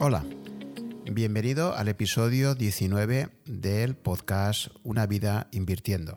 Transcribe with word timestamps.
Hola, 0.00 0.24
bienvenido 1.10 1.74
al 1.74 1.88
episodio 1.88 2.54
19 2.54 3.30
del 3.46 3.96
podcast 3.96 4.68
Una 4.84 5.06
vida 5.06 5.48
invirtiendo. 5.50 6.16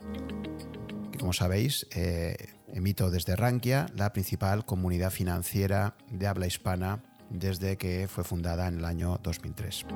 Como 1.18 1.34
sabéis, 1.34 1.88
eh, 1.96 2.36
emito 2.72 3.10
desde 3.10 3.36
Rankia, 3.36 3.88
la 3.96 4.14
principal 4.14 4.66
comunidad 4.66 5.10
financiera 5.10 5.96
de 6.12 6.28
habla 6.28 6.46
hispana 6.46 7.02
desde 7.32 7.78
que 7.78 8.08
fue 8.08 8.24
fundada 8.24 8.68
en 8.68 8.78
el 8.78 8.86
año 8.86 9.20
2003. 9.24 9.88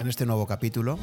En 0.00 0.08
este 0.08 0.24
nuevo 0.24 0.46
capítulo 0.46 0.98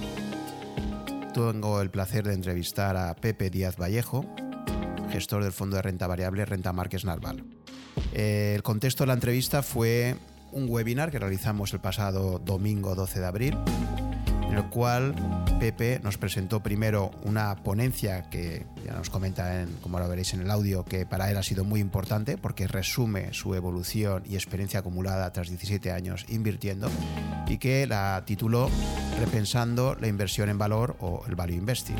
tengo 1.35 1.81
el 1.81 1.91
placer 1.91 2.25
de 2.25 2.33
entrevistar 2.33 2.97
a 2.97 3.15
Pepe 3.15 3.51
Díaz 3.51 3.77
Vallejo, 3.77 4.25
gestor 5.11 5.43
del 5.43 5.53
fondo 5.53 5.75
de 5.75 5.83
renta 5.83 6.07
variable 6.07 6.45
Renta 6.45 6.73
Márquez 6.73 7.05
Narval. 7.05 7.43
Eh, 8.11 8.53
el 8.55 8.63
contexto 8.63 9.03
de 9.03 9.09
la 9.09 9.13
entrevista 9.13 9.61
fue 9.61 10.15
un 10.51 10.67
webinar 10.69 11.11
que 11.11 11.19
realizamos 11.19 11.73
el 11.73 11.79
pasado 11.79 12.39
domingo 12.39 12.95
12 12.95 13.19
de 13.19 13.25
abril, 13.25 13.57
en 14.49 14.57
el 14.57 14.65
cual 14.65 15.13
Pepe 15.59 15.99
nos 16.03 16.17
presentó 16.17 16.61
primero 16.61 17.11
una 17.23 17.55
ponencia 17.55 18.29
que 18.29 18.65
ya 18.85 18.93
nos 18.93 19.09
comenta, 19.09 19.61
en, 19.61 19.73
como 19.81 19.99
lo 19.99 20.07
veréis 20.07 20.33
en 20.33 20.41
el 20.41 20.51
audio, 20.51 20.85
que 20.85 21.05
para 21.05 21.29
él 21.29 21.37
ha 21.37 21.43
sido 21.43 21.63
muy 21.63 21.79
importante 21.79 22.37
porque 22.37 22.67
resume 22.67 23.33
su 23.33 23.53
evolución 23.55 24.23
y 24.27 24.35
experiencia 24.35 24.79
acumulada 24.79 25.31
tras 25.31 25.49
17 25.49 25.91
años 25.91 26.25
invirtiendo 26.29 26.89
y 27.47 27.57
que 27.57 27.85
la 27.87 28.23
tituló 28.25 28.69
Repensando 29.19 29.95
la 29.99 30.07
inversión 30.07 30.47
en 30.47 30.57
valor 30.57 30.95
o 31.01 31.23
el 31.27 31.35
value 31.35 31.55
investing. 31.55 31.97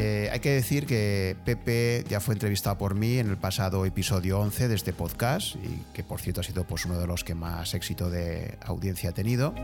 Eh, 0.00 0.28
hay 0.30 0.38
que 0.38 0.50
decir 0.50 0.86
que 0.86 1.36
Pepe 1.44 2.04
ya 2.08 2.20
fue 2.20 2.34
entrevistado 2.34 2.78
por 2.78 2.94
mí 2.94 3.18
en 3.18 3.28
el 3.28 3.36
pasado 3.36 3.84
episodio 3.84 4.38
11 4.38 4.68
de 4.68 4.76
este 4.76 4.92
podcast 4.92 5.56
y 5.56 5.82
que 5.92 6.04
por 6.04 6.20
cierto 6.20 6.40
ha 6.40 6.44
sido 6.44 6.62
pues, 6.62 6.84
uno 6.84 7.00
de 7.00 7.08
los 7.08 7.24
que 7.24 7.34
más 7.34 7.74
éxito 7.74 8.08
de 8.08 8.58
audiencia 8.64 9.10
ha 9.10 9.12
tenido. 9.12 9.56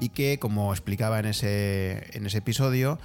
Y 0.00 0.08
que 0.08 0.40
como 0.40 0.72
explicaba 0.72 1.20
en 1.20 1.26
ese, 1.26 2.04
en 2.16 2.26
ese 2.26 2.38
episodio 2.38 2.98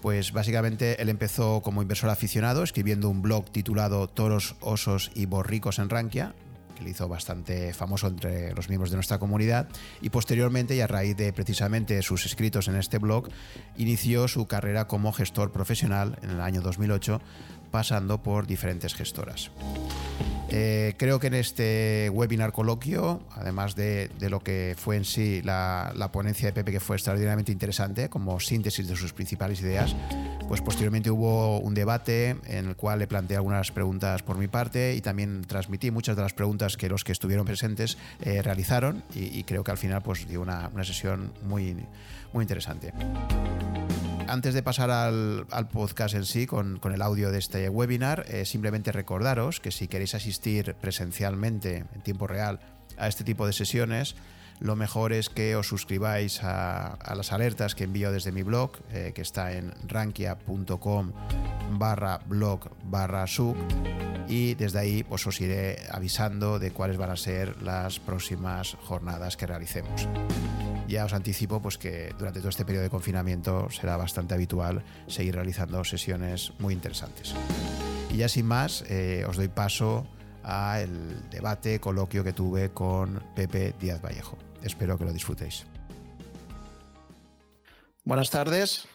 pues 0.00 0.32
básicamente 0.32 1.02
él 1.02 1.08
empezó 1.08 1.60
como 1.60 1.82
inversor 1.82 2.10
aficionado 2.10 2.62
escribiendo 2.62 3.10
un 3.10 3.20
blog 3.20 3.50
titulado 3.50 4.06
Toros, 4.08 4.54
Osos 4.60 5.10
y 5.14 5.26
Borricos 5.26 5.80
en 5.80 5.90
Rankia 5.90 6.34
hizo 6.88 7.08
bastante 7.08 7.72
famoso 7.74 8.08
entre 8.08 8.54
los 8.54 8.68
miembros 8.68 8.90
de 8.90 8.96
nuestra 8.96 9.18
comunidad. 9.18 9.68
Y 10.00 10.10
posteriormente 10.10 10.74
y 10.74 10.80
a 10.80 10.86
raíz 10.86 11.16
de 11.16 11.32
precisamente 11.32 12.00
sus 12.02 12.26
escritos 12.26 12.68
en 12.68 12.76
este 12.76 12.98
blog 12.98 13.28
inició 13.76 14.28
su 14.28 14.46
carrera 14.46 14.86
como 14.86 15.12
gestor 15.12 15.52
profesional 15.52 16.18
en 16.22 16.30
el 16.30 16.40
año 16.40 16.60
2008 16.60 17.20
pasando 17.72 18.22
por 18.22 18.46
diferentes 18.46 18.94
gestoras. 18.94 19.50
Eh, 20.54 20.92
creo 20.98 21.18
que 21.18 21.28
en 21.28 21.34
este 21.34 22.10
webinar 22.12 22.52
coloquio, 22.52 23.22
además 23.34 23.74
de, 23.74 24.10
lo 24.20 24.40
que 24.40 24.74
fue 24.76 24.98
en 24.98 25.06
sí 25.06 25.40
la, 25.40 26.10
ponencia 26.12 26.46
de 26.46 26.52
Pepe, 26.52 26.72
que 26.72 26.80
fue 26.80 26.96
extraordinariamente 26.96 27.52
interesante 27.52 28.10
como 28.10 28.38
síntesis 28.38 28.86
de 28.86 28.94
sus 28.94 29.14
principales 29.14 29.62
ideas, 29.62 29.96
pues 30.48 30.60
posteriormente 30.60 31.10
hubo 31.10 31.58
un 31.58 31.72
debate 31.72 32.36
en 32.48 32.68
el 32.68 32.76
cual 32.76 32.98
le 32.98 33.06
planteé 33.06 33.38
algunas 33.38 33.72
preguntas 33.72 34.22
por 34.22 34.36
mi 34.36 34.46
parte 34.46 34.94
y 34.94 35.00
también 35.00 35.42
transmití 35.46 35.90
muchas 35.90 36.16
de 36.16 36.22
las 36.22 36.34
preguntas 36.34 36.76
que 36.76 36.90
los 36.90 37.02
que 37.02 37.12
estuvieron 37.12 37.46
presentes 37.46 37.96
eh, 38.20 38.42
realizaron 38.42 39.02
y, 39.14 39.42
creo 39.44 39.64
que 39.64 39.70
al 39.70 39.78
final 39.78 40.02
pues 40.02 40.28
dio 40.28 40.42
una, 40.42 40.68
una 40.74 40.84
sesión 40.84 41.32
muy, 41.42 41.74
muy 42.34 42.42
interesante 42.42 42.92
antes 44.32 44.54
de 44.54 44.62
pasar 44.62 44.90
al, 44.90 45.68
podcast 45.70 46.14
en 46.14 46.24
sí, 46.24 46.46
con, 46.46 46.80
el 46.82 47.02
audio 47.02 47.30
de 47.30 47.38
este 47.38 47.68
webinar, 47.68 48.24
eh, 48.28 48.46
simplemente 48.46 48.90
recordaros 48.90 49.60
que 49.60 49.70
si 49.70 49.88
queréis 49.88 50.14
asistir 50.14 50.74
presencialmente 50.80 51.84
en 51.94 52.00
tiempo 52.00 52.26
real 52.26 52.58
a 52.96 53.08
este 53.08 53.24
tipo 53.24 53.46
de 53.46 53.52
sesiones, 53.52 54.16
lo 54.62 54.76
mejor 54.76 55.12
es 55.12 55.28
que 55.28 55.56
os 55.56 55.66
suscribáis 55.66 56.42
a, 56.42 56.98
las 57.14 57.32
alertas 57.32 57.74
que 57.74 57.84
envío 57.84 58.12
desde 58.12 58.32
mi 58.32 58.42
blog, 58.42 58.72
eh, 58.92 59.12
que 59.14 59.22
está 59.22 59.52
en 59.52 59.72
rankia.com 59.86 61.12
barra 61.72 62.20
blog 62.26 62.70
barra 62.84 63.26
sub 63.26 63.56
y 64.28 64.54
desde 64.54 64.78
ahí 64.78 65.02
pues, 65.02 65.26
os 65.26 65.40
iré 65.40 65.78
avisando 65.90 66.58
de 66.58 66.70
cuáles 66.70 66.96
van 66.96 67.10
a 67.10 67.16
ser 67.16 67.60
las 67.62 67.98
próximas 67.98 68.76
jornadas 68.82 69.36
que 69.36 69.46
realicemos 69.46 70.08
ya 70.92 71.04
os 71.04 71.12
anticipo 71.14 71.60
pues, 71.60 71.78
que 71.78 72.14
durante 72.18 72.40
todo 72.40 72.50
este 72.50 72.64
periodo 72.64 72.84
de 72.84 72.90
confinamiento 72.90 73.70
será 73.70 73.96
bastante 73.96 74.34
habitual 74.34 74.84
seguir 75.06 75.34
realizando 75.34 75.82
sesiones 75.84 76.52
muy 76.58 76.74
interesantes. 76.74 77.34
Y 78.10 78.18
ya 78.18 78.28
sin 78.28 78.46
más, 78.46 78.84
eh, 78.88 79.24
os 79.26 79.36
doy 79.36 79.48
paso 79.48 80.06
al 80.42 81.30
debate, 81.30 81.80
coloquio 81.80 82.22
que 82.22 82.32
tuve 82.32 82.70
con 82.70 83.22
Pepe 83.34 83.74
Díaz 83.80 84.02
Vallejo. 84.02 84.36
Espero 84.62 84.96
que 84.96 85.04
lo 85.04 85.12
disfrutéis. 85.12 85.64
Buenas 88.04 88.30
tardes. 88.30 88.86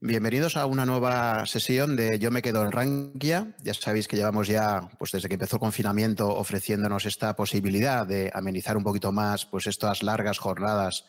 Bienvenidos 0.00 0.56
a 0.56 0.66
una 0.66 0.86
nueva 0.86 1.44
sesión 1.46 1.96
de 1.96 2.20
Yo 2.20 2.30
me 2.30 2.40
quedo 2.40 2.64
en 2.64 2.70
Rankia. 2.70 3.54
Ya 3.62 3.74
sabéis 3.74 4.06
que 4.06 4.16
llevamos 4.16 4.46
ya, 4.46 4.88
pues 4.98 5.10
desde 5.10 5.28
que 5.28 5.34
empezó 5.34 5.56
el 5.56 5.60
confinamiento, 5.60 6.28
ofreciéndonos 6.28 7.04
esta 7.04 7.34
posibilidad 7.34 8.06
de 8.06 8.30
amenizar 8.32 8.76
un 8.76 8.84
poquito 8.84 9.10
más 9.10 9.44
pues 9.44 9.66
estas 9.66 10.04
largas 10.04 10.38
jornadas 10.38 11.04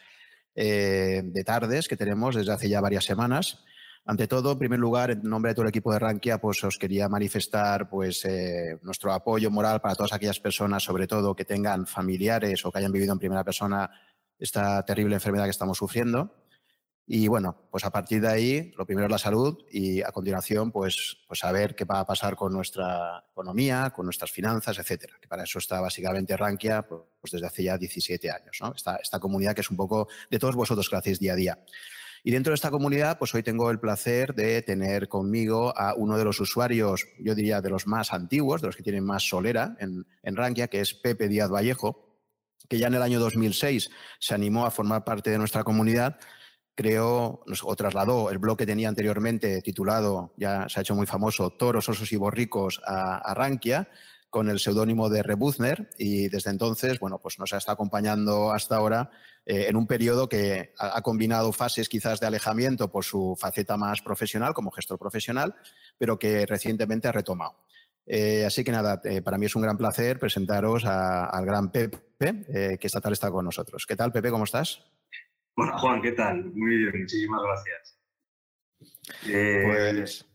eh, 0.56 1.22
de 1.24 1.44
tardes 1.44 1.88
que 1.88 1.98
tenemos 1.98 2.36
desde 2.36 2.52
hace 2.52 2.68
ya 2.68 2.82
varias 2.82 3.06
semanas. 3.06 3.64
Ante 4.06 4.28
todo, 4.28 4.54
en 4.54 4.60
primer 4.60 4.80
lugar, 4.80 5.12
en 5.12 5.22
nombre 5.22 5.52
de 5.52 5.56
todo 5.56 5.64
el 5.64 5.70
equipo 5.70 5.94
de 5.94 6.00
Rankia, 6.00 6.40
pues 6.40 6.64
os 6.64 6.78
quería 6.78 7.08
manifestar 7.08 7.90
pues, 7.90 8.26
eh, 8.26 8.80
nuestro 8.82 9.14
apoyo 9.14 9.52
moral 9.52 9.82
para 9.82 9.96
todas 9.96 10.14
aquellas 10.14 10.40
personas, 10.40 10.84
sobre 10.84 11.06
todo 11.06 11.36
que 11.36 11.46
tengan 11.46 11.86
familiares 11.86 12.66
o 12.66 12.72
que 12.72 12.80
hayan 12.80 12.92
vivido 12.92 13.14
en 13.14 13.20
primera 13.20 13.44
persona 13.44 13.90
esta 14.40 14.84
terrible 14.84 15.16
enfermedad 15.16 15.44
que 15.44 15.52
estamos 15.52 15.78
sufriendo. 15.78 16.34
Y 17.12 17.28
bueno, 17.28 17.68
pues 17.72 17.84
a 17.86 17.90
partir 17.90 18.22
de 18.22 18.28
ahí, 18.28 18.72
lo 18.78 18.86
primero 18.86 19.08
es 19.08 19.12
la 19.12 19.18
salud 19.18 19.58
y 19.72 20.04
a 20.04 20.12
continuación, 20.12 20.72
pues, 20.72 21.18
pues 21.28 21.40
saber 21.40 21.74
qué 21.74 21.84
va 21.84 22.02
a 22.02 22.06
pasar 22.06 22.36
con 22.36 22.54
nuestra 22.54 23.26
economía, 23.32 23.92
con 23.96 24.06
nuestras 24.06 24.32
finanzas, 24.32 24.78
etcétera. 24.78 25.18
Que 25.20 25.28
para 25.28 25.44
eso 25.44 25.58
está 25.58 25.82
básicamente 25.82 26.38
Rankia, 26.38 26.88
pues, 26.88 27.32
desde 27.32 27.48
hace 27.48 27.64
ya 27.64 27.80
17 27.80 28.30
años, 28.30 28.60
¿no? 28.62 28.74
Esta, 28.76 28.98
esta 28.98 29.20
comunidad 29.20 29.56
que 29.56 29.62
es 29.62 29.72
un 29.72 29.78
poco 29.78 30.08
de 30.30 30.38
todos 30.38 30.56
vosotros 30.56 30.88
que 30.88 30.96
hacéis 30.98 31.20
día 31.20 31.34
a 31.34 31.36
día. 31.36 31.60
Y 32.24 32.32
dentro 32.32 32.52
de 32.52 32.56
esta 32.56 32.72
comunidad, 32.72 33.18
pues 33.18 33.34
hoy 33.34 33.44
tengo 33.44 33.72
el 33.72 33.80
placer 33.80 34.34
de 34.36 34.62
tener 34.62 35.08
conmigo 35.08 35.74
a 35.78 35.94
uno 35.96 36.18
de 36.18 36.26
los 36.26 36.40
usuarios, 36.40 37.08
yo 37.20 37.36
diría 37.36 37.62
de 37.62 37.70
los 37.70 37.88
más 37.88 38.14
antiguos, 38.14 38.62
de 38.62 38.68
los 38.68 38.76
que 38.76 38.84
tienen 38.84 39.06
más 39.06 39.28
solera 39.28 39.76
en, 39.80 40.06
en 40.24 40.36
Rankia, 40.36 40.68
que 40.68 40.82
es 40.82 40.94
Pepe 40.94 41.28
Díaz 41.28 41.50
Vallejo, 41.50 42.18
que 42.68 42.78
ya 42.78 42.88
en 42.88 42.96
el 42.96 43.02
año 43.02 43.20
2006 43.20 43.90
se 44.20 44.34
animó 44.34 44.66
a 44.66 44.72
formar 44.72 45.04
parte 45.04 45.30
de 45.32 45.38
nuestra 45.38 45.64
comunidad 45.64 46.18
creó 46.80 47.44
o 47.64 47.76
trasladó 47.76 48.32
el 48.32 48.38
blog 48.38 48.58
que 48.58 48.66
tenía 48.66 48.88
anteriormente 48.88 49.62
titulado, 49.62 50.34
ya 50.38 50.70
se 50.70 50.80
ha 50.80 50.82
hecho 50.82 50.96
muy 50.96 51.06
famoso, 51.06 51.50
Toros, 51.50 51.90
Osos 51.90 52.10
y 52.14 52.16
Borricos 52.16 52.80
a, 52.86 53.18
a 53.18 53.34
Rankia, 53.34 53.90
con 54.30 54.50
el 54.50 54.60
seudónimo 54.60 55.10
de 55.10 55.24
Rebuzner 55.24 55.90
y 55.98 56.30
desde 56.30 56.52
entonces, 56.52 57.00
bueno, 57.00 57.20
pues 57.20 57.40
nos 57.40 57.52
ha 57.54 57.58
estado 57.58 57.74
acompañando 57.74 58.52
hasta 58.52 58.76
ahora 58.76 59.10
eh, 59.46 59.66
en 59.68 59.76
un 59.76 59.88
periodo 59.88 60.30
que 60.30 60.74
ha, 60.78 61.02
combinado 61.02 61.52
fases 61.52 61.90
quizás 61.90 62.20
de 62.20 62.28
alejamiento 62.28 62.92
por 62.92 63.04
su 63.04 63.36
faceta 63.40 63.78
más 63.78 64.02
profesional 64.02 64.54
como 64.54 64.72
gestor 64.72 65.00
profesional, 65.00 65.56
pero 65.98 66.20
que 66.20 66.46
recientemente 66.46 67.08
ha 67.08 67.12
retomado. 67.12 67.66
Eh, 68.06 68.46
así 68.46 68.64
que 68.64 68.72
nada, 68.72 69.02
eh, 69.04 69.22
para 69.22 69.38
mí 69.38 69.48
es 69.48 69.56
un 69.56 69.62
gran 69.62 69.78
placer 69.78 70.20
presentaros 70.20 70.86
al 70.86 71.46
gran 71.46 71.72
Pepe, 71.72 72.78
que 72.80 72.88
esta 72.88 73.02
tarde 73.02 73.14
está 73.14 73.32
con 73.32 73.46
nosotros. 73.46 73.86
¿Qué 73.88 73.96
tal, 73.96 74.12
Pepe? 74.12 74.32
¿Cómo 74.32 74.44
estás? 74.44 74.84
Hola 75.56 75.78
Juan, 75.78 76.02
¿qué 76.02 76.12
tal? 76.14 76.46
Muy 76.54 76.78
bien, 76.78 77.02
muchísimas 77.02 77.42
gracias. 77.44 78.00
Pues... 79.24 80.26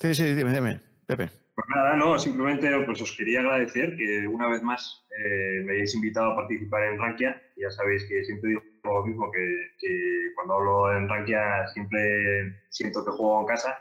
Sí, 0.00 0.14
sí, 0.14 0.34
dime, 0.34 0.54
dime, 0.54 0.89
Pues 1.16 1.66
nada, 1.68 1.96
no, 1.96 2.18
simplemente 2.18 2.70
pues 2.86 3.02
os 3.02 3.16
quería 3.16 3.40
agradecer 3.40 3.96
que 3.96 4.26
una 4.26 4.48
vez 4.48 4.62
más 4.62 5.06
eh, 5.18 5.62
me 5.64 5.72
hayáis 5.72 5.94
invitado 5.94 6.32
a 6.32 6.36
participar 6.36 6.84
en 6.84 6.98
Rankia. 6.98 7.42
Ya 7.56 7.70
sabéis 7.70 8.04
que 8.04 8.24
siempre 8.24 8.50
digo 8.50 8.62
lo 8.84 9.04
mismo, 9.04 9.30
que, 9.30 10.32
cuando 10.34 10.54
hablo 10.54 10.96
en 10.96 11.08
Rankia 11.08 11.68
siempre 11.74 12.62
siento 12.70 13.04
que 13.04 13.10
juego 13.10 13.40
en 13.40 13.46
casa, 13.46 13.78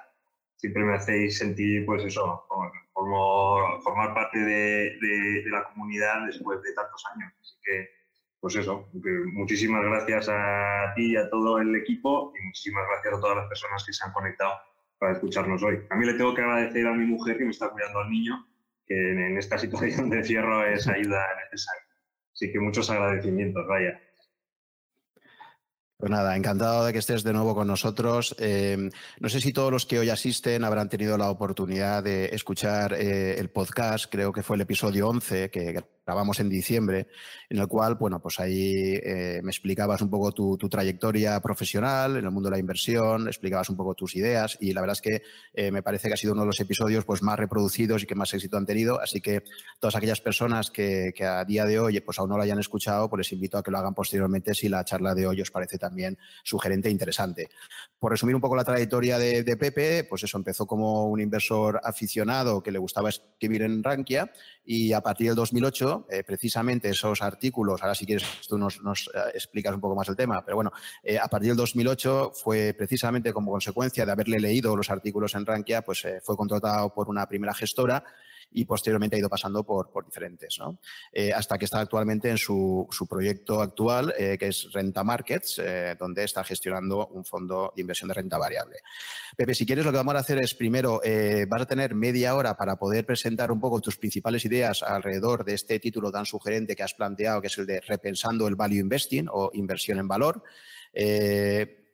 siempre 0.57 0.83
me 0.83 0.95
hacéis 0.95 1.37
sentir, 1.37 1.85
pues 1.85 2.03
eso, 2.03 2.45
formar 2.93 4.13
parte 4.13 4.39
de, 4.39 4.97
de 4.99 5.49
la 5.49 5.63
comunidad 5.63 6.25
después 6.25 6.61
de 6.61 6.73
tantos 6.73 7.03
años. 7.13 7.33
Así 7.39 7.55
que 7.63 7.99
pues 8.41 8.55
eso, 8.55 8.89
muchísimas 9.33 9.83
gracias 9.83 10.29
a 10.29 10.93
ti 10.95 11.11
y 11.11 11.17
a 11.17 11.29
todo 11.29 11.59
el 11.59 11.75
equipo 11.75 12.31
y 12.39 12.45
muchísimas 12.45 12.85
gracias 12.87 13.13
a 13.13 13.21
todas 13.21 13.37
las 13.37 13.47
personas 13.47 13.83
que 13.85 13.93
se 13.93 14.05
han 14.05 14.13
conectado 14.13 14.53
para 14.99 15.13
escucharnos 15.13 15.63
hoy. 15.63 15.79
A 15.89 15.95
mí 15.95 16.05
le 16.05 16.13
tengo 16.13 16.35
que 16.35 16.41
agradecer 16.41 16.85
a 16.85 16.93
mi 16.93 17.05
mujer 17.05 17.37
que 17.37 17.45
me 17.45 17.51
está 17.51 17.69
cuidando 17.69 17.99
al 17.99 18.09
niño, 18.11 18.45
que 18.85 19.11
en, 19.11 19.37
esta 19.37 19.57
situación 19.57 20.09
de 20.09 20.17
encierro 20.17 20.65
es 20.65 20.87
ayuda 20.87 21.25
necesaria. 21.45 21.83
Así 22.33 22.51
que 22.51 22.59
muchos 22.59 22.89
agradecimientos, 22.89 23.65
vaya. 23.67 23.99
Pues 25.97 26.11
nada, 26.11 26.37
encantado 26.37 26.85
de 26.85 26.93
que 26.93 26.99
estés 26.99 27.23
de 27.23 27.33
nuevo 27.33 27.53
con 27.55 27.67
nosotros. 27.67 28.33
Eh, 28.39 28.89
no 29.19 29.29
sé 29.29 29.41
si 29.41 29.51
todos 29.51 29.71
los 29.71 29.85
que 29.85 29.99
hoy 29.99 30.09
asisten 30.09 30.63
habrán 30.63 30.87
tenido 30.87 31.17
la 31.17 31.29
oportunidad 31.29 32.03
de 32.03 32.27
escuchar 32.27 32.93
eh, 32.93 33.37
el 33.37 33.49
podcast, 33.49 34.05
creo 34.09 34.31
que 34.31 34.43
fue 34.43 34.55
el 34.55 34.61
episodio 34.61 35.09
11 35.09 35.49
que 35.49 35.83
grabamos 36.09 36.39
en 36.39 36.49
diciembre, 36.49 37.07
en 37.51 37.59
el 37.59 37.67
cual, 37.67 37.93
bueno, 37.93 38.19
pues 38.19 38.39
ahí 38.39 38.99
eh, 39.03 39.41
me 39.43 39.51
explicabas 39.51 40.01
un 40.01 40.09
poco 40.09 40.31
tu, 40.31 40.57
trayectoria 40.57 41.39
profesional 41.39 42.17
en 42.17 42.25
el 42.25 42.31
mundo 42.31 42.49
de 42.49 42.55
la 42.55 42.59
inversión, 42.59 43.27
explicabas 43.27 43.69
un 43.69 43.77
poco 43.77 43.93
tus 43.93 44.15
ideas 44.15 44.57
y 44.59 44.73
la 44.73 44.81
verdad 44.81 44.97
es 44.97 45.01
que 45.01 45.21
eh, 45.53 45.69
me 45.71 45.83
parece 45.83 46.07
que 46.07 46.15
ha 46.15 46.17
sido 46.17 46.33
uno 46.33 46.41
de 46.41 46.47
los 46.47 46.59
episodios 46.59 47.05
pues, 47.05 47.21
más 47.21 47.37
reproducidos 47.37 48.01
y 48.01 48.07
que 48.07 48.15
más 48.15 48.33
éxito 48.33 48.57
han 48.57 48.65
tenido. 48.65 48.99
Así 48.99 49.21
que 49.21 49.43
todas 49.79 49.95
aquellas 49.95 50.19
personas 50.19 50.71
que, 50.71 51.13
a 51.23 51.45
día 51.45 51.65
de 51.65 51.79
hoy 51.79 51.99
pues, 51.99 52.17
aún 52.17 52.29
no 52.29 52.37
lo 52.37 52.43
hayan 52.43 52.57
escuchado, 52.57 53.07
pues 53.07 53.19
les 53.19 53.31
invito 53.33 53.59
a 53.59 53.63
que 53.63 53.69
lo 53.69 53.77
hagan 53.77 53.93
posteriormente 53.93 54.55
si 54.55 54.67
la 54.67 54.83
charla 54.83 55.13
de 55.13 55.27
hoy 55.27 55.41
os 55.41 55.51
parece 55.51 55.77
también 55.77 56.17
sugerente 56.43 56.89
e 56.89 56.91
interesante. 56.91 57.49
Por 57.99 58.11
resumir 58.11 58.33
un 58.33 58.41
poco 58.41 58.55
la 58.55 58.63
trayectoria 58.63 59.19
de, 59.19 59.43
de 59.43 59.57
Pepe, 59.57 60.05
pues 60.05 60.23
eso 60.23 60.39
empezó 60.39 60.65
como 60.65 61.05
un 61.05 61.21
inversor 61.21 61.79
aficionado 61.83 62.63
que 62.63 62.71
le 62.71 62.79
gustaba 62.79 63.09
escribir 63.09 63.61
en 63.61 63.83
Rankia 63.83 64.31
y 64.65 64.93
a 64.93 65.01
partir 65.01 65.27
del 65.27 65.35
2008, 65.35 65.98
eh, 66.09 66.23
precisamente 66.23 66.89
esos 66.89 67.21
artículos, 67.21 67.81
ahora 67.81 67.95
si 67.95 68.05
quieres 68.05 68.25
tú 68.47 68.57
nos, 68.57 68.77
eh, 69.13 69.19
explicas 69.33 69.73
un 69.73 69.81
poco 69.81 69.95
más 69.95 70.07
el 70.09 70.15
tema, 70.15 70.43
pero 70.43 70.55
bueno, 70.55 70.71
eh, 71.03 71.17
a 71.17 71.27
partir 71.27 71.49
del 71.49 71.57
2008 71.57 72.31
fue 72.33 72.73
precisamente 72.77 73.33
como 73.33 73.51
consecuencia 73.51 74.05
de 74.05 74.11
haberle 74.11 74.39
leído 74.39 74.75
los 74.75 74.89
artículos 74.89 75.35
en 75.35 75.45
Rankia, 75.45 75.81
pues 75.81 76.05
fue 76.23 76.35
contratado 76.37 76.93
por 76.93 77.09
una 77.09 77.27
primera 77.27 77.53
gestora 77.53 78.03
y 78.51 78.65
posteriormente 78.65 79.15
ha 79.15 79.19
ido 79.19 79.29
pasando 79.29 79.63
por, 79.63 79.89
diferentes, 80.05 80.57
¿no? 80.59 80.79
Eh, 81.11 81.31
hasta 81.33 81.57
que 81.57 81.65
está 81.65 81.79
actualmente 81.79 82.29
en 82.29 82.37
su, 82.37 82.87
su 82.89 83.07
proyecto 83.07 83.61
actual, 83.61 84.13
eh, 84.17 84.37
que 84.39 84.47
es 84.47 84.71
Renta 84.73 85.03
Markets, 85.03 85.61
eh, 85.63 85.95
donde 85.99 86.23
está 86.23 86.43
gestionando 86.43 87.07
un 87.07 87.25
fondo 87.25 87.73
de 87.75 87.81
inversión 87.81 88.07
de 88.07 88.15
renta 88.15 88.37
variable. 88.37 88.77
Pepe, 89.35 89.53
si 89.53 89.65
quieres, 89.65 89.85
lo 89.85 89.91
que 89.91 89.97
vamos 89.97 90.15
a 90.15 90.19
hacer 90.19 90.39
es 90.39 90.55
primero, 90.55 91.01
vas 91.47 91.61
a 91.61 91.65
tener 91.65 91.95
media 91.95 92.35
hora 92.35 92.57
para 92.57 92.77
poder 92.77 93.05
presentar 93.05 93.51
un 93.51 93.59
poco 93.59 93.79
tus 93.79 93.97
principales 93.97 94.43
ideas 94.45 94.83
alrededor 94.83 95.45
de 95.45 95.53
este 95.53 95.79
título 95.79 96.11
tan 96.11 96.25
sugerente 96.25 96.75
que 96.75 96.83
has 96.83 96.93
planteado, 96.93 97.41
que 97.41 97.47
es 97.47 97.57
el 97.57 97.65
de 97.65 97.81
Repensando 97.81 98.47
el 98.47 98.55
Value 98.55 98.79
Investing 98.79 99.27
o 99.31 99.51
Inversión 99.53 99.99
en 99.99 100.07
Valor 100.07 100.43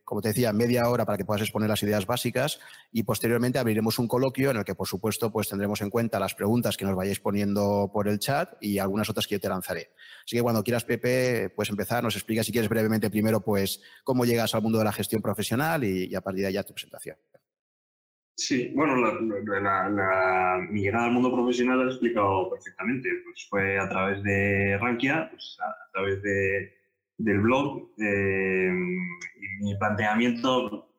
como 0.06 0.22
te 0.22 0.30
decía, 0.30 0.54
media 0.54 0.88
hora 0.88 1.04
para 1.04 1.18
que 1.18 1.26
puedas 1.26 1.42
exponer 1.42 1.68
las 1.68 1.82
ideas 1.82 2.06
básicas 2.06 2.60
y 2.92 3.04
posteriormente 3.04 3.58
abriremos 3.58 3.98
un 3.98 4.08
coloquio 4.08 4.52
en 4.52 4.58
el 4.58 4.64
que, 4.64 4.76
por 4.76 4.88
supuesto, 4.88 5.32
pues 5.32 5.50
tendremos 5.50 5.82
en 5.82 5.90
cuenta 5.90 6.20
las 6.20 6.36
preguntas 6.36 6.78
que 6.78 6.86
nos 6.86 6.96
vayáis 6.96 7.20
poniendo 7.20 7.90
por 7.92 8.08
el 8.08 8.20
chat 8.20 8.54
y 8.62 8.78
algunas 8.78 9.10
otras 9.10 9.26
que 9.28 9.36
yo 9.36 9.40
te 9.40 9.50
lanzaré. 9.50 9.90
Así 10.24 10.36
que 10.38 10.44
cuando 10.44 10.64
quieras, 10.64 10.86
Pepe, 10.86 11.50
puedes 11.50 11.72
empezar, 11.72 12.04
nos 12.04 12.16
explica 12.16 12.44
si 12.44 12.52
quieres 12.52 12.70
brevemente 12.70 13.10
primero, 13.10 13.42
pues, 13.42 13.82
cómo 14.04 14.26
llegas 14.26 14.54
al 14.54 14.62
mundo 14.62 14.78
de 14.78 14.86
la 14.86 14.94
gestión 14.94 15.22
profesional 15.22 15.84
y, 15.84 16.14
a 16.14 16.22
partir 16.22 16.44
de 16.44 16.48
allá 16.48 16.64
tu 16.64 16.74
presentación. 16.74 17.18
Sí, 18.38 18.72
bueno, 18.76 18.96
mi 20.70 20.82
llegada 20.82 21.06
al 21.06 21.12
mundo 21.14 21.34
profesional 21.34 21.80
lo 21.80 21.86
he 21.86 21.92
explicado 21.92 22.50
perfectamente. 22.52 23.10
Pues 23.24 23.48
fue 23.50 23.80
a 23.80 23.90
través 23.90 24.22
de 24.24 24.78
Rankia, 24.78 25.30
pues 25.32 25.58
a 25.62 25.92
través 25.92 26.22
de 26.22 26.85
del 27.18 27.40
blog 27.40 27.90
eh, 27.98 28.72
mi 29.62 29.76
planteamiento, 29.78 30.90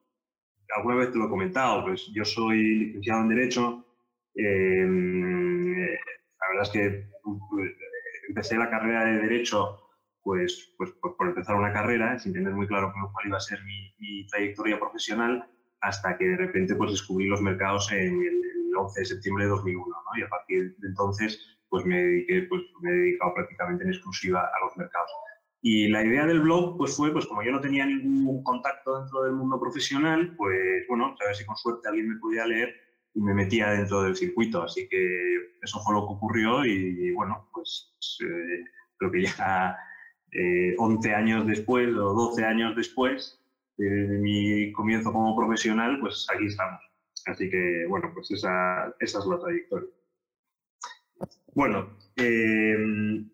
alguna 0.74 0.96
vez 0.96 1.12
te 1.12 1.18
lo 1.18 1.26
he 1.26 1.30
comentado, 1.30 1.84
pues 1.84 2.10
yo 2.14 2.24
soy 2.24 2.86
licenciado 2.86 3.22
en 3.22 3.28
Derecho. 3.28 3.84
Eh, 4.34 4.86
la 6.40 6.48
verdad 6.48 6.62
es 6.62 6.70
que 6.70 6.86
eh, 6.86 7.76
empecé 8.28 8.56
la 8.56 8.70
carrera 8.70 9.04
de 9.04 9.18
Derecho 9.22 9.80
pues, 10.22 10.74
pues, 10.76 10.90
por 11.00 11.28
empezar 11.28 11.54
una 11.54 11.72
carrera, 11.72 12.18
sin 12.18 12.32
tener 12.32 12.52
muy 12.52 12.66
claro 12.66 12.92
cuál 13.12 13.26
iba 13.28 13.36
a 13.36 13.40
ser 13.40 13.60
mi, 13.62 14.26
trayectoria 14.26 14.78
profesional, 14.78 15.48
hasta 15.82 16.18
que 16.18 16.24
de 16.24 16.36
repente 16.36 16.74
pues, 16.74 16.90
descubrí 16.90 17.26
los 17.26 17.40
mercados 17.40 17.92
en 17.92 18.20
el, 18.22 18.42
11 18.76 19.00
de 19.00 19.06
septiembre 19.06 19.44
de 19.44 19.50
2001. 19.50 19.86
¿no? 19.86 20.18
Y 20.18 20.22
a 20.22 20.28
partir 20.28 20.76
de 20.76 20.88
entonces 20.88 21.40
pues, 21.70 21.86
me, 21.86 21.96
dediqué, 21.96 22.42
pues, 22.42 22.62
me 22.82 22.90
he 22.90 22.94
dedicado 22.94 23.34
prácticamente 23.34 23.84
en 23.84 23.90
exclusiva 23.90 24.40
a 24.40 24.64
los 24.64 24.76
mercados. 24.76 25.10
Y 25.68 25.88
la 25.88 26.04
idea 26.04 26.24
del 26.26 26.42
blog 26.42 26.78
pues 26.78 26.96
fue, 26.96 27.12
pues 27.12 27.26
como 27.26 27.42
yo 27.42 27.50
no 27.50 27.60
tenía 27.60 27.84
ningún 27.84 28.40
contacto 28.44 29.00
dentro 29.00 29.24
del 29.24 29.32
mundo 29.32 29.58
profesional, 29.58 30.32
pues 30.36 30.86
bueno, 30.88 31.06
a 31.20 31.26
ver 31.26 31.34
si 31.34 31.44
con 31.44 31.56
suerte 31.56 31.88
alguien 31.88 32.08
me 32.08 32.20
podía 32.20 32.46
leer 32.46 32.72
y 33.14 33.20
me 33.20 33.34
metía 33.34 33.70
dentro 33.70 34.02
del 34.02 34.14
circuito. 34.14 34.62
Así 34.62 34.88
que 34.88 35.56
eso 35.60 35.80
fue 35.80 35.94
lo 35.94 36.06
que 36.06 36.14
ocurrió 36.14 36.64
y, 36.64 37.10
bueno, 37.14 37.48
pues 37.52 37.96
eh, 38.22 38.62
creo 38.96 39.10
que 39.10 39.24
ya 39.24 39.76
11 40.78 41.08
eh, 41.08 41.14
años 41.16 41.44
después 41.48 41.88
o 41.96 42.14
12 42.14 42.44
años 42.44 42.76
después 42.76 43.44
de, 43.76 43.90
mi 44.20 44.70
comienzo 44.70 45.12
como 45.12 45.36
profesional, 45.36 45.98
pues 45.98 46.28
aquí 46.32 46.46
estamos. 46.46 46.80
Así 47.26 47.50
que 47.50 47.86
bueno, 47.88 48.12
pues 48.14 48.30
esa, 48.30 48.94
esa 49.00 49.18
es 49.18 49.26
la 49.26 49.40
trayectoria. 49.40 49.90
Bueno, 51.54 51.98
eh, 52.14 53.26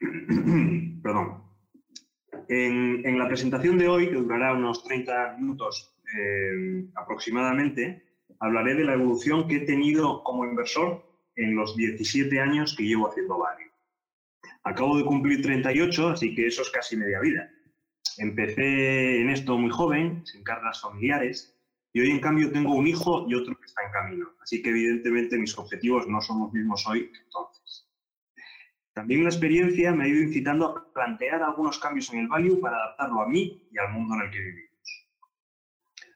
Perdón. 1.02 1.44
En, 2.48 3.18
la 3.18 3.28
presentación 3.28 3.78
de 3.78 3.88
hoy, 3.88 4.08
que 4.08 4.16
durará 4.16 4.54
unos 4.54 4.82
30 4.84 5.36
minutos 5.38 5.94
eh, 6.18 6.86
aproximadamente, 6.96 8.02
hablaré 8.40 8.74
de 8.74 8.84
la 8.84 8.94
evolución 8.94 9.46
que 9.46 9.56
he 9.56 9.60
tenido 9.60 10.24
como 10.24 10.44
inversor 10.44 11.04
en 11.36 11.54
los 11.54 11.76
17 11.76 12.40
años 12.40 12.74
que 12.76 12.84
llevo 12.84 13.08
haciendo 13.08 13.38
Value. 13.38 13.70
Acabo 14.64 14.98
de 14.98 15.04
cumplir 15.04 15.42
38, 15.42 16.08
así 16.08 16.34
que 16.34 16.46
eso 16.46 16.62
es 16.62 16.70
casi 16.70 16.96
media 16.96 17.20
vida. 17.20 17.48
Empecé 18.18 19.20
en 19.20 19.30
esto 19.30 19.56
muy 19.56 19.70
joven, 19.70 20.26
sin 20.26 20.42
cargas 20.42 20.80
familiares, 20.80 21.56
y 21.92 22.00
hoy 22.00 22.10
en 22.10 22.20
cambio 22.20 22.52
tengo 22.52 22.74
un 22.74 22.86
hijo 22.86 23.26
y 23.28 23.34
otro 23.34 23.56
que 23.58 23.66
está 23.66 23.82
en 23.84 23.92
camino. 23.92 24.30
Así 24.42 24.62
que 24.62 24.70
evidentemente 24.70 25.38
mis 25.38 25.56
objetivos 25.56 26.06
no 26.08 26.20
son 26.20 26.40
los 26.40 26.52
mismos 26.52 26.86
hoy 26.86 27.10
que 27.10 27.18
entonces. 27.18 27.59
También 29.00 29.22
la 29.22 29.30
experiencia 29.30 29.94
me 29.94 30.04
ha 30.04 30.08
ido 30.08 30.20
incitando 30.20 30.66
a 30.66 30.92
plantear 30.92 31.42
algunos 31.42 31.78
cambios 31.78 32.12
en 32.12 32.18
el 32.18 32.28
value 32.28 32.60
para 32.60 32.76
adaptarlo 32.76 33.22
a 33.22 33.26
mí 33.26 33.66
y 33.72 33.78
al 33.78 33.94
mundo 33.94 34.14
en 34.14 34.20
el 34.20 34.30
que 34.30 34.40
vivimos. 34.40 35.08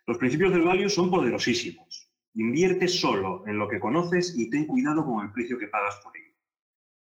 Los 0.06 0.18
principios 0.18 0.52
del 0.52 0.64
value 0.64 0.90
son 0.90 1.10
poderosísimos. 1.10 2.12
Invierte 2.34 2.86
solo 2.86 3.42
en 3.46 3.56
lo 3.56 3.68
que 3.68 3.80
conoces 3.80 4.34
y 4.36 4.50
ten 4.50 4.66
cuidado 4.66 5.02
con 5.02 5.24
el 5.24 5.32
precio 5.32 5.56
que 5.56 5.68
pagas 5.68 5.98
por 6.04 6.14
ello. 6.14 6.34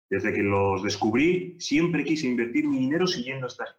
Desde 0.08 0.32
que 0.32 0.42
los 0.42 0.82
descubrí, 0.82 1.60
siempre 1.60 2.04
quise 2.04 2.26
invertir 2.26 2.66
mi 2.66 2.78
dinero 2.78 3.06
siguiendo 3.06 3.46
estas 3.46 3.76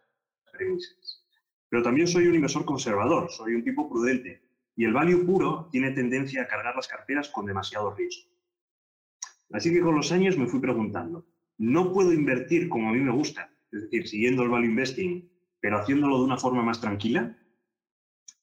premisas. 0.52 1.26
Pero 1.68 1.82
también 1.82 2.06
soy 2.06 2.28
un 2.28 2.36
inversor 2.36 2.64
conservador, 2.64 3.28
soy 3.32 3.54
un 3.54 3.64
tipo 3.64 3.88
prudente, 3.88 4.44
y 4.76 4.84
el 4.84 4.92
value 4.92 5.26
puro 5.26 5.68
tiene 5.72 5.90
tendencia 5.90 6.42
a 6.42 6.46
cargar 6.46 6.76
las 6.76 6.86
carteras 6.86 7.28
con 7.28 7.44
demasiado 7.44 7.92
riesgo. 7.92 8.30
Así 9.50 9.72
que 9.72 9.80
con 9.80 9.96
los 9.96 10.12
años 10.12 10.38
me 10.38 10.46
fui 10.46 10.60
preguntando, 10.60 11.26
no 11.58 11.92
puedo 11.92 12.12
invertir 12.12 12.68
como 12.68 12.88
a 12.88 12.92
mí 12.92 13.00
me 13.00 13.12
gusta, 13.12 13.52
es 13.72 13.82
decir, 13.82 14.08
siguiendo 14.08 14.42
el 14.42 14.48
value 14.48 14.66
investing, 14.66 15.28
pero 15.60 15.78
haciéndolo 15.78 16.18
de 16.18 16.24
una 16.24 16.38
forma 16.38 16.62
más 16.62 16.80
tranquila. 16.80 17.36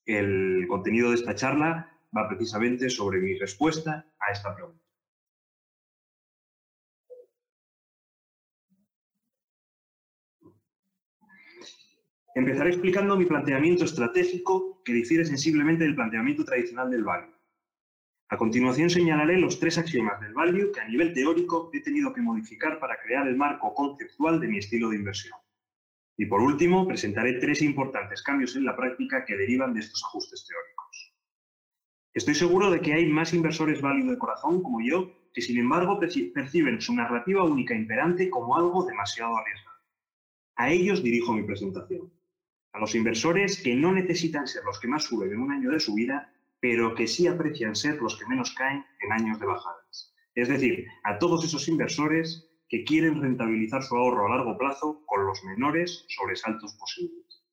El 0.06 0.66
contenido 0.68 1.10
de 1.10 1.16
esta 1.16 1.34
charla 1.34 1.92
va 2.16 2.28
precisamente 2.28 2.90
sobre 2.90 3.20
mi 3.20 3.38
respuesta 3.38 4.06
a 4.20 4.32
esta 4.32 4.54
pregunta. 4.54 4.84
Empezaré 12.36 12.72
explicando 12.72 13.16
mi 13.16 13.26
planteamiento 13.26 13.86
estratégico 13.86 14.84
que 14.84 14.92
difiere 14.92 15.24
sensiblemente 15.24 15.86
del 15.86 15.96
planteamiento 15.96 16.44
tradicional 16.44 16.92
del 16.92 17.06
value. 17.06 17.35
A 18.30 18.38
continuación 18.38 18.90
señalaré 18.90 19.38
los 19.38 19.60
tres 19.60 19.78
axiomas 19.78 20.20
del 20.20 20.34
value 20.34 20.72
que 20.72 20.82
a 20.82 20.88
nivel 20.88 21.14
teórico 21.14 21.70
he 21.74 21.82
tenido 21.82 22.12
que 22.12 22.22
modificar 22.22 22.80
para 22.80 22.98
crear 23.00 23.28
el 23.28 23.36
marco 23.36 23.74
conceptual 23.74 24.40
de 24.40 24.48
mi 24.48 24.58
estilo 24.58 24.90
de 24.90 24.98
inversión. 24.98 25.38
Y 26.18 26.26
por 26.26 26.42
último, 26.42 26.88
presentaré 26.88 27.34
tres 27.34 27.62
importantes 27.62 28.24
cambios 28.24 28.56
en 28.56 28.66
la 28.66 28.76
práctica 28.76 29.26
que 29.26 29.38
derivan 29.38 29.74
de 29.74 29.82
estos 29.82 30.04
ajustes 30.06 30.48
teóricos. 30.48 31.14
Estoy 32.14 32.34
seguro 32.34 32.72
de 32.72 32.80
que 32.80 32.94
hay 32.94 33.06
más 33.06 33.34
inversores 33.34 33.82
value 33.82 34.10
de 34.10 34.18
corazón 34.18 34.64
como 34.64 34.82
yo 34.82 35.12
que 35.34 35.42
sin 35.42 35.60
embargo 35.60 36.00
perciben 36.00 36.80
su 36.80 36.96
narrativa 36.96 37.44
única 37.44 37.76
imperante 37.76 38.30
como 38.30 38.56
algo 38.56 38.86
demasiado 38.86 39.38
arriesgado. 39.38 39.78
A 40.56 40.72
ellos 40.72 41.04
dirijo 41.04 41.34
mi 41.34 41.44
presentación. 41.44 42.12
A 42.72 42.80
los 42.80 42.96
inversores 42.96 43.62
que 43.62 43.76
no 43.76 43.92
necesitan 43.92 44.48
ser 44.48 44.64
los 44.64 44.80
que 44.80 44.88
más 44.88 45.04
suben 45.04 45.34
en 45.34 45.40
un 45.40 45.52
año 45.52 45.72
de 45.72 45.80
su 45.82 45.94
vida, 45.94 46.34
pero 46.68 46.96
que 46.96 47.06
sí 47.06 47.28
aprecian 47.28 47.76
ser 47.76 48.02
los 48.02 48.18
que 48.18 48.26
menos 48.26 48.56
caen 48.56 48.84
en 49.02 49.12
años 49.12 49.40
de 49.40 49.46
bajadas. 49.46 50.16
Es 50.34 50.48
decir, 50.48 50.88
a 51.04 51.20
todos 51.20 51.46
esos 51.46 51.68
inversores 51.68 52.50
que 52.68 52.84
quieren 52.84 53.22
rentabilizar 53.22 53.84
su 53.84 53.96
ahorro 53.96 54.26
a 54.26 54.36
largo 54.36 54.58
plazo 54.58 55.04
con 55.06 55.28
los 55.28 55.44
menores 55.44 56.08
sobresaltos 56.10 56.74
posibles. 56.74 57.46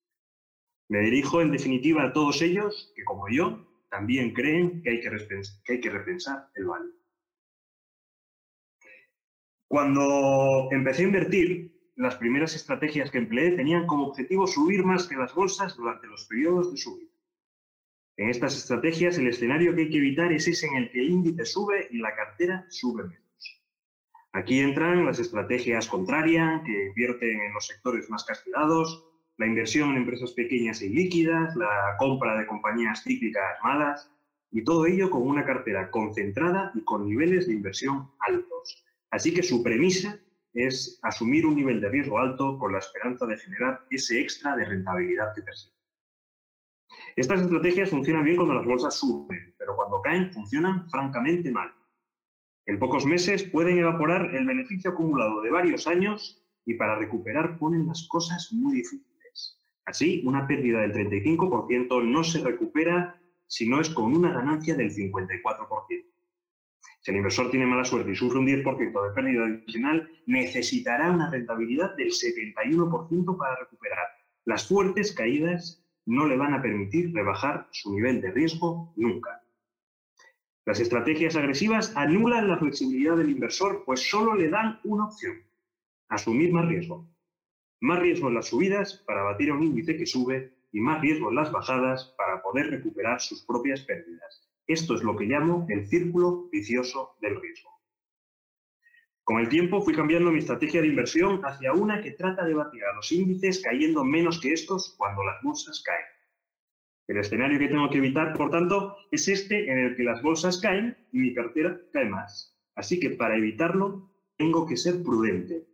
Me 0.88 1.00
dirijo, 1.00 1.42
en 1.42 1.52
definitiva, 1.52 2.04
a 2.04 2.12
todos 2.14 2.40
ellos 2.40 2.90
que, 2.96 3.04
como 3.04 3.28
yo, 3.28 3.68
también 3.90 4.32
creen 4.32 4.80
que 4.80 4.88
hay 4.88 5.00
que, 5.02 5.10
que, 5.10 5.72
hay 5.74 5.80
que 5.82 5.90
repensar 5.90 6.48
el 6.54 6.64
valor. 6.64 6.94
Cuando 9.68 10.68
empecé 10.70 11.02
a 11.02 11.08
invertir, 11.08 11.92
las 11.96 12.16
primeras 12.16 12.54
estrategias 12.54 13.10
que 13.10 13.18
empleé 13.18 13.50
tenían 13.50 13.86
como 13.86 14.06
objetivo 14.06 14.46
subir 14.46 14.86
más 14.86 15.06
que 15.06 15.16
las 15.16 15.34
bolsas 15.34 15.76
durante 15.76 16.06
los 16.06 16.24
periodos 16.24 16.72
de 16.72 16.78
subida. 16.78 17.11
En 18.16 18.28
estas 18.28 18.56
estrategias, 18.56 19.16
el 19.18 19.28
escenario 19.28 19.74
que 19.74 19.82
hay 19.82 19.90
que 19.90 19.98
evitar 19.98 20.32
es 20.32 20.46
ese 20.46 20.66
en 20.66 20.76
el 20.76 20.90
que 20.90 21.00
el 21.00 21.10
índice 21.10 21.44
sube 21.46 21.88
y 21.90 21.98
la 21.98 22.14
cartera 22.14 22.66
sube 22.68 23.04
menos. 23.04 23.62
Aquí 24.32 24.60
entran 24.60 25.04
las 25.04 25.18
estrategias 25.18 25.88
contrarias, 25.88 26.62
que 26.64 26.88
invierten 26.88 27.40
en 27.40 27.54
los 27.54 27.66
sectores 27.66 28.08
más 28.10 28.24
castigados, 28.24 29.04
la 29.38 29.46
inversión 29.46 29.90
en 29.90 29.98
empresas 29.98 30.32
pequeñas 30.32 30.82
y 30.82 30.88
líquidas, 30.90 31.56
la 31.56 31.96
compra 31.98 32.38
de 32.38 32.46
compañías 32.46 33.02
cíclicas 33.02 33.58
malas, 33.62 34.10
y 34.50 34.62
todo 34.62 34.86
ello 34.86 35.10
con 35.10 35.22
una 35.22 35.44
cartera 35.44 35.90
concentrada 35.90 36.70
y 36.74 36.82
con 36.82 37.06
niveles 37.06 37.46
de 37.46 37.54
inversión 37.54 38.10
altos. 38.20 38.84
Así 39.10 39.32
que 39.32 39.42
su 39.42 39.62
premisa 39.62 40.18
es 40.52 40.98
asumir 41.02 41.46
un 41.46 41.56
nivel 41.56 41.80
de 41.80 41.88
riesgo 41.88 42.18
alto 42.18 42.58
con 42.58 42.72
la 42.72 42.78
esperanza 42.78 43.26
de 43.26 43.38
generar 43.38 43.80
ese 43.90 44.20
extra 44.20 44.54
de 44.54 44.66
rentabilidad 44.66 45.34
que 45.34 45.42
persigue. 45.42 45.81
Estas 47.16 47.42
estrategias 47.42 47.90
funcionan 47.90 48.24
bien 48.24 48.36
cuando 48.36 48.54
las 48.54 48.64
bolsas 48.64 48.98
suben, 48.98 49.54
pero 49.58 49.76
cuando 49.76 50.00
caen 50.00 50.32
funcionan 50.32 50.88
francamente 50.88 51.50
mal. 51.50 51.72
En 52.64 52.78
pocos 52.78 53.04
meses 53.04 53.42
pueden 53.42 53.78
evaporar 53.78 54.34
el 54.34 54.46
beneficio 54.46 54.92
acumulado 54.92 55.42
de 55.42 55.50
varios 55.50 55.86
años 55.86 56.42
y 56.64 56.74
para 56.74 56.96
recuperar 56.96 57.58
ponen 57.58 57.86
las 57.86 58.06
cosas 58.08 58.52
muy 58.52 58.76
difíciles. 58.76 59.60
Así, 59.84 60.22
una 60.24 60.46
pérdida 60.46 60.80
del 60.80 60.92
35% 60.92 62.04
no 62.04 62.24
se 62.24 62.40
recupera 62.42 63.20
si 63.46 63.68
no 63.68 63.80
es 63.80 63.90
con 63.90 64.16
una 64.16 64.32
ganancia 64.32 64.74
del 64.74 64.90
54%. 64.90 66.04
Si 67.00 67.10
el 67.10 67.16
inversor 67.16 67.50
tiene 67.50 67.66
mala 67.66 67.84
suerte 67.84 68.12
y 68.12 68.14
sufre 68.14 68.38
un 68.38 68.46
10% 68.46 69.08
de 69.08 69.14
pérdida 69.14 69.44
adicional, 69.44 70.08
necesitará 70.26 71.10
una 71.10 71.28
rentabilidad 71.30 71.96
del 71.96 72.10
71% 72.10 73.36
para 73.36 73.56
recuperar. 73.56 74.06
Las 74.44 74.68
fuertes 74.68 75.12
caídas 75.12 75.81
no 76.06 76.26
le 76.26 76.36
van 76.36 76.54
a 76.54 76.62
permitir 76.62 77.12
rebajar 77.12 77.68
su 77.70 77.94
nivel 77.94 78.20
de 78.20 78.30
riesgo 78.30 78.92
nunca. 78.96 79.42
Las 80.64 80.80
estrategias 80.80 81.36
agresivas 81.36 81.92
anulan 81.96 82.48
la 82.48 82.58
flexibilidad 82.58 83.16
del 83.16 83.30
inversor, 83.30 83.82
pues 83.84 84.08
solo 84.08 84.34
le 84.34 84.48
dan 84.48 84.78
una 84.84 85.06
opción, 85.06 85.42
asumir 86.08 86.52
más 86.52 86.68
riesgo. 86.68 87.08
Más 87.80 87.98
riesgo 87.98 88.28
en 88.28 88.34
las 88.34 88.48
subidas 88.48 89.02
para 89.06 89.24
batir 89.24 89.50
a 89.50 89.54
un 89.54 89.64
índice 89.64 89.96
que 89.96 90.06
sube 90.06 90.54
y 90.70 90.80
más 90.80 91.00
riesgo 91.00 91.30
en 91.30 91.34
las 91.34 91.50
bajadas 91.50 92.14
para 92.16 92.42
poder 92.42 92.70
recuperar 92.70 93.20
sus 93.20 93.42
propias 93.42 93.82
pérdidas. 93.82 94.48
Esto 94.68 94.94
es 94.94 95.02
lo 95.02 95.16
que 95.16 95.24
llamo 95.24 95.66
el 95.68 95.86
círculo 95.86 96.48
vicioso 96.50 97.16
del 97.20 97.40
riesgo. 97.40 97.70
Con 99.24 99.38
el 99.38 99.48
tiempo 99.48 99.80
fui 99.80 99.94
cambiando 99.94 100.32
mi 100.32 100.40
estrategia 100.40 100.80
de 100.80 100.88
inversión 100.88 101.40
hacia 101.44 101.72
una 101.72 102.02
que 102.02 102.10
trata 102.10 102.44
de 102.44 102.54
batir 102.54 102.82
a 102.84 102.94
los 102.94 103.12
índices 103.12 103.62
cayendo 103.62 104.04
menos 104.04 104.40
que 104.40 104.52
estos 104.52 104.96
cuando 104.98 105.22
las 105.22 105.40
bolsas 105.42 105.80
caen. 105.82 106.06
El 107.06 107.18
escenario 107.18 107.58
que 107.58 107.68
tengo 107.68 107.88
que 107.88 107.98
evitar, 107.98 108.32
por 108.32 108.50
tanto, 108.50 108.96
es 109.12 109.28
este 109.28 109.70
en 109.70 109.78
el 109.78 109.96
que 109.96 110.02
las 110.02 110.22
bolsas 110.22 110.60
caen 110.60 110.96
y 111.12 111.18
mi 111.18 111.34
cartera 111.34 111.78
cae 111.92 112.06
más. 112.06 112.58
Así 112.74 112.98
que 112.98 113.10
para 113.10 113.36
evitarlo, 113.36 114.10
tengo 114.36 114.66
que 114.66 114.76
ser 114.76 115.02
prudente. 115.04 115.68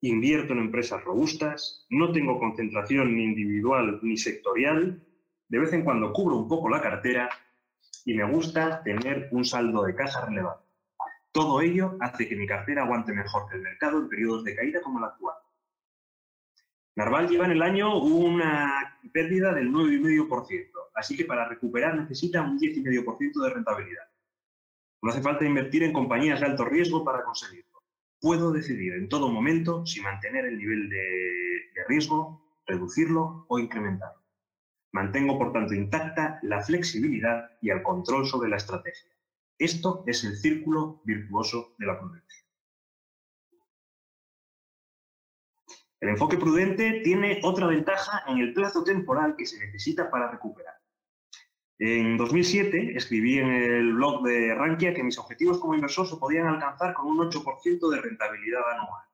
Invierto 0.00 0.54
en 0.54 0.60
empresas 0.60 1.02
robustas, 1.04 1.86
no 1.90 2.12
tengo 2.12 2.38
concentración 2.38 3.14
ni 3.14 3.24
individual 3.24 3.98
ni 4.02 4.16
sectorial, 4.16 5.04
de 5.48 5.58
vez 5.58 5.72
en 5.72 5.84
cuando 5.84 6.12
cubro 6.12 6.36
un 6.36 6.48
poco 6.48 6.70
la 6.70 6.80
cartera 6.80 7.28
y 8.04 8.14
me 8.14 8.24
gusta 8.24 8.82
tener 8.82 9.28
un 9.32 9.44
saldo 9.44 9.82
de 9.84 9.94
caja 9.94 10.24
relevante. 10.24 10.67
Todo 11.32 11.60
ello 11.60 11.96
hace 12.00 12.28
que 12.28 12.36
mi 12.36 12.46
cartera 12.46 12.82
aguante 12.82 13.12
mejor 13.12 13.48
que 13.48 13.56
el 13.56 13.62
mercado 13.62 13.98
en 13.98 14.08
periodos 14.08 14.44
de 14.44 14.56
caída 14.56 14.80
como 14.80 14.98
el 14.98 15.04
actual. 15.04 15.36
Narval 16.96 17.28
lleva 17.28 17.44
en 17.44 17.52
el 17.52 17.62
año 17.62 17.96
una 17.96 18.98
pérdida 19.12 19.54
del 19.54 19.70
9,5%, 19.70 20.70
así 20.94 21.16
que 21.16 21.24
para 21.24 21.48
recuperar 21.48 21.94
necesita 21.96 22.42
un 22.42 22.58
10,5% 22.58 23.40
de 23.40 23.50
rentabilidad. 23.50 24.04
No 25.02 25.10
hace 25.10 25.22
falta 25.22 25.44
invertir 25.44 25.84
en 25.84 25.92
compañías 25.92 26.40
de 26.40 26.46
alto 26.46 26.64
riesgo 26.64 27.04
para 27.04 27.22
conseguirlo. 27.22 27.84
Puedo 28.20 28.50
decidir 28.50 28.94
en 28.94 29.08
todo 29.08 29.30
momento 29.30 29.86
si 29.86 30.00
mantener 30.00 30.46
el 30.46 30.58
nivel 30.58 30.88
de, 30.88 30.96
de 30.96 31.84
riesgo, 31.86 32.42
reducirlo 32.66 33.46
o 33.48 33.60
incrementarlo. 33.60 34.24
Mantengo, 34.90 35.38
por 35.38 35.52
tanto, 35.52 35.74
intacta 35.74 36.40
la 36.42 36.62
flexibilidad 36.62 37.50
y 37.62 37.70
el 37.70 37.82
control 37.84 38.26
sobre 38.26 38.48
la 38.48 38.56
estrategia. 38.56 39.17
Esto 39.58 40.04
es 40.06 40.22
el 40.24 40.36
círculo 40.36 41.02
virtuoso 41.04 41.74
de 41.78 41.86
la 41.86 41.98
prudencia. 41.98 42.44
El 46.00 46.10
enfoque 46.10 46.36
prudente 46.36 47.00
tiene 47.02 47.40
otra 47.42 47.66
ventaja 47.66 48.22
en 48.28 48.38
el 48.38 48.54
plazo 48.54 48.84
temporal 48.84 49.34
que 49.36 49.46
se 49.46 49.58
necesita 49.58 50.08
para 50.10 50.30
recuperar. 50.30 50.74
En 51.80 52.16
2007 52.16 52.96
escribí 52.96 53.38
en 53.38 53.48
el 53.48 53.94
blog 53.94 54.24
de 54.24 54.54
Rankia 54.54 54.94
que 54.94 55.02
mis 55.02 55.18
objetivos 55.18 55.58
como 55.58 55.74
inversor 55.74 56.06
se 56.06 56.16
podían 56.16 56.46
alcanzar 56.46 56.94
con 56.94 57.06
un 57.06 57.18
8% 57.18 57.90
de 57.90 58.00
rentabilidad 58.00 58.62
anual. 58.72 59.04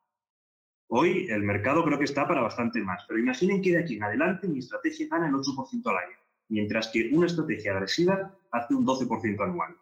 Hoy 0.89 1.27
el 1.31 1.43
mercado 1.43 1.85
creo 1.85 1.99
que 1.99 2.05
está 2.05 2.29
para 2.29 2.43
bastante 2.43 2.81
más, 2.83 3.05
pero 3.09 3.19
imaginen 3.19 3.63
que 3.63 3.73
de 3.73 3.79
aquí 3.79 3.97
en 3.97 4.05
adelante 4.05 4.47
mi 4.47 4.59
estrategia 4.59 5.09
gana 5.11 5.29
el 5.29 5.35
8% 5.35 5.87
al 5.87 5.97
año, 5.97 6.17
mientras 6.49 6.89
que 6.89 7.11
una 7.13 7.27
estrategia 7.27 7.73
agresiva 7.73 8.35
hace 8.51 8.75
un 8.75 8.87
12% 8.87 9.43
anual. 9.43 9.77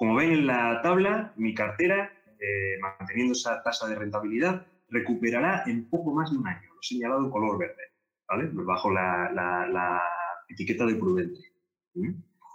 Como 0.00 0.14
ven 0.14 0.32
en 0.32 0.46
la 0.46 0.80
tabla, 0.80 1.34
mi 1.36 1.54
cartera, 1.54 2.10
eh, 2.40 2.78
manteniendo 2.80 3.34
esa 3.34 3.62
tasa 3.62 3.86
de 3.86 3.96
rentabilidad, 3.96 4.66
recuperará 4.88 5.64
en 5.66 5.90
poco 5.90 6.14
más 6.14 6.30
de 6.30 6.38
un 6.38 6.48
año. 6.48 6.70
Lo 6.72 6.80
he 6.80 6.86
señalado 6.86 7.22
en 7.22 7.30
color 7.30 7.58
verde, 7.58 7.82
¿vale? 8.26 8.48
Bajo 8.50 8.90
la, 8.90 10.02
etiqueta 10.48 10.86
de 10.86 10.94
prudente. 10.94 11.40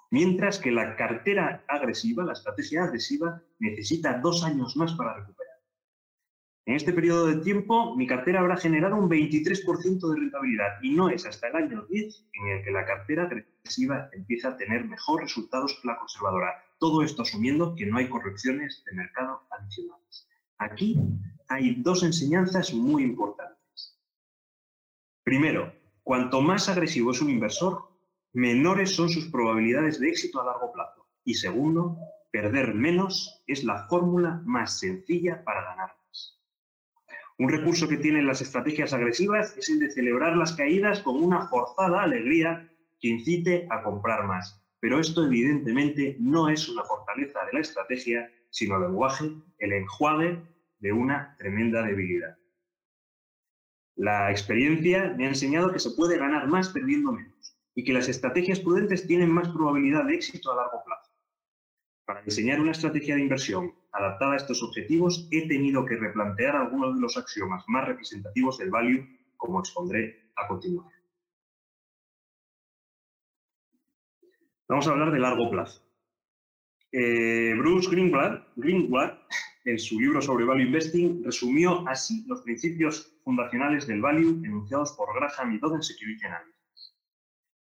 Mientras 0.10 0.58
que 0.58 0.72
la 0.72 0.96
cartera 0.96 1.64
agresiva, 1.68 2.24
la 2.24 2.34
estrategia 2.34 2.86
agresiva, 2.86 3.40
necesita 3.60 4.18
dos 4.18 4.44
años 4.44 4.76
más 4.76 4.94
para 4.94 5.14
recuperar. 5.14 5.45
En 6.68 6.76
este 6.76 6.94
periodo 6.94 7.28
de 7.28 7.44
tiempo, 7.44 7.96
mi 7.96 8.08
cartera 8.08 8.40
habrá 8.40 8.58
generado 8.58 8.96
un 8.96 9.08
23% 9.08 10.10
de 10.10 10.20
rentabilidad 10.20 10.82
y 10.82 10.90
no 10.90 11.10
es 11.10 11.24
hasta 11.28 11.50
el 11.50 11.56
año 11.58 11.86
10 11.88 12.26
en 12.34 12.48
el 12.48 12.64
que 12.64 12.72
la 12.72 12.86
cartera 12.86 13.24
agresiva 13.24 14.10
empieza 14.14 14.50
a 14.50 14.58
tener 14.58 14.84
mejor 14.86 15.22
resultados 15.22 15.78
que 15.80 15.88
la 15.88 16.00
conservadora. 16.00 16.56
Todo 16.80 17.04
esto 17.04 17.22
asumiendo 17.22 17.76
que 17.76 17.86
no 17.86 17.98
hay 17.98 18.10
correcciones 18.10 18.84
de 18.86 18.94
mercado 18.94 19.44
adicionales. 19.52 20.28
Aquí 20.58 21.00
hay 21.50 21.76
dos 21.84 22.02
enseñanzas 22.02 22.74
muy 22.74 23.04
importantes. 23.04 24.00
Primero, 25.24 25.72
cuanto 26.02 26.42
más 26.42 26.68
agresivo 26.68 27.12
es 27.12 27.22
un 27.22 27.30
inversor, 27.30 27.92
menores 28.34 28.96
son 28.96 29.10
sus 29.10 29.26
probabilidades 29.28 30.00
de 30.00 30.10
éxito 30.10 30.42
a 30.42 30.46
largo 30.46 30.72
plazo. 30.72 31.06
Y 31.24 31.36
segundo, 31.36 31.96
perder 32.32 32.74
menos 32.74 33.44
es 33.46 33.64
la 33.64 33.88
fórmula 33.88 34.42
más 34.46 34.80
sencilla 34.80 35.44
para 35.44 35.64
ganar. 35.64 36.05
Un 37.38 37.50
recurso 37.50 37.90
que 37.90 37.98
tienen 37.98 38.28
las 38.28 38.42
estrategias 38.42 38.94
agresivas 38.94 39.58
es 39.58 39.70
el 39.70 39.80
de 39.80 39.92
celebrar 39.92 40.38
las 40.38 40.54
caídas 40.54 41.02
con 41.02 41.22
una 41.22 41.48
forzada 41.48 42.02
alegría 42.02 42.70
que 43.00 43.10
incite 43.10 43.68
a 43.70 43.84
comprar 43.84 44.26
más. 44.26 44.62
Pero 44.80 45.00
esto 45.00 45.26
evidentemente 45.26 46.16
no 46.20 46.48
es 46.48 46.70
una 46.70 46.84
fortaleza 46.84 47.40
de 47.46 47.54
la 47.54 47.60
estrategia, 47.60 48.32
sino 48.52 48.78
el 48.78 48.84
lenguaje, 48.84 49.32
el 49.60 49.74
enjuague 49.74 50.42
de 50.80 50.94
una 50.94 51.36
tremenda 51.38 51.82
debilidad. 51.82 52.38
La 53.96 54.32
experiencia 54.32 55.14
me 55.18 55.26
ha 55.26 55.30
enseñado 55.30 55.74
que 55.74 55.80
se 55.80 55.92
puede 55.92 56.18
ganar 56.18 56.48
más 56.48 56.70
perdiendo 56.70 57.12
menos 57.12 57.58
y 57.74 57.84
que 57.84 57.94
las 57.94 58.08
estrategias 58.08 58.60
prudentes 58.60 59.08
tienen 59.08 59.30
más 59.30 59.50
probabilidad 59.50 60.06
de 60.06 60.16
éxito 60.16 60.52
a 60.52 60.56
largo 60.56 60.84
plazo. 60.86 61.05
Para 62.06 62.22
diseñar 62.22 62.60
una 62.60 62.72
estrategia 62.72 63.16
de 63.16 63.22
inversión 63.22 63.74
adaptada 63.92 64.34
a 64.34 64.38
estos 64.38 64.62
objetivos, 64.62 65.28
he 65.32 65.48
tenido 65.48 65.86
que 65.86 65.96
replantear 65.96 66.56
algunos 66.56 66.96
de 66.96 67.02
los 67.02 67.18
axiomas 67.18 67.64
más 67.68 67.88
representativos 67.88 68.60
del 68.60 68.70
value, 68.70 69.08
como 69.38 69.60
expondré 69.60 70.30
a 70.36 70.48
continuación. 70.48 71.02
Vamos 74.68 74.88
a 74.88 74.92
hablar 74.92 75.12
de 75.12 75.20
largo 75.20 75.50
plazo. 75.50 75.82
Eh, 76.92 77.54
Bruce 77.58 77.90
Greenblatt, 77.90 78.48
Greenblatt 78.56 79.20
en 79.66 79.80
su 79.80 80.00
libro 80.00 80.22
sobre 80.22 80.46
Value 80.46 80.64
Investing, 80.64 81.24
resumió 81.24 81.88
así 81.88 82.24
los 82.28 82.42
principios 82.42 83.18
fundacionales 83.24 83.88
del 83.88 84.02
value 84.02 84.42
enunciados 84.46 84.94
por 84.94 85.14
Graham 85.16 85.54
y 85.54 85.60
Dodd 85.60 85.76
en 85.76 85.84
Security 85.84 86.26
Analysis. 86.26 86.96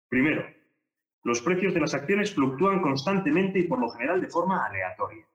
Primero, 0.08 0.44
los 1.24 1.40
precios 1.40 1.74
de 1.74 1.80
las 1.80 1.94
acciones 1.94 2.34
fluctúan 2.34 2.80
constantemente 2.80 3.58
y 3.58 3.64
por 3.64 3.80
lo 3.80 3.88
general 3.88 4.20
de 4.20 4.28
forma 4.28 4.64
aleatoria. 4.66 5.26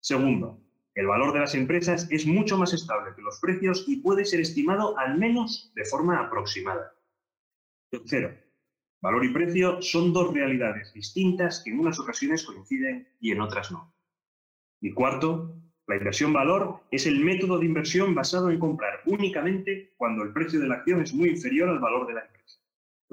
Segundo, 0.00 0.60
el 0.94 1.06
valor 1.06 1.32
de 1.32 1.40
las 1.40 1.54
empresas 1.54 2.06
es 2.10 2.26
mucho 2.26 2.58
más 2.58 2.72
estable 2.74 3.14
que 3.16 3.22
los 3.22 3.40
precios 3.40 3.84
y 3.88 3.96
puede 3.96 4.24
ser 4.26 4.40
estimado 4.40 4.96
al 4.98 5.18
menos 5.18 5.72
de 5.74 5.84
forma 5.86 6.20
aproximada. 6.20 6.94
Tercero, 7.90 8.36
valor 9.00 9.24
y 9.24 9.32
precio 9.32 9.80
son 9.80 10.12
dos 10.12 10.32
realidades 10.32 10.92
distintas 10.92 11.62
que 11.64 11.70
en 11.70 11.80
unas 11.80 11.98
ocasiones 11.98 12.44
coinciden 12.44 13.08
y 13.18 13.32
en 13.32 13.40
otras 13.40 13.72
no. 13.72 13.92
Y 14.80 14.92
cuarto, 14.92 15.56
la 15.86 15.96
inversión 15.96 16.32
valor 16.32 16.80
es 16.90 17.06
el 17.06 17.24
método 17.24 17.58
de 17.58 17.66
inversión 17.66 18.14
basado 18.14 18.50
en 18.50 18.58
comprar 18.58 19.00
únicamente 19.06 19.94
cuando 19.96 20.22
el 20.22 20.32
precio 20.32 20.60
de 20.60 20.68
la 20.68 20.76
acción 20.76 21.00
es 21.00 21.14
muy 21.14 21.30
inferior 21.30 21.70
al 21.70 21.80
valor 21.80 22.06
de 22.06 22.14
la 22.14 22.20
empresa. 22.26 22.60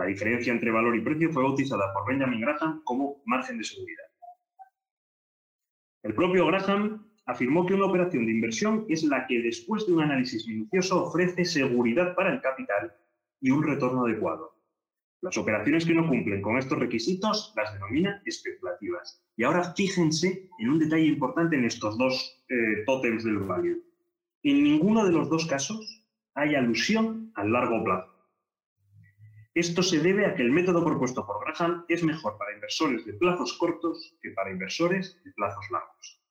La 0.01 0.08
diferencia 0.08 0.51
entre 0.51 0.72
valor 0.72 0.96
y 0.96 1.01
precio 1.01 1.31
fue 1.31 1.43
bautizada 1.43 1.93
por 1.93 2.08
Benjamin 2.08 2.41
Graham 2.41 2.81
como 2.84 3.22
margen 3.25 3.60
de 3.60 3.63
seguridad. 3.63 4.05
El 6.01 6.15
propio 6.15 6.48
Graham 6.48 7.08
afirmó 7.27 7.67
que 7.67 7.75
una 7.75 7.86
operación 7.86 8.25
de 8.25 8.31
inversión 8.31 8.88
es 8.89 9.03
la 9.03 9.27
que 9.27 9.43
después 9.43 9.86
de 9.86 9.93
un 9.93 10.01
análisis 10.01 10.48
minucioso 10.48 11.03
ofrece 11.03 11.46
seguridad 11.46 12.15
para 12.15 12.34
el 12.34 12.41
capital 12.41 12.96
y 13.41 13.51
un 13.51 13.62
retorno 13.62 14.03
adecuado. 14.03 14.55
Las 15.22 15.38
operaciones 15.38 15.86
que 15.86 15.93
no 15.93 16.08
cumplen 16.08 16.41
con 16.41 16.58
estos 16.58 16.79
requisitos 16.79 17.53
las 17.55 17.72
denomina 17.72 18.24
especulativas. 18.25 19.24
Y 19.38 19.43
ahora 19.43 19.72
fíjense 19.75 20.50
en 20.58 20.70
un 20.70 20.79
detalle 20.79 21.05
importante 21.05 21.58
en 21.58 21.65
estos 21.65 21.96
dos 22.00 22.43
eh, 22.50 22.84
tótems 22.88 23.24
del 23.24 23.38
value. 23.38 23.84
En 24.41 24.63
ninguno 24.63 25.05
de 25.05 25.12
los 25.12 25.29
dos 25.29 25.46
casos 25.46 26.03
hay 26.34 26.55
alusión 26.55 27.31
al 27.36 27.51
largo 27.51 27.84
plazo. 27.84 28.11
Esto 29.53 29.84
se 29.84 30.00
debe 30.00 30.25
a 30.25 30.34
que 30.34 30.43
el 30.43 30.51
método 30.51 30.84
propuesto 30.84 31.25
por 31.27 31.43
Graham 31.43 31.84
es 31.89 32.03
mejor 32.03 32.38
para 32.38 32.53
inversores 32.53 33.05
de 33.05 33.13
plazos 33.13 33.53
cortos 33.58 34.17
que 34.22 34.31
para 34.31 34.51
inversores 34.51 35.22
de 35.25 35.31
plazos 35.34 35.70
largos. 35.70 36.22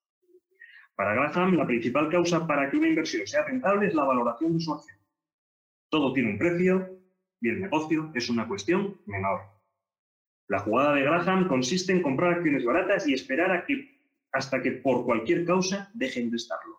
Para 0.94 1.14
Graham, 1.14 1.54
la 1.54 1.66
principal 1.66 2.08
causa 2.08 2.46
para 2.46 2.70
que 2.70 2.78
una 2.78 2.88
inversión 2.88 3.26
sea 3.26 3.44
rentable 3.44 3.88
es 3.88 3.94
la 3.94 4.04
valoración 4.04 4.54
de 4.54 4.60
su 4.60 4.72
acción. 4.72 4.98
Todo 5.90 6.14
tiene 6.14 6.30
un 6.30 6.38
precio 6.38 6.98
y 7.42 7.50
el 7.50 7.60
negocio 7.60 8.10
es 8.14 8.30
una 8.30 8.48
cuestión 8.48 8.98
menor. 9.04 9.42
La 10.48 10.60
jugada 10.60 10.94
de 10.94 11.02
Graham 11.02 11.46
consiste 11.46 11.92
en 11.92 12.02
comprar 12.02 12.34
acciones 12.34 12.64
baratas 12.64 13.06
y 13.06 13.12
esperar 13.12 13.50
a 13.50 13.66
que, 13.66 14.00
hasta 14.32 14.62
que 14.62 14.72
por 14.72 15.04
cualquier 15.04 15.44
causa 15.44 15.90
dejen 15.92 16.30
de 16.30 16.36
estarlo. 16.36 16.78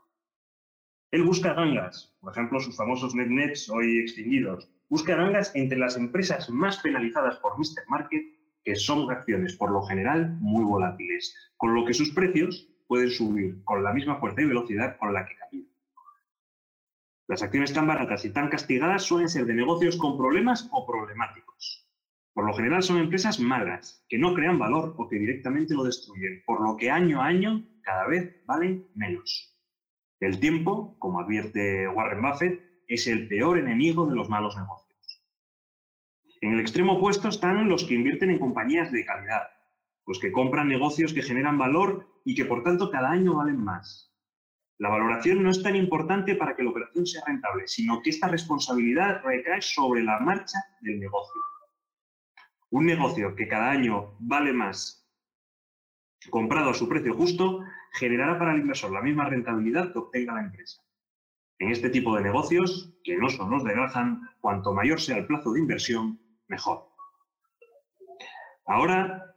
Él 1.11 1.23
busca 1.23 1.53
gangas, 1.53 2.15
por 2.19 2.31
ejemplo, 2.31 2.59
sus 2.59 2.75
famosos 2.75 3.13
net-nets 3.13 3.69
hoy 3.69 3.99
extinguidos, 3.99 4.69
busca 4.91 5.15
gangas 5.15 5.55
entre 5.55 5.77
las 5.77 5.95
empresas 5.95 6.49
más 6.49 6.79
penalizadas 6.79 7.37
por 7.37 7.57
Mr. 7.57 7.87
Market, 7.87 8.23
que 8.61 8.75
son 8.75 9.09
acciones 9.09 9.55
por 9.55 9.71
lo 9.71 9.81
general 9.83 10.37
muy 10.41 10.65
volátiles, 10.65 11.33
con 11.55 11.73
lo 11.73 11.85
que 11.85 11.93
sus 11.93 12.11
precios 12.11 12.67
pueden 12.87 13.09
subir 13.09 13.63
con 13.63 13.85
la 13.85 13.93
misma 13.93 14.19
fuerza 14.19 14.41
y 14.41 14.47
velocidad 14.47 14.97
con 14.97 15.13
la 15.13 15.25
que 15.25 15.35
caen. 15.37 15.71
Las 17.29 17.41
acciones 17.41 17.71
tan 17.71 17.87
baratas 17.87 18.25
y 18.25 18.33
tan 18.33 18.49
castigadas 18.49 19.03
suelen 19.03 19.29
ser 19.29 19.45
de 19.45 19.53
negocios 19.53 19.95
con 19.95 20.17
problemas 20.17 20.67
o 20.73 20.85
problemáticos. 20.85 21.89
Por 22.33 22.45
lo 22.45 22.53
general 22.53 22.83
son 22.83 22.97
empresas 22.97 23.39
malas, 23.39 24.05
que 24.09 24.17
no 24.17 24.33
crean 24.33 24.59
valor 24.59 24.95
o 24.97 25.07
que 25.07 25.19
directamente 25.19 25.73
lo 25.73 25.85
destruyen, 25.85 26.43
por 26.45 26.61
lo 26.61 26.75
que 26.75 26.91
año 26.91 27.21
a 27.21 27.27
año 27.27 27.65
cada 27.81 28.07
vez 28.07 28.35
valen 28.45 28.85
menos. 28.93 29.57
El 30.19 30.41
tiempo, 30.41 30.97
como 30.99 31.21
advierte 31.21 31.87
Warren 31.87 32.21
Buffett, 32.21 32.70
es 32.93 33.07
el 33.07 33.29
peor 33.29 33.57
enemigo 33.57 34.05
de 34.05 34.15
los 34.15 34.27
malos 34.27 34.57
negocios. 34.57 35.23
En 36.41 36.51
el 36.51 36.59
extremo 36.59 36.97
opuesto 36.97 37.29
están 37.29 37.69
los 37.69 37.85
que 37.85 37.93
invierten 37.93 38.31
en 38.31 38.39
compañías 38.39 38.91
de 38.91 39.05
calidad, 39.05 39.43
los 40.05 40.19
que 40.19 40.33
compran 40.33 40.67
negocios 40.67 41.13
que 41.13 41.21
generan 41.21 41.57
valor 41.57 42.05
y 42.25 42.35
que 42.35 42.43
por 42.43 42.63
tanto 42.63 42.91
cada 42.91 43.09
año 43.09 43.35
valen 43.35 43.63
más. 43.63 44.13
La 44.77 44.89
valoración 44.89 45.41
no 45.41 45.51
es 45.51 45.63
tan 45.63 45.77
importante 45.77 46.35
para 46.35 46.53
que 46.53 46.63
la 46.63 46.71
operación 46.71 47.05
sea 47.05 47.23
rentable, 47.25 47.65
sino 47.65 48.01
que 48.01 48.09
esta 48.09 48.27
responsabilidad 48.27 49.21
recae 49.23 49.61
sobre 49.61 50.03
la 50.03 50.19
marcha 50.19 50.59
del 50.81 50.99
negocio. 50.99 51.39
Un 52.71 52.87
negocio 52.87 53.35
que 53.37 53.47
cada 53.47 53.69
año 53.69 54.17
vale 54.19 54.51
más 54.51 55.07
comprado 56.29 56.71
a 56.71 56.73
su 56.73 56.89
precio 56.89 57.15
justo 57.15 57.61
generará 57.93 58.37
para 58.37 58.53
el 58.53 58.59
inversor 58.59 58.91
la 58.91 59.01
misma 59.01 59.29
rentabilidad 59.29 59.93
que 59.93 59.99
obtenga 59.99 60.33
la 60.33 60.43
empresa. 60.43 60.81
En 61.61 61.69
este 61.69 61.91
tipo 61.91 62.15
de 62.15 62.23
negocios, 62.23 62.91
que 63.03 63.15
no 63.17 63.29
son 63.29 63.51
los 63.51 63.63
de 63.63 63.73
Graham, 63.73 64.27
cuanto 64.39 64.73
mayor 64.73 64.99
sea 64.99 65.17
el 65.17 65.27
plazo 65.27 65.53
de 65.53 65.59
inversión, 65.59 66.19
mejor. 66.47 66.89
Ahora 68.65 69.35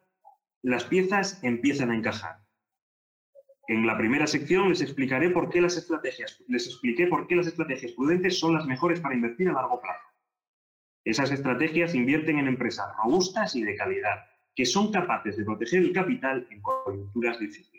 las 0.62 0.84
piezas 0.84 1.44
empiezan 1.44 1.90
a 1.90 1.94
encajar. 1.94 2.38
En 3.68 3.86
la 3.86 3.98
primera 3.98 4.26
sección 4.26 4.70
les 4.70 4.80
explicaré 4.80 5.28
por 5.28 5.50
qué 5.50 5.60
las 5.60 5.76
estrategias, 5.76 6.42
les 6.48 6.66
expliqué 6.66 7.08
por 7.08 7.26
qué 7.26 7.36
las 7.36 7.46
estrategias 7.46 7.92
prudentes 7.92 8.38
son 8.38 8.54
las 8.54 8.64
mejores 8.64 9.00
para 9.00 9.14
invertir 9.14 9.50
a 9.50 9.52
largo 9.52 9.82
plazo. 9.82 10.08
Esas 11.04 11.30
estrategias 11.30 11.94
invierten 11.94 12.38
en 12.38 12.48
empresas 12.48 12.86
robustas 12.96 13.54
y 13.54 13.64
de 13.64 13.76
calidad, 13.76 14.24
que 14.56 14.64
son 14.64 14.90
capaces 14.90 15.36
de 15.36 15.44
proteger 15.44 15.80
el 15.80 15.92
capital 15.92 16.48
en 16.50 16.62
coyunturas 16.62 17.38
difíciles. 17.38 17.73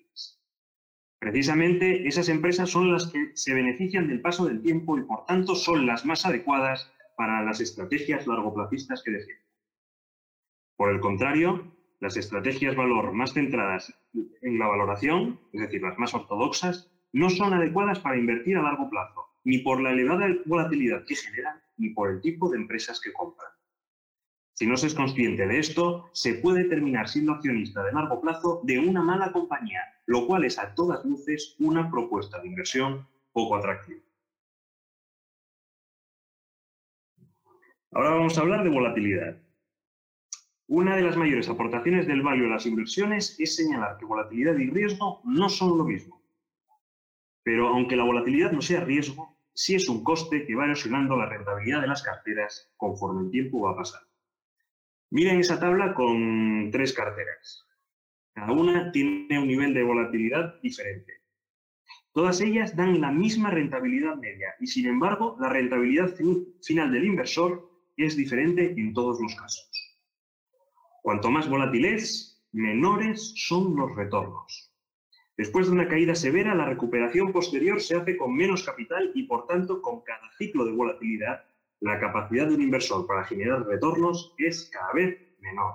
Precisamente 1.26 2.08
esas 2.08 2.30
empresas 2.30 2.70
son 2.70 2.92
las 2.92 3.08
que 3.08 3.32
se 3.34 3.56
benefician 3.56 4.08
del 4.08 4.22
paso 4.22 4.46
del 4.46 4.62
tiempo 4.62 4.96
y 4.96 5.02
por 5.02 5.26
tanto 5.26 5.56
son 5.56 5.88
las 5.88 6.06
más 6.06 6.24
adecuadas 6.24 6.94
para 7.18 7.42
las 7.42 7.60
estrategias 7.62 8.28
largoplacistas 8.28 9.02
que 9.02 9.10
defienden. 9.10 9.44
Por 10.78 10.92
el 10.92 11.00
contrario, 11.00 11.76
las 12.00 12.16
estrategias 12.16 12.76
valor 12.76 13.12
más 13.14 13.34
centradas 13.34 13.92
en 14.14 14.60
la 14.60 14.68
valoración, 14.68 15.40
es 15.52 15.62
decir, 15.62 15.82
las 15.82 15.98
más 15.98 16.14
ortodoxas, 16.14 16.92
no 17.12 17.32
son 17.32 17.56
adecuadas 17.56 17.98
para 17.98 18.20
invertir 18.20 18.58
a 18.58 18.62
largo 18.62 18.88
plazo, 18.92 19.26
ni 19.46 19.58
por 19.58 19.82
la 19.82 19.94
elevada 19.94 20.28
volatilidad 20.46 21.06
que 21.08 21.16
generan, 21.16 21.60
ni 21.78 21.90
por 21.90 22.12
el 22.12 22.22
tipo 22.22 22.52
de 22.52 22.58
empresas 22.58 23.02
que 23.02 23.12
compran. 23.12 23.50
Si 24.58 24.66
no 24.66 24.78
se 24.78 24.88
es 24.88 24.96
consciente 24.96 25.46
de 25.46 25.60
esto, 25.60 26.10
se 26.14 26.36
puede 26.36 26.64
terminar 26.64 27.10
siendo 27.10 27.34
accionista 27.34 27.84
de 27.84 27.92
largo 27.92 28.22
plazo 28.22 28.62
de 28.64 28.80
una 28.80 29.04
mala 29.04 29.34
compañía, 29.34 29.82
lo 30.06 30.26
cual 30.26 30.46
es 30.46 30.58
a 30.58 30.74
todas 30.74 31.04
luces 31.04 31.58
una 31.60 31.92
propuesta 31.92 32.40
de 32.40 32.48
inversión 32.48 33.06
poco 33.34 33.58
atractiva. 33.58 34.00
Ahora 37.92 38.12
vamos 38.12 38.38
a 38.38 38.42
hablar 38.42 38.64
de 38.64 38.70
volatilidad. 38.70 39.42
Una 40.68 40.96
de 40.96 41.02
las 41.02 41.18
mayores 41.18 41.50
aportaciones 41.50 42.08
del 42.08 42.22
value 42.22 42.46
a 42.46 42.52
las 42.52 42.66
inversiones 42.66 43.38
es 43.38 43.58
señalar 43.58 43.98
que 43.98 44.06
volatilidad 44.06 44.56
y 44.58 44.70
riesgo 44.70 45.20
no 45.26 45.50
son 45.50 45.78
lo 45.78 45.84
mismo. 45.84 46.24
Pero 47.44 47.68
aunque 47.68 47.98
la 47.98 48.06
volatilidad 48.06 48.54
no 48.54 48.62
sea 48.62 48.86
riesgo, 48.86 49.38
sí 49.54 49.76
es 49.76 49.90
un 49.90 50.02
coste 50.02 50.46
que 50.46 50.56
va 50.56 50.64
erosionando 50.64 51.18
la 51.18 51.26
rentabilidad 51.26 51.82
de 51.82 51.88
las 51.88 52.02
carteras 52.04 52.72
conforme 52.78 53.26
el 53.26 53.32
tiempo 53.32 53.60
va 53.60 53.76
pasando. 53.76 54.15
Miren 55.16 55.40
esa 55.40 55.58
tabla 55.58 55.94
con 55.94 56.70
tres 56.74 56.92
carteras. 56.92 57.66
Cada 58.34 58.52
una 58.52 58.92
tiene 58.92 59.40
un 59.40 59.48
nivel 59.48 59.74
de 59.74 59.82
volatilidad 59.82 60.60
diferente. 60.62 61.22
Todas 62.12 62.42
ellas 62.42 62.76
dan 62.76 63.00
la 63.00 63.14
misma 63.14 63.50
rentabilidad 63.50 64.18
media 64.18 64.56
y, 64.60 64.68
sin 64.68 64.88
embargo, 64.88 65.38
la 65.40 65.48
rentabilidad 65.48 66.14
final 66.62 66.92
del 66.92 67.06
inversor 67.06 67.66
es 67.96 68.18
diferente 68.18 68.74
en 68.76 68.94
todos 68.94 69.18
los 69.22 69.34
casos. 69.36 69.98
Cuanto 71.02 71.32
más 71.32 71.50
volátil 71.50 71.86
es, 71.86 72.46
menores 72.52 73.36
son 73.38 73.74
los 73.74 73.96
retornos. 73.96 74.70
Después 75.38 75.68
de 75.68 75.72
una 75.72 75.88
caída 75.88 76.14
severa, 76.14 76.54
la 76.56 76.66
recuperación 76.66 77.32
posterior 77.32 77.80
se 77.80 77.96
hace 77.96 78.18
con 78.18 78.36
menos 78.36 78.64
capital 78.64 79.14
y, 79.16 79.24
por 79.24 79.48
tanto, 79.48 79.82
con 79.82 80.02
cada 80.02 80.30
ciclo 80.38 80.66
de 80.66 80.74
volatilidad, 80.74 81.46
la 81.82 82.00
capacidad 82.00 82.48
de 82.48 82.56
un 82.56 82.62
inversor 82.62 83.06
para 83.06 83.24
generar 83.26 83.66
retornos 83.66 84.34
es 84.38 84.70
cada 84.72 84.94
vez 84.94 85.20
menor. 85.40 85.74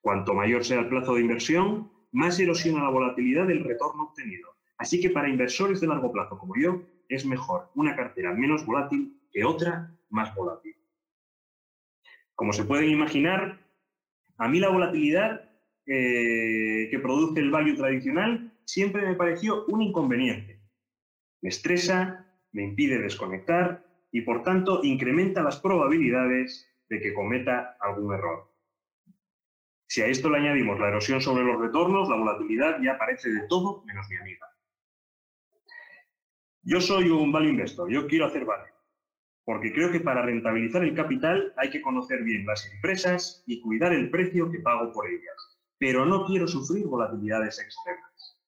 Cuanto 0.00 0.34
mayor 0.34 0.64
sea 0.64 0.80
el 0.80 0.88
plazo 0.88 1.14
de 1.14 1.20
inversión, 1.20 1.90
más 2.12 2.38
erosiona 2.40 2.82
la 2.82 2.90
volatilidad 2.90 3.46
del 3.46 3.64
retorno 3.64 4.04
obtenido. 4.04 4.56
Así 4.78 5.00
que 5.00 5.10
para 5.10 5.28
inversores 5.28 5.80
de 5.80 5.86
largo 5.86 6.10
plazo 6.10 6.38
como 6.38 6.54
yo, 6.56 6.82
es 7.08 7.26
mejor 7.26 7.70
una 7.74 7.94
cartera 7.94 8.32
menos 8.32 8.64
volátil 8.64 9.20
que 9.30 9.44
otra 9.44 9.94
más 10.08 10.34
volátil. 10.34 10.74
Como 12.34 12.52
se 12.52 12.64
pueden 12.64 12.88
imaginar, 12.88 13.60
a 14.38 14.48
mí 14.48 14.58
la 14.58 14.70
volatilidad 14.70 15.50
eh, 15.86 16.88
que 16.90 16.98
produce 16.98 17.40
el 17.40 17.50
value 17.50 17.76
tradicional 17.76 18.52
siempre 18.64 19.04
me 19.04 19.14
pareció 19.14 19.66
un 19.66 19.82
inconveniente. 19.82 20.62
Me 21.42 21.50
estresa, 21.50 22.26
me 22.52 22.62
impide 22.62 22.98
desconectar 22.98 23.84
y 24.12 24.22
por 24.22 24.42
tanto 24.42 24.80
incrementa 24.82 25.42
las 25.42 25.60
probabilidades 25.60 26.68
de 26.88 27.00
que 27.00 27.14
cometa 27.14 27.76
algún 27.80 28.14
error. 28.14 28.50
Si 29.86 30.02
a 30.02 30.06
esto 30.06 30.30
le 30.30 30.38
añadimos 30.38 30.78
la 30.78 30.88
erosión 30.88 31.20
sobre 31.20 31.44
los 31.44 31.60
retornos, 31.60 32.08
la 32.08 32.16
volatilidad 32.16 32.80
ya 32.80 32.98
parece 32.98 33.30
de 33.30 33.46
todo 33.48 33.82
menos 33.84 34.08
mi 34.08 34.16
amiga. 34.16 34.46
Yo 36.62 36.80
soy 36.80 37.08
un 37.10 37.32
value 37.32 37.50
investor, 37.50 37.90
yo 37.90 38.06
quiero 38.06 38.26
hacer 38.26 38.44
value 38.44 38.80
porque 39.50 39.72
creo 39.72 39.90
que 39.90 39.98
para 39.98 40.22
rentabilizar 40.22 40.84
el 40.84 40.94
capital 40.94 41.52
hay 41.56 41.70
que 41.70 41.82
conocer 41.82 42.22
bien 42.22 42.46
las 42.46 42.72
empresas 42.72 43.42
y 43.46 43.60
cuidar 43.60 43.92
el 43.92 44.08
precio 44.08 44.48
que 44.48 44.60
pago 44.60 44.92
por 44.92 45.08
ellas, 45.08 45.58
pero 45.76 46.06
no 46.06 46.24
quiero 46.24 46.46
sufrir 46.46 46.86
volatilidades 46.86 47.58
extremas. 47.58 48.38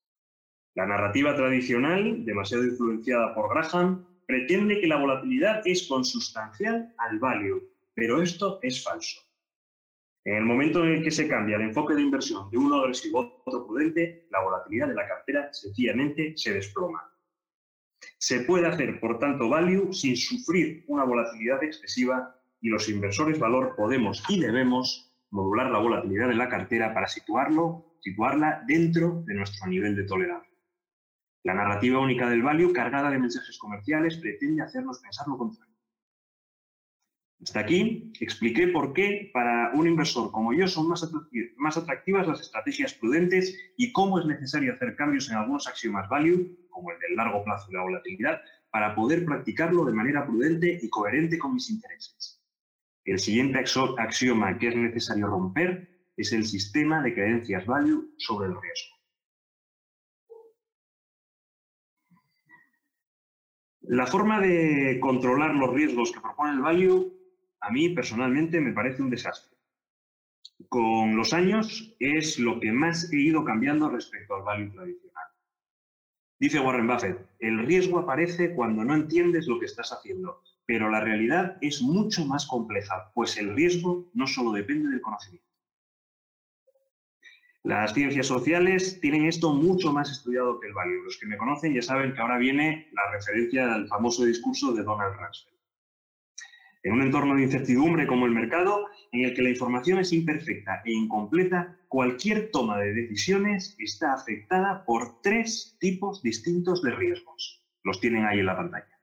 La 0.77 0.87
narrativa 0.87 1.35
tradicional, 1.35 2.25
demasiado 2.25 2.62
influenciada 2.64 3.35
por 3.35 3.53
Graham, 3.53 4.07
pretende 4.33 4.81
que 4.81 4.87
la 4.87 4.97
volatilidad 4.97 5.61
es 5.66 5.87
consustancial 5.87 6.95
al 6.97 7.18
value, 7.18 7.68
pero 7.92 8.23
esto 8.23 8.61
es 8.62 8.83
falso. 8.83 9.21
En 10.25 10.37
el 10.37 10.45
momento 10.45 10.83
en 10.83 10.92
el 10.92 11.05
que 11.05 11.11
se 11.11 11.29
cambia 11.29 11.57
el 11.57 11.64
enfoque 11.64 11.92
de 11.92 12.01
inversión 12.01 12.49
de 12.51 12.57
uno 12.57 12.77
agresivo 12.77 13.21
a 13.21 13.42
otro 13.45 13.66
prudente, 13.66 14.27
la 14.31 14.42
volatilidad 14.42 14.88
de 14.88 14.95
la 14.95 15.07
cartera 15.07 15.53
sencillamente 15.53 16.33
se 16.35 16.55
desploma. 16.55 17.12
Se 18.16 18.40
puede 18.40 18.66
hacer, 18.66 18.99
por 19.01 19.18
tanto, 19.18 19.51
value 19.51 19.92
sin 19.92 20.16
sufrir 20.16 20.83
una 20.88 21.05
volatilidad 21.05 21.62
excesiva 21.62 22.35
y 22.62 22.71
los 22.71 22.88
inversores 22.88 23.38
valor 23.38 23.77
podemos 23.77 24.25
y 24.31 24.40
debemos 24.40 25.12
modular 25.31 25.71
la 25.71 25.79
volatilidad 25.79 26.29
de 26.29 26.37
la 26.37 26.49
cartera 26.49 26.95
para 26.95 27.07
situarlo, 27.07 27.99
situarla 28.01 28.64
dentro 28.66 29.25
de 29.27 29.35
nuestro 29.35 29.66
nivel 29.66 29.95
de 29.95 30.05
tolerancia. 30.05 30.51
La 31.44 31.55
narrativa 31.55 31.98
única 31.98 32.28
del 32.28 32.42
value, 32.42 32.72
cargada 32.72 33.11
de 33.11 33.18
mensajes 33.18 33.59
comerciales, 33.59 34.16
pretende 34.18 34.62
hacernos 34.62 35.00
pensar 35.00 35.26
lo 35.26 35.38
contrario. 35.38 35.72
Hasta 37.42 37.59
aquí 37.59 38.12
expliqué 38.20 38.68
por 38.68 38.92
qué 38.92 39.31
para 39.35 39.72
un 39.74 39.88
inversor 39.88 40.31
como 40.31 40.52
yo 40.52 40.68
son 40.68 40.88
más 40.88 41.76
atractivas 41.76 42.28
las 42.28 42.40
estrategias 42.40 42.94
prudentes 42.94 43.59
y 43.76 43.90
cómo 43.90 44.20
es 44.20 44.26
necesario 44.26 44.72
hacer 44.72 44.94
cambios 44.94 45.28
en 45.28 45.37
algunos 45.37 45.66
axiomas 45.66 46.09
value, 46.09 46.57
como 46.70 46.92
el 46.92 47.00
del 47.00 47.16
largo 47.16 47.42
plazo 47.42 47.68
y 47.68 47.74
la 47.74 47.83
volatilidad, 47.83 48.40
para 48.70 48.94
poder 48.94 49.24
practicarlo 49.24 49.85
de 49.85 49.92
manera 49.92 50.24
prudente 50.24 50.78
y 50.81 50.88
coherente 50.88 51.37
con 51.37 51.55
mis 51.55 51.68
intereses. 51.68 52.40
El 53.05 53.18
siguiente 53.18 53.59
axioma 53.98 54.57
que 54.59 54.68
es 54.68 54.76
necesario 54.76 55.26
romper 55.26 56.07
es 56.16 56.33
el 56.33 56.46
sistema 56.46 57.02
de 57.02 57.12
creencias 57.12 57.66
value 57.66 58.14
sobre 58.18 58.46
el 58.46 58.55
riesgo. 58.55 58.91
La 63.83 64.07
forma 64.07 64.40
de 64.40 64.99
controlar 65.01 65.55
los 65.57 65.75
riesgos 65.75 66.12
que 66.12 66.21
propone 66.21 66.53
el 66.53 66.61
value 66.61 67.12
a 67.61 67.71
mí 67.71 67.88
personalmente 67.88 68.61
me 68.61 68.73
parece 68.73 69.03
un 69.03 69.11
desastre. 69.11 69.57
Con 70.68 71.16
los 71.16 71.33
años 71.33 71.95
es 71.99 72.38
lo 72.38 72.61
que 72.61 72.71
más 72.71 73.12
he 73.12 73.16
ido 73.16 73.45
cambiando 73.45 73.88
respecto 73.88 74.37
al 74.37 74.45
value 74.45 74.73
tradicional. 74.73 75.25
Dice 76.38 76.61
Warren 76.61 76.87
Buffett, 76.87 77.27
el 77.40 77.66
riesgo 77.66 77.99
aparece 77.99 78.55
cuando 78.55 78.85
no 78.85 78.95
entiendes 78.95 79.47
lo 79.49 79.59
que 79.59 79.66
estás 79.66 79.92
haciendo, 79.92 80.42
pero 80.64 80.88
la 80.88 81.01
realidad 81.01 81.59
es 81.61 81.83
mucho 81.83 82.25
más 82.25 82.47
compleja, 82.47 83.11
pues 83.14 83.37
el 83.37 83.55
riesgo 83.55 84.11
no 84.14 84.27
solo 84.27 84.53
depende 84.53 84.90
del 84.90 85.01
conocimiento. 85.01 85.51
Las 87.64 87.94
ciencias 87.94 88.27
sociales 88.27 88.98
tienen 89.01 89.27
esto 89.27 89.53
mucho 89.53 89.92
más 89.92 90.11
estudiado 90.11 90.59
que 90.59 90.66
el 90.66 90.72
value. 90.72 91.05
Los 91.05 91.16
que 91.18 91.27
me 91.27 91.37
conocen 91.37 91.72
ya 91.72 91.83
saben 91.83 92.12
que 92.12 92.20
ahora 92.20 92.38
viene 92.38 92.88
la 92.92 93.12
referencia 93.12 93.72
al 93.72 93.87
famoso 93.87 94.25
discurso 94.25 94.72
de 94.72 94.83
Donald 94.83 95.14
Rumsfeld. 95.14 95.53
En 96.83 96.94
un 96.94 97.03
entorno 97.03 97.37
de 97.37 97.44
incertidumbre 97.44 98.09
como 98.09 98.27
el 98.27 98.33
mercado, 98.33 98.87
en 99.12 99.25
el 99.25 99.35
que 99.35 99.42
la 99.42 99.51
información 99.51 100.01
es 100.01 100.12
imperfecta 100.12 100.83
e 100.85 100.92
incompleta, 100.92 101.79
cualquier 101.87 102.51
toma 102.51 102.79
de 102.79 102.92
decisiones 102.92 103.77
está 103.79 104.12
afectada 104.12 104.85
por 104.85 105.22
tres 105.22 105.77
tipos 105.79 106.20
distintos 106.20 106.83
de 106.83 106.90
riesgos. 106.90 107.64
Los 107.85 108.01
tienen 108.01 108.25
ahí 108.25 108.40
en 108.40 108.46
la 108.46 108.57
pantalla. 108.57 108.98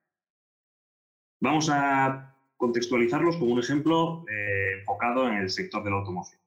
Vamos 1.39 1.69
a 1.71 2.35
contextualizarlos 2.57 3.37
con 3.37 3.49
un 3.53 3.59
ejemplo 3.59 4.25
eh, 4.29 4.79
enfocado 4.79 5.29
en 5.29 5.35
el 5.35 5.49
sector 5.49 5.81
de 5.81 5.91
la 5.91 5.97
automoción. 5.97 6.38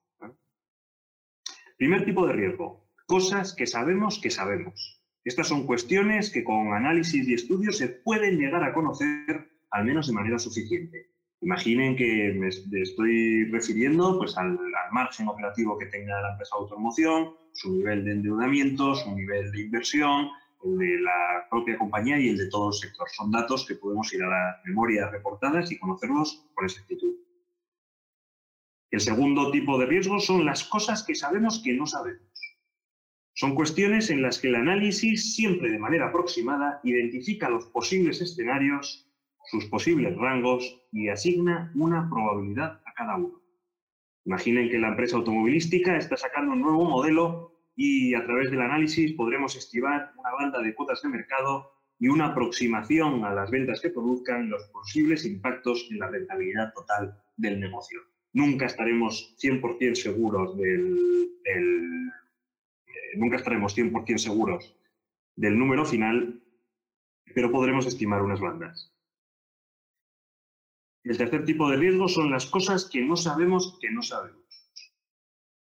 Primer 1.83 2.05
tipo 2.05 2.25
de 2.29 2.35
riesgo, 2.35 2.87
cosas 3.07 3.57
que 3.57 3.67
sabemos 3.67 4.21
que 4.21 4.31
sabemos. 4.31 5.03
Estas 5.25 5.49
son 5.49 5.67
cuestiones 5.67 6.31
que 6.31 6.45
con 6.45 6.73
análisis 6.73 7.27
y 7.27 7.35
estudios 7.35 7.79
se 7.79 7.89
pueden 7.89 8.39
llegar 8.39 8.63
a 8.63 8.73
conocer 8.73 9.51
al 9.73 9.85
menos 9.85 10.07
de 10.07 10.13
manera 10.13 10.39
suficiente. 10.39 11.11
Imaginen 11.41 11.97
que 11.97 12.37
me 12.39 12.83
estoy 12.83 13.51
refiriendo 13.51 14.17
pues, 14.17 14.39
al, 14.39 14.57
margen 14.93 15.27
operativo 15.27 15.77
que 15.77 15.87
tenga 15.87 16.23
la 16.23 16.31
empresa 16.31 16.55
de 16.55 16.63
automoción, 16.63 17.33
su 17.53 17.73
nivel 17.73 18.05
de 18.05 18.13
endeudamiento, 18.13 18.95
su 18.95 19.13
nivel 19.17 19.51
de 19.51 19.63
inversión, 19.63 20.29
el 20.65 20.79
de 20.79 21.01
la 21.01 21.49
propia 21.51 21.77
compañía 21.77 22.17
y 22.21 22.29
el 22.29 22.39
de 22.39 22.49
todo 22.49 22.69
el 22.69 22.75
sector. 22.75 23.09
Son 23.11 23.33
datos 23.33 23.67
que 23.67 23.75
podemos 23.75 24.15
ir 24.15 24.23
a 24.23 24.29
la 24.29 24.61
memoria 24.67 25.11
reportadas 25.11 25.73
y 25.73 25.81
conocerlos 25.81 26.47
con 26.55 26.65
exactitud. 26.65 27.22
El 28.93 29.01
segundo 29.01 29.51
tipo 29.51 29.79
de 29.79 29.87
riesgo 29.87 30.21
son 30.21 30.45
las 30.45 30.65
cosas 30.65 31.03
que 31.03 31.15
sabemos 31.15 31.63
que 31.65 31.73
no 31.73 31.87
sabemos. 31.87 32.29
Son 33.33 33.55
cuestiones 33.55 34.11
en 34.11 34.21
las 34.21 34.39
que 34.39 34.49
el 34.49 34.55
análisis, 34.55 35.35
siempre 35.35 35.71
de 35.71 35.79
manera 35.79 36.09
aproximada, 36.09 36.79
identifica 36.85 37.49
los 37.49 37.65
posibles 37.65 38.21
escenarios, 38.21 39.11
sus 39.51 39.65
posibles 39.65 40.15
rangos 40.19 40.79
y 40.93 41.09
asigna 41.09 41.73
una 41.75 42.07
probabilidad 42.11 42.83
a 42.85 42.93
cada 42.93 43.17
uno. 43.17 43.41
Imaginen 44.27 44.69
que 44.69 44.79
la 44.79 44.89
empresa 44.89 45.17
automovilística 45.17 45.97
está 45.97 46.19
sacando 46.19 46.53
un 46.53 46.61
nuevo 46.61 46.85
modelo 46.85 47.63
y 47.75 48.13
a 48.13 48.23
través 48.27 48.51
del 48.51 48.61
análisis 48.61 49.15
podremos 49.15 49.57
estimar 49.57 50.13
una 50.19 50.33
banda 50.33 50.61
de 50.61 50.75
cuotas 50.75 51.01
de 51.01 51.09
mercado 51.09 51.73
y 51.99 52.09
una 52.09 52.27
aproximación 52.27 53.25
a 53.25 53.33
las 53.33 53.51
ventas 53.51 53.81
que 53.81 53.89
produzcan 53.89 54.51
los 54.51 54.65
posibles 54.65 55.25
impactos 55.25 55.89
en 55.91 55.99
la 55.99 56.09
rentabilidad 56.09 56.75
total 56.75 57.17
del 57.39 57.59
negocio 57.59 58.12
nunca 58.33 58.67
estaremos 58.67 59.35
100% 59.39 59.95
seguros 59.95 60.57
del, 60.57 61.33
eh, 61.45 63.17
nunca 63.17 63.37
estaremos 63.37 63.77
100% 63.77 64.19
seguros 64.19 64.77
del 65.37 65.59
número 65.59 65.85
final, 65.85 66.43
pero 67.35 67.51
podremos 67.51 67.87
estimar 67.87 68.23
unas 68.23 68.41
bandas. 68.41 68.93
El 71.05 71.19
tercer 71.19 71.45
tipo 71.45 71.69
de 71.69 71.77
riesgo 71.77 72.09
son 72.09 72.31
las 72.31 72.47
cosas 72.47 72.89
que 72.89 73.03
no 73.03 73.17
sabemos 73.17 73.79
que 73.81 73.91
no 73.91 74.03
sabemos. 74.03 74.41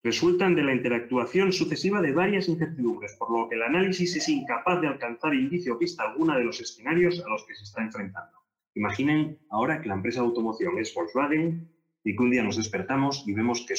Resultan 0.03 0.55
de 0.55 0.63
la 0.63 0.73
interactuación 0.73 1.51
sucesiva 1.51 2.01
de 2.01 2.13
varias 2.13 2.47
incertidumbres, 2.47 3.15
por 3.15 3.29
lo 3.31 3.49
que 3.49 3.55
el 3.55 3.63
análisis 3.63 4.15
es 4.15 4.29
incapaz 4.29 4.79
de 4.79 4.87
alcanzar 4.87 5.33
indicio 5.33 5.75
o 5.75 5.79
pista 5.79 6.03
alguna 6.03 6.37
de 6.37 6.45
los 6.45 6.61
escenarios 6.61 7.21
a 7.25 7.29
los 7.29 7.43
que 7.45 7.55
se 7.55 7.63
está 7.63 7.83
enfrentando. 7.83 8.37
Imaginen 8.75 9.39
ahora 9.49 9.81
que 9.81 9.89
la 9.89 9.95
empresa 9.95 10.21
de 10.21 10.27
automoción 10.27 10.77
es 10.77 10.93
Volkswagen 10.93 11.67
y 12.07 12.15
que 12.15 12.23
un 12.23 12.31
día 12.31 12.41
nos 12.41 12.55
despertamos 12.55 13.27
y 13.27 13.33
vemos 13.33 13.65
que, 13.67 13.75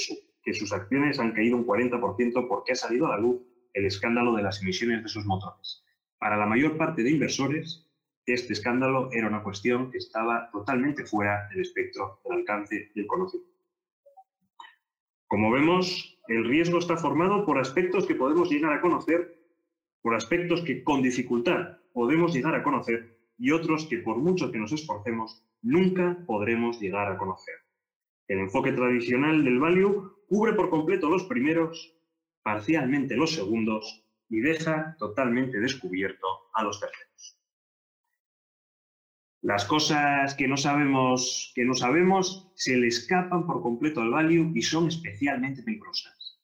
sus 0.53 0.73
acciones 0.73 1.19
han 1.19 1.33
caído 1.33 1.57
un 1.57 1.67
40% 1.67 2.47
porque 2.47 2.73
ha 2.73 2.75
salido 2.75 3.07
a 3.07 3.17
la 3.17 3.19
luz 3.19 3.41
el 3.73 3.87
escándalo 3.87 4.35
de 4.35 4.43
las 4.43 4.61
emisiones 4.61 5.03
de 5.03 5.09
sus 5.09 5.25
motores. 5.25 5.83
Para 6.19 6.37
la 6.37 6.45
mayor 6.45 6.77
parte 6.77 7.03
de 7.03 7.11
inversores, 7.11 7.88
este 8.27 8.53
escándalo 8.53 9.09
era 9.12 9.29
una 9.29 9.43
cuestión 9.43 9.91
que 9.91 9.97
estaba 9.97 10.51
totalmente 10.53 11.07
fuera 11.07 11.49
del 11.49 11.62
espectro 11.62 12.21
del 12.23 12.41
alcance 12.41 12.91
del 12.95 13.07
conocimiento. 13.07 13.57
Como 15.27 15.51
vemos, 15.51 16.21
el 16.29 16.45
riesgo 16.45 16.81
está 16.81 16.99
formado 16.99 17.47
por 17.47 17.59
aspectos 17.59 18.07
que 18.07 18.14
podemos 18.14 18.51
llegar 18.51 18.75
a 18.75 18.83
conocer, 18.83 19.43
por 20.03 20.14
aspectos 20.14 20.61
que 20.61 20.85
con 20.85 21.01
dificultad 21.01 21.79
podemos 21.95 22.35
llegar 22.35 22.55
a 22.55 22.62
conocer 22.62 23.19
y 23.38 23.53
otros 23.53 23.87
que 23.87 23.99
por 23.99 24.19
mucho 24.19 24.53
que 24.53 24.59
nos 24.59 24.73
esforcemos 24.73 25.43
nunca 25.62 26.19
podremos 26.27 26.79
llegar 26.79 27.11
a 27.11 27.17
conocer. 27.17 27.55
El 28.29 28.41
enfoque 28.41 28.73
tradicional 28.73 29.43
del 29.43 29.59
value 29.59 30.12
cubre 30.29 30.53
por 30.53 30.69
completo 30.69 31.09
los 31.09 31.25
primeros, 31.25 31.97
parcialmente 32.43 33.17
los 33.17 33.33
segundos 33.35 34.05
y 34.29 34.41
deja 34.41 34.95
totalmente 34.99 35.59
descubierto 35.59 36.27
a 36.53 36.62
los 36.62 36.79
terceros. 36.79 37.38
Las 39.41 39.64
cosas 39.64 40.35
que 40.35 40.47
no 40.47 40.59
sabemos 40.59 41.53
que 41.55 41.64
no 41.64 41.73
sabemos 41.73 42.53
se 42.55 42.77
le 42.77 42.88
escapan 42.88 43.47
por 43.47 43.62
completo 43.62 44.03
al 44.03 44.11
value 44.11 44.53
y 44.55 44.61
son 44.61 44.88
especialmente 44.88 45.62
peligrosas. 45.62 46.38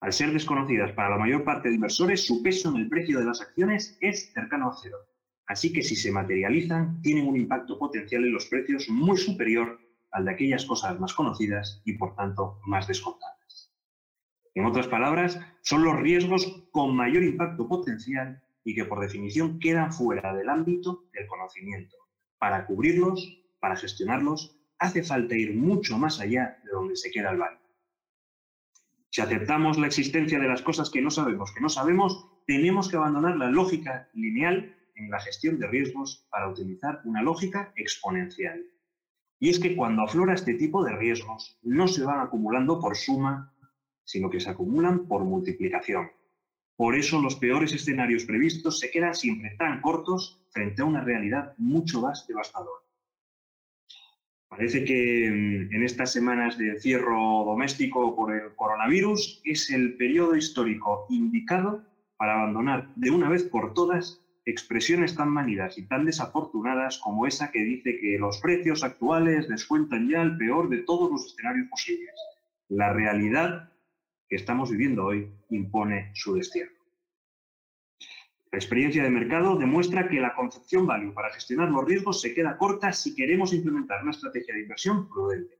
Al 0.00 0.12
ser 0.12 0.30
desconocidas 0.32 0.92
para 0.92 1.10
la 1.10 1.18
mayor 1.18 1.42
parte 1.42 1.68
de 1.68 1.74
inversores, 1.74 2.24
su 2.24 2.42
peso 2.42 2.68
en 2.68 2.76
el 2.76 2.88
precio 2.88 3.18
de 3.18 3.24
las 3.24 3.40
acciones 3.40 3.98
es 4.00 4.32
cercano 4.32 4.68
a 4.68 4.76
cero. 4.80 4.98
Así 5.46 5.72
que 5.72 5.82
si 5.82 5.96
se 5.96 6.12
materializan, 6.12 7.00
tienen 7.02 7.26
un 7.26 7.36
impacto 7.36 7.78
potencial 7.78 8.24
en 8.24 8.32
los 8.32 8.46
precios 8.46 8.88
muy 8.88 9.16
superior 9.16 9.80
al 10.10 10.24
de 10.24 10.32
aquellas 10.32 10.64
cosas 10.64 10.98
más 10.98 11.14
conocidas 11.14 11.82
y, 11.84 11.94
por 11.94 12.14
tanto, 12.14 12.60
más 12.66 12.86
descontadas. 12.86 13.72
En 14.54 14.64
otras 14.64 14.88
palabras, 14.88 15.38
son 15.62 15.84
los 15.84 15.96
riesgos 15.96 16.68
con 16.72 16.96
mayor 16.96 17.22
impacto 17.22 17.68
potencial 17.68 18.42
y 18.64 18.74
que, 18.74 18.84
por 18.84 19.00
definición, 19.00 19.58
quedan 19.58 19.92
fuera 19.92 20.34
del 20.34 20.48
ámbito 20.48 21.04
del 21.12 21.26
conocimiento. 21.26 21.96
Para 22.38 22.66
cubrirlos, 22.66 23.42
para 23.60 23.76
gestionarlos, 23.76 24.58
hace 24.78 25.02
falta 25.02 25.34
ir 25.34 25.54
mucho 25.54 25.98
más 25.98 26.20
allá 26.20 26.58
de 26.64 26.70
donde 26.70 26.96
se 26.96 27.10
queda 27.10 27.30
el 27.30 27.38
baño. 27.38 27.60
Si 29.10 29.20
aceptamos 29.22 29.78
la 29.78 29.86
existencia 29.86 30.38
de 30.38 30.48
las 30.48 30.62
cosas 30.62 30.90
que 30.90 31.00
no 31.00 31.10
sabemos 31.10 31.52
que 31.52 31.60
no 31.60 31.68
sabemos, 31.68 32.28
tenemos 32.46 32.88
que 32.88 32.96
abandonar 32.96 33.36
la 33.36 33.50
lógica 33.50 34.08
lineal 34.14 34.76
en 34.94 35.10
la 35.10 35.20
gestión 35.20 35.58
de 35.58 35.66
riesgos 35.66 36.26
para 36.30 36.48
utilizar 36.48 37.00
una 37.04 37.22
lógica 37.22 37.72
exponencial. 37.76 38.62
Y 39.38 39.50
es 39.50 39.58
que 39.58 39.76
cuando 39.76 40.02
aflora 40.02 40.34
este 40.34 40.54
tipo 40.54 40.82
de 40.84 40.96
riesgos, 40.96 41.58
no 41.62 41.88
se 41.88 42.04
van 42.04 42.20
acumulando 42.20 42.80
por 42.80 42.96
suma, 42.96 43.52
sino 44.04 44.30
que 44.30 44.40
se 44.40 44.50
acumulan 44.50 45.06
por 45.06 45.24
multiplicación. 45.24 46.10
Por 46.76 46.94
eso 46.94 47.20
los 47.20 47.36
peores 47.36 47.72
escenarios 47.72 48.24
previstos 48.24 48.78
se 48.78 48.90
quedan 48.90 49.14
siempre 49.14 49.56
tan 49.58 49.80
cortos 49.80 50.42
frente 50.50 50.82
a 50.82 50.84
una 50.84 51.02
realidad 51.02 51.54
mucho 51.58 52.02
más 52.02 52.26
devastadora. 52.26 52.82
Parece 54.48 54.84
que 54.84 55.30
mm, 55.30 55.74
en 55.74 55.82
estas 55.82 56.12
semanas 56.12 56.56
de 56.56 56.70
encierro 56.70 57.44
doméstico 57.44 58.14
por 58.14 58.34
el 58.34 58.54
coronavirus 58.54 59.42
es 59.44 59.70
el 59.70 59.96
periodo 59.96 60.36
histórico 60.36 61.06
indicado 61.10 61.84
para 62.16 62.34
abandonar 62.34 62.94
de 62.94 63.10
una 63.10 63.28
vez 63.28 63.42
por 63.42 63.74
todas 63.74 64.22
expresiones 64.46 65.16
tan 65.16 65.28
manidas 65.28 65.76
y 65.76 65.86
tan 65.86 66.04
desafortunadas 66.04 66.98
como 66.98 67.26
esa 67.26 67.50
que 67.50 67.64
dice 67.64 67.98
que 67.98 68.16
los 68.18 68.38
precios 68.38 68.84
actuales 68.84 69.48
descuentan 69.48 70.08
ya 70.08 70.22
el 70.22 70.38
peor 70.38 70.68
de 70.68 70.78
todos 70.78 71.10
los 71.10 71.26
escenarios 71.26 71.68
posibles. 71.68 72.14
La 72.68 72.92
realidad 72.92 73.72
que 74.28 74.36
estamos 74.36 74.70
viviendo 74.70 75.04
hoy 75.04 75.30
impone 75.50 76.12
su 76.14 76.34
destierro. 76.34 76.72
La 78.52 78.58
experiencia 78.58 79.02
de 79.02 79.10
mercado 79.10 79.56
demuestra 79.56 80.08
que 80.08 80.20
la 80.20 80.34
concepción 80.34 80.86
value 80.86 81.12
para 81.12 81.32
gestionar 81.32 81.68
los 81.68 81.84
riesgos 81.84 82.20
se 82.20 82.32
queda 82.32 82.56
corta 82.56 82.92
si 82.92 83.16
queremos 83.16 83.52
implementar 83.52 84.02
una 84.02 84.12
estrategia 84.12 84.54
de 84.54 84.62
inversión 84.62 85.08
prudente. 85.08 85.58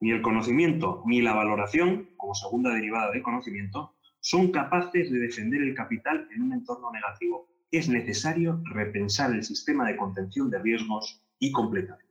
Ni 0.00 0.12
el 0.12 0.22
conocimiento 0.22 1.02
ni 1.06 1.22
la 1.22 1.34
valoración, 1.34 2.10
como 2.16 2.34
segunda 2.34 2.72
derivada 2.72 3.10
del 3.10 3.22
conocimiento, 3.22 3.96
son 4.20 4.52
capaces 4.52 5.10
de 5.10 5.18
defender 5.18 5.60
el 5.62 5.74
capital 5.74 6.28
en 6.32 6.42
un 6.42 6.52
entorno 6.52 6.90
negativo. 6.92 7.48
Es 7.70 7.88
necesario 7.88 8.62
repensar 8.72 9.32
el 9.32 9.42
sistema 9.42 9.86
de 9.86 9.96
contención 9.96 10.50
de 10.50 10.58
riesgos 10.58 11.22
y 11.38 11.52
completarlo. 11.52 12.06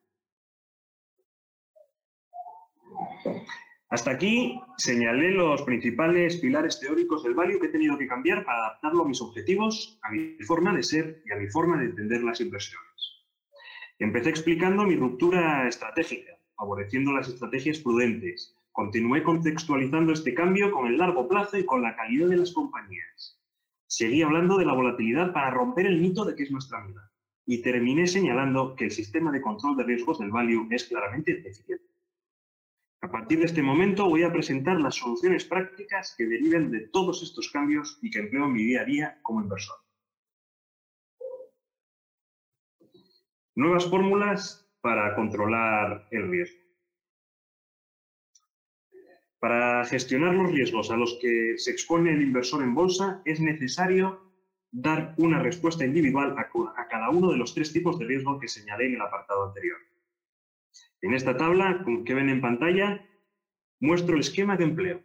Hasta 3.90 4.12
aquí 4.12 4.60
señalé 4.78 5.32
los 5.32 5.62
principales 5.62 6.38
pilares 6.38 6.80
teóricos 6.80 7.24
del 7.24 7.36
value 7.36 7.60
que 7.60 7.68
he 7.68 7.72
tenido 7.72 7.98
que 7.98 8.08
cambiar 8.08 8.44
para 8.44 8.58
adaptarlo 8.58 9.04
a 9.04 9.08
mis 9.08 9.22
objetivos, 9.22 10.00
a 10.02 10.12
mi 10.12 10.38
forma 10.46 10.76
de 10.76 10.84
ser 10.84 11.22
y 11.26 11.32
a 11.32 11.38
mi 11.38 11.48
forma 11.48 11.78
de 11.78 11.86
entender 11.86 12.22
las 12.24 12.42
inversiones. 12.42 13.26
Empecé 14.00 14.30
explicando 14.30 14.84
mi 14.84 14.96
ruptura 14.96 15.68
estratégica, 15.68 16.38
favoreciendo 16.58 17.14
las 17.14 17.30
estrategias 17.30 17.80
prudentes. 17.80 18.58
Continué 18.72 19.24
contextualizando 19.24 20.12
este 20.12 20.34
cambio 20.34 20.72
con 20.72 20.88
el 20.88 20.98
largo 20.98 21.30
plazo 21.30 21.58
y 21.58 21.66
con 21.66 21.82
la 21.82 21.96
calidad 21.96 22.28
de 22.28 22.38
las 22.38 22.52
compañías. 22.52 23.35
Seguí 23.98 24.22
hablando 24.24 24.58
de 24.58 24.66
la 24.66 24.74
volatilidad 24.74 25.32
para 25.32 25.52
romper 25.52 25.86
el 25.86 26.02
mito 26.02 26.26
de 26.26 26.36
que 26.36 26.44
es 26.44 26.52
nuestra 26.52 26.80
amiga. 26.80 27.10
Y 27.46 27.62
terminé 27.62 28.08
señalando 28.08 28.76
que 28.76 28.84
el 28.84 28.92
sistema 28.92 29.32
de 29.32 29.42
control 29.42 29.78
de 29.78 29.86
riesgos 29.86 30.20
del 30.20 30.32
value 30.32 30.68
es 30.70 30.84
claramente 30.84 31.34
deficiente. 31.34 31.94
A 33.00 33.10
partir 33.10 33.40
de 33.40 33.46
este 33.46 33.64
momento 33.64 34.10
voy 34.10 34.24
a 34.24 34.34
presentar 34.34 34.82
las 34.82 34.96
soluciones 34.96 35.46
prácticas 35.46 36.14
que 36.18 36.26
deriven 36.26 36.72
de 36.72 36.90
todos 36.90 37.24
estos 37.24 37.50
cambios 37.50 37.98
y 38.02 38.12
que 38.12 38.20
empleo 38.20 38.48
en 38.48 38.52
mi 38.52 38.66
día 38.66 38.82
a 38.82 38.86
día 38.86 39.20
como 39.22 39.42
inversor. 39.42 39.78
Nuevas 43.56 43.90
fórmulas 43.90 44.70
para 44.82 45.16
controlar 45.16 46.06
el 46.12 46.30
riesgo. 46.30 46.65
Para 49.46 49.86
gestionar 49.86 50.34
los 50.34 50.52
riesgos 50.52 50.90
a 50.90 50.98
los 50.98 51.20
que 51.22 51.54
se 51.58 51.70
expone 51.70 52.12
el 52.12 52.24
inversor 52.24 52.64
en 52.64 52.74
bolsa 52.74 53.22
es 53.26 53.40
necesario 53.40 54.20
dar 54.72 55.14
una 55.18 55.38
respuesta 55.38 55.86
individual 55.86 56.36
a, 56.36 56.88
cada 56.88 57.12
uno 57.12 57.30
de 57.30 57.38
los 57.38 57.54
tres 57.54 57.72
tipos 57.72 58.00
de 58.00 58.06
riesgo 58.08 58.40
que 58.40 58.48
señalé 58.48 58.88
en 58.88 58.96
el 58.96 59.02
apartado 59.02 59.46
anterior. 59.46 59.78
En 61.00 61.14
esta 61.14 61.38
tabla 61.38 61.86
que 62.08 62.16
ven 62.16 62.30
en 62.30 62.42
pantalla, 62.42 63.08
muestro 63.82 64.16
el 64.16 64.22
esquema 64.22 64.58
de 64.58 64.64
empleo. 64.64 65.04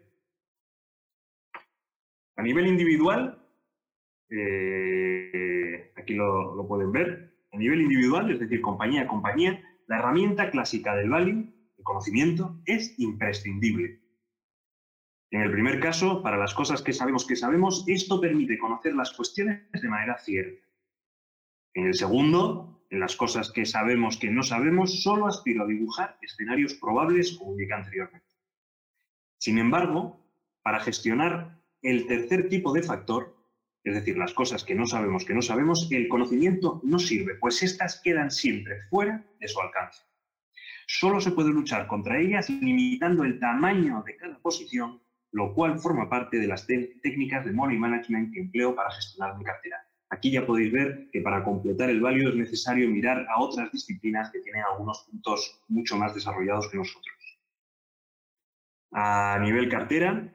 A 2.37 2.42
nivel 2.42 2.66
individual, 2.66 3.46
eh, 4.31 5.92
aquí 5.96 6.14
lo, 6.14 6.66
pueden 6.66 6.92
ver, 6.92 7.37
a 7.53 7.59
nivel 7.59 7.83
individual, 7.83 8.31
es 8.31 8.40
decir, 8.40 8.62
compañía 8.62 9.03
a 9.03 9.07
compañía, 9.07 9.62
la 9.87 9.98
herramienta 9.98 10.50
clásica 10.50 10.96
del 10.96 11.11
value, 11.11 11.53
el 11.76 11.85
conocimiento, 11.85 12.59
es 12.64 12.98
imprescindible. 12.98 14.00
En 15.31 15.43
el 15.43 15.53
primer 15.53 15.79
caso, 15.79 16.23
para 16.23 16.37
las 16.37 16.55
cosas 16.55 16.83
que 16.83 16.93
sabemos 16.93 17.27
que 17.27 17.37
sabemos, 17.37 17.85
esto 17.87 18.21
permite 18.21 18.59
conocer 18.59 18.95
las 18.95 19.12
cuestiones 19.12 19.71
de 19.73 19.88
manera 19.88 20.19
cierta. 20.19 20.66
En 21.75 21.87
el 21.87 21.95
segundo, 21.95 22.85
en 22.90 22.99
las 22.99 23.14
cosas 23.14 23.53
que 23.53 23.64
sabemos 23.64 24.16
que 24.16 24.31
no 24.31 24.43
sabemos, 24.43 25.03
solo 25.03 25.29
aspiro 25.29 25.62
a 25.62 25.69
dibujar 25.69 26.19
escenarios 26.21 26.75
probables, 26.75 27.37
como 27.38 27.53
indica 27.53 27.77
anteriormente. 27.77 28.27
Sin 29.38 29.59
embargo, 29.59 30.21
para 30.62 30.81
gestionar 30.81 31.61
el 31.83 32.07
tercer 32.07 32.49
tipo 32.49 32.73
de 32.73 32.83
factor, 32.83 33.37
es 33.85 33.95
decir, 33.95 34.19
las 34.19 34.35
cosas 34.35 34.64
que 34.64 34.75
no 34.75 34.87
sabemos 34.87 35.25
que 35.25 35.33
no 35.33 35.43
sabemos, 35.43 35.88
el 35.90 36.09
conocimiento 36.09 36.81
no 36.83 36.99
sirve, 36.99 37.37
pues 37.37 37.62
éstas 37.62 38.01
quedan 38.03 38.31
siempre 38.31 38.83
fuera 38.90 39.25
de 39.38 39.49
su 39.49 39.61
alcance. 39.61 40.03
Solo 40.87 41.21
se 41.21 41.31
puede 41.31 41.51
luchar 41.51 41.87
contra 41.87 42.19
ellas 42.19 42.51
limitando 42.51 43.23
el 43.23 43.38
tamaño 43.38 44.03
de 44.05 44.16
cada 44.16 44.38
posición, 44.40 45.01
lo 45.33 45.55
cual 45.55 45.79
forma 45.79 46.09
parte 46.09 46.38
de 46.38 46.47
las 46.47 46.66
técnicas 46.66 47.45
de 47.45 47.53
money 47.53 47.79
management 47.79 48.33
que 48.33 48.40
empleo 48.40 48.75
para 48.75 48.90
gestionar 48.90 49.37
mi 49.37 49.45
cartera. 49.45 49.77
Aquí 50.11 50.33
ya 50.33 50.45
podéis 50.45 50.73
ver 50.73 51.09
que 51.12 51.21
para 51.21 51.45
completar 51.45 51.88
el 51.88 52.01
value 52.01 52.31
es 52.31 52.35
necesario 52.35 52.88
mirar 52.88 53.27
a 53.29 53.40
otras 53.40 53.71
disciplinas 53.71 54.31
que 54.31 54.40
tienen 54.40 54.64
algunos 54.71 55.07
puntos 55.09 55.62
mucho 55.69 55.97
más 55.97 56.14
desarrollados 56.14 56.69
que 56.69 56.79
nosotros. 56.79 57.16
A 58.93 59.38
nivel 59.40 59.69
cartera, 59.69 60.35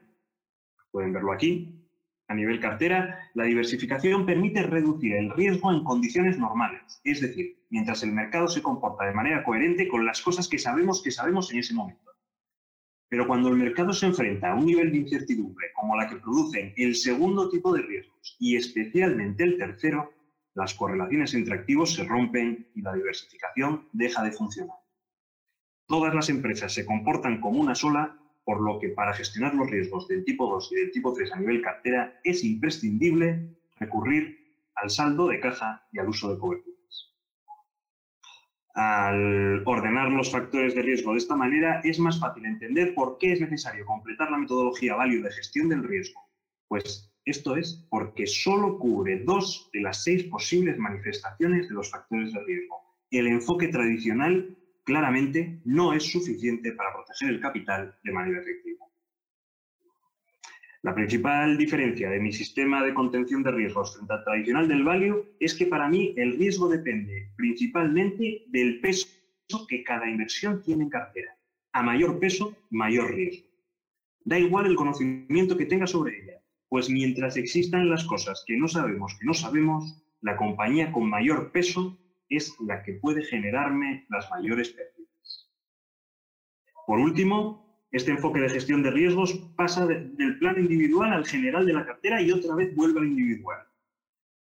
pueden 0.90 1.12
verlo 1.12 1.32
aquí, 1.32 1.86
a 2.28 2.34
nivel 2.34 2.58
cartera, 2.58 3.30
la 3.34 3.44
diversificación 3.44 4.24
permite 4.24 4.62
reducir 4.62 5.14
el 5.14 5.30
riesgo 5.30 5.70
en 5.70 5.84
condiciones 5.84 6.38
normales, 6.38 7.00
es 7.04 7.20
decir, 7.20 7.62
mientras 7.68 8.02
el 8.02 8.12
mercado 8.12 8.48
se 8.48 8.62
comporta 8.62 9.04
de 9.04 9.12
manera 9.12 9.44
coherente 9.44 9.86
con 9.86 10.06
las 10.06 10.22
cosas 10.22 10.48
que 10.48 10.58
sabemos 10.58 11.02
que 11.02 11.10
sabemos 11.10 11.52
en 11.52 11.58
ese 11.58 11.74
momento. 11.74 12.05
Pero 13.08 13.26
cuando 13.26 13.48
el 13.48 13.56
mercado 13.56 13.92
se 13.92 14.06
enfrenta 14.06 14.50
a 14.50 14.54
un 14.54 14.66
nivel 14.66 14.90
de 14.90 14.98
incertidumbre 14.98 15.68
como 15.74 15.96
la 15.96 16.08
que 16.08 16.16
producen 16.16 16.72
el 16.76 16.96
segundo 16.96 17.48
tipo 17.48 17.72
de 17.72 17.82
riesgos 17.82 18.36
y 18.40 18.56
especialmente 18.56 19.44
el 19.44 19.56
tercero, 19.56 20.12
las 20.54 20.74
correlaciones 20.74 21.34
entre 21.34 21.54
activos 21.54 21.94
se 21.94 22.04
rompen 22.04 22.68
y 22.74 22.80
la 22.80 22.94
diversificación 22.94 23.88
deja 23.92 24.24
de 24.24 24.32
funcionar. 24.32 24.76
Todas 25.86 26.14
las 26.14 26.28
empresas 26.30 26.72
se 26.72 26.84
comportan 26.84 27.40
como 27.40 27.60
una 27.60 27.74
sola, 27.74 28.18
por 28.44 28.60
lo 28.60 28.80
que 28.80 28.88
para 28.88 29.14
gestionar 29.14 29.54
los 29.54 29.70
riesgos 29.70 30.08
del 30.08 30.24
tipo 30.24 30.50
2 30.50 30.72
y 30.72 30.74
del 30.76 30.90
tipo 30.90 31.12
3 31.12 31.32
a 31.32 31.40
nivel 31.40 31.62
cartera 31.62 32.18
es 32.24 32.42
imprescindible 32.42 33.56
recurrir 33.76 34.46
al 34.74 34.90
saldo 34.90 35.28
de 35.28 35.38
caja 35.40 35.86
y 35.92 35.98
al 35.98 36.08
uso 36.08 36.32
de 36.32 36.38
cobertura. 36.38 36.75
Al 38.76 39.62
ordenar 39.64 40.10
los 40.10 40.30
factores 40.30 40.74
de 40.74 40.82
riesgo 40.82 41.12
de 41.12 41.18
esta 41.18 41.34
manera, 41.34 41.80
es 41.82 41.98
más 41.98 42.20
fácil 42.20 42.44
entender 42.44 42.94
por 42.94 43.16
qué 43.16 43.32
es 43.32 43.40
necesario 43.40 43.86
completar 43.86 44.30
la 44.30 44.36
metodología 44.36 44.94
Value 44.94 45.22
de 45.22 45.32
gestión 45.32 45.70
del 45.70 45.82
riesgo. 45.82 46.20
Pues 46.68 47.10
esto 47.24 47.56
es 47.56 47.86
porque 47.88 48.26
solo 48.26 48.78
cubre 48.78 49.22
dos 49.24 49.70
de 49.72 49.80
las 49.80 50.04
seis 50.04 50.24
posibles 50.24 50.76
manifestaciones 50.76 51.70
de 51.70 51.74
los 51.74 51.90
factores 51.90 52.34
de 52.34 52.44
riesgo. 52.44 52.82
El 53.10 53.28
enfoque 53.28 53.68
tradicional 53.68 54.54
claramente 54.84 55.58
no 55.64 55.94
es 55.94 56.12
suficiente 56.12 56.72
para 56.72 56.92
proteger 56.92 57.30
el 57.30 57.40
capital 57.40 57.98
de 58.04 58.12
manera 58.12 58.42
efectiva. 58.42 58.85
La 60.86 60.94
principal 60.94 61.58
diferencia 61.58 62.08
de 62.08 62.20
mi 62.20 62.32
sistema 62.32 62.80
de 62.84 62.94
contención 62.94 63.42
de 63.42 63.50
riesgos 63.50 63.96
frente 63.96 64.12
al 64.12 64.22
tradicional 64.22 64.68
del 64.68 64.84
value 64.84 65.34
es 65.40 65.52
que 65.52 65.66
para 65.66 65.88
mí 65.88 66.14
el 66.16 66.38
riesgo 66.38 66.68
depende 66.68 67.32
principalmente 67.34 68.44
del 68.46 68.80
peso 68.80 69.08
que 69.68 69.82
cada 69.82 70.08
inversión 70.08 70.62
tiene 70.62 70.84
en 70.84 70.90
cartera. 70.90 71.36
A 71.72 71.82
mayor 71.82 72.20
peso, 72.20 72.56
mayor 72.70 73.12
riesgo. 73.12 73.48
Da 74.24 74.38
igual 74.38 74.66
el 74.66 74.76
conocimiento 74.76 75.56
que 75.56 75.66
tenga 75.66 75.88
sobre 75.88 76.22
ella, 76.22 76.40
pues 76.68 76.88
mientras 76.88 77.36
existan 77.36 77.90
las 77.90 78.04
cosas 78.04 78.44
que 78.46 78.56
no 78.56 78.68
sabemos 78.68 79.18
que 79.18 79.26
no 79.26 79.34
sabemos, 79.34 80.00
la 80.20 80.36
compañía 80.36 80.92
con 80.92 81.10
mayor 81.10 81.50
peso 81.50 81.98
es 82.28 82.54
la 82.60 82.84
que 82.84 82.92
puede 82.92 83.24
generarme 83.24 84.06
las 84.08 84.30
mayores 84.30 84.68
pérdidas. 84.68 85.50
Por 86.86 87.00
último, 87.00 87.65
este 87.92 88.10
enfoque 88.10 88.40
de 88.40 88.48
gestión 88.48 88.82
de 88.82 88.90
riesgos 88.90 89.34
pasa 89.56 89.86
del 89.86 90.38
plan 90.38 90.58
individual 90.58 91.12
al 91.12 91.26
general 91.26 91.66
de 91.66 91.72
la 91.72 91.86
cartera 91.86 92.20
y 92.20 92.32
otra 92.32 92.54
vez 92.54 92.74
vuelve 92.74 93.00
al 93.00 93.06
individual. 93.06 93.58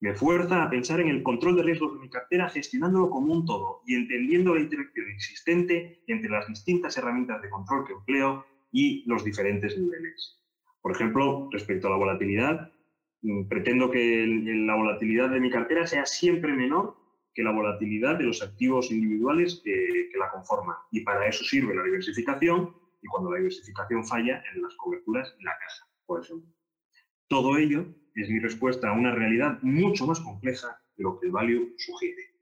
Me 0.01 0.13
fuerza 0.13 0.63
a 0.63 0.69
pensar 0.69 0.99
en 0.99 1.07
el 1.07 1.23
control 1.23 1.55
de 1.55 1.63
riesgos 1.63 1.93
de 1.93 1.99
mi 1.99 2.09
cartera 2.09 2.49
gestionándolo 2.49 3.09
como 3.09 3.33
un 3.33 3.45
todo 3.45 3.81
y 3.85 3.95
entendiendo 3.95 4.53
la 4.53 4.61
interacción 4.61 5.07
existente 5.09 6.03
entre 6.07 6.29
las 6.29 6.47
distintas 6.47 6.97
herramientas 6.97 7.41
de 7.41 7.49
control 7.49 7.85
que 7.85 7.93
empleo 7.93 8.45
y 8.71 9.03
los 9.07 9.23
diferentes 9.23 9.77
niveles. 9.77 10.41
Por 10.81 10.91
ejemplo, 10.91 11.49
respecto 11.51 11.87
a 11.87 11.91
la 11.91 11.97
volatilidad, 11.97 12.71
mm, 13.21 13.47
pretendo 13.47 13.89
que 13.89 14.27
la 14.27 14.75
volatilidad 14.75 15.29
de 15.29 15.39
mi 15.39 15.49
cartera 15.49 15.87
sea 15.87 16.05
siempre 16.05 16.53
menor 16.53 16.97
que 17.33 17.43
la 17.43 17.51
volatilidad 17.51 18.17
de 18.17 18.25
los 18.25 18.41
activos 18.41 18.91
individuales 18.91 19.61
que 19.63 20.09
la 20.17 20.31
conforman. 20.31 20.75
Y 20.91 21.01
para 21.01 21.27
eso 21.27 21.43
sirve 21.43 21.75
la 21.75 21.83
diversificación 21.83 22.73
y 23.05 23.07
cuando 23.07 23.29
la 23.31 23.37
diversificación 23.37 24.03
falla 24.03 24.43
en 24.51 24.63
las 24.63 24.75
coberturas 24.75 25.35
la 25.41 25.51
caja, 25.51 25.87
por 26.07 26.23
ejemplo. 26.23 26.51
Todo 27.27 27.55
ello 27.57 27.85
es 28.15 28.29
mi 28.29 28.39
respuesta 28.39 28.89
a 28.89 28.93
una 28.93 29.13
realidad 29.13 29.59
mucho 29.61 30.07
más 30.07 30.19
compleja 30.19 30.81
de 30.97 31.03
lo 31.03 31.19
que 31.19 31.27
el 31.27 31.31
value 31.31 31.75
sugiere. 31.77 32.33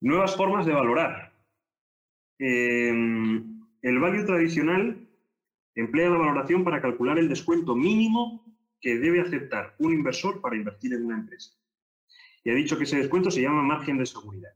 Nuevas 0.00 0.34
formas 0.34 0.64
de 0.64 0.72
valorar. 0.72 1.32
Em, 2.38 3.60
el 3.82 3.98
value 4.00 4.24
tradicional 4.24 5.06
emplea 5.74 6.08
la 6.08 6.16
valoración 6.16 6.64
para 6.64 6.80
calcular 6.80 7.18
el 7.18 7.28
descuento 7.28 7.76
mínimo 7.76 8.56
que 8.80 8.98
debe 8.98 9.20
aceptar 9.20 9.74
un 9.78 9.92
inversor 9.92 10.40
para 10.40 10.56
invertir 10.56 10.94
en 10.94 11.04
una 11.04 11.18
empresa. 11.18 11.52
Y 12.44 12.50
ha 12.50 12.54
dicho 12.54 12.78
que 12.78 12.84
ese 12.84 12.96
descuento 12.96 13.30
se 13.30 13.42
llama 13.42 13.62
margen 13.62 13.98
de 13.98 14.06
seguridad. 14.06 14.52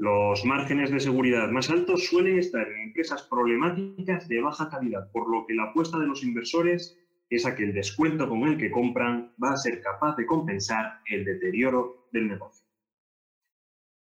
Los 0.00 0.46
márgenes 0.46 0.90
de 0.90 0.98
seguridad 0.98 1.50
más 1.50 1.68
altos 1.68 2.06
suelen 2.06 2.38
estar 2.38 2.66
en 2.66 2.84
empresas 2.84 3.22
problemáticas 3.24 4.26
de 4.28 4.40
baja 4.40 4.70
calidad, 4.70 5.12
por 5.12 5.30
lo 5.30 5.44
que 5.44 5.52
la 5.52 5.64
apuesta 5.64 5.98
de 5.98 6.06
los 6.06 6.24
inversores 6.24 6.98
es 7.28 7.44
a 7.44 7.54
que 7.54 7.64
el 7.64 7.74
descuento 7.74 8.26
con 8.26 8.44
el 8.44 8.56
que 8.56 8.70
compran 8.70 9.34
va 9.36 9.50
a 9.50 9.58
ser 9.58 9.82
capaz 9.82 10.16
de 10.16 10.24
compensar 10.24 11.00
el 11.04 11.26
deterioro 11.26 12.08
del 12.12 12.28
negocio. 12.28 12.66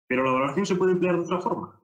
Pero 0.06 0.24
la 0.24 0.34
valoración 0.34 0.68
se 0.68 0.76
puede 0.76 0.92
emplear 0.92 1.16
de 1.16 1.24
otra 1.24 1.42
forma. 1.42 1.82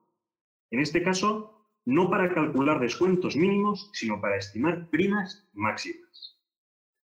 En 0.69 0.79
este 0.79 1.01
caso, 1.01 1.67
no 1.83 2.07
para 2.11 2.31
calcular 2.31 2.79
descuentos 2.79 3.35
mínimos, 3.35 3.89
sino 3.93 4.21
para 4.21 4.37
estimar 4.37 4.91
primas 4.91 5.49
máximas. 5.53 6.39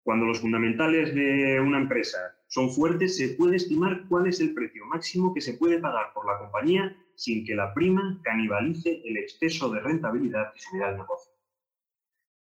Cuando 0.03 0.27
los 0.27 0.39
fundamentales 0.39 1.15
de 1.15 1.59
una 1.61 1.79
empresa 1.79 2.19
son 2.51 2.69
fuertes, 2.69 3.15
se 3.15 3.29
puede 3.29 3.55
estimar 3.55 4.05
cuál 4.09 4.27
es 4.27 4.41
el 4.41 4.53
precio 4.53 4.85
máximo 4.85 5.33
que 5.33 5.39
se 5.39 5.53
puede 5.53 5.79
pagar 5.79 6.11
por 6.13 6.25
la 6.25 6.37
compañía 6.37 6.93
sin 7.15 7.45
que 7.45 7.55
la 7.55 7.73
prima 7.73 8.19
canibalice 8.23 9.01
el 9.05 9.15
exceso 9.15 9.69
de 9.69 9.79
rentabilidad 9.79 10.51
que 10.51 10.59
genera 10.59 10.91
el 10.91 10.97
negocio. 10.97 11.31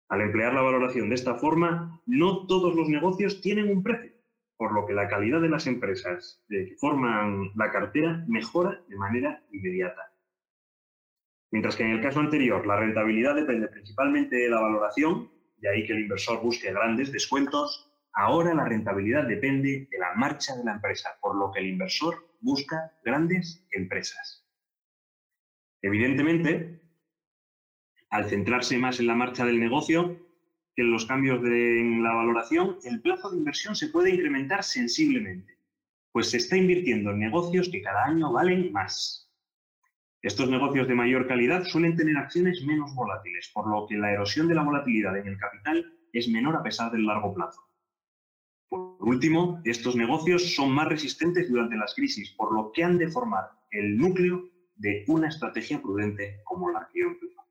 Al 0.09 0.23
emplear 0.23 0.53
la 0.53 0.63
valoración 0.63 1.11
de 1.11 1.15
esta 1.15 1.37
forma, 1.37 2.03
no 2.07 2.45
todos 2.49 2.75
los 2.75 2.89
negocios 2.89 3.41
tienen 3.41 3.71
un 3.71 3.85
precio, 3.85 4.11
por 4.57 4.73
lo 4.75 4.85
que 4.85 4.95
la 4.95 5.07
calidad 5.07 5.41
de 5.41 5.49
las 5.49 5.69
empresas 5.69 6.45
que 6.49 6.75
forman 6.81 7.53
la 7.55 7.71
cartera 7.71 8.25
mejora 8.27 8.83
de 8.89 8.97
manera 8.97 9.45
inmediata. 9.53 10.13
Mientras 11.53 11.77
que 11.77 11.85
en 11.85 11.93
el 11.93 12.03
caso 12.03 12.19
anterior 12.19 12.67
la 12.67 12.81
rentabilidad 12.81 13.37
depende 13.37 13.69
principalmente 13.69 14.35
de 14.35 14.51
la 14.51 14.61
valoración, 14.61 15.31
de 15.59 15.69
ahí 15.69 15.87
que 15.87 15.93
el 15.93 16.01
inversor 16.01 16.43
busque 16.43 16.73
grandes 16.73 17.13
descuentos, 17.13 17.94
Ahora 18.14 18.55
la 18.55 18.64
rentabilidad 18.64 19.27
depende 19.27 19.88
de 19.90 19.98
la 19.98 20.14
marcha 20.14 20.55
de 20.55 20.64
la 20.64 20.74
empresa, 20.74 21.11
por 21.20 21.37
lo 21.37 21.50
que 21.50 21.61
el 21.61 21.66
inversor 21.66 22.29
busca 22.40 22.92
grandes 23.05 23.66
empresas. 23.72 24.46
Evidentemente, 25.83 26.81
al 28.11 28.27
centrarse 28.27 28.79
más 28.79 29.00
en 29.00 29.09
la 29.09 29.16
marcha 29.16 29.44
del 29.44 29.59
negocio 29.59 30.16
que 30.77 30.83
en 30.83 30.92
los 30.92 31.07
cambios 31.07 31.42
de, 31.42 31.81
en 31.81 32.03
la 32.03 32.14
valoración, 32.14 32.79
el 32.85 33.00
plazo 33.00 33.31
de 33.31 33.38
inversión 33.38 33.74
se 33.74 33.88
puede 33.88 34.11
incrementar 34.11 34.62
sensiblemente, 34.62 35.59
pues 36.12 36.31
se 36.31 36.37
está 36.37 36.57
invirtiendo 36.57 37.11
en 37.11 37.18
negocios 37.18 37.68
que 37.68 37.83
cada 37.83 38.05
año 38.05 38.33
valen 38.33 38.72
más. 38.72 39.33
Estos 40.22 40.48
negocios 40.48 40.87
de 40.88 40.94
mayor 40.94 41.27
calidad 41.27 41.64
suelen 41.64 41.96
tener 41.96 42.16
acciones 42.16 42.64
menos 42.64 42.94
volátiles, 42.94 43.50
por 43.53 43.68
lo 43.68 43.87
que 43.88 43.96
la 43.96 44.12
erosión 44.12 44.48
de 44.48 44.55
la 44.55 44.62
volatilidad 44.62 45.16
en 45.18 45.27
el 45.27 45.37
capital 45.37 45.92
es 46.12 46.29
menor 46.29 46.57
a 46.57 46.62
pesar 46.62 46.90
del 46.92 47.07
largo 47.07 47.35
plazo. 47.35 47.61
Por 49.05 49.12
último, 49.12 49.61
estos 49.64 49.97
negocios 49.97 50.55
son 50.55 50.71
más 50.71 50.88
resistentes 50.88 51.51
durante 51.51 51.77
las 51.77 51.95
crisis, 51.95 52.31
por 52.31 52.55
lo 52.55 52.73
que 52.73 52.85
han 52.85 52.97
de 52.97 53.11
formar 53.11 53.51
el 53.71 53.99
núcleo 53.99 54.49
de 54.77 55.05
una 55.09 55.29
estrategia 55.29 55.83
prudente 55.83 56.40
como 56.43 56.71
la 56.71 56.88
que 56.90 57.01
yo 57.01 57.09
empleo. 57.09 57.45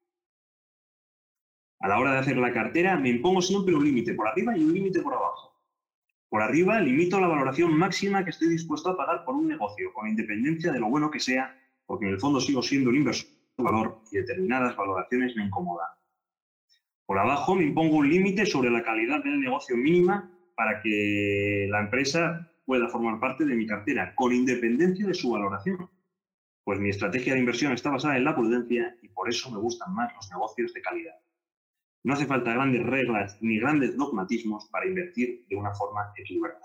A 1.81 1.87
la 1.87 1.99
hora 1.99 2.13
de 2.13 2.17
hacer 2.17 2.37
la 2.37 2.51
cartera, 2.51 2.97
me 2.97 3.09
impongo 3.09 3.39
siempre 3.39 3.75
un 3.75 3.85
límite 3.85 4.15
por 4.15 4.27
arriba 4.27 4.57
y 4.57 4.63
un 4.63 4.73
límite 4.73 5.03
por 5.03 5.13
abajo. 5.13 5.61
Por 6.27 6.41
arriba, 6.41 6.81
limito 6.81 7.21
la 7.21 7.27
valoración 7.27 7.77
máxima 7.77 8.23
que 8.23 8.31
estoy 8.31 8.49
dispuesto 8.49 8.89
a 8.89 8.97
pagar 8.97 9.23
por 9.23 9.35
un 9.35 9.47
negocio, 9.47 9.93
con 9.93 10.07
independencia 10.07 10.71
de 10.71 10.79
lo 10.79 10.89
bueno 10.89 11.11
que 11.11 11.19
sea, 11.19 11.55
porque 11.85 12.07
en 12.07 12.13
el 12.13 12.19
fondo 12.19 12.41
sigo 12.41 12.63
siendo 12.63 12.89
un 12.89 12.95
inversor 12.95 13.29
de 13.57 13.63
valor 13.63 13.99
y 14.11 14.17
determinadas 14.17 14.75
valoraciones 14.75 15.35
me 15.35 15.45
incomodan. 15.45 15.89
Por 17.05 17.19
abajo, 17.19 17.53
me 17.53 17.65
impongo 17.65 17.97
un 17.97 18.09
límite 18.09 18.43
sobre 18.47 18.71
la 18.71 18.81
calidad 18.81 19.23
del 19.23 19.39
negocio 19.39 19.77
mínima 19.77 20.32
para 20.55 20.81
que 20.81 21.67
la 21.69 21.81
empresa 21.81 22.49
pueda 22.65 22.87
formar 22.87 23.19
parte 23.19 23.45
de 23.45 23.55
mi 23.55 23.65
cartera, 23.67 24.13
con 24.15 24.33
independencia 24.33 25.05
de 25.05 25.13
su 25.13 25.31
valoración. 25.31 25.89
Pues 26.63 26.79
mi 26.79 26.89
estrategia 26.89 27.33
de 27.33 27.39
inversión 27.39 27.73
está 27.73 27.89
basada 27.89 28.15
en 28.17 28.23
la 28.23 28.35
prudencia 28.35 28.95
y 29.01 29.09
por 29.09 29.29
eso 29.29 29.51
me 29.51 29.59
gustan 29.59 29.93
más 29.93 30.13
los 30.15 30.29
negocios 30.31 30.73
de 30.73 30.81
calidad. 30.81 31.15
No 32.03 32.13
hace 32.13 32.25
falta 32.25 32.53
grandes 32.53 32.83
reglas 32.83 33.37
ni 33.41 33.59
grandes 33.59 33.97
dogmatismos 33.97 34.67
para 34.69 34.85
invertir 34.85 35.45
de 35.49 35.55
una 35.55 35.73
forma 35.73 36.11
equilibrada. 36.17 36.59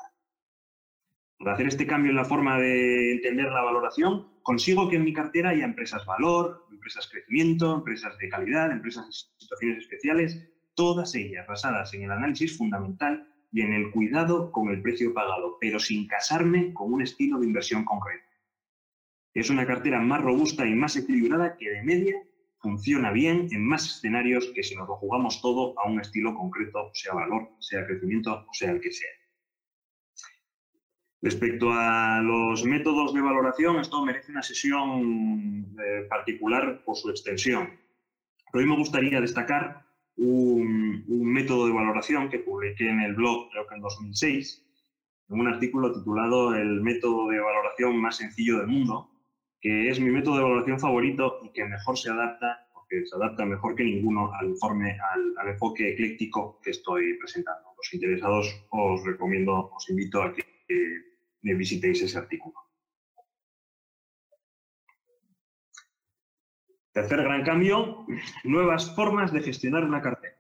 Al 1.40 1.48
hacer 1.48 1.68
este 1.68 1.87
cambio 1.87 2.11
en 2.11 2.16
la 2.16 2.24
forma 2.24 2.59
de 2.59 3.12
entender 3.12 3.46
la 3.46 3.62
valoración, 3.62 4.40
consigo 4.42 4.88
que 4.88 4.96
en 4.96 5.05
mi 5.05 5.12
cartera 5.12 5.51
haya 5.51 5.64
empresas 5.64 6.05
valor, 6.05 6.66
empresas 6.72 7.09
crecimiento, 7.09 7.77
empresas 7.77 8.18
de 8.18 8.29
calidad, 8.29 8.72
empresas 8.72 9.07
en 9.07 9.12
situaciones 9.12 9.79
especiales, 9.79 10.51
todas 10.74 11.14
ellas 11.14 11.46
basadas 11.46 11.94
en 11.94 12.03
el 12.03 12.11
análisis 12.11 12.59
fundamental 12.59 13.29
y 13.50 13.62
en 13.62 13.72
el 13.72 13.90
cuidado 13.90 14.52
con 14.52 14.68
el 14.68 14.82
precio 14.82 15.14
pagado, 15.14 15.56
pero 15.61 15.78
sin 15.78 16.06
casarme 16.06 16.72
con 16.74 16.92
un 16.92 17.02
estilo 17.02 17.38
de 17.38 17.46
inversión 17.46 17.84
concreto. 17.84 18.24
Es 19.34 19.50
una 19.50 19.66
cartera 19.66 20.00
más 20.00 20.22
robusta 20.22 20.66
y 20.66 20.74
más 20.74 20.96
equilibrada 20.96 21.56
que 21.56 21.70
de 21.70 21.82
media 21.82 22.22
funciona 22.61 23.12
bien 23.12 23.48
en 23.52 23.64
más 23.64 23.87
escenarios 23.87 24.50
que 24.54 24.62
si 24.62 24.74
nos 24.74 24.88
lo 24.88 24.96
jugamos 24.96 25.40
todo 25.40 25.78
a 25.78 25.88
un 25.88 26.00
estilo 26.00 26.34
concreto, 26.34 26.90
sea 26.92 27.14
valor, 27.14 27.50
sea 27.61 27.87
crecimiento 27.87 28.46
o 28.48 28.52
sea 28.52 28.72
el 28.72 28.80
que 28.80 28.90
sea. 28.90 29.11
Respecto 31.20 31.70
a 31.72 32.20
los 32.22 32.64
métodos 32.64 33.12
de 33.12 33.20
valoración, 33.20 33.80
esto 33.80 34.04
merece 34.04 34.30
una 34.30 34.42
sesión 34.42 35.74
eh, 35.78 36.06
particular 36.08 36.84
por 36.84 36.96
su 36.96 37.11
extensión. 37.11 37.70
Pero 38.52 38.62
hoy 38.62 38.70
me 38.70 38.76
gustaría 38.76 39.20
destacar 39.20 39.84
un, 40.18 41.04
método 41.07 41.66
de 41.66 41.72
valoración 41.72 42.28
que 42.28 42.40
publiqué 42.40 42.88
en 42.88 43.00
el 43.00 43.14
blog, 43.14 43.50
creo 43.50 43.66
que 43.66 43.74
en 43.74 43.81
2006, 43.81 44.64
en 45.28 45.40
un 45.40 45.46
artículo 45.46 45.92
titulado 45.92 46.54
El 46.54 46.81
método 46.81 47.28
de 47.28 47.38
valoración 47.38 47.96
más 48.00 48.16
sencillo 48.16 48.59
del 48.59 48.66
mundo, 48.66 49.11
que 49.61 49.88
es 49.88 50.00
mi 50.00 50.11
método 50.11 50.37
de 50.37 50.42
valoración 50.42 50.81
favorito 50.81 51.40
y 51.44 51.52
que 51.52 51.64
mejor 51.64 51.98
se 51.98 52.11
adapta, 52.11 52.66
porque 52.72 53.04
se 53.07 53.16
adapta 53.16 53.44
mejor 53.44 53.74
que 53.74 53.85
ninguno 53.85 54.33
al 54.35 54.48
informe, 54.48 54.98
al, 55.38 55.48
enfoque 55.48 55.92
ecléctico 55.92 56.61
que 56.62 56.70
estoy 56.70 57.14
presentando. 57.18 57.68
Los 57.76 57.94
interesados 57.94 58.66
os 58.70 59.04
recomiendo, 59.04 59.70
os 59.74 59.90
invito 59.90 60.22
a 60.22 60.33
que 60.35 60.44
me 61.42 61.54
visitéis 61.54 62.02
ese 62.02 62.18
artículo. 62.18 62.67
Tercer 66.98 67.22
gran 67.22 67.44
cambio, 67.44 68.04
nuevas 68.42 68.92
formas 68.96 69.32
de 69.32 69.40
gestionar 69.40 69.84
una 69.84 70.02
cartera. 70.02 70.34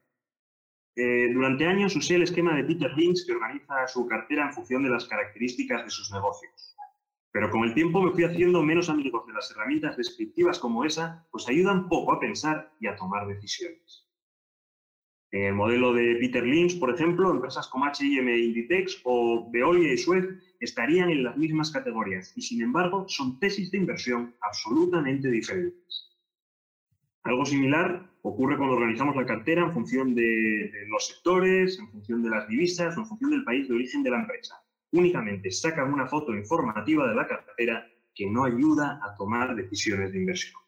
Eh, 0.96 1.30
durante 1.32 1.64
años 1.64 1.94
usé 1.94 2.16
el 2.16 2.22
esquema 2.22 2.56
de 2.56 2.64
Peter 2.64 2.90
Lynch 2.96 3.24
que 3.24 3.32
organiza 3.32 3.86
su 3.86 4.08
cartera 4.08 4.46
en 4.46 4.52
función 4.52 4.82
de 4.82 4.90
las 4.90 5.06
características 5.06 5.84
de 5.84 5.90
sus 5.90 6.10
negocios. 6.10 6.76
Pero 7.30 7.48
con 7.50 7.62
el 7.62 7.74
tiempo 7.74 8.02
me 8.02 8.10
fui 8.10 8.24
haciendo 8.24 8.60
menos 8.64 8.88
amigos 8.88 9.24
de 9.28 9.34
las 9.34 9.48
herramientas 9.52 9.96
descriptivas 9.96 10.58
como 10.58 10.84
esa, 10.84 11.24
pues 11.30 11.48
ayudan 11.48 11.88
poco 11.88 12.12
a 12.12 12.18
pensar 12.18 12.72
y 12.80 12.88
a 12.88 12.96
tomar 12.96 13.28
decisiones. 13.28 14.08
En 15.30 15.44
el 15.44 15.54
modelo 15.54 15.92
de 15.92 16.16
Peter 16.18 16.44
Lynch, 16.44 16.80
por 16.80 16.92
ejemplo, 16.92 17.30
empresas 17.30 17.68
como 17.68 17.84
H&M 17.84 18.36
Inditex 18.36 19.00
o 19.04 19.48
Veolia 19.52 19.92
y 19.92 19.96
Suez 19.96 20.26
estarían 20.58 21.08
en 21.10 21.22
las 21.22 21.36
mismas 21.36 21.70
categorías 21.70 22.36
y, 22.36 22.42
sin 22.42 22.62
embargo, 22.62 23.04
son 23.06 23.38
tesis 23.38 23.70
de 23.70 23.78
inversión 23.78 24.34
absolutamente 24.40 25.30
diferentes. 25.30 26.07
Algo 27.28 27.44
similar 27.44 28.08
ocurre 28.22 28.56
cuando 28.56 28.76
organizamos 28.76 29.14
la 29.14 29.26
cartera 29.26 29.60
en 29.60 29.70
función 29.70 30.14
de, 30.14 30.72
los 30.88 31.08
sectores, 31.08 31.78
en 31.78 31.90
función 31.90 32.22
de 32.22 32.30
las 32.30 32.48
divisas 32.48 32.96
o 32.96 33.00
en 33.00 33.06
función 33.06 33.30
del 33.30 33.44
país 33.44 33.68
de 33.68 33.74
origen 33.74 34.02
de 34.02 34.10
la 34.10 34.20
empresa. 34.20 34.54
Únicamente 34.92 35.50
sacan 35.50 35.92
una 35.92 36.06
foto 36.06 36.34
informativa 36.34 37.06
de 37.06 37.14
la 37.14 37.26
cartera 37.26 37.86
que 38.14 38.30
no 38.30 38.44
ayuda 38.44 38.98
a 39.04 39.14
tomar 39.14 39.54
decisiones 39.54 40.10
de 40.10 40.20
inversión. 40.20 40.58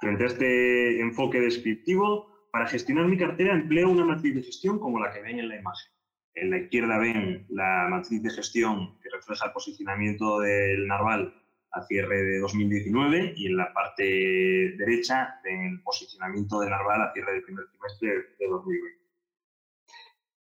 Frente 0.00 0.22
a 0.22 0.26
este 0.28 1.00
enfoque 1.00 1.40
descriptivo, 1.40 2.48
para 2.52 2.68
gestionar 2.68 3.08
mi 3.08 3.18
cartera 3.18 3.52
empleo 3.52 3.90
una 3.90 4.04
matriz 4.04 4.36
de 4.36 4.44
gestión 4.44 4.78
como 4.78 5.00
la 5.00 5.12
que 5.12 5.22
ven 5.22 5.40
en 5.40 5.48
la 5.48 5.58
imagen. 5.58 5.90
En 6.36 6.50
la 6.50 6.58
izquierda 6.58 6.98
ven 6.98 7.46
la 7.48 7.88
matriz 7.90 8.22
de 8.22 8.30
gestión 8.30 8.96
que 9.00 9.10
refleja 9.10 9.46
el 9.46 9.52
posicionamiento 9.52 10.38
del 10.38 10.86
narval 10.86 11.34
a 11.74 11.82
cierre 11.82 12.22
de 12.22 12.38
2019 12.38 13.34
y 13.36 13.46
en 13.46 13.56
la 13.56 13.72
parte 13.72 14.04
derecha 14.76 15.40
el 15.44 15.80
posicionamiento 15.82 16.60
de 16.60 16.70
Narval 16.70 17.02
a 17.02 17.12
cierre 17.12 17.32
del 17.32 17.42
primer 17.42 17.66
trimestre 17.68 18.08
de 18.38 18.46
2020. 18.46 19.04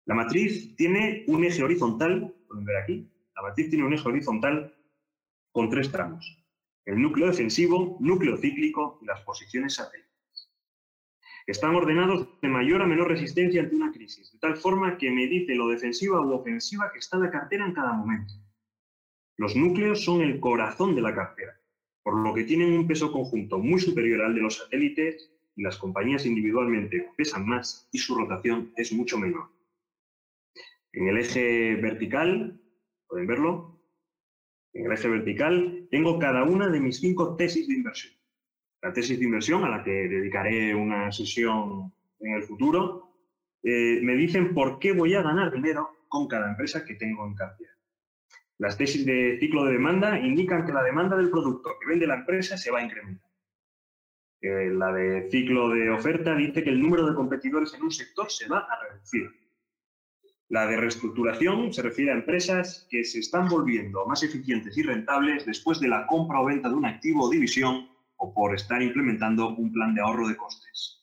La 0.06 0.14
matriz 0.14 0.74
tiene 0.76 1.24
un 1.28 1.44
eje 1.44 1.62
horizontal, 1.62 2.34
pueden 2.48 2.64
ver 2.64 2.76
aquí, 2.78 3.08
la 3.36 3.42
matriz 3.42 3.70
tiene 3.70 3.84
un 3.84 3.94
eje 3.94 4.08
horizontal 4.08 4.74
con 5.52 5.70
tres 5.70 5.90
tramos. 5.90 6.36
El 6.84 7.00
núcleo 7.00 7.28
defensivo, 7.28 7.96
núcleo 8.00 8.36
cíclico 8.36 8.98
y 9.02 9.06
las 9.06 9.20
posiciones 9.20 9.74
satélites. 9.74 10.10
Están 11.46 11.74
ordenados 11.74 12.40
de 12.40 12.48
mayor 12.48 12.82
a 12.82 12.86
menor 12.86 13.08
resistencia 13.08 13.60
ante 13.60 13.76
una 13.76 13.92
crisis, 13.92 14.32
de 14.32 14.38
tal 14.38 14.56
forma 14.56 14.98
que 14.98 15.10
me 15.10 15.26
dice 15.26 15.54
lo 15.54 15.68
defensiva 15.68 16.20
u 16.20 16.32
ofensiva 16.32 16.90
que 16.92 16.98
está 16.98 17.18
la 17.18 17.30
cartera 17.30 17.64
en 17.64 17.72
cada 17.72 17.92
momento. 17.92 18.34
Los 19.40 19.56
núcleos 19.56 20.04
son 20.04 20.20
el 20.20 20.38
corazón 20.38 20.94
de 20.94 21.00
la 21.00 21.14
cartera, 21.14 21.58
por 22.02 22.14
lo 22.20 22.34
que 22.34 22.44
tienen 22.44 22.74
un 22.74 22.86
peso 22.86 23.10
conjunto 23.10 23.58
muy 23.58 23.80
superior 23.80 24.20
al 24.20 24.34
de 24.34 24.42
los 24.42 24.58
satélites 24.58 25.32
y 25.56 25.62
las 25.62 25.78
compañías 25.78 26.26
individualmente 26.26 27.08
pesan 27.16 27.46
más 27.46 27.88
y 27.90 27.96
su 27.96 28.14
rotación 28.14 28.70
es 28.76 28.92
mucho 28.92 29.16
menor. 29.16 29.48
En 30.92 31.08
el 31.08 31.16
eje 31.16 31.74
vertical, 31.76 32.60
pueden 33.06 33.26
verlo, 33.26 33.80
en 34.74 34.84
el 34.84 34.92
eje 34.92 35.08
vertical 35.08 35.88
tengo 35.90 36.18
cada 36.18 36.44
una 36.44 36.68
de 36.68 36.80
mis 36.80 37.00
cinco 37.00 37.34
tesis 37.34 37.66
de 37.66 37.76
inversión. 37.76 38.12
La 38.82 38.92
tesis 38.92 39.18
de 39.18 39.24
inversión, 39.24 39.64
a 39.64 39.70
la 39.70 39.82
que 39.82 39.90
dedicaré 39.90 40.74
una 40.74 41.10
sesión 41.12 41.90
en 42.18 42.34
el 42.34 42.42
futuro, 42.42 43.16
eh, 43.62 44.00
me 44.02 44.16
dicen 44.16 44.52
por 44.52 44.78
qué 44.78 44.92
voy 44.92 45.14
a 45.14 45.22
ganar 45.22 45.50
dinero 45.50 45.88
con 46.08 46.28
cada 46.28 46.50
empresa 46.50 46.84
que 46.84 46.96
tengo 46.96 47.26
en 47.26 47.34
cartera. 47.34 47.79
Las 48.60 48.76
tesis 48.76 49.06
de 49.06 49.38
ciclo 49.40 49.64
de 49.64 49.72
demanda 49.72 50.20
indican 50.20 50.66
que 50.66 50.72
la 50.72 50.82
demanda 50.82 51.16
del 51.16 51.30
producto 51.30 51.70
que 51.80 51.86
vende 51.86 52.06
la 52.06 52.16
empresa 52.16 52.58
se 52.58 52.70
va 52.70 52.80
a 52.80 52.84
incrementar. 52.84 53.30
Eh, 54.42 54.68
la 54.74 54.92
de 54.92 55.30
ciclo 55.30 55.70
de 55.70 55.88
oferta 55.88 56.34
dice 56.34 56.62
que 56.62 56.68
el 56.68 56.78
número 56.78 57.06
de 57.06 57.14
competidores 57.14 57.72
en 57.72 57.84
un 57.84 57.90
sector 57.90 58.30
se 58.30 58.48
va 58.48 58.58
a 58.58 58.82
reducir. 58.82 59.30
La 60.50 60.66
de 60.66 60.76
reestructuración 60.76 61.72
se 61.72 61.80
refiere 61.80 62.10
a 62.10 62.16
empresas 62.16 62.86
que 62.90 63.02
se 63.02 63.20
están 63.20 63.48
volviendo 63.48 64.04
más 64.04 64.22
eficientes 64.22 64.76
y 64.76 64.82
rentables 64.82 65.46
después 65.46 65.80
de 65.80 65.88
la 65.88 66.06
compra 66.06 66.42
o 66.42 66.44
venta 66.44 66.68
de 66.68 66.74
un 66.74 66.84
activo 66.84 67.24
o 67.24 67.30
división 67.30 67.88
o 68.16 68.34
por 68.34 68.54
estar 68.54 68.82
implementando 68.82 69.56
un 69.56 69.72
plan 69.72 69.94
de 69.94 70.02
ahorro 70.02 70.28
de 70.28 70.36
costes. 70.36 71.02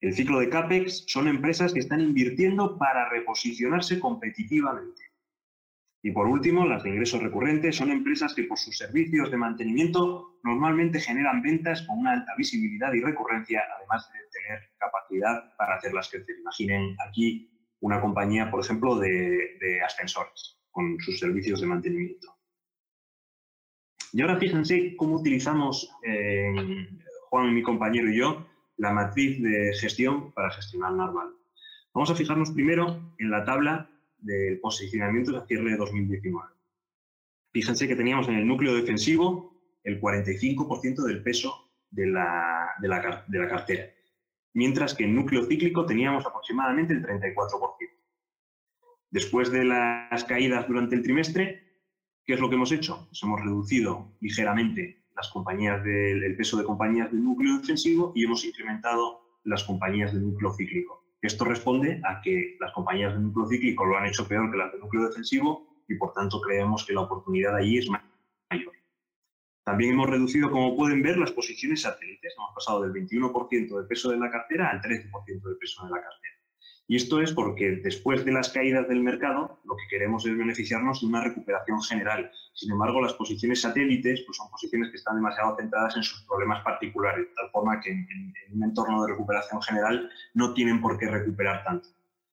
El 0.00 0.14
ciclo 0.14 0.40
de 0.40 0.48
CAPEX 0.48 1.04
son 1.06 1.28
empresas 1.28 1.72
que 1.72 1.78
están 1.78 2.00
invirtiendo 2.00 2.76
para 2.76 3.08
reposicionarse 3.08 4.00
competitivamente. 4.00 5.09
Y 6.02 6.12
por 6.12 6.26
último, 6.26 6.66
las 6.66 6.82
de 6.82 6.90
ingresos 6.90 7.22
recurrentes 7.22 7.76
son 7.76 7.90
empresas 7.90 8.32
que 8.34 8.44
por 8.44 8.58
sus 8.58 8.76
servicios 8.76 9.30
de 9.30 9.36
mantenimiento 9.36 10.38
normalmente 10.42 10.98
generan 10.98 11.42
ventas 11.42 11.82
con 11.82 11.98
una 11.98 12.12
alta 12.12 12.32
visibilidad 12.38 12.92
y 12.94 13.02
recurrencia, 13.02 13.62
además 13.76 14.10
de 14.12 14.18
tener 14.32 14.60
capacidad 14.78 15.54
para 15.56 15.76
hacerlas 15.76 16.08
crecer. 16.08 16.36
Imaginen 16.40 16.96
aquí 17.06 17.50
una 17.80 18.00
compañía, 18.00 18.50
por 18.50 18.64
ejemplo, 18.64 18.98
de, 18.98 19.80
ascensores, 19.84 20.58
con 20.70 20.98
sus 21.00 21.18
servicios 21.18 21.60
de 21.60 21.66
mantenimiento. 21.66 22.34
Y 24.12 24.22
ahora 24.22 24.38
fíjense 24.38 24.96
cómo 24.96 25.16
utilizamos, 25.16 25.90
eh, 26.02 26.88
Juan, 27.28 27.54
mi 27.54 27.62
compañero 27.62 28.10
y 28.10 28.18
yo, 28.18 28.46
la 28.78 28.92
matriz 28.92 29.40
de 29.42 29.72
gestión 29.78 30.32
para 30.32 30.50
gestionar 30.50 30.92
normal. 30.94 31.28
Vamos 31.92 32.10
a 32.10 32.14
fijarnos 32.14 32.50
primero 32.50 33.14
en 33.18 33.30
la 33.30 33.44
tabla 33.44 33.90
del 34.22 34.60
posicionamiento 34.60 35.32
de 35.32 35.46
cierre 35.46 35.70
de 35.70 35.76
2019. 35.76 36.48
Fíjense 37.52 37.88
que 37.88 37.96
teníamos 37.96 38.28
en 38.28 38.36
el 38.36 38.46
núcleo 38.46 38.74
defensivo 38.74 39.60
el 39.82 40.00
45% 40.00 41.02
del 41.04 41.22
peso 41.22 41.70
de 41.90 42.06
la, 42.06 42.70
de 42.78 42.88
la 43.38 43.48
cartera 43.48 43.90
mientras 44.54 44.94
que 44.94 45.04
en 45.04 45.14
núcleo 45.14 45.44
cíclico 45.44 45.86
teníamos 45.86 46.26
aproximadamente 46.26 46.94
el 46.94 47.04
34%. 47.04 47.46
Después 49.10 49.50
de 49.50 49.64
las 49.64 50.24
caídas 50.24 50.68
durante 50.68 50.94
el 50.94 51.02
trimestre, 51.02 51.62
¿qué 52.24 52.34
es 52.34 52.40
lo 52.40 52.48
que 52.48 52.54
hemos 52.54 52.72
hecho? 52.72 53.06
Pues 53.08 53.22
hemos 53.22 53.40
reducido 53.40 54.16
ligeramente 54.20 55.04
las 55.16 55.28
compañías 55.30 55.82
del, 55.82 56.22
el 56.22 56.36
peso 56.36 56.56
de 56.56 56.64
compañías 56.64 57.10
del 57.10 57.24
núcleo 57.24 57.58
defensivo 57.58 58.12
y 58.14 58.24
hemos 58.24 58.44
incrementado 58.44 59.20
las 59.44 59.64
compañías 59.64 60.12
del 60.12 60.22
núcleo 60.22 60.52
cíclico. 60.52 60.99
Esto 61.22 61.44
responde 61.44 62.00
a 62.04 62.20
que 62.22 62.56
las 62.58 62.72
compañías 62.72 63.12
del 63.12 63.24
núcleo 63.24 63.46
cíclico 63.46 63.84
lo 63.84 63.96
han 63.96 64.06
hecho 64.06 64.26
peor 64.26 64.50
que 64.50 64.56
las 64.56 64.72
del 64.72 64.80
núcleo 64.80 65.06
defensivo 65.06 65.84
y 65.86 65.94
por 65.96 66.12
tanto 66.14 66.40
creemos 66.40 66.86
que 66.86 66.94
la 66.94 67.02
oportunidad 67.02 67.56
allí 67.56 67.78
es 67.78 67.88
mayor. 67.88 68.10
También 69.64 69.92
hemos 69.92 70.08
reducido, 70.08 70.50
como 70.50 70.76
pueden 70.76 71.02
ver, 71.02 71.18
las 71.18 71.32
posiciones 71.32 71.82
satélites. 71.82 72.34
Hemos 72.36 72.54
pasado 72.54 72.82
del 72.82 72.92
21% 72.92 73.80
de 73.80 73.86
peso 73.86 74.10
de 74.10 74.16
la 74.16 74.30
cartera 74.30 74.70
al 74.70 74.80
13% 74.80 75.42
de 75.42 75.54
peso 75.56 75.84
de 75.84 75.90
la 75.90 76.02
cartera. 76.02 76.39
Y 76.90 76.96
esto 76.96 77.20
es 77.20 77.32
porque 77.32 77.76
después 77.84 78.24
de 78.24 78.32
las 78.32 78.48
caídas 78.48 78.88
del 78.88 79.00
mercado, 79.00 79.60
lo 79.62 79.76
que 79.76 79.86
queremos 79.88 80.26
es 80.26 80.36
beneficiarnos 80.36 81.00
de 81.00 81.06
una 81.06 81.22
recuperación 81.22 81.80
general. 81.82 82.32
Sin 82.52 82.72
embargo, 82.72 83.00
las 83.00 83.14
posiciones 83.14 83.60
satélites 83.60 84.24
pues 84.26 84.36
son 84.36 84.50
posiciones 84.50 84.90
que 84.90 84.96
están 84.96 85.14
demasiado 85.14 85.56
centradas 85.56 85.96
en 85.96 86.02
sus 86.02 86.26
problemas 86.26 86.64
particulares, 86.64 87.28
de 87.28 87.34
tal 87.36 87.48
forma 87.52 87.80
que 87.80 87.92
en, 87.92 88.08
en 88.10 88.56
un 88.56 88.64
entorno 88.64 89.04
de 89.04 89.12
recuperación 89.12 89.62
general 89.62 90.10
no 90.34 90.52
tienen 90.52 90.80
por 90.80 90.98
qué 90.98 91.08
recuperar 91.08 91.62
tanto. 91.62 91.90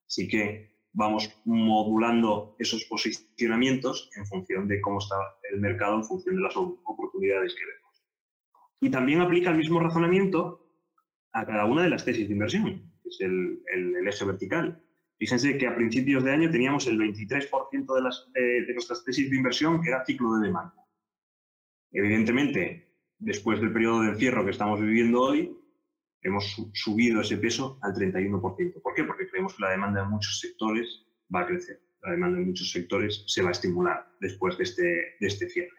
Así 0.07 0.27
que 0.27 0.71
vamos 0.91 1.39
modulando 1.45 2.55
esos 2.57 2.83
posicionamientos 2.85 4.09
en 4.15 4.25
función 4.25 4.67
de 4.67 4.81
cómo 4.81 4.97
está 4.97 5.17
el 5.51 5.59
mercado, 5.59 5.97
en 5.97 6.03
función 6.03 6.35
de 6.35 6.41
las 6.41 6.57
oportunidades 6.57 7.53
que 7.53 7.63
vemos. 7.63 8.03
Y 8.81 8.89
también 8.89 9.21
aplica 9.21 9.51
el 9.51 9.57
mismo 9.57 9.79
razonamiento 9.79 10.67
a 11.31 11.45
cada 11.45 11.65
una 11.65 11.83
de 11.83 11.91
las 11.91 12.03
tesis 12.03 12.27
de 12.27 12.33
inversión, 12.33 12.87
es 13.07 13.21
el, 13.21 14.07
eje 14.07 14.25
vertical. 14.25 14.81
Fíjense 15.17 15.57
que 15.57 15.67
a 15.67 15.75
principios 15.75 16.23
de 16.23 16.31
año 16.31 16.51
teníamos 16.51 16.85
el 16.87 16.97
23% 16.99 17.95
de, 17.95 18.01
las, 18.01 18.29
de 18.33 18.73
nuestras 18.73 19.03
tesis 19.03 19.29
de 19.29 19.37
inversión 19.37 19.81
que 19.81 19.89
era 19.89 20.05
ciclo 20.05 20.35
de 20.35 20.47
demanda. 20.47 20.75
Evidentemente, 21.91 22.87
después 23.17 23.59
del 23.59 23.73
periodo 23.73 24.01
de 24.01 24.09
encierro 24.09 24.45
que 24.45 24.51
estamos 24.51 24.79
viviendo 24.79 25.21
hoy, 25.21 25.57
hemos 26.21 26.55
subido 26.73 27.21
ese 27.21 27.37
peso 27.37 27.79
al 27.81 27.93
31%. 27.93 28.81
¿Por 28.81 28.93
qué? 28.93 29.03
Porque 29.03 29.27
creemos 29.27 29.55
que 29.55 29.63
la 29.63 29.71
demanda 29.71 30.03
en 30.03 30.09
muchos 30.09 30.39
sectores 30.39 31.05
va 31.33 31.41
a 31.41 31.47
crecer. 31.47 31.81
La 32.03 32.11
demanda 32.11 32.37
en 32.37 32.47
muchos 32.47 32.71
sectores 32.71 33.23
se 33.27 33.41
va 33.41 33.49
a 33.49 33.51
estimular 33.51 34.07
después 34.19 34.57
de 34.57 34.63
este, 34.63 34.83
de 35.19 35.27
este 35.27 35.49
cierre. 35.49 35.71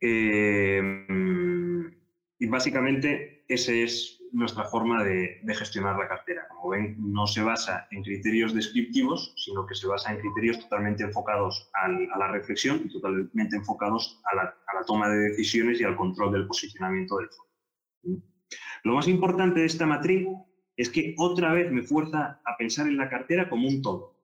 Eh, 0.00 1.06
y 2.38 2.46
básicamente 2.46 3.44
esa 3.48 3.72
es 3.72 4.15
nuestra 4.36 4.64
forma 4.64 5.02
de, 5.02 5.40
gestionar 5.46 5.96
la 5.98 6.08
cartera. 6.08 6.46
Como 6.48 6.70
ven, 6.70 6.96
no 6.98 7.26
se 7.26 7.42
basa 7.42 7.88
en 7.90 8.02
criterios 8.02 8.54
descriptivos, 8.54 9.32
sino 9.36 9.66
que 9.66 9.74
se 9.74 9.86
basa 9.86 10.12
en 10.12 10.20
criterios 10.20 10.60
totalmente 10.60 11.04
enfocados 11.04 11.70
a 11.74 11.88
la 12.18 12.28
reflexión 12.28 12.82
y 12.84 12.92
totalmente 12.92 13.56
enfocados 13.56 14.20
a 14.30 14.36
la, 14.36 14.42
a 14.42 14.74
la 14.78 14.84
toma 14.86 15.08
de 15.08 15.30
decisiones 15.30 15.80
y 15.80 15.84
al 15.84 15.96
control 15.96 16.32
del 16.32 16.46
posicionamiento 16.46 17.16
del 17.16 17.28
fondo. 17.30 18.22
Lo 18.84 18.94
más 18.94 19.08
importante 19.08 19.60
de 19.60 19.66
esta 19.66 19.86
matriz 19.86 20.28
es 20.76 20.90
que 20.90 21.14
otra 21.18 21.52
vez 21.52 21.72
me 21.72 21.82
fuerza 21.82 22.40
a 22.44 22.56
pensar 22.58 22.86
en 22.86 22.98
la 22.98 23.08
cartera 23.08 23.48
como 23.48 23.66
un 23.66 23.82
todo. 23.82 24.16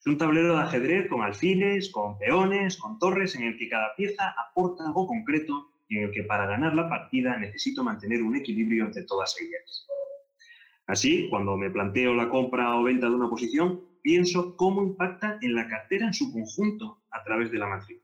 Es 0.00 0.06
un 0.06 0.18
tablero 0.18 0.56
de 0.56 0.62
ajedrez 0.62 1.08
con 1.08 1.22
alfiles, 1.22 1.90
con 1.92 2.18
peones, 2.18 2.76
con 2.78 2.98
torres, 2.98 3.36
en 3.36 3.44
el 3.44 3.56
que 3.56 3.68
cada 3.68 3.94
pieza 3.94 4.34
aporta 4.36 4.84
algo 4.84 5.06
concreto 5.06 5.71
en 5.98 6.04
el 6.04 6.10
que 6.10 6.24
para 6.24 6.46
ganar 6.46 6.74
la 6.74 6.88
partida 6.88 7.36
necesito 7.36 7.84
mantener 7.84 8.22
un 8.22 8.36
equilibrio 8.36 8.86
entre 8.86 9.04
todas 9.04 9.36
ellas. 9.40 9.86
Así, 10.86 11.28
cuando 11.30 11.56
me 11.56 11.70
planteo 11.70 12.14
la 12.14 12.28
compra 12.28 12.76
o 12.76 12.82
venta 12.82 13.08
de 13.08 13.14
una 13.14 13.28
posición, 13.28 13.80
pienso 14.02 14.56
cómo 14.56 14.82
impacta 14.82 15.38
en 15.40 15.54
la 15.54 15.68
cartera 15.68 16.06
en 16.06 16.14
su 16.14 16.32
conjunto 16.32 17.02
a 17.10 17.22
través 17.22 17.50
de 17.50 17.58
la 17.58 17.66
matriz. 17.66 18.02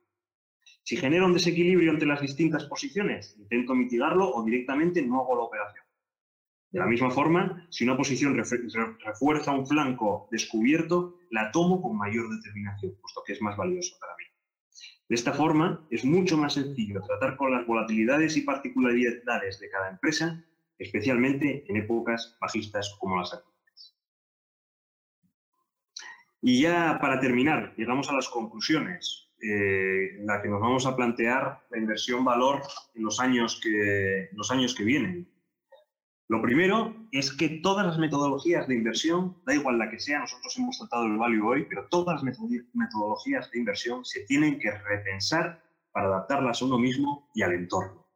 Si 0.82 0.96
genera 0.96 1.26
un 1.26 1.34
desequilibrio 1.34 1.90
entre 1.90 2.08
las 2.08 2.20
distintas 2.20 2.64
posiciones, 2.64 3.36
intento 3.38 3.74
mitigarlo 3.74 4.30
o 4.30 4.44
directamente 4.44 5.02
no 5.02 5.20
hago 5.20 5.36
la 5.36 5.42
operación. 5.42 5.84
De 6.70 6.78
la 6.78 6.86
misma 6.86 7.10
forma, 7.10 7.66
si 7.70 7.84
una 7.84 7.96
posición 7.96 8.34
refuerza 8.36 9.52
un 9.52 9.66
flanco 9.66 10.28
descubierto, 10.30 11.16
la 11.30 11.50
tomo 11.50 11.82
con 11.82 11.96
mayor 11.96 12.28
determinación, 12.28 12.94
puesto 13.00 13.22
que 13.26 13.32
es 13.32 13.42
más 13.42 13.56
valioso 13.56 13.96
para 13.98 14.14
mí. 14.16 14.24
De 15.08 15.14
esta 15.14 15.32
forma, 15.32 15.86
es 15.90 16.04
mucho 16.04 16.36
más 16.36 16.54
sencillo 16.54 17.00
tratar 17.00 17.36
con 17.36 17.50
las 17.50 17.66
volatilidades 17.66 18.36
y 18.36 18.42
particularidades 18.42 19.58
de 19.58 19.70
cada 19.70 19.88
empresa, 19.88 20.44
especialmente 20.78 21.64
en 21.66 21.76
épocas 21.76 22.36
bajistas 22.40 22.94
como 23.00 23.16
las 23.16 23.32
actuales. 23.32 23.96
Y 26.42 26.60
ya 26.60 26.98
para 27.00 27.20
terminar, 27.20 27.74
llegamos 27.76 28.10
a 28.10 28.12
las 28.12 28.28
conclusiones 28.28 29.30
eh, 29.40 30.16
en 30.18 30.26
la 30.26 30.42
que 30.42 30.48
nos 30.48 30.60
vamos 30.60 30.84
a 30.84 30.94
plantear 30.94 31.64
la 31.70 31.78
inversión 31.78 32.24
valor 32.24 32.60
en 32.94 33.04
los 33.04 33.18
años 33.18 33.60
que, 33.62 34.28
los 34.32 34.50
años 34.50 34.74
que 34.74 34.84
vienen. 34.84 35.28
Lo 36.28 36.42
primero 36.42 36.94
es 37.10 37.32
que 37.32 37.48
todas 37.48 37.86
las 37.86 37.98
metodologías 37.98 38.68
de 38.68 38.74
inversión, 38.74 39.38
da 39.46 39.54
igual 39.54 39.78
la 39.78 39.88
que 39.88 39.98
sea, 39.98 40.20
nosotros 40.20 40.54
hemos 40.58 40.78
tratado 40.78 41.06
el 41.06 41.16
value 41.16 41.48
hoy, 41.48 41.66
pero 41.66 41.88
todas 41.88 42.22
las 42.22 42.36
metodologías 42.74 43.50
de 43.50 43.58
inversión 43.58 44.04
se 44.04 44.20
tienen 44.26 44.58
que 44.58 44.70
repensar 44.70 45.62
para 45.90 46.08
adaptarlas 46.08 46.60
a 46.60 46.66
uno 46.66 46.78
mismo 46.78 47.30
y 47.34 47.42
al 47.42 47.54
entorno. 47.54 48.06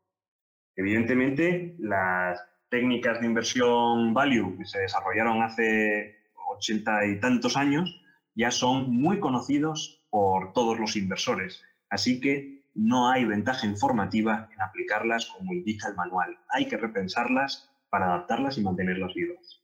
Evidentemente, 0.77 1.75
las 1.79 2.39
técnicas 2.69 3.19
de 3.21 3.27
inversión 3.27 4.13
value 4.13 4.59
que 4.59 4.67
se 4.67 4.81
desarrollaron 4.81 5.43
hace 5.43 6.17
ochenta 6.51 7.07
y 7.07 7.19
tantos 7.19 7.57
años 7.57 7.99
ya 8.35 8.51
son 8.51 8.91
muy 8.91 9.21
conocidos 9.21 10.05
por 10.11 10.53
todos 10.53 10.79
los 10.79 10.97
inversores. 10.97 11.63
Así 11.89 12.21
que 12.21 12.67
no 12.75 13.11
hay 13.11 13.25
ventaja 13.25 13.67
informativa 13.67 14.49
en 14.53 14.61
aplicarlas 14.61 15.27
como 15.27 15.53
indica 15.55 15.89
el 15.89 15.97
manual. 15.97 16.39
Hay 16.51 16.67
que 16.67 16.77
repensarlas 16.77 17.72
para 17.93 18.07
adaptarlas 18.07 18.57
y 18.57 18.63
mantenerlas 18.63 19.13
vivas. 19.13 19.63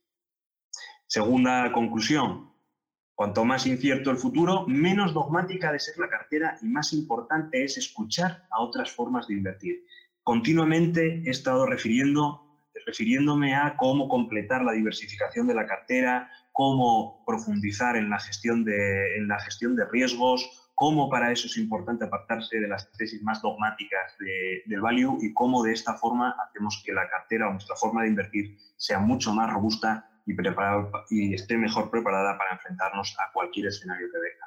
Segunda 1.06 1.72
conclusión. 1.72 2.52
Cuanto 3.14 3.46
más 3.46 3.66
incierto 3.66 4.10
el 4.10 4.18
futuro, 4.18 4.66
menos 4.66 5.14
dogmática 5.14 5.72
de 5.72 5.80
ser 5.80 5.96
la 5.96 6.10
cartera 6.10 6.58
y 6.60 6.66
más 6.66 6.92
importante 6.92 7.64
es 7.64 7.78
escuchar 7.78 8.46
a 8.50 8.60
otras 8.60 8.92
formas 8.92 9.28
de 9.28 9.34
invertir. 9.34 9.82
Continuamente 10.22 11.22
he 11.24 11.30
estado 11.30 11.64
refiriendo, 11.64 12.60
refiriéndome 12.84 13.54
a 13.54 13.78
cómo 13.78 14.10
completar 14.10 14.62
la 14.62 14.72
diversificación 14.72 15.46
de 15.46 15.54
la 15.54 15.66
cartera, 15.66 16.30
cómo 16.52 17.24
profundizar 17.26 17.96
en 17.96 18.10
la 18.10 18.20
gestión 18.20 18.62
de, 18.62 19.16
en 19.16 19.26
la 19.26 19.38
gestión 19.40 19.74
de 19.74 19.86
riesgos, 19.86 20.67
cómo 20.78 21.10
para 21.10 21.32
eso 21.32 21.48
es 21.48 21.56
importante 21.56 22.04
apartarse 22.04 22.60
de 22.60 22.68
las 22.68 22.88
tesis 22.92 23.20
más 23.24 23.42
dogmáticas 23.42 24.16
del 24.64 24.80
value 24.80 25.18
y 25.20 25.34
cómo 25.34 25.64
de 25.64 25.72
esta 25.72 25.94
forma 25.94 26.36
hacemos 26.40 26.80
que 26.86 26.92
la 26.92 27.10
cartera 27.10 27.48
o 27.48 27.50
nuestra 27.50 27.74
forma 27.74 28.02
de 28.02 28.10
invertir 28.10 28.56
sea 28.76 29.00
mucho 29.00 29.34
más 29.34 29.52
robusta 29.52 30.08
y, 30.24 30.36
y 31.10 31.34
esté 31.34 31.58
mejor 31.58 31.90
preparada 31.90 32.38
para 32.38 32.52
enfrentarnos 32.52 33.16
a 33.18 33.32
cualquier 33.32 33.66
escenario 33.66 34.06
que 34.06 34.18
venga. 34.18 34.46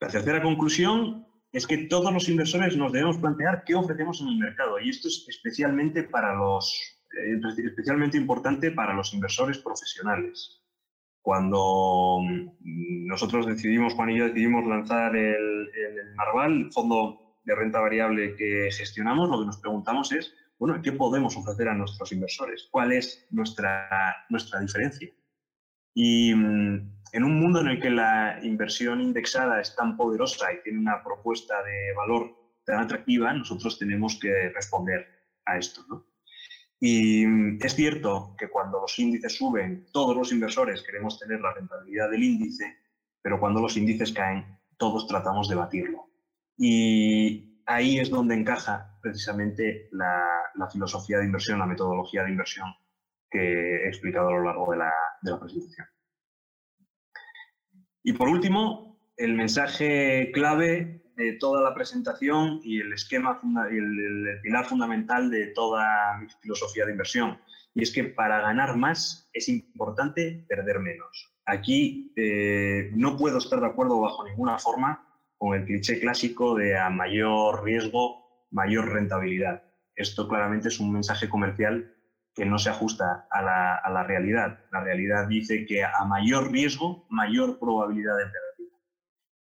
La 0.00 0.08
tercera 0.08 0.42
conclusión 0.42 1.24
es 1.52 1.64
que 1.64 1.86
todos 1.86 2.12
los 2.12 2.28
inversores 2.28 2.76
nos 2.76 2.92
debemos 2.92 3.18
plantear 3.18 3.62
qué 3.64 3.76
ofrecemos 3.76 4.20
en 4.22 4.26
el 4.26 4.38
mercado 4.38 4.80
y 4.80 4.90
esto 4.90 5.06
es 5.06 5.24
especialmente 5.28 6.02
para 6.02 6.34
los 6.34 6.74
eh, 7.16 7.40
especialmente 7.64 8.16
importante 8.16 8.72
para 8.72 8.92
los 8.92 9.14
inversores 9.14 9.58
profesionales. 9.58 10.65
Cuando 11.26 12.20
mm, 12.22 13.08
nosotros 13.08 13.46
decidimos, 13.46 13.94
Juan 13.94 14.10
y 14.10 14.18
yo 14.18 14.28
decidimos 14.28 14.64
lanzar 14.64 15.16
el, 15.16 15.68
el 15.74 15.98
el 16.46 16.72
fondo 16.72 17.40
de 17.42 17.52
renta 17.52 17.80
variable 17.80 18.36
que 18.36 18.70
gestionamos, 18.70 19.28
lo 19.28 19.40
que 19.40 19.46
nos 19.46 19.56
preguntamos 19.58 20.12
es, 20.12 20.32
bueno, 20.56 20.80
¿qué 20.80 20.92
podemos 20.92 21.36
ofrecer 21.36 21.68
a 21.68 21.74
nuestros 21.74 22.12
inversores? 22.12 22.68
¿Cuál 22.70 22.92
es 22.92 23.26
nuestra, 23.32 23.88
nuestra 24.28 24.60
diferencia? 24.60 25.10
Y 25.94 26.32
mm, 26.32 26.92
en 27.10 27.24
un 27.24 27.40
mundo 27.40 27.60
en 27.60 27.68
el 27.70 27.80
que 27.80 27.90
la 27.90 28.38
inversión 28.44 29.00
indexada 29.00 29.60
es 29.60 29.74
tan 29.74 29.96
poderosa 29.96 30.52
y 30.52 30.62
tiene 30.62 30.78
una 30.78 31.02
propuesta 31.02 31.60
de 31.64 31.92
valor 31.96 32.30
tan 32.64 32.78
atractiva, 32.78 33.32
nosotros 33.32 33.80
tenemos 33.80 34.16
que 34.22 34.50
responder 34.50 35.04
a 35.44 35.58
esto. 35.58 35.82
Y 36.80 37.26
mm, 37.26 37.58
es 37.62 37.74
cierto 37.74 38.34
que 38.38 38.48
cuando 38.48 38.80
los 38.80 38.98
índices 38.98 39.36
suben, 39.36 39.86
todos 39.92 40.16
los 40.16 40.32
inversores 40.32 40.82
queremos 40.82 41.18
tener 41.18 41.40
la 41.40 41.54
rentabilidad 41.54 42.10
del 42.10 42.22
índice, 42.22 42.76
pero 43.22 43.40
cuando 43.40 43.60
los 43.60 43.76
índices 43.76 44.12
caen, 44.12 44.58
todos 44.76 45.06
tratamos 45.06 45.48
de 45.48 45.54
batirlo. 45.54 46.10
Y 46.56 47.62
ahí 47.66 47.98
es 47.98 48.10
donde 48.10 48.34
encaja 48.34 48.98
precisamente 49.02 49.88
la, 49.92 50.22
filosofía 50.72 51.18
de 51.18 51.26
inversión, 51.26 51.58
la 51.58 51.66
metodología 51.66 52.24
de 52.24 52.30
inversión 52.30 52.66
que 53.30 53.38
he 53.38 53.88
explicado 53.88 54.28
a 54.28 54.32
lo 54.32 54.44
largo 54.44 54.72
de 54.72 54.78
la 54.78 55.40
presentación. 55.40 55.86
Y 58.02 58.12
por 58.12 58.28
último, 58.28 59.00
el 59.16 59.34
mensaje 59.34 60.30
clave 60.32 61.02
toda 61.40 61.62
la 61.62 61.74
presentación 61.74 62.60
y 62.62 62.80
el 62.80 62.92
esquema, 62.92 63.40
el, 63.70 64.40
pilar 64.42 64.66
fundamental 64.66 65.30
de 65.30 65.48
toda 65.48 66.18
mi 66.18 66.28
filosofía 66.40 66.84
de 66.84 66.92
inversión. 66.92 67.38
Y 67.74 67.82
es 67.82 67.92
que 67.92 68.04
para 68.04 68.40
ganar 68.40 68.76
más 68.76 69.28
es 69.32 69.48
importante 69.48 70.44
perder 70.48 70.80
menos. 70.80 71.34
Aquí 71.46 72.12
eh, 72.16 72.90
no 72.94 73.16
puedo 73.16 73.38
estar 73.38 73.60
de 73.60 73.66
acuerdo 73.66 74.00
bajo 74.00 74.24
ninguna 74.24 74.58
forma 74.58 75.06
con 75.38 75.54
el 75.54 75.64
cliché 75.64 76.00
clásico 76.00 76.54
de 76.54 76.76
a 76.78 76.90
mayor 76.90 77.64
riesgo, 77.64 78.46
mayor 78.50 78.92
rentabilidad. 78.92 79.62
Esto 79.94 80.28
claramente 80.28 80.68
es 80.68 80.80
un 80.80 80.92
mensaje 80.92 81.28
comercial 81.28 81.94
que 82.34 82.44
no 82.44 82.58
se 82.58 82.68
ajusta 82.68 83.26
a 83.30 83.42
la, 83.42 84.04
realidad. 84.04 84.60
La 84.70 84.84
realidad 84.84 85.26
dice 85.26 85.64
que 85.64 85.82
a 85.84 86.04
mayor 86.04 86.52
riesgo, 86.52 87.06
mayor 87.08 87.58
probabilidad 87.58 88.16
de 88.18 88.24
pérdida. 88.24 88.76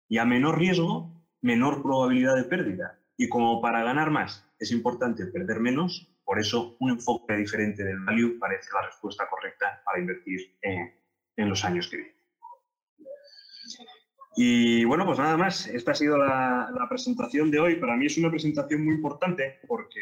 Y 0.08 0.18
a 0.18 0.24
menor 0.24 0.58
riesgo, 0.58 1.13
menor 1.44 1.82
probabilidad 1.82 2.36
de 2.36 2.44
pérdida. 2.44 2.98
Y 3.16 3.28
como 3.28 3.60
para 3.60 3.84
ganar 3.84 4.10
más 4.10 4.50
es 4.58 4.72
importante 4.72 5.26
perder 5.26 5.60
menos, 5.60 6.10
por 6.24 6.40
eso 6.40 6.76
un 6.80 6.90
enfoque 6.90 7.36
diferente 7.36 7.84
del 7.84 8.00
value 8.00 8.38
parece 8.38 8.70
la 8.72 8.86
respuesta 8.86 9.28
correcta 9.28 9.82
para 9.84 10.00
invertir 10.00 10.56
en, 10.62 11.48
los 11.48 11.64
años 11.64 11.88
que 11.88 11.98
vienen. 11.98 12.14
Y 14.36 14.84
bueno, 14.84 15.04
pues 15.04 15.18
nada 15.18 15.36
más, 15.36 15.66
esta 15.68 15.92
ha 15.92 15.94
sido 15.94 16.16
la, 16.16 16.72
la 16.76 16.88
presentación 16.88 17.50
de 17.50 17.60
hoy. 17.60 17.76
Para 17.76 17.96
mí 17.96 18.06
es 18.06 18.16
una 18.16 18.30
presentación 18.30 18.84
muy 18.84 18.94
importante 18.94 19.60
porque 19.68 20.00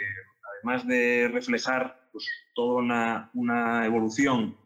además 0.54 0.86
de 0.86 1.28
reflejar 1.32 2.08
pues, 2.12 2.24
toda 2.54 3.30
una, 3.34 3.84
evolución 3.84 4.56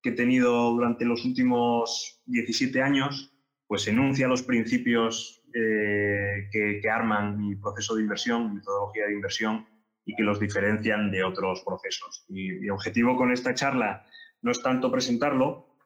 que 0.00 0.10
he 0.10 0.12
tenido 0.12 0.70
durante 0.70 1.04
los 1.04 1.24
últimos 1.24 2.22
17 2.26 2.80
años, 2.80 3.34
pues 3.66 3.86
enuncia 3.88 4.28
los 4.28 4.42
principios 4.42 5.39
eh, 5.54 6.48
que, 6.50 6.90
arman 6.90 7.38
mi 7.38 7.56
proceso 7.56 7.94
de 7.94 8.02
inversión, 8.02 8.48
mi 8.48 8.54
metodología 8.56 9.06
de 9.06 9.14
inversión 9.14 9.66
y 10.04 10.14
que 10.14 10.22
los 10.22 10.40
diferencian 10.40 11.10
de 11.10 11.24
otros 11.24 11.62
procesos. 11.64 12.24
Y 12.28 12.52
mi 12.52 12.70
objetivo 12.70 13.16
con 13.16 13.32
esta 13.32 13.54
charla 13.54 14.06
no 14.42 14.50
es 14.50 14.62
tanto 14.62 14.90
presentarlo, 14.90 15.76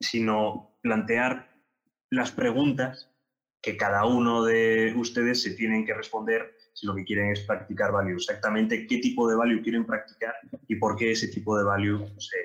sino 0.00 0.76
plantear 0.82 1.50
las 2.10 2.30
preguntas 2.32 3.10
que 3.62 3.76
cada 3.76 4.04
uno 4.04 4.44
de 4.44 4.94
ustedes 4.96 5.42
se 5.42 5.54
tienen 5.54 5.86
que 5.86 5.94
responder 5.94 6.54
si 6.74 6.86
lo 6.86 6.94
que 6.94 7.04
quieren 7.04 7.30
es 7.30 7.40
practicar 7.40 7.92
value. 7.92 8.16
Exactamente 8.16 8.86
qué 8.86 8.98
tipo 8.98 9.28
de 9.28 9.36
value 9.36 9.62
quieren 9.62 9.86
practicar 9.86 10.34
y 10.68 10.76
por 10.76 10.96
qué 10.96 11.12
ese 11.12 11.28
tipo 11.28 11.56
de 11.56 11.64
value 11.64 12.06
se, 12.18 12.38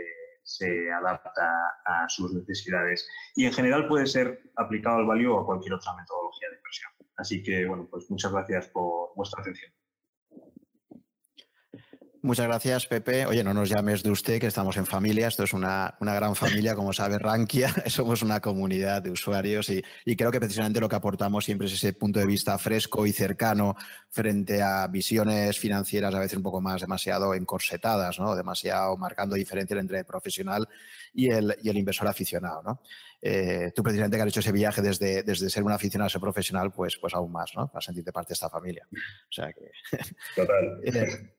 adapta 0.93 1.47
a 1.85 2.09
sus 2.09 2.33
necesidades. 2.33 3.07
Y 3.35 3.45
en 3.45 3.53
general 3.53 3.87
puede 3.87 4.07
ser 4.07 4.41
aplicado 4.55 4.97
al 4.97 5.05
value 5.05 5.29
o 5.29 5.39
a 5.39 5.45
cualquier 5.45 5.73
otra 5.73 5.93
metodología 5.95 6.49
de 6.49 6.57
inversión. 6.57 6.91
Así 7.17 7.43
que, 7.43 7.65
bueno, 7.65 7.87
pues 7.89 8.09
muchas 8.09 8.31
gracias 8.31 8.67
por 8.69 9.09
vuestra 9.15 9.41
atención. 9.41 9.71
Muchas 12.21 12.47
gracias, 12.47 12.85
Pepe. 12.85 13.25
Oye, 13.25 13.45
no 13.45 13.53
nos 13.53 13.69
llames 13.69 14.03
de 14.03 14.11
usted, 14.11 14.41
que 14.41 14.47
estamos 14.47 14.75
en 14.75 14.85
familia. 14.85 15.29
Esto 15.29 15.43
es 15.43 15.53
una, 15.53 15.95
gran 16.01 16.35
familia, 16.35 16.75
como 16.75 16.91
sabe 16.91 17.17
Rankia. 17.17 17.73
Somos 17.87 18.21
una 18.21 18.41
comunidad 18.41 19.01
de 19.01 19.09
usuarios 19.09 19.69
y, 19.69 19.81
creo 20.17 20.29
que 20.29 20.39
precisamente 20.39 20.81
lo 20.81 20.89
que 20.89 20.97
aportamos 20.97 21.45
siempre 21.45 21.67
es 21.67 21.73
ese 21.73 21.93
punto 21.93 22.19
de 22.19 22.25
vista 22.25 22.57
fresco 22.57 23.05
y 23.05 23.13
cercano 23.13 23.75
frente 24.09 24.61
a 24.61 24.87
visiones 24.87 25.57
financieras 25.57 26.13
a 26.13 26.19
veces 26.19 26.35
un 26.35 26.43
poco 26.43 26.59
más 26.59 26.81
demasiado 26.81 27.33
encorsetadas, 27.33 28.19
¿no? 28.19 28.35
demasiado 28.35 28.97
marcando 28.97 29.35
diferencia 29.35 29.79
entre 29.79 29.99
el 29.99 30.05
profesional 30.05 30.67
y 31.13 31.29
el, 31.29 31.55
y 31.63 31.69
el 31.69 31.77
inversor 31.77 32.09
aficionado. 32.09 32.61
¿no? 32.63 32.81
Eh, 33.21 33.71
tú 33.73 33.81
precisamente 33.81 34.17
que 34.17 34.23
has 34.23 34.29
hecho 34.29 34.41
ese 34.41 34.51
viaje 34.51 34.81
desde, 34.81 35.23
desde 35.23 35.49
ser 35.49 35.63
un 35.63 35.71
aficionado 35.71 36.07
a 36.07 36.09
ser 36.09 36.19
profesional, 36.19 36.71
pues, 36.73 36.97
pues 36.97 37.13
aún 37.13 37.31
más, 37.31 37.51
¿no? 37.55 37.69
Para 37.71 37.81
sentirte 37.81 38.11
parte 38.11 38.29
de 38.29 38.33
esta 38.33 38.49
familia. 38.49 38.87
O 38.91 39.31
sea 39.31 39.53
que... 39.53 39.71
Total. 40.35 40.81
Eh, 40.89 41.38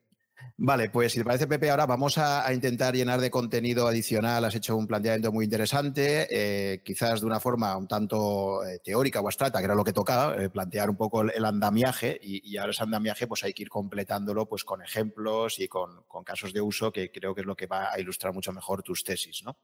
Vale, 0.63 0.91
pues 0.91 1.13
si 1.13 1.19
te 1.19 1.25
parece, 1.25 1.47
Pepe, 1.47 1.71
ahora 1.71 1.87
vamos 1.87 2.19
a, 2.19 2.53
intentar 2.53 2.95
llenar 2.95 3.19
de 3.21 3.31
contenido 3.31 3.87
adicional. 3.87 4.45
Has 4.45 4.55
hecho 4.55 4.77
un 4.77 4.87
planteamiento 4.87 5.33
muy 5.33 5.45
interesante, 5.45 6.29
eh, 6.31 6.83
quizás 6.85 7.21
de 7.21 7.27
una 7.27 7.41
forma 7.41 7.75
un 7.77 7.89
tanto 7.89 8.63
eh, 8.65 8.79
teórica 8.85 9.21
o 9.21 9.27
abstracta, 9.27 9.59
que 9.59 9.65
era 9.65 9.75
lo 9.75 9.85
que 9.85 9.95
tocaba, 9.95 10.37
eh, 10.37 10.51
plantear 10.51 10.91
un 10.91 10.97
poco 10.97 11.23
el, 11.23 11.45
andamiaje 11.47 12.19
y, 12.23 12.59
ahora 12.59 12.73
ese 12.73 12.83
andamiaje 12.83 13.27
pues 13.27 13.43
hay 13.43 13.55
que 13.55 13.63
ir 13.63 13.71
completándolo 13.71 14.47
pues 14.47 14.65
con 14.65 14.83
ejemplos 14.83 15.59
y 15.59 15.69
con, 15.69 16.05
casos 16.25 16.53
de 16.53 16.61
uso 16.61 16.93
que 16.93 17.11
creo 17.11 17.35
que 17.35 17.41
es 17.41 17.47
lo 17.47 17.57
que 17.57 17.67
va 17.67 17.91
a 17.91 17.99
ilustrar 17.99 18.35
mucho 18.35 18.53
mejor 18.53 18.83
tus 18.83 19.03
tesis, 19.03 19.43
¿no? 19.43 19.57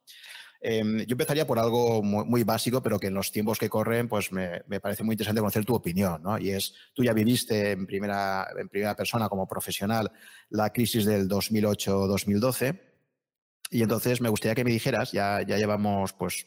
Em, 0.60 0.98
yo 1.00 1.12
empezaría 1.12 1.46
por 1.46 1.58
algo 1.58 2.02
muy, 2.02 2.42
básico, 2.42 2.82
pero 2.82 2.98
que 2.98 3.08
en 3.08 3.14
los 3.14 3.32
tiempos 3.32 3.58
que 3.58 3.68
corren, 3.68 4.08
pues 4.08 4.32
me, 4.32 4.62
parece 4.80 5.02
muy 5.02 5.14
interesante 5.14 5.40
conocer 5.40 5.64
tu 5.64 5.74
opinión, 5.74 6.22
¿no? 6.22 6.38
Y 6.38 6.50
es, 6.50 6.74
tú 6.94 7.04
ya 7.04 7.12
viviste 7.12 7.72
en 7.72 7.86
primera, 7.86 8.48
en 8.58 8.68
primera 8.68 8.94
persona 8.94 9.28
como 9.28 9.46
profesional 9.46 10.10
la 10.50 10.72
crisis 10.72 11.04
del 11.04 11.28
2008-2012, 11.28 12.80
y 13.70 13.82
entonces 13.82 14.20
me 14.20 14.28
gustaría 14.28 14.54
que 14.54 14.64
me 14.64 14.70
dijeras, 14.70 15.12
ya, 15.12 15.42
ya 15.42 15.56
llevamos 15.56 16.12
pues 16.12 16.46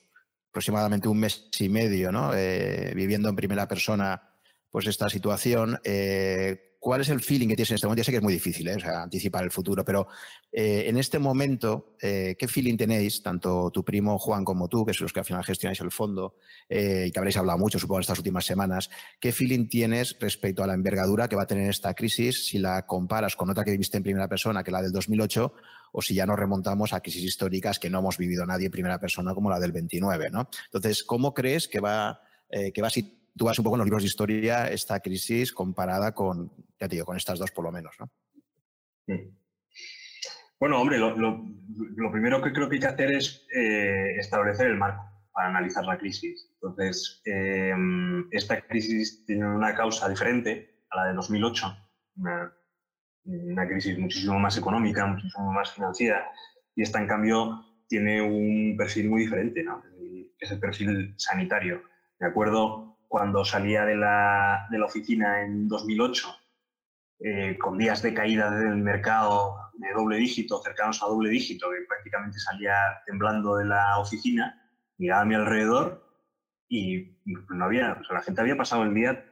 aproximadamente 0.49 1.07
un 1.07 1.19
mes 1.19 1.49
y 1.59 1.69
medio, 1.69 2.11
¿no? 2.11 2.33
Eh, 2.33 2.93
viviendo 2.95 3.29
en 3.29 3.35
primera 3.35 3.67
persona 3.67 4.29
pues 4.69 4.87
esta 4.87 5.09
situación. 5.09 5.79
Eh, 5.83 6.68
¿Cuál 6.79 7.01
es 7.01 7.09
el 7.09 7.19
feeling 7.19 7.49
que 7.49 7.57
tienes 7.57 7.71
en 7.71 7.75
este 7.75 7.87
momento? 7.87 7.99
Ya 7.99 8.05
sé 8.05 8.11
que 8.11 8.17
es 8.17 8.23
muy 8.23 8.31
difícil 8.31 8.65
¿eh? 8.69 8.77
anticipar 8.85 9.43
el 9.43 9.51
futuro, 9.51 9.83
pero 9.83 10.07
eh, 10.49 10.85
en 10.87 10.97
este 10.97 11.19
momento, 11.19 11.97
eh, 12.01 12.37
¿qué 12.39 12.47
feeling 12.47 12.77
tenéis, 12.77 13.21
tanto 13.21 13.69
tu 13.69 13.83
primo 13.83 14.17
Juan 14.17 14.45
como 14.45 14.69
tú, 14.69 14.85
que 14.85 14.93
son 14.93 15.05
los 15.05 15.13
que 15.13 15.19
al 15.19 15.25
final 15.25 15.43
gestionáis 15.43 15.81
el 15.81 15.91
fondo 15.91 16.37
y 16.69 17.11
que 17.11 17.19
habréis 17.19 17.35
hablado 17.35 17.59
mucho, 17.59 17.79
supongo, 17.79 17.97
en 17.97 18.01
estas 18.03 18.19
últimas 18.19 18.45
semanas? 18.45 18.89
¿Qué 19.19 19.33
feeling 19.33 19.67
tienes 19.67 20.15
respecto 20.21 20.63
a 20.63 20.67
la 20.67 20.73
envergadura 20.73 21.27
que 21.27 21.35
va 21.35 21.43
a 21.43 21.47
tener 21.47 21.69
esta 21.69 21.93
crisis 21.93 22.45
si 22.45 22.59
la 22.59 22.85
comparas 22.85 23.35
con 23.35 23.49
otra 23.49 23.65
que 23.65 23.71
viviste 23.71 23.97
en 23.97 24.03
primera 24.03 24.29
persona, 24.29 24.63
que 24.63 24.71
la 24.71 24.81
del 24.81 24.93
2008, 24.93 25.53
o 25.91 26.01
si 26.01 26.15
ya 26.15 26.25
nos 26.25 26.39
remontamos 26.39 26.93
a 26.93 27.01
crisis 27.01 27.23
históricas 27.23 27.77
que 27.77 27.89
no 27.89 27.99
hemos 27.99 28.17
vivido 28.17 28.45
nadie 28.45 28.67
en 28.67 28.71
primera 28.71 29.01
persona 29.01 29.33
como 29.33 29.49
la 29.49 29.59
del 29.59 29.73
29? 29.73 30.29
¿no? 30.31 30.49
Entonces, 30.65 31.03
¿cómo 31.03 31.33
crees 31.33 31.67
que 31.67 31.81
va, 31.81 32.21
que 32.49 32.81
va 32.81 32.87
a 32.87 32.91
tú 33.35 33.45
vas 33.45 33.57
un 33.59 33.63
poco 33.63 33.75
en 33.75 33.79
los 33.79 33.85
libros 33.85 34.03
de 34.03 34.07
historia 34.07 34.67
esta 34.67 34.99
crisis 34.99 35.51
comparada 35.51 36.13
con, 36.13 36.51
ya 36.79 36.87
te 36.87 36.95
digo, 36.95 37.05
con 37.05 37.17
estas 37.17 37.39
dos 37.39 37.51
por 37.51 37.65
lo 37.65 37.71
menos, 37.71 37.95
¿no? 37.99 38.09
Bueno, 40.59 40.81
hombre, 40.81 40.97
lo, 40.97 42.11
primero 42.11 42.41
que 42.41 42.51
creo 42.51 42.67
que 42.67 42.75
hay 42.75 42.81
que 42.81 42.87
hacer 42.87 43.11
es 43.11 43.47
eh, 43.55 44.15
establecer 44.17 44.67
el 44.67 44.77
marco 44.77 45.03
para 45.31 45.49
analizar 45.49 45.85
la 45.85 45.97
crisis. 45.97 46.49
Entonces, 46.55 47.21
em, 47.25 48.27
esta 48.31 48.61
crisis 48.61 49.25
tiene 49.25 49.47
una 49.47 49.73
causa 49.73 50.09
diferente 50.09 50.83
a 50.89 50.97
la 50.97 51.05
de 51.07 51.13
2008, 51.13 51.77
una, 52.17 52.53
una 53.23 53.67
crisis 53.67 53.97
muchísimo 53.97 54.37
más 54.37 54.57
económica, 54.57 55.05
muchísimo 55.05 55.51
más 55.53 55.71
financiera, 55.71 56.29
y 56.75 56.81
esta, 56.81 56.99
en 56.99 57.07
cambio, 57.07 57.65
tiene 57.87 58.21
un 58.21 58.75
perfil 58.77 59.09
muy 59.09 59.21
diferente, 59.21 59.63
¿no? 59.63 59.81
es 60.39 60.51
el 60.51 60.59
perfil 60.59 61.13
sanitario. 61.17 61.83
Me 62.19 62.27
acuerdo 62.27 62.97
cuando 63.09 63.43
salía 63.43 63.85
de 63.85 63.97
la, 63.97 64.67
de 64.69 64.77
la 64.77 64.85
oficina 64.85 65.41
en 65.41 65.67
2008, 65.67 66.29
eh, 67.21 67.57
con 67.57 67.77
días 67.77 68.03
de 68.03 68.13
caída 68.13 68.51
del 68.51 68.77
mercado 68.77 69.57
de 69.73 69.91
doble 69.93 70.17
dígito, 70.17 70.61
cercanos 70.61 71.01
a 71.01 71.07
doble 71.07 71.31
dígito, 71.31 71.71
que 71.71 71.87
prácticamente 71.87 72.39
salía 72.39 72.75
temblando 73.07 73.57
de 73.57 73.65
la 73.65 73.97
oficina, 73.97 74.61
miraba 74.99 75.21
a 75.21 75.25
mi 75.25 75.33
alrededor 75.33 76.07
y 76.69 77.17
no 77.25 77.65
había, 77.65 77.99
la 78.11 78.21
gente 78.21 78.41
había 78.41 78.55
pasado 78.55 78.83
el 78.83 78.93
día 78.93 79.25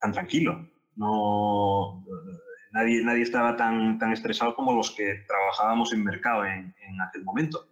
tan 0.00 0.12
tranquilo. 0.12 0.66
No, 0.96 2.02
nadie, 2.72 3.04
nadie 3.04 3.22
estaba 3.22 3.54
tan, 3.54 3.98
tan 3.98 4.12
estresado 4.12 4.56
como 4.56 4.72
los 4.72 4.92
que 4.92 5.24
trabajábamos 5.28 5.92
en 5.92 6.04
mercado 6.04 6.46
en, 6.46 6.74
en 6.80 7.00
aquel 7.02 7.22
momento. 7.22 7.68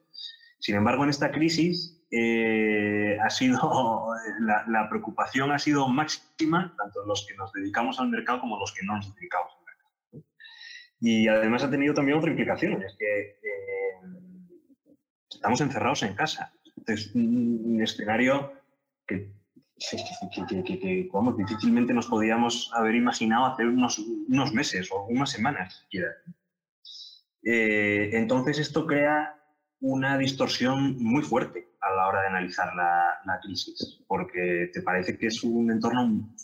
Sin 0.59 0.75
embargo, 0.75 1.05
en 1.05 1.11
esta 1.11 1.33
crisis 1.33 1.98
eh, 2.11 3.19
ha 3.23 3.31
sido, 3.31 4.09
la, 4.41 4.89
preocupación 4.89 5.53
ha 5.53 5.59
sido 5.59 5.89
máxima, 5.89 6.75
tanto 6.77 7.05
los 7.07 7.27
que 7.27 7.35
nos 7.35 7.53
dedicamos 7.53 8.01
al 8.01 8.09
mercado 8.09 8.41
como 8.41 8.59
los 8.59 8.73
que 8.73 8.85
no 8.85 8.97
nos 8.97 9.15
dedicamos 9.15 9.53
al 9.53 9.65
mercado. 9.65 10.27
Y 11.01 11.29
además 11.29 11.65
ha 11.65 11.71
tenido 11.71 11.95
también 11.95 12.19
otra 12.19 12.31
implicación, 12.31 12.83
es 12.83 12.97
que 12.99 13.21
eh, 13.21 13.39
estamos 15.31 15.61
encerrados 15.61 16.03
en 16.03 16.15
casa. 16.15 16.53
Es 16.87 17.15
un, 17.15 17.81
escenario 17.83 18.53
que, 19.07 19.31
que, 20.65 21.09
difícilmente 21.37 21.93
nos 21.93 22.07
podíamos 22.07 22.71
haber 22.75 22.95
imaginado 22.95 23.47
hace 23.47 23.65
unos, 23.65 23.99
unos 23.99 24.53
meses 24.53 24.91
o 24.91 25.05
unas 25.05 25.31
semanas. 25.31 25.87
Eh, 27.43 28.11
entonces 28.15 28.59
esto 28.59 28.87
crea 28.87 29.39
una 29.81 30.19
distorsión 30.19 30.97
muy 30.99 31.23
fuerte 31.23 31.69
a 31.81 31.95
la 31.95 32.09
hora 32.09 32.23
de 32.23 32.29
analizar 32.29 32.75
la, 32.75 33.41
crisis, 33.43 34.03
porque 34.09 34.71
te 34.73 34.83
parece 34.83 35.17
que 35.17 35.27
es 35.29 35.45
un 35.45 35.71
entorno 35.71 36.35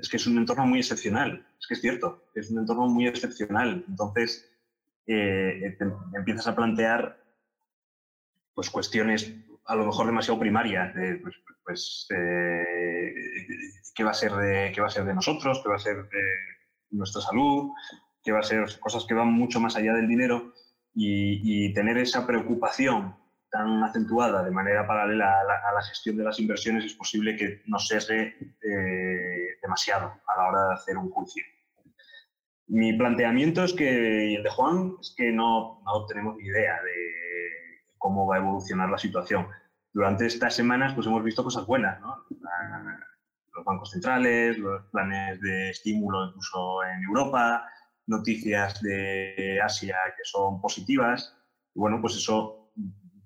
es 0.00 0.08
que 0.08 0.16
es 0.16 0.26
un 0.26 0.38
entorno 0.38 0.66
muy 0.66 0.78
excepcional, 0.78 1.46
es 1.58 1.66
que 1.66 1.74
es 1.74 1.80
cierto, 1.80 2.28
es 2.34 2.50
un 2.50 2.58
entorno 2.58 2.88
muy 2.88 3.06
excepcional. 3.06 3.84
Entonces, 3.88 4.48
eh, 5.06 5.76
empiezas 6.14 6.46
a 6.46 6.54
plantear 6.54 7.18
pues, 8.54 8.70
cuestiones 8.70 9.34
a 9.64 9.74
lo 9.74 9.86
mejor 9.86 10.06
demasiado 10.06 10.38
primarias, 10.38 10.94
de, 10.94 11.16
pues, 11.16 11.34
pues 11.64 12.06
eh, 12.10 13.14
qué, 13.94 14.04
va 14.04 14.10
a 14.10 14.14
ser 14.14 14.32
de, 14.32 14.72
qué 14.74 14.80
va 14.80 14.86
a 14.86 14.90
ser 14.90 15.04
de 15.04 15.14
nosotros, 15.14 15.60
qué 15.62 15.68
va 15.68 15.76
a 15.76 15.80
ser 15.80 15.96
de 15.96 16.22
nuestra 16.90 17.20
salud, 17.20 17.70
qué 18.22 18.32
va 18.32 18.40
a 18.40 18.42
ser 18.42 18.64
cosas 18.80 19.04
que 19.06 19.14
van 19.14 19.32
mucho 19.32 19.60
más 19.60 19.76
allá 19.76 19.94
del 19.94 20.08
dinero 20.08 20.52
y, 21.00 21.72
tener 21.74 21.98
esa 21.98 22.26
preocupación 22.26 23.16
tan 23.50 23.82
acentuada 23.82 24.42
de 24.42 24.50
manera 24.50 24.86
paralela 24.86 25.40
a 25.40 25.72
la, 25.72 25.82
gestión 25.82 26.16
de 26.16 26.24
las 26.24 26.38
inversiones 26.38 26.84
es 26.84 26.94
posible 26.94 27.36
que 27.36 27.62
nos 27.66 27.86
sesgue 27.86 28.36
eh, 28.62 29.58
demasiado 29.62 30.06
a 30.26 30.36
la 30.36 30.48
hora 30.48 30.68
de 30.68 30.74
hacer 30.74 30.98
un 30.98 31.10
juicio. 31.10 31.44
Mi 32.66 32.92
planteamiento 32.92 33.64
es 33.64 33.72
que, 33.72 34.30
y 34.30 34.34
el 34.34 34.42
de 34.42 34.50
Juan, 34.50 34.96
es 35.00 35.14
que 35.16 35.32
no, 35.32 35.80
no 35.84 36.06
tenemos 36.06 36.36
ni 36.36 36.44
idea 36.44 36.74
de 36.82 37.18
cómo 37.96 38.26
va 38.26 38.36
a 38.36 38.40
evolucionar 38.40 38.90
la 38.90 38.98
situación. 38.98 39.46
Durante 39.92 40.26
estas 40.26 40.54
semanas 40.54 40.92
pues 40.94 41.06
hemos 41.06 41.24
visto 41.24 41.44
cosas 41.44 41.64
buenas, 41.64 42.00
¿no? 42.00 42.26
los 43.54 43.64
bancos 43.64 43.90
centrales, 43.90 44.58
los 44.58 44.84
planes 44.92 45.40
de 45.40 45.70
estímulo 45.70 46.28
incluso 46.28 46.84
en 46.84 47.02
Europa, 47.04 47.64
noticias 48.08 48.80
de 48.82 49.60
Asia 49.62 49.96
que 50.16 50.24
son 50.24 50.60
positivas. 50.60 51.36
Y 51.74 51.78
bueno, 51.78 52.00
pues 52.00 52.16
eso 52.16 52.72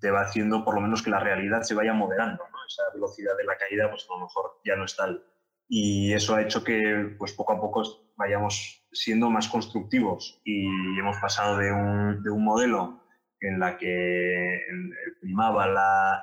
te 0.01 0.11
va 0.11 0.23
haciendo 0.23 0.65
por 0.65 0.75
lo 0.75 0.81
menos 0.81 1.03
que 1.03 1.11
la 1.11 1.21
realidad 1.21 1.63
se 1.63 1.75
vaya 1.75 1.95
moderando. 1.95 2.43
Esa 2.67 2.83
velocidad 2.95 3.37
de 3.37 3.45
la 3.45 3.57
caída, 3.57 3.91
pues 3.91 4.07
a 4.09 4.15
lo 4.15 4.21
mejor 4.21 4.61
ya 4.65 4.77
no 4.77 4.85
es 4.85 4.97
tal. 4.97 5.25
Y 5.69 6.13
eso 6.13 6.35
ha 6.35 6.43
hecho 6.43 6.63
que 6.63 7.15
pues 7.19 7.33
poco 7.33 7.53
a 7.53 7.61
poco 7.61 7.83
vayamos 8.17 8.87
siendo 8.93 9.31
más 9.31 9.49
constructivos 9.49 10.41
y 10.45 10.67
hemos 10.99 11.17
pasado 11.19 11.57
de 11.57 11.73
un, 11.73 12.23
de 12.23 12.31
un 12.31 12.45
modelo 12.45 13.01
en 13.41 13.59
la 13.59 13.79
que 13.79 14.61
primaba 15.21 15.67
la, 15.67 16.23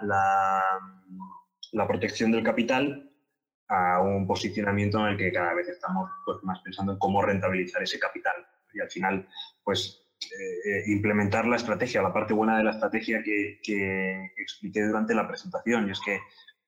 la 1.71 1.87
protección 1.87 2.31
del 2.31 2.43
capital 2.43 3.08
a 3.69 4.01
un 4.01 4.25
posicionamiento 4.25 4.99
en 4.99 5.13
el 5.13 5.17
que 5.17 5.31
cada 5.31 5.53
vez 5.53 5.67
estamos 5.69 6.09
pues, 6.25 6.37
más 6.43 6.59
pensando 6.61 6.93
en 6.93 6.99
cómo 6.99 7.21
rentabilizar 7.21 7.83
ese 7.83 7.99
capital. 7.99 8.35
Y 8.73 8.81
al 8.81 8.89
final, 8.89 9.27
pues 9.63 10.09
eh, 10.21 10.69
eh, 10.69 10.83
implementar 10.87 11.45
la 11.45 11.55
estrategia, 11.55 12.01
la 12.01 12.11
parte 12.11 12.33
buena 12.33 12.57
de 12.57 12.63
la 12.63 12.71
estrategia 12.71 13.23
que, 13.23 13.59
que, 13.63 14.31
expliqué 14.37 14.83
durante 14.83 15.13
la 15.13 15.27
presentación, 15.27 15.87
y 15.87 15.91
es 15.91 15.99
que 16.01 16.19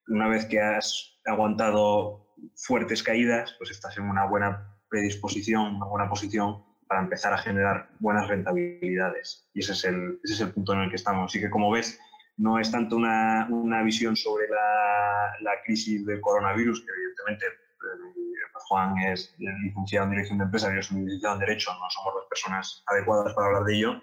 una 0.08 0.28
vez 0.28 0.46
que 0.46 0.60
has 0.60 1.20
aguantado 1.26 2.32
fuertes 2.56 3.02
caídas, 3.02 3.54
pues 3.58 3.70
estás 3.70 3.98
en 3.98 4.04
una 4.04 4.26
buena 4.26 4.78
predisposición, 4.88 5.76
una 5.76 5.86
buena 5.86 6.08
posición 6.08 6.64
para 6.86 7.02
empezar 7.02 7.32
a 7.32 7.38
generar 7.38 7.90
buenas 7.98 8.28
rentabilidades. 8.28 9.48
Y 9.54 9.60
ese 9.60 9.72
es 9.72 9.84
el, 9.84 10.20
ese 10.24 10.34
es 10.34 10.40
el 10.40 10.52
punto 10.52 10.72
en 10.74 10.80
el 10.80 10.90
que 10.90 10.96
estamos. 10.96 11.30
Así 11.30 11.40
que 11.40 11.50
como 11.50 11.70
ves, 11.70 11.98
no 12.36 12.58
es 12.58 12.70
tanto 12.70 12.96
una, 12.96 13.46
una 13.50 13.82
visión 13.82 14.16
sobre 14.16 14.48
la, 14.48 15.32
la, 15.40 15.52
crisis 15.64 16.04
del 16.06 16.20
coronavirus, 16.20 16.80
que 16.80 16.92
evidentemente 16.92 17.46
eh, 17.46 18.32
Juan 18.68 18.98
es 18.98 19.34
licenciado 19.38 20.06
en 20.06 20.10
Dirección 20.12 20.38
de 20.38 20.44
Empresas, 20.44 20.74
yo 20.74 20.82
soy 20.82 21.02
licenciado 21.02 21.34
en 21.34 21.40
Derecho, 21.40 21.72
no 21.72 21.90
somos 21.90 22.14
las 22.16 22.26
personas 22.28 22.82
adecuadas 22.86 23.34
para 23.34 23.48
hablar 23.48 23.64
de 23.64 23.76
ello, 23.76 24.02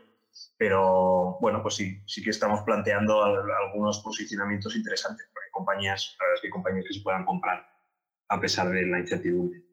pero 0.58 1.38
bueno, 1.42 1.62
pues 1.62 1.76
sí, 1.76 2.02
sí 2.06 2.24
que 2.24 2.30
estamos 2.30 2.62
planteando 2.62 3.24
algunos 3.24 4.00
posicionamientos 4.00 4.76
interesantes, 4.76 5.28
porque 5.34 5.46
hay 5.46 5.52
compañías, 5.52 6.18
hay 6.44 6.50
compañías 6.50 6.86
que 6.88 6.94
se 6.94 7.02
puedan 7.02 7.26
comprar 7.26 7.68
a 8.30 8.40
pesar 8.40 8.70
de 8.70 8.86
la 8.86 9.00
incertidumbre. 9.00 9.64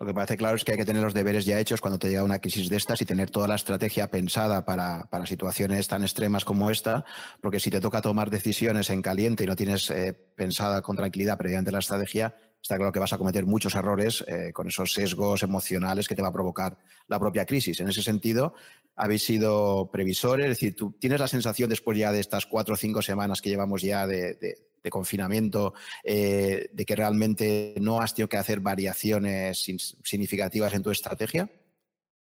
Lo 0.00 0.06
que 0.06 0.14
parece 0.14 0.38
claro 0.38 0.56
es 0.56 0.64
que 0.64 0.72
hay 0.72 0.78
que 0.78 0.86
tener 0.86 1.02
los 1.02 1.12
deberes 1.12 1.44
ya 1.44 1.60
hechos 1.60 1.82
cuando 1.82 1.98
te 1.98 2.08
llega 2.08 2.24
una 2.24 2.38
crisis 2.38 2.70
de 2.70 2.78
estas 2.78 3.02
y 3.02 3.04
tener 3.04 3.28
toda 3.28 3.46
la 3.46 3.56
estrategia 3.56 4.10
pensada 4.10 4.64
para, 4.64 5.06
situaciones 5.26 5.88
tan 5.88 6.02
extremas 6.02 6.46
como 6.46 6.70
esta, 6.70 7.04
porque 7.42 7.60
si 7.60 7.70
te 7.70 7.82
toca 7.82 8.00
tomar 8.00 8.30
decisiones 8.30 8.88
en 8.88 9.02
caliente 9.02 9.44
y 9.44 9.46
no 9.46 9.54
tienes 9.54 9.90
eh, 9.90 10.14
pensada 10.14 10.80
con 10.80 10.96
tranquilidad 10.96 11.36
previamente 11.36 11.70
la 11.70 11.80
estrategia, 11.80 12.34
está 12.62 12.78
claro 12.78 12.92
que 12.92 12.98
vas 12.98 13.12
a 13.12 13.18
cometer 13.18 13.44
muchos 13.44 13.74
errores 13.74 14.24
eh, 14.26 14.52
con 14.54 14.68
esos 14.68 14.94
sesgos 14.94 15.42
emocionales 15.42 16.08
que 16.08 16.14
te 16.14 16.22
va 16.22 16.28
a 16.28 16.32
provocar 16.32 16.78
la 17.06 17.20
propia 17.20 17.44
crisis. 17.44 17.78
En 17.80 17.90
ese 17.90 18.02
sentido, 18.02 18.54
habéis 18.96 19.22
sido 19.22 19.90
previsores, 19.92 20.46
es 20.46 20.52
decir, 20.52 20.74
tú 20.74 20.96
tienes 20.98 21.20
la 21.20 21.28
sensación 21.28 21.68
después 21.68 21.98
ya 21.98 22.10
de 22.10 22.20
estas 22.20 22.46
cuatro 22.46 22.72
o 22.72 22.78
cinco 22.78 23.02
semanas 23.02 23.42
que 23.42 23.50
llevamos 23.50 23.82
ya 23.82 24.06
de 24.06 24.69
confinamiento, 24.88 25.74
eh, 26.02 26.70
de 26.72 26.84
que 26.86 26.96
realmente 26.96 27.74
no 27.80 28.00
has 28.00 28.14
tenido 28.14 28.28
que 28.28 28.38
hacer 28.38 28.60
variaciones 28.60 29.62
significativas 30.02 30.72
en 30.72 30.82
tu 30.82 30.90
estrategia? 30.90 31.50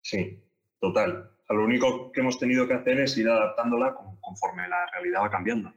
Sí, 0.02 0.42
total. 0.80 1.32
lo 1.50 1.64
único 1.64 2.12
que 2.12 2.22
hemos 2.22 2.40
tenido 2.40 2.68
que 2.68 2.74
hacer 2.74 3.00
es 3.00 3.18
ir 3.18 3.28
adaptándola 3.28 3.96
conforme 4.22 4.68
la 4.68 4.86
realidad 4.92 5.22
va 5.22 5.30
cambiando. 5.30 5.74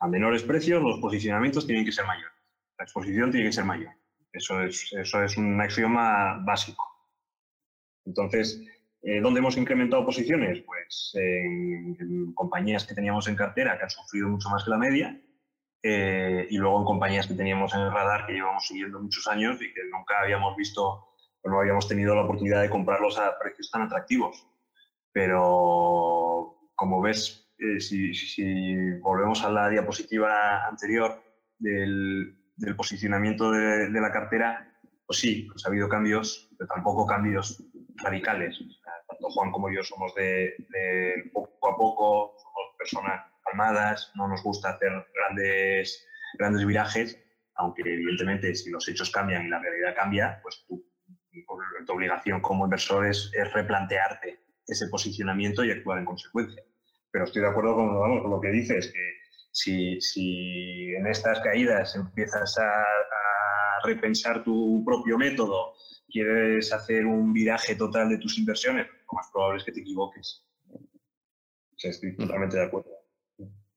a, 0.00 0.08
menores 0.08 0.42
precios 0.42 0.82
los 0.82 1.00
posicionamientos 1.00 1.66
tienen 1.66 1.84
que 1.84 1.92
ser 1.92 2.04
mayores. 2.04 2.34
La 2.76 2.84
exposición 2.84 3.30
tiene 3.30 3.46
que 3.46 3.52
ser 3.52 3.64
mayor. 3.64 3.92
Eso 4.32 4.60
es, 4.60 4.92
eso 4.92 5.22
es 5.22 5.36
un 5.36 5.60
axioma 5.60 6.42
básico. 6.44 6.84
Entonces, 8.04 8.60
eh, 9.02 9.20
¿dónde 9.20 9.40
hemos 9.40 9.56
incrementado 9.56 10.04
posiciones? 10.04 10.62
Pues 10.62 11.12
en, 11.14 12.32
compañías 12.34 12.86
que 12.86 12.94
teníamos 12.94 13.28
en 13.28 13.36
cartera 13.36 13.76
que 13.76 13.84
han 13.84 13.90
sufrido 13.90 14.28
mucho 14.28 14.48
más 14.48 14.64
que 14.64 14.70
la 14.70 14.78
media 14.78 15.20
eh, 15.86 16.46
y 16.48 16.56
luego 16.56 16.78
en 16.78 16.86
compañías 16.86 17.26
que 17.26 17.34
teníamos 17.34 17.74
en 17.74 17.82
el 17.82 17.92
radar 17.92 18.24
que 18.24 18.32
llevamos 18.32 18.66
siguiendo 18.66 18.98
muchos 18.98 19.28
años 19.28 19.60
y 19.60 19.70
que 19.74 19.82
nunca 19.92 20.18
habíamos 20.22 20.56
visto 20.56 20.82
o 21.42 21.50
no 21.50 21.60
habíamos 21.60 21.86
tenido 21.86 22.14
la 22.14 22.22
oportunidad 22.22 22.62
de 22.62 22.70
comprarlos 22.70 23.18
a 23.18 23.38
precios 23.38 23.70
tan 23.70 23.82
atractivos. 23.82 24.48
Pero 25.12 26.70
como 26.74 27.02
ves, 27.02 27.52
eh, 27.58 27.80
si, 27.80 28.14
si, 28.14 28.92
volvemos 29.00 29.44
a 29.44 29.50
la 29.50 29.68
diapositiva 29.68 30.66
anterior 30.66 31.22
del, 31.58 32.34
del 32.56 32.76
posicionamiento 32.76 33.50
de, 33.50 33.90
de, 33.90 34.00
la 34.00 34.10
cartera, 34.10 34.74
pues 35.06 35.18
sí, 35.18 35.46
pues 35.52 35.66
ha 35.66 35.68
habido 35.68 35.90
cambios, 35.90 36.48
pero 36.56 36.66
tampoco 36.66 37.04
cambios 37.04 37.62
radicales. 37.96 38.58
tanto 39.06 39.28
Juan 39.28 39.52
como 39.52 39.70
yo 39.70 39.82
somos 39.82 40.14
de, 40.14 40.54
de 40.70 41.30
poco 41.30 41.68
a 41.68 41.76
poco, 41.76 42.36
somos 42.38 42.74
personas 42.78 43.33
no 44.14 44.28
nos 44.28 44.42
gusta 44.42 44.70
hacer 44.70 44.90
grandes, 45.14 46.06
grandes 46.38 46.66
virajes, 46.66 47.18
aunque 47.56 47.82
evidentemente 47.82 48.54
si 48.54 48.70
los 48.70 48.88
hechos 48.88 49.10
cambian 49.10 49.46
y 49.46 49.48
la 49.48 49.60
realidad 49.60 49.94
cambia, 49.94 50.40
pues 50.42 50.64
tu, 50.66 50.84
obligación 51.88 52.40
como 52.40 52.64
inversor 52.64 53.06
es, 53.06 53.30
replantearte 53.52 54.40
ese 54.66 54.88
posicionamiento 54.88 55.64
y 55.64 55.70
actuar 55.70 55.98
en 55.98 56.04
consecuencia. 56.04 56.62
Pero 57.10 57.24
estoy 57.24 57.42
de 57.42 57.48
acuerdo 57.48 57.74
con, 57.74 58.30
lo 58.30 58.40
que 58.40 58.48
dices, 58.48 58.92
que 58.92 59.14
si, 59.52 60.00
si, 60.00 60.94
en 60.94 61.06
estas 61.06 61.40
caídas 61.40 61.94
empiezas 61.96 62.58
a, 62.58 62.84
repensar 63.84 64.42
tu 64.42 64.82
propio 64.82 65.18
método, 65.18 65.74
quieres 66.08 66.72
hacer 66.72 67.04
un 67.04 67.34
viraje 67.34 67.76
total 67.76 68.08
de 68.08 68.16
tus 68.16 68.38
inversiones, 68.38 68.86
lo 68.86 69.16
más 69.16 69.30
probable 69.30 69.58
es 69.58 69.64
que 69.64 69.72
te 69.72 69.80
equivoques. 69.80 70.42
estoy 71.76 72.16
totalmente 72.16 72.56
de 72.56 72.64
acuerdo. 72.64 73.03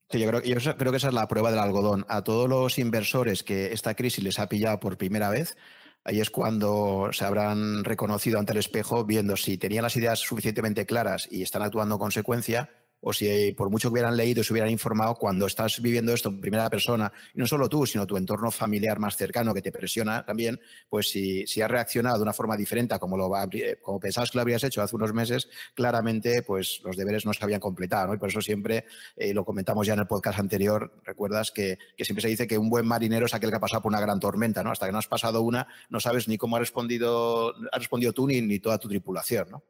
Sí, 0.09 0.19
yo 0.19 0.27
creo, 0.27 0.41
yo 0.41 0.77
creo 0.77 0.91
que 0.91 0.97
esa 0.97 1.09
es 1.09 1.13
la 1.13 1.27
prueba 1.27 1.51
del 1.51 1.59
algodón. 1.59 2.05
A 2.07 2.23
todos 2.23 2.47
los 2.47 2.79
inversores 2.79 3.43
que 3.43 3.73
esta 3.73 3.93
crisis 3.93 4.23
les 4.23 4.39
ha 4.39 4.47
pillado 4.47 4.79
por 4.79 4.97
primera 4.97 5.29
vez, 5.29 5.57
ahí 6.05 6.21
es 6.21 6.29
cuando 6.29 7.09
se 7.11 7.25
habrán 7.25 7.83
reconocido 7.83 8.39
ante 8.39 8.53
el 8.53 8.59
espejo 8.59 9.03
viendo 9.03 9.35
si 9.35 9.57
tenían 9.57 9.83
las 9.83 9.97
ideas 9.97 10.19
suficientemente 10.19 10.85
claras 10.85 11.27
y 11.29 11.41
están 11.41 11.61
actuando 11.61 11.95
en 11.95 11.99
consecuencia 11.99 12.69
o 13.01 13.13
si 13.13 13.51
por 13.53 13.69
mucho 13.69 13.89
que 13.89 13.93
hubieran 13.93 14.17
leído 14.17 14.41
y 14.41 14.43
se 14.43 14.53
hubieran 14.53 14.71
informado, 14.71 15.15
cuando 15.15 15.45
estás 15.45 15.81
viviendo 15.81 16.13
esto 16.13 16.29
en 16.29 16.41
primera 16.41 16.69
persona, 16.69 17.11
y 17.33 17.39
no 17.39 17.47
solo 17.47 17.69
tú, 17.69 17.85
sino 17.85 18.05
tu 18.07 18.17
entorno 18.17 18.51
familiar 18.51 18.99
más 18.99 19.15
cercano 19.15 19.53
que 19.53 19.61
te 19.61 19.71
presiona 19.71 20.25
también, 20.25 20.59
pues 20.89 21.09
si, 21.09 21.45
si 21.47 21.61
has 21.61 21.69
reaccionado 21.69 22.17
de 22.17 22.23
una 22.23 22.33
forma 22.33 22.57
diferente 22.57 22.95
a 22.95 22.99
como, 22.99 23.17
lo 23.17 23.31
eh, 23.53 23.79
pensabas 24.01 24.31
que 24.31 24.37
lo 24.37 24.41
habrías 24.41 24.63
hecho 24.63 24.81
hace 24.81 24.95
unos 24.95 25.13
meses, 25.13 25.49
claramente 25.73 26.41
pues 26.43 26.81
los 26.83 26.97
deberes 26.97 27.25
no 27.25 27.33
se 27.33 27.43
habían 27.43 27.59
completado. 27.59 28.13
Y 28.13 28.17
por 28.17 28.29
eso 28.29 28.41
siempre, 28.41 28.85
eh, 29.15 29.33
lo 29.33 29.45
comentamos 29.45 29.85
ya 29.85 29.93
en 29.93 29.99
el 29.99 30.07
podcast 30.07 30.39
anterior, 30.39 31.01
recuerdas 31.05 31.51
que, 31.51 31.77
que, 31.95 32.05
siempre 32.05 32.21
se 32.21 32.29
dice 32.29 32.47
que 32.47 32.57
un 32.57 32.69
buen 32.69 32.85
marinero 32.85 33.25
es 33.25 33.33
aquel 33.33 33.49
que 33.49 33.57
ha 33.57 33.59
pasado 33.59 33.81
por 33.81 33.91
una 33.91 34.01
gran 34.01 34.19
tormenta, 34.19 34.63
¿no? 34.63 34.71
Hasta 34.71 34.85
que 34.85 34.91
no 34.91 34.97
has 34.97 35.07
pasado 35.07 35.41
una, 35.41 35.67
no 35.89 35.99
sabes 35.99 36.27
ni 36.27 36.37
cómo 36.37 36.55
ha 36.55 36.59
respondido, 36.59 37.53
ha 37.71 37.77
respondido 37.77 38.13
tú 38.13 38.27
ni, 38.27 38.41
ni 38.41 38.59
toda 38.59 38.77
tu 38.77 38.87
tripulación, 38.87 39.49
¿no? 39.49 39.63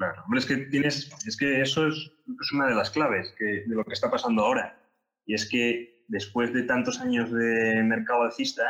Claro, 0.00 0.22
hombre, 0.24 0.40
es 0.40 0.46
que 0.46 0.56
tienes, 0.56 1.12
es 1.26 1.36
que 1.36 1.60
eso 1.60 1.86
es, 1.86 2.10
una 2.54 2.68
de 2.68 2.74
las 2.74 2.88
claves 2.88 3.34
de 3.38 3.64
lo 3.66 3.84
que 3.84 3.92
está 3.92 4.10
pasando 4.10 4.42
ahora. 4.42 4.80
Y 5.26 5.34
es 5.34 5.46
que 5.46 6.06
después 6.08 6.54
de 6.54 6.62
tantos 6.62 7.00
años 7.00 7.30
de 7.30 7.82
mercado 7.82 8.22
alcista, 8.22 8.62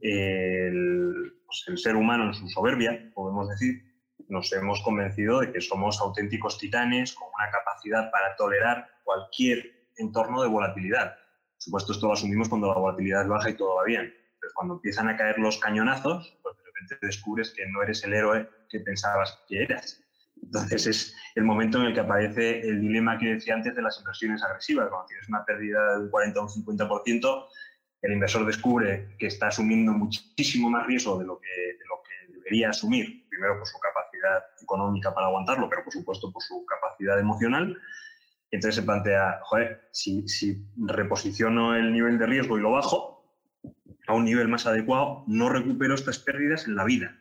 el, 0.00 1.34
pues 1.44 1.64
el 1.66 1.76
ser 1.76 1.94
humano 1.94 2.28
en 2.28 2.32
su 2.32 2.48
soberbia, 2.48 3.12
podemos 3.14 3.50
decir, 3.50 3.82
nos 4.30 4.50
hemos 4.54 4.80
convencido 4.80 5.40
de 5.40 5.52
que 5.52 5.60
somos 5.60 6.00
auténticos 6.00 6.56
titanes 6.56 7.12
con 7.12 7.28
una 7.28 7.50
capacidad 7.50 8.10
para 8.10 8.34
tolerar 8.36 8.88
cualquier 9.04 9.90
entorno 9.98 10.40
de 10.40 10.48
volatilidad. 10.48 11.16
Por 11.16 11.58
supuesto, 11.58 11.92
esto 11.92 12.06
lo 12.06 12.14
asumimos 12.14 12.48
cuando 12.48 12.68
la 12.68 12.80
volatilidad 12.80 13.24
es 13.24 13.28
baja 13.28 13.50
y 13.50 13.58
todo 13.58 13.74
va 13.74 13.84
bien. 13.84 14.10
Pero 14.40 14.52
cuando 14.54 14.76
empiezan 14.76 15.10
a 15.10 15.18
caer 15.18 15.38
los 15.38 15.58
cañonazos, 15.58 16.34
pues 16.42 16.56
de 16.56 16.62
repente 16.64 17.06
descubres 17.06 17.52
que 17.54 17.66
no 17.66 17.82
eres 17.82 18.02
el 18.04 18.14
héroe 18.14 18.48
que 18.70 18.80
pensabas 18.80 19.38
que 19.46 19.64
eras. 19.64 20.01
Entonces 20.42 20.86
es 20.86 21.16
el 21.34 21.44
momento 21.44 21.78
en 21.78 21.86
el 21.86 21.94
que 21.94 22.00
aparece 22.00 22.60
el 22.60 22.80
dilema 22.80 23.18
que 23.18 23.34
decía 23.34 23.54
antes 23.54 23.74
de 23.74 23.82
las 23.82 23.98
inversiones 23.98 24.42
agresivas. 24.42 24.88
Cuando 24.88 25.06
tienes 25.06 25.28
una 25.28 25.44
pérdida 25.44 25.98
del 25.98 26.10
40 26.10 26.40
o 26.40 26.42
un 26.42 26.48
50%, 26.48 27.46
el 28.02 28.12
inversor 28.12 28.44
descubre 28.44 29.16
que 29.18 29.28
está 29.28 29.48
asumiendo 29.48 29.92
muchísimo 29.92 30.68
más 30.68 30.86
riesgo 30.86 31.18
de 31.18 31.24
lo 31.24 31.38
que, 31.38 31.48
de 31.48 31.84
lo 31.88 32.02
que 32.02 32.32
debería 32.34 32.70
asumir, 32.70 33.28
primero 33.28 33.56
por 33.58 33.66
su 33.66 33.78
capacidad 33.78 34.42
económica 34.60 35.14
para 35.14 35.28
aguantarlo, 35.28 35.68
pero 35.68 35.84
por 35.84 35.92
supuesto 35.92 36.32
por 36.32 36.42
su 36.42 36.66
capacidad 36.66 37.18
emocional. 37.18 37.78
Entonces 38.50 38.74
se 38.74 38.82
plantea, 38.82 39.40
joder, 39.44 39.88
si, 39.92 40.28
si 40.28 40.66
reposiciono 40.76 41.74
el 41.76 41.92
nivel 41.92 42.18
de 42.18 42.26
riesgo 42.26 42.58
y 42.58 42.60
lo 42.60 42.72
bajo 42.72 43.24
a 44.08 44.14
un 44.14 44.24
nivel 44.24 44.48
más 44.48 44.66
adecuado, 44.66 45.24
no 45.28 45.48
recupero 45.48 45.94
estas 45.94 46.18
pérdidas 46.18 46.66
en 46.66 46.74
la 46.74 46.84
vida. 46.84 47.16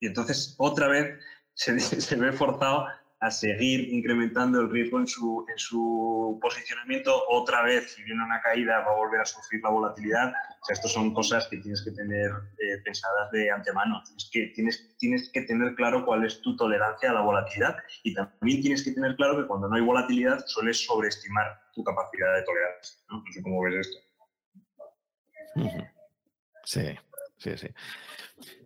Y 0.00 0.08
entonces 0.08 0.54
otra 0.58 0.88
vez 0.88 1.18
se, 1.56 2.16
ve 2.16 2.32
forzado 2.32 2.86
a 3.20 3.30
seguir 3.30 3.92
incrementando 3.92 4.60
el 4.60 4.70
riesgo 4.70 5.00
en 5.00 5.06
su, 5.06 5.46
en 5.50 5.58
su 5.58 6.38
posicionamiento. 6.40 7.24
Otra 7.30 7.62
vez, 7.62 7.94
si 7.94 8.02
viene 8.02 8.22
una 8.22 8.42
caída, 8.42 8.80
va 8.80 8.92
a 8.92 8.96
volver 8.96 9.22
a 9.22 9.24
sufrir 9.24 9.62
la 9.62 9.70
volatilidad. 9.70 10.28
O 10.28 10.64
sea, 10.66 10.74
estas 10.74 10.92
son 10.92 11.14
cosas 11.14 11.48
que 11.48 11.56
tienes 11.56 11.82
que 11.82 11.92
tener 11.92 12.30
eh, 12.58 12.76
pensadas 12.84 13.30
de 13.32 13.50
antemano. 13.50 14.02
Tienes 14.04 14.28
que, 14.30 14.46
tienes, 14.54 14.96
tienes 14.98 15.30
que 15.30 15.42
tener 15.42 15.74
claro 15.76 16.04
cuál 16.04 16.26
es 16.26 16.42
tu 16.42 16.54
tolerancia 16.56 17.10
a 17.10 17.14
la 17.14 17.22
volatilidad 17.22 17.76
y 18.02 18.12
también 18.12 18.60
tienes 18.60 18.84
que 18.84 18.92
tener 18.92 19.16
claro 19.16 19.38
que 19.38 19.46
cuando 19.46 19.68
no 19.68 19.76
hay 19.76 19.82
volatilidad 19.82 20.44
sueles 20.46 20.84
sobreestimar 20.84 21.58
tu 21.74 21.82
capacidad 21.82 22.34
de 22.34 22.42
tolerancia. 22.42 22.98
No, 23.08 23.22
no 23.24 23.32
sé 23.32 23.42
cómo 23.42 23.62
ves 23.62 23.86
esto. 23.86 23.98
Sí, 26.64 26.98
sí, 27.38 27.56
sí. 27.56 27.68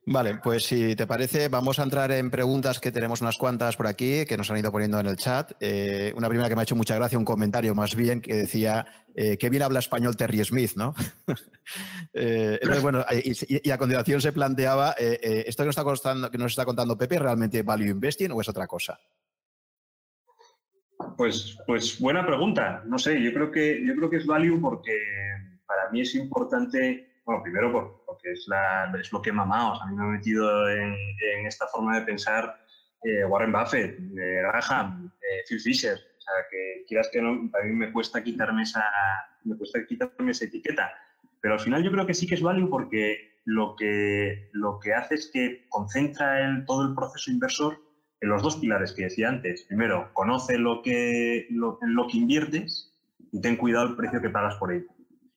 Vale, 0.06 0.40
pues 0.42 0.64
si 0.64 0.96
te 0.96 1.06
parece, 1.06 1.48
vamos 1.48 1.78
a 1.78 1.84
entrar 1.84 2.10
en 2.10 2.30
preguntas 2.30 2.80
que 2.80 2.90
tenemos 2.90 3.20
unas 3.20 3.36
cuantas 3.36 3.76
por 3.76 3.86
aquí 3.86 4.24
que 4.24 4.36
nos 4.36 4.50
han 4.50 4.58
ido 4.58 4.72
poniendo 4.72 4.98
en 4.98 5.06
el 5.06 5.16
chat. 5.16 5.52
Eh, 5.60 6.12
una 6.16 6.28
primera 6.28 6.48
que 6.48 6.56
me 6.56 6.62
ha 6.62 6.64
hecho 6.64 6.74
mucha 6.74 6.96
gracia, 6.96 7.18
un 7.18 7.24
comentario 7.24 7.74
más 7.74 7.94
bien 7.94 8.20
que 8.20 8.34
decía 8.34 8.86
eh, 9.14 9.36
que 9.36 9.50
bien 9.50 9.62
habla 9.62 9.78
español 9.78 10.16
Terry 10.16 10.44
Smith, 10.44 10.72
¿no? 10.76 10.94
Eh, 12.12 12.58
bueno, 12.82 13.04
y, 13.12 13.70
a 13.70 13.78
continuación 13.78 14.20
se 14.20 14.32
planteaba, 14.32 14.90
¿esto 14.98 15.62
que 15.62 15.66
nos, 15.68 15.76
está 15.94 16.28
que 16.28 16.44
está 16.44 16.64
contando 16.64 16.98
Pepe 16.98 17.16
realmente 17.16 17.62
value 17.62 17.90
investing 17.90 18.32
o 18.32 18.40
es 18.40 18.48
otra 18.48 18.66
cosa? 18.66 18.98
Pues, 21.16 21.56
pues 21.64 22.00
buena 22.00 22.26
pregunta. 22.26 22.82
No 22.86 22.98
sé, 22.98 23.22
yo 23.22 23.32
creo 23.32 23.52
que 23.52 23.86
yo 23.86 23.94
creo 23.94 24.10
que 24.10 24.16
es 24.16 24.26
value 24.26 24.60
porque 24.60 24.98
para 25.64 25.88
mí 25.92 26.00
es 26.00 26.12
importante 26.16 27.10
bueno, 27.24 27.42
primero 27.44 27.99
porque 28.10 28.32
es, 28.32 28.46
lo 29.12 29.22
que 29.22 29.30
he 29.30 29.32
mamado. 29.32 29.80
a 29.80 29.86
mí 29.86 29.94
me 29.94 30.02
ha 30.02 30.06
metido 30.06 30.68
en, 30.68 30.94
esta 31.46 31.66
forma 31.68 31.98
de 32.00 32.06
pensar 32.06 32.58
eh, 33.04 33.24
Warren 33.24 33.52
Buffett, 33.52 33.98
eh, 34.00 34.42
Graham, 34.42 35.12
eh, 35.20 35.44
Phil 35.48 35.60
Fisher. 35.60 35.94
O 35.94 36.20
sea, 36.20 36.34
que 36.50 36.84
quieras 36.88 37.08
que 37.12 37.22
no, 37.22 37.30
a 37.30 37.64
mí 37.64 37.72
me 37.72 37.92
cuesta 37.92 38.22
quitarme 38.22 38.64
esa, 38.64 38.84
me 39.44 39.56
cuesta 39.56 39.86
quitarme 39.86 40.32
esa 40.32 40.44
etiqueta. 40.46 40.92
Pero 41.40 41.54
al 41.54 41.60
final 41.60 41.84
yo 41.84 41.92
creo 41.92 42.04
que 42.04 42.14
sí 42.14 42.26
que 42.26 42.34
es 42.34 42.42
válido 42.42 42.68
porque 42.68 43.38
lo 43.44 43.76
que, 43.76 44.50
lo 44.52 44.80
que 44.80 44.92
hace 44.92 45.14
es 45.14 45.30
que 45.32 45.66
concentra 45.68 46.44
el, 46.44 46.66
todo 46.66 46.88
el 46.88 46.94
proceso 46.94 47.30
inversor 47.30 47.78
en 48.20 48.28
los 48.28 48.42
dos 48.42 48.56
pilares 48.56 48.92
que 48.92 49.04
decía 49.04 49.28
antes. 49.28 49.62
Primero, 49.64 50.10
conoce 50.12 50.58
lo 50.58 50.82
que, 50.82 51.46
lo, 51.50 51.78
en 51.82 51.94
lo 51.94 52.08
que 52.08 52.18
inviertes 52.18 52.92
y 53.32 53.40
ten 53.40 53.56
cuidado 53.56 53.86
el 53.86 53.96
precio 53.96 54.20
que 54.20 54.30
pagas 54.30 54.56
por 54.56 54.72
ello. 54.72 54.88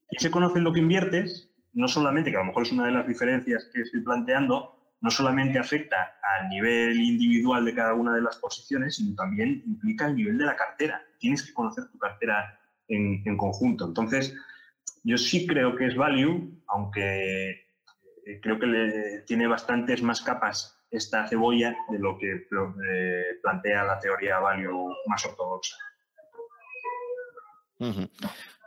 Y 0.09 0.21
se 0.21 0.31
conoce 0.31 0.57
en 0.57 0.63
lo 0.63 0.73
que 0.73 0.79
inviertes, 0.79 1.52
no 1.73 1.87
solamente, 1.87 2.31
que 2.31 2.37
a 2.37 2.41
lo 2.41 2.47
mejor 2.47 2.63
es 2.63 2.71
una 2.71 2.85
de 2.85 2.91
las 2.91 3.07
diferencias 3.07 3.69
que 3.73 3.81
estoy 3.81 4.01
planteando, 4.01 4.73
no 5.01 5.11
solamente 5.11 5.59
afecta 5.59 6.15
al 6.37 6.49
nivel 6.49 6.99
individual 6.99 7.65
de 7.65 7.75
cada 7.75 7.93
una 7.93 8.15
de 8.15 8.21
las 8.21 8.37
posiciones, 8.37 8.95
sino 8.95 9.15
también 9.15 9.61
implica 9.65 10.07
el 10.07 10.15
nivel 10.15 10.37
de 10.37 10.45
la 10.45 10.55
cartera. 10.55 11.01
Tienes 11.19 11.43
que 11.43 11.53
conocer 11.53 11.89
tu 11.91 11.97
cartera 11.97 12.57
en, 12.87 13.37
conjunto. 13.37 13.85
Entonces, 13.85 14.33
yo 15.03 15.17
sí 15.17 15.45
creo 15.45 15.75
que 15.75 15.87
es 15.87 15.95
value, 15.97 16.57
aunque 16.67 17.49
eh, 18.25 18.39
creo 18.41 18.57
que 18.59 18.65
le, 18.65 19.21
tiene 19.21 19.47
bastantes 19.47 20.01
más 20.01 20.21
capas 20.21 20.79
esta 20.89 21.27
cebolla 21.27 21.75
de 21.89 21.99
lo 21.99 22.17
que 22.17 22.31
eh, 22.31 23.23
plantea 23.41 23.83
la 23.83 23.99
teoría 23.99 24.39
value 24.39 24.95
más 25.07 25.25
ortodoxa. 25.25 25.75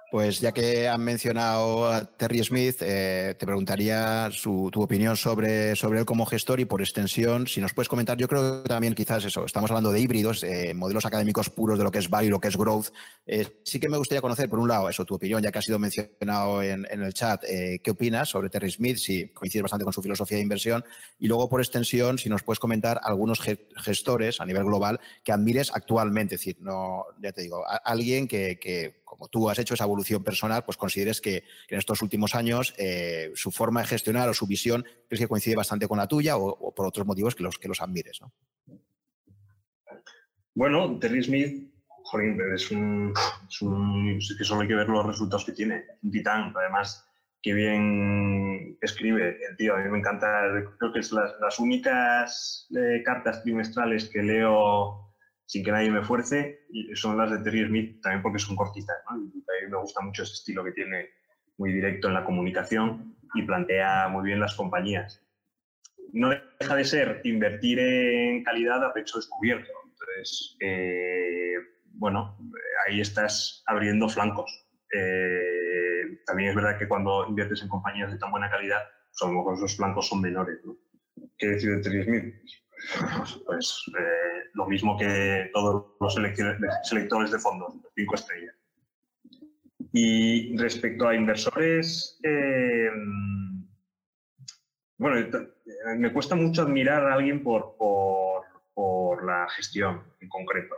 Pues 0.09 0.39
ya 0.39 0.53
que 0.53 0.87
han 0.87 1.03
mencionado 1.03 1.91
a 1.91 2.05
Terry 2.05 2.43
Smith, 2.45 2.77
eh, 2.81 3.35
te 3.37 3.45
preguntaría 3.45 4.31
su, 4.31 4.71
tu 4.73 4.81
opinión 4.81 5.17
sobre, 5.17 5.75
sobre 5.75 5.99
él 5.99 6.05
como 6.07 6.25
gestor 6.27 6.61
y 6.61 6.65
por 6.65 6.81
extensión, 6.81 7.49
si 7.49 7.61
nos 7.61 7.75
puedes 7.75 7.89
comentar, 7.89 8.17
yo 8.17 8.29
creo 8.29 8.63
que 8.63 8.69
también 8.69 8.95
quizás 8.95 9.25
eso, 9.25 9.45
estamos 9.45 9.69
hablando 9.69 9.91
de 9.91 9.99
híbridos, 9.99 10.45
eh, 10.45 10.75
modelos 10.75 11.07
académicos 11.07 11.51
puros 11.51 11.77
de 11.77 11.83
lo 11.83 11.91
que 11.91 11.99
es 11.99 12.09
value 12.09 12.29
y 12.29 12.31
lo 12.31 12.41
que 12.41 12.47
es 12.47 12.57
growth. 12.57 12.91
Eh, 13.27 13.61
sí 13.65 13.81
que 13.81 13.89
me 13.89 13.99
gustaría 13.99 14.23
conocer, 14.23 14.49
por 14.49 14.61
un 14.61 14.69
lado, 14.69 14.89
eso, 14.89 15.05
tu 15.05 15.17
opinión, 15.17 15.43
ya 15.43 15.51
que 15.51 15.59
ha 15.59 15.63
sido 15.63 15.81
mencionado 15.81 16.63
en, 16.63 16.87
en 16.89 17.03
el 17.03 17.13
chat, 17.13 17.43
¿qué 17.43 17.91
opinas 17.91 18.29
sobre 18.29 18.49
Terry 18.49 18.71
Smith? 18.71 18.99
Si 18.99 19.29
coincides 19.31 19.63
bastante 19.63 19.85
con 19.85 19.93
su 19.93 20.03
filosofía 20.03 20.37
de 20.37 20.43
inversión. 20.43 20.85
Y 21.19 21.27
luego, 21.27 21.49
por 21.49 21.61
extensión, 21.61 22.17
si 22.19 22.29
nos 22.29 22.45
puedes 22.45 22.61
comentar 22.61 23.01
algunos 23.03 23.41
gestores 23.77 24.41
a 24.41 24.47
nivel 24.47 24.65
global 24.65 25.01
que 25.25 25.33
admires 25.33 25.73
actualmente, 25.75 26.37
es 26.37 26.43
decir, 26.43 26.59
no, 26.61 27.07
ya 27.21 27.33
te 27.33 27.43
digo, 27.43 27.65
alguien 27.85 28.29
que, 28.29 28.59
que 28.61 29.03
como 29.17 29.29
tú 29.29 29.49
has 29.49 29.59
hecho 29.59 29.73
esa 29.73 29.87
evolución 29.97 30.23
personal, 30.23 30.65
pues 30.65 30.77
consideres 30.77 31.21
que, 31.21 31.45
en 31.69 31.79
estos 31.79 32.03
últimos 32.03 32.35
años 32.35 32.75
eh, 32.79 33.33
su 33.35 33.51
forma 33.51 33.81
de 33.81 33.87
gestionar 33.87 34.29
o 34.29 34.35
su 34.35 34.47
visión 34.47 34.85
es 35.09 35.19
que 35.19 35.29
coincide 35.29 35.57
bastante 35.57 35.89
con 35.89 35.99
la 35.99 36.07
tuya 36.07 36.37
o, 36.37 36.75
por 36.75 36.87
otros 36.87 37.07
motivos 37.07 37.35
que 37.35 37.43
los, 37.43 37.59
que 37.59 37.69
los 37.69 37.81
admires. 37.81 38.21
¿no? 38.21 38.33
Bueno, 40.55 40.99
Terry 40.99 41.23
Smith, 41.23 41.71
joder, 41.87 42.37
es 42.55 42.71
un, 42.71 43.13
que 44.39 44.45
solo 44.45 44.63
hay 44.63 44.69
que 44.69 44.75
ver 44.75 44.89
los 44.89 45.07
resultados 45.07 45.45
que 45.45 45.53
tiene, 45.53 45.85
un 46.03 46.11
titán, 46.11 46.53
además 46.57 47.05
qué 47.43 47.53
bien 47.53 48.77
escribe 48.81 49.39
el 49.49 49.57
tío, 49.57 49.75
a 49.75 49.79
mí 49.79 49.91
me 49.91 49.99
encanta, 49.99 50.27
creo 50.79 50.93
que 50.93 51.01
es 51.01 51.13
las, 51.13 51.59
únicas 51.59 52.67
eh, 52.77 53.03
cartas 53.05 53.43
trimestrales 53.43 54.09
que 54.09 54.23
leo 54.23 55.06
sin 55.47 55.65
que 55.65 55.71
nadie 55.71 55.91
me 55.91 56.03
fuerce, 56.03 56.67
son 56.95 57.17
las 57.17 57.31
de 57.31 57.39
Terry 57.39 57.67
Smith, 57.67 58.01
también 58.03 58.23
porque 58.23 58.39
son 58.39 58.57
cortitas. 58.57 58.97
¿no? 59.09 59.17
a 59.17 59.19
mí 59.19 59.33
me 59.71 59.79
gusta 59.79 60.01
mucho 60.01 60.25
ese 60.25 60.35
estilo 60.35 60.65
que 60.65 60.73
tiene 60.73 61.09
muy 61.57 61.73
directo 61.73 62.09
en 62.09 62.15
la 62.15 62.25
comunicación 62.25 63.17
y 63.35 63.43
plantea 63.43 64.09
muy 64.09 64.25
bien 64.25 64.41
las 64.41 64.55
compañías. 64.55 65.23
No 66.13 66.31
deja 66.31 66.77
de 66.77 66.85
ser 66.85 67.21
invertir 67.25 67.79
en 67.79 68.43
calidad 68.43 68.85
a 68.85 68.93
pecho 68.93 69.19
descubierto. 69.19 69.71
Entonces, 69.85 70.57
eh, 70.61 71.55
bueno, 71.95 72.39
ahí 72.87 73.01
estás 73.01 73.63
abriendo 73.67 74.09
flancos. 74.09 74.67
Eh, 74.93 76.23
también 76.27 76.51
es 76.51 76.57
verdad 76.57 76.79
que 76.79 76.89
cuando 76.89 77.27
inviertes 77.29 77.63
en 77.63 77.69
compañías 77.69 78.13
de 78.13 78.19
tan 78.19 78.31
buena 78.31 78.51
calidad, 78.51 78.83
pues 79.11 79.23
a 79.23 79.27
lo 79.27 79.39
mejor 79.39 79.57
esos 79.57 79.77
flancos 79.77 80.09
son 80.09 80.21
menores. 80.21 80.59
¿no? 80.65 80.77
¿Qué 81.39 81.49
decir 81.49 81.77
de 81.77 81.83
Terry 81.83 82.05
Smith? 82.05 82.35
Pues 83.47 83.85
eh, 83.99 84.51
lo 84.55 84.67
mismo 84.67 84.99
que 84.99 85.51
todos 85.53 85.97
los 86.01 86.15
selectores 86.15 87.31
de 87.31 87.39
fondos, 87.39 87.75
cinco 87.95 88.15
estrellas. 88.15 88.55
Y 89.93 90.57
respecto 90.59 91.09
a 91.09 91.15
inversores, 91.15 92.19
eh, 92.23 92.91
bueno, 94.99 95.19
eh, 95.19 95.49
me 95.97 96.13
cuesta 96.13 96.35
mucho 96.35 96.63
admirar 96.63 97.07
a 97.07 97.15
alguien 97.15 97.43
por, 97.43 97.77
por, 97.79 99.25
la 99.25 99.49
gestión 99.49 100.03
en 100.21 100.29
concreto. 100.29 100.75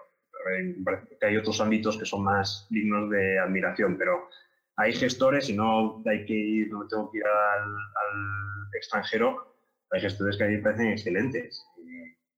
Parece 0.85 1.19
que 1.19 1.27
hay 1.27 1.37
otros 1.37 1.61
ámbitos 1.61 1.99
que 1.99 2.07
son 2.07 2.23
más 2.23 2.67
dignos 2.71 3.11
de 3.11 3.39
admiración, 3.39 3.99
pero 3.99 4.31
hay 4.77 4.93
gestores 4.93 5.51
y 5.51 5.55
no 5.55 6.03
hay 6.07 6.25
que 6.25 6.33
ir, 6.33 6.71
no 6.71 6.87
tengo 6.87 7.11
que 7.11 7.19
ir 7.19 7.25
al 7.27 8.77
extranjero, 8.77 9.58
hay 9.91 10.01
gestores 10.01 10.37
que 10.37 10.45
a 10.45 10.63
parecen 10.63 10.89
excelentes. 10.89 11.65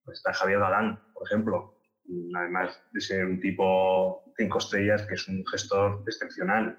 Pues 0.05 0.19
está 0.19 0.33
Javier 0.33 0.61
Galán, 0.61 1.01
por 1.13 1.27
ejemplo, 1.27 1.75
además 2.35 2.81
de 2.93 3.01
ser 3.01 3.25
un 3.27 3.41
tipo 3.41 4.25
cinco 4.37 4.59
estrellas 4.59 5.07
que 5.07 5.15
es 5.15 5.29
un 5.29 5.45
gestor 5.47 6.03
excepcional. 6.07 6.79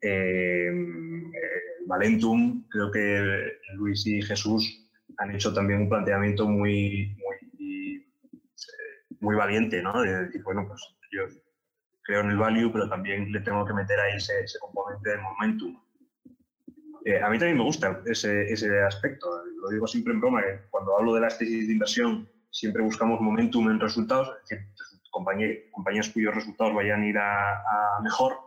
Eh, 0.00 0.68
eh, 0.68 1.32
Valentum, 1.86 2.66
creo 2.68 2.90
que 2.90 3.58
Luis 3.74 4.06
y 4.06 4.22
Jesús 4.22 4.90
han 5.18 5.34
hecho 5.34 5.52
también 5.52 5.82
un 5.82 5.88
planteamiento 5.88 6.46
muy, 6.46 7.16
eh, 7.58 8.06
muy 9.20 9.36
valiente, 9.36 9.82
¿no? 9.82 10.02
De 10.02 10.24
decir, 10.26 10.42
bueno, 10.42 10.66
pues 10.66 10.80
yo 11.10 11.22
creo 12.02 12.20
en 12.20 12.30
el 12.30 12.36
value, 12.36 12.72
pero 12.72 12.88
también 12.88 13.30
le 13.32 13.40
tengo 13.40 13.64
que 13.64 13.74
meter 13.74 13.98
ahí 14.00 14.16
ese 14.16 14.58
componente 14.60 15.10
de 15.10 15.18
momentum. 15.18 15.85
A 17.14 17.30
mí 17.30 17.38
también 17.38 17.56
me 17.56 17.62
gusta 17.62 18.02
ese, 18.06 18.52
ese, 18.52 18.82
aspecto. 18.82 19.28
Lo 19.62 19.68
digo 19.68 19.86
siempre 19.86 20.12
en 20.12 20.20
broma, 20.20 20.42
que 20.42 20.68
cuando 20.70 20.96
hablo 20.96 21.14
de 21.14 21.20
las 21.20 21.38
tesis 21.38 21.66
de 21.66 21.72
inversión, 21.72 22.28
siempre 22.50 22.82
buscamos 22.82 23.20
momentum 23.20 23.70
en 23.70 23.78
resultados, 23.78 24.28
es 24.42 24.48
decir, 24.48 24.66
compañías, 25.10 26.08
cuyos 26.12 26.34
resultados 26.34 26.74
vayan 26.74 27.02
a 27.02 27.06
ir 27.06 27.18
a, 27.18 28.00
mejor 28.02 28.38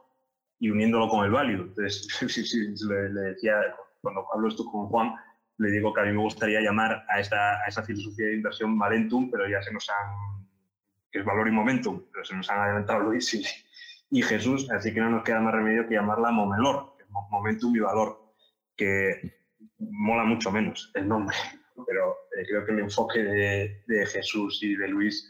y 0.60 0.70
uniéndolo 0.70 1.08
con 1.08 1.26
el 1.26 1.32
value. 1.32 1.64
Entonces, 1.64 2.08
le, 2.88 3.22
decía, 3.22 3.56
cuando 4.02 4.26
hablo 4.34 4.48
esto 4.48 4.66
con 4.66 4.88
Juan, 4.88 5.16
le 5.58 5.72
digo 5.72 5.94
que 5.94 6.02
a 6.02 6.06
mí 6.06 6.12
me 6.12 6.22
gustaría 6.22 6.62
llamar 6.62 7.06
a 7.10 7.20
esa, 7.20 7.62
a 7.62 7.66
esa 7.68 7.84
filosofía 7.84 8.28
de 8.28 8.36
inversión 8.36 8.78
Valentum, 8.78 9.30
pero 9.32 9.48
ya 9.48 9.62
se 9.62 9.74
nos 9.74 9.90
han, 9.90 10.46
que 11.12 11.20
es 11.20 11.26
valor 11.26 11.48
y 11.48 11.52
momentum, 11.52 12.04
pero 12.12 12.26
se 12.26 12.36
nos 12.36 12.50
han 12.50 12.60
adelantado 12.60 13.00
Luis 13.00 13.34
y, 13.34 13.44
y 14.12 14.22
Jesús, 14.22 14.70
así 14.72 14.94
que 14.94 15.02
no 15.02 15.10
nos 15.10 15.24
queda 15.24 15.40
más 15.40 15.54
remedio 15.54 15.88
que 15.88 15.96
llamarla 15.96 16.32
Momelor, 16.32 16.96
momentum 17.30 17.76
y 17.76 17.80
valor, 17.80 18.19
que 18.80 19.36
mola 19.78 20.24
mucho 20.24 20.52
menos 20.52 20.92
el 20.96 21.08
nombre 21.08 21.36
pero 21.86 22.18
eh, 22.38 22.46
creo 22.48 22.66
que 22.66 22.72
el 22.72 22.80
enfoque 22.80 23.20
de, 23.20 24.06
Jesús 24.08 24.60
y 24.64 24.76
de 24.76 24.88
Luis 24.88 25.30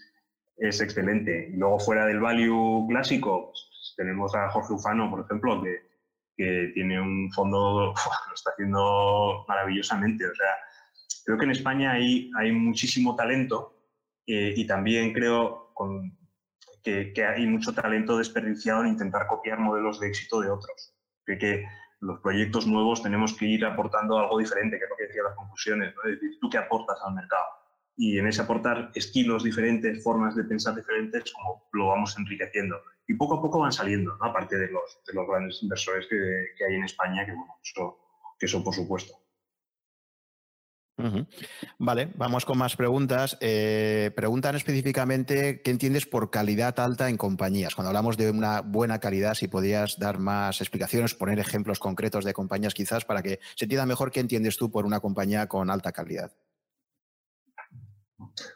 es 0.57 0.81
excelente. 0.81 1.49
Y 1.51 1.57
luego 1.57 1.79
fuera 1.79 2.05
del 2.05 2.19
value 2.19 2.87
clásico, 2.89 3.47
pues, 3.47 3.93
tenemos 3.97 4.33
a 4.35 4.49
Jorge 4.51 4.73
Ufano, 4.73 5.09
por 5.09 5.21
ejemplo, 5.21 5.61
que, 5.61 5.81
que 6.35 6.71
tiene 6.73 6.99
un 7.01 7.31
fondo, 7.31 7.93
lo 8.27 8.33
está 8.33 8.51
haciendo 8.51 9.45
maravillosamente. 9.47 10.25
O 10.25 10.35
sea, 10.35 10.55
creo 11.25 11.37
que 11.37 11.45
en 11.45 11.51
España 11.51 11.93
hay, 11.93 12.31
hay 12.37 12.51
muchísimo 12.51 13.15
talento 13.15 13.75
eh, 14.27 14.53
y 14.55 14.65
también 14.67 15.13
creo 15.13 15.73
que, 16.83 17.13
que, 17.13 17.25
hay 17.25 17.45
mucho 17.45 17.73
talento 17.73 18.17
desperdiciado 18.17 18.81
en 18.81 18.89
intentar 18.89 19.27
copiar 19.27 19.59
modelos 19.59 19.99
de 19.99 20.07
éxito 20.07 20.41
de 20.41 20.49
otros. 20.49 20.93
Creo 21.23 21.39
que 21.39 21.65
los 22.01 22.19
proyectos 22.19 22.65
nuevos 22.67 23.03
tenemos 23.03 23.33
que 23.35 23.45
ir 23.45 23.65
aportando 23.65 24.17
algo 24.17 24.39
diferente, 24.39 24.77
que 24.77 24.85
es 24.85 24.89
lo 24.89 24.95
que 24.95 25.07
decía 25.07 25.23
las 25.23 25.35
conclusiones, 25.35 25.93
¿no? 25.95 26.09
es 26.09 26.19
decir, 26.19 26.37
tú 26.39 26.49
qué 26.49 26.57
aportas 26.57 26.97
al 27.05 27.15
mercado. 27.15 27.43
Y 27.97 28.17
en 28.17 28.27
ese 28.27 28.41
aportar 28.41 28.91
estilos 28.95 29.43
diferentes, 29.43 30.01
formas 30.01 30.35
de 30.35 30.45
pensar 30.45 30.73
diferentes, 30.75 31.33
como 31.33 31.67
lo 31.73 31.87
vamos 31.87 32.17
enriqueciendo. 32.17 32.77
Y 33.07 33.15
poco 33.15 33.35
a 33.35 33.41
poco 33.41 33.59
van 33.59 33.73
saliendo, 33.73 34.17
aparte 34.21 34.57
de 34.57 34.71
los, 34.71 35.01
de 35.05 35.13
los 35.13 35.27
grandes 35.27 35.61
inversores 35.61 36.07
que, 36.07 36.15
que, 36.57 36.65
hay 36.65 36.75
en 36.75 36.85
España, 36.85 37.25
que, 37.25 37.33
bueno, 37.33 37.53
eso, 37.61 37.99
que 38.39 38.45
eso 38.45 38.63
por 38.63 38.73
supuesto. 38.73 39.15
Vale, 41.77 42.11
vamos 42.15 42.45
con 42.45 42.57
más 42.57 42.75
preguntas. 42.75 43.37
Eh, 43.41 44.11
preguntan 44.15 44.55
específicamente 44.55 45.61
qué 45.61 45.71
entiendes 45.71 46.05
por 46.05 46.29
calidad 46.29 46.79
alta 46.79 47.09
en 47.09 47.17
compañías. 47.17 47.75
Cuando 47.75 47.89
hablamos 47.89 48.17
de 48.17 48.29
una 48.29 48.61
buena 48.61 48.99
calidad, 48.99 49.33
si 49.33 49.47
podías 49.47 49.97
dar 49.97 50.19
más 50.19 50.61
explicaciones, 50.61 51.15
poner 51.15 51.39
ejemplos 51.39 51.79
concretos 51.79 52.25
de 52.25 52.33
compañías 52.33 52.73
quizás 52.73 53.05
para 53.05 53.21
que 53.21 53.39
se 53.55 53.65
entienda 53.65 53.85
mejor 53.85 54.11
qué 54.11 54.19
entiendes 54.19 54.57
tú 54.57 54.71
por 54.71 54.85
una 54.85 54.99
compañía 54.99 55.47
con 55.47 55.69
alta 55.69 55.91
calidad. 55.91 56.31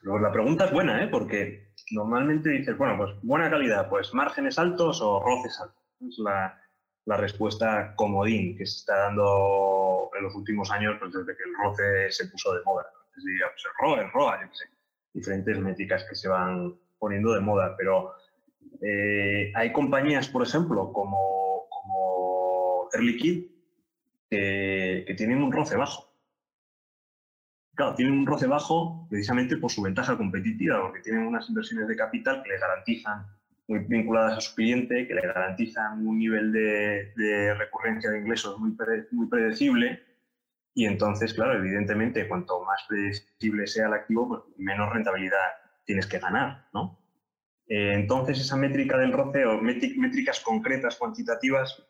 La 0.04 0.32
pregunta 0.32 0.66
es 0.66 0.72
buena, 0.72 1.04
¿eh? 1.04 1.08
porque 1.08 1.74
normalmente 1.92 2.50
dices, 2.50 2.78
bueno, 2.78 2.98
pues 2.98 3.12
buena 3.22 3.50
calidad, 3.50 3.90
pues 3.90 4.14
márgenes 4.14 4.60
altos 4.60 5.02
o 5.02 5.20
roces 5.20 5.60
altos. 5.62 5.84
Es 6.02 6.18
la, 6.20 6.60
la 7.06 7.18
respuesta 7.18 7.94
comodín 7.96 8.58
que 8.58 8.66
se 8.66 8.78
está 8.78 8.98
dando 8.98 9.83
en 10.18 10.24
los 10.24 10.36
últimos 10.36 10.72
años, 10.72 10.96
pues 11.00 11.12
desde 11.14 11.36
que 11.36 11.44
el 11.44 11.56
roce 11.56 12.12
se 12.12 12.28
puso 12.28 12.54
de 12.54 12.64
moda. 12.64 12.86
Desde 13.16 13.40
pues, 13.40 13.66
el 13.66 13.72
ROA, 13.80 14.02
el 14.02 14.12
ROA, 14.12 14.42
yo 14.42 14.50
qué 14.50 14.56
sé, 14.56 14.66
diferentes 15.14 15.60
métricas 15.60 16.04
que 16.10 16.16
se 16.16 16.28
van 16.28 16.76
poniendo 16.98 17.34
de 17.34 17.42
moda, 17.42 17.76
pero 17.78 18.14
eh, 18.82 19.52
hay 19.56 19.72
compañías, 19.72 20.28
por 20.28 20.44
ejemplo, 20.44 20.92
como, 20.92 21.68
como 21.70 22.90
Air 22.94 23.04
Liquide, 23.04 23.48
que, 24.30 25.04
que 25.08 25.14
tienen 25.14 25.44
un 25.44 25.52
roce 25.52 25.76
bajo. 25.76 26.12
Claro, 27.76 27.96
tienen 27.96 28.20
un 28.20 28.28
roce 28.28 28.48
bajo 28.48 29.08
precisamente 29.10 29.58
por 29.58 29.72
su 29.72 29.82
ventaja 29.82 30.16
competitiva, 30.18 30.82
porque 30.82 31.02
tienen 31.02 31.26
unas 31.26 31.50
inversiones 31.50 31.88
de 31.88 31.96
capital 31.96 32.44
que 32.44 32.50
les 32.50 32.62
garantizan 32.62 33.26
muy 33.68 33.80
vinculadas 33.80 34.38
a 34.38 34.42
su 34.42 34.56
cliente, 34.56 35.08
que 35.08 35.14
le 35.14 35.22
garantizan 35.22 36.06
un 36.06 36.18
nivel 36.18 36.52
de, 36.52 37.54
recurrencia 37.58 38.10
de 38.12 38.20
ingresos 38.20 38.60
muy, 38.60 38.76
muy 39.12 39.28
predecible. 39.28 40.04
Y 40.74 40.86
entonces, 40.86 41.34
claro, 41.34 41.58
evidentemente, 41.58 42.28
cuanto 42.28 42.64
más 42.64 42.84
predecible 42.88 43.68
sea 43.68 43.88
el 43.88 43.94
activo, 43.94 44.28
pues 44.28 44.42
menos 44.58 44.92
rentabilidad 44.92 45.38
tienes 45.86 46.08
que 46.08 46.20
ganar, 46.20 46.68
¿no? 46.74 47.00
Eh, 47.68 47.94
entonces, 47.94 48.40
esa 48.40 48.58
métrica 48.58 48.98
del 48.98 49.14
roce 49.14 49.46
o 49.46 49.62
métricas 49.62 50.40
concretas, 50.42 50.98
cuantitativas, 50.98 51.84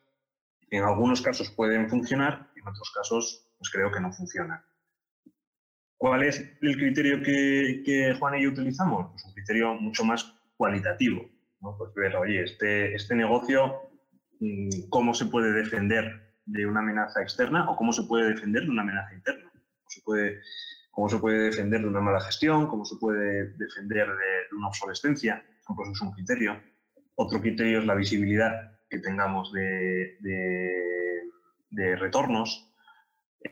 en 0.70 0.84
algunos 0.84 1.22
casos 1.22 1.50
pueden 1.52 1.90
funcionar, 1.90 2.52
en 2.56 2.68
otros 2.68 2.92
casos, 2.92 3.48
pues 3.58 3.70
creo 3.72 3.92
que 3.92 4.00
no 4.00 4.12
funcionan. 4.12 4.64
¿Cuál 5.98 6.24
es 6.24 6.40
el 6.62 6.78
criterio 6.78 7.24
que, 7.24 7.82
que 7.86 8.14
Juan 8.20 8.38
y 8.38 8.44
yo 8.44 8.50
utilizamos? 8.50 9.12
Pues 9.12 9.24
un 9.26 9.34
criterio 9.34 9.76
mucho 9.76 10.04
más 10.04 10.36
cualitativo. 10.58 11.33
Pues 11.64 11.94
ver, 11.96 12.16
oye, 12.18 12.44
este, 12.44 12.94
este 12.94 13.16
negocio, 13.16 13.90
mm, 14.42 14.90
¿cómo 14.90 15.14
se 15.14 15.28
puede 15.28 15.54
defender 15.54 16.36
de 16.46 16.66
una 16.66 16.82
amenaza 16.82 17.22
externa 17.22 17.70
o 17.70 17.78
cómo 17.78 17.94
se 17.94 18.04
puede 18.04 18.34
defender 18.34 18.64
de 18.64 18.70
una 18.70 18.82
amenaza 18.82 19.14
interna? 19.14 19.50
¿Cómo 19.50 19.90
se 19.90 20.02
puede, 20.02 20.42
cómo 20.92 21.10
se 21.10 21.20
puede 21.20 21.38
defender 21.46 21.82
de 21.82 21.88
una 21.88 22.02
mala 22.02 22.20
gestión? 22.20 22.68
¿Cómo 22.68 22.84
se 22.84 22.98
puede 22.98 23.54
defender 23.54 24.08
de, 24.08 24.56
una 24.58 24.68
obsolescencia? 24.68 25.42
Pues 25.74 25.90
es 25.90 26.02
un 26.02 26.12
criterio. 26.12 26.62
Otro 27.16 27.40
criterio 27.40 27.80
es 27.80 27.86
la 27.86 27.96
visibilidad 27.96 28.78
que 28.90 29.00
tengamos 29.00 29.54
de, 29.54 30.18
de, 30.20 31.96
retornos 31.96 32.70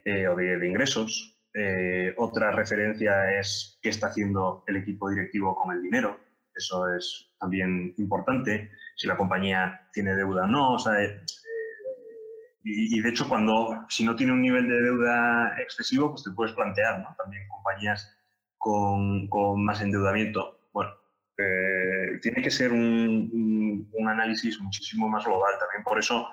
eh, 0.03 0.27
o 0.27 0.35
de, 0.35 0.67
ingresos. 0.67 1.39
Eh, 1.53 2.13
otra 2.17 2.51
referencia 2.51 3.39
es 3.39 3.79
qué 3.81 3.89
está 3.89 4.07
haciendo 4.07 4.63
el 4.67 4.77
equipo 4.77 5.09
directivo 5.09 5.55
con 5.55 5.73
el 5.73 5.81
dinero 5.81 6.17
eso 6.55 6.93
es 6.93 7.30
también 7.41 7.93
importante, 7.97 8.71
si 8.95 9.07
la 9.07 9.17
compañía 9.17 9.89
tiene 9.91 10.15
deuda 10.15 10.43
o 10.43 10.47
no, 10.47 10.77
eh, 10.95 11.19
y, 12.63 13.01
de 13.01 13.09
hecho 13.09 13.27
cuando, 13.27 13.83
si 13.89 14.05
no 14.05 14.15
tiene 14.15 14.33
un 14.33 14.41
nivel 14.43 14.69
de 14.69 14.79
deuda 14.79 15.55
excesivo, 15.59 16.11
pues 16.11 16.23
te 16.23 16.31
puedes 16.31 16.53
plantear, 16.53 16.99
¿no? 16.99 17.15
También 17.17 17.47
compañías 17.49 18.15
con, 18.59 19.27
con 19.27 19.65
más 19.65 19.81
endeudamiento. 19.81 20.59
Bueno, 20.71 20.91
eh, 21.39 22.19
tiene 22.21 22.43
que 22.43 22.51
ser 22.51 22.71
un, 22.71 23.89
un, 23.91 24.07
análisis 24.07 24.61
muchísimo 24.61 25.09
más 25.09 25.25
global. 25.25 25.55
También 25.59 25.83
por 25.83 25.97
eso 25.97 26.27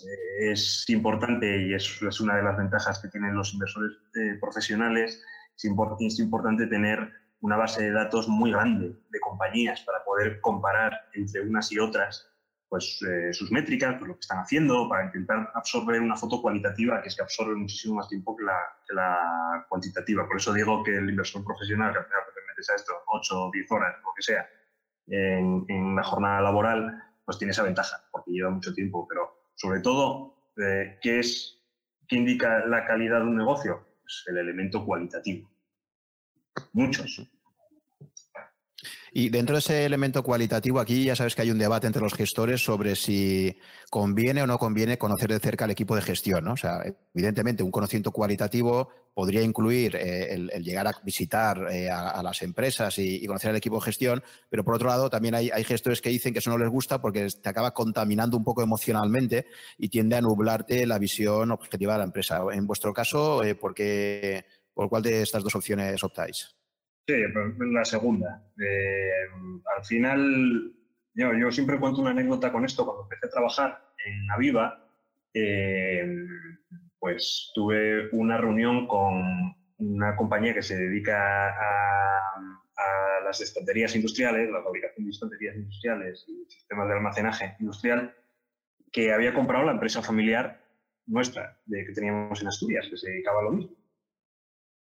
eh, 0.00 0.52
es 0.52 0.84
importante 0.90 1.62
y 1.62 1.72
es, 1.72 2.02
es, 2.02 2.20
una 2.20 2.36
de 2.36 2.42
las 2.42 2.58
ventajas 2.58 3.00
que 3.00 3.08
tienen 3.08 3.34
los 3.34 3.54
inversores 3.54 3.96
profesionales. 4.38 5.24
Es, 5.56 5.64
es 5.64 6.18
importante 6.18 6.66
tener 6.66 7.23
una 7.44 7.58
base 7.58 7.82
de 7.82 7.92
datos 7.92 8.26
muy 8.26 8.52
grande 8.52 8.96
de 9.10 9.20
compañías 9.20 9.82
para 9.82 10.02
poder 10.02 10.40
comparar 10.40 11.10
entre 11.12 11.42
unas 11.42 11.70
y 11.72 11.78
otras 11.78 12.26
pues, 12.70 12.98
eh, 13.02 13.34
sus 13.34 13.52
métricas, 13.52 13.96
pues, 13.98 14.08
lo 14.08 14.14
que 14.14 14.20
están 14.20 14.38
haciendo, 14.38 14.88
para 14.88 15.04
intentar 15.04 15.50
absorber 15.54 16.00
una 16.00 16.16
foto 16.16 16.40
cualitativa 16.40 17.02
que 17.02 17.10
que 17.14 17.22
absorbe 17.22 17.54
muchísimo 17.54 17.96
más 17.96 18.08
tiempo 18.08 18.34
que 18.34 18.44
la, 18.44 18.58
la 18.94 19.66
cuantitativa. 19.68 20.26
Por 20.26 20.38
eso 20.38 20.54
digo 20.54 20.82
que 20.82 20.96
el 20.96 21.10
inversor 21.10 21.44
profesional, 21.44 21.92
que 21.92 21.98
al 21.98 22.06
final 22.06 22.22
te 22.34 22.40
metes 22.48 22.70
a 22.70 22.76
esto 22.76 22.92
8 23.08 23.44
o 23.44 23.50
10 23.52 23.72
horas, 23.72 23.94
lo 24.02 24.14
que 24.16 24.22
sea, 24.22 24.48
en, 25.06 25.66
en, 25.68 25.94
la 25.94 26.02
jornada 26.02 26.40
laboral, 26.40 27.04
pues 27.26 27.36
tiene 27.36 27.50
esa 27.50 27.62
ventaja, 27.62 28.02
porque 28.10 28.30
lleva 28.30 28.48
mucho 28.48 28.72
tiempo. 28.72 29.06
Pero 29.06 29.50
sobre 29.54 29.80
todo, 29.80 30.34
eh, 30.56 30.98
¿qué, 31.02 31.20
es, 31.20 31.62
¿qué 32.08 32.16
indica 32.16 32.64
la 32.64 32.86
calidad 32.86 33.18
de 33.18 33.26
un 33.26 33.36
negocio? 33.36 33.86
Pues 34.00 34.24
el 34.28 34.38
elemento 34.38 34.82
cualitativo. 34.82 35.50
Muchos. 36.72 37.33
Y 39.16 39.28
dentro 39.28 39.54
de 39.54 39.60
ese 39.60 39.84
elemento 39.84 40.24
cualitativo, 40.24 40.80
aquí 40.80 41.04
ya 41.04 41.14
sabes 41.14 41.36
que 41.36 41.42
hay 41.42 41.52
un 41.52 41.58
debate 41.58 41.86
entre 41.86 42.02
los 42.02 42.14
gestores 42.14 42.64
sobre 42.64 42.96
si 42.96 43.56
conviene 43.88 44.42
o 44.42 44.46
no 44.48 44.58
conviene 44.58 44.98
conocer 44.98 45.30
de 45.30 45.38
cerca 45.38 45.66
al 45.66 45.70
equipo 45.70 45.94
de 45.94 46.02
gestión. 46.02 46.48
O 46.48 46.56
sea, 46.56 46.82
evidentemente, 47.14 47.62
un 47.62 47.70
conocimiento 47.70 48.10
cualitativo 48.10 48.88
podría 49.14 49.42
incluir 49.42 49.94
eh, 49.94 50.34
el, 50.34 50.64
llegar 50.64 50.88
a 50.88 51.00
visitar 51.04 51.64
eh, 51.70 51.88
a, 51.88 52.20
las 52.24 52.42
empresas 52.42 52.98
y, 52.98 53.24
conocer 53.24 53.50
al 53.50 53.56
equipo 53.56 53.76
de 53.76 53.82
gestión, 53.82 54.20
pero 54.50 54.64
por 54.64 54.74
otro 54.74 54.88
lado, 54.88 55.08
también 55.08 55.36
hay, 55.36 55.48
gestores 55.62 56.02
que 56.02 56.10
dicen 56.10 56.32
que 56.32 56.40
eso 56.40 56.50
no 56.50 56.58
les 56.58 56.68
gusta 56.68 57.00
porque 57.00 57.28
te 57.40 57.48
acaba 57.48 57.72
contaminando 57.72 58.36
un 58.36 58.42
poco 58.42 58.62
emocionalmente 58.62 59.46
y 59.78 59.90
tiende 59.90 60.16
a 60.16 60.22
nublarte 60.22 60.88
la 60.88 60.98
visión 60.98 61.52
objetiva 61.52 61.92
de 61.92 61.98
la 62.00 62.04
empresa. 62.06 62.42
En 62.52 62.66
vuestro 62.66 62.92
caso, 62.92 63.44
eh, 63.44 63.54
¿por, 63.54 63.76
¿por 64.74 64.88
cuál 64.88 65.02
de 65.04 65.22
estas 65.22 65.44
dos 65.44 65.54
opciones 65.54 66.02
optáis? 66.02 66.56
Sí, 67.06 67.14
pues, 67.32 67.70
la 67.70 67.84
segunda. 67.84 68.42
Eh, 68.58 69.28
al 69.76 69.84
final, 69.84 70.72
yo, 71.14 71.50
siempre 71.52 71.78
cuento 71.78 72.00
una 72.00 72.10
anécdota 72.10 72.50
con 72.50 72.64
esto. 72.64 72.84
Cuando 72.84 73.02
empecé 73.02 73.26
a 73.26 73.30
trabajar 73.30 73.92
en 74.04 74.30
Aviva, 74.30 74.88
eh, 75.34 76.06
pues 76.98 77.52
tuve 77.54 78.08
una 78.12 78.38
reunión 78.38 78.86
con 78.86 79.54
una 79.76 80.16
compañía 80.16 80.54
que 80.54 80.62
se 80.62 80.76
dedica 80.76 81.50
a, 81.50 82.34
a 82.76 83.24
las 83.24 83.40
estanterías 83.40 83.94
industriales, 83.94 84.50
la 84.50 84.62
fabricación 84.62 85.04
de 85.04 85.10
estanterías 85.10 85.56
industriales 85.56 86.24
y 86.26 86.50
sistemas 86.50 86.88
de 86.88 86.94
almacenaje 86.94 87.56
industrial, 87.60 88.14
que 88.92 89.12
había 89.12 89.34
comprado 89.34 89.64
la 89.64 89.72
empresa 89.72 90.02
familiar 90.02 90.64
nuestra, 91.06 91.58
de, 91.66 91.84
que 91.84 91.92
teníamos 91.92 92.40
en 92.40 92.48
Asturias, 92.48 92.86
que 92.88 92.96
se 92.96 93.10
dedicaba 93.10 93.40
a 93.40 93.44
lo 93.44 93.52
mismo. 93.52 93.76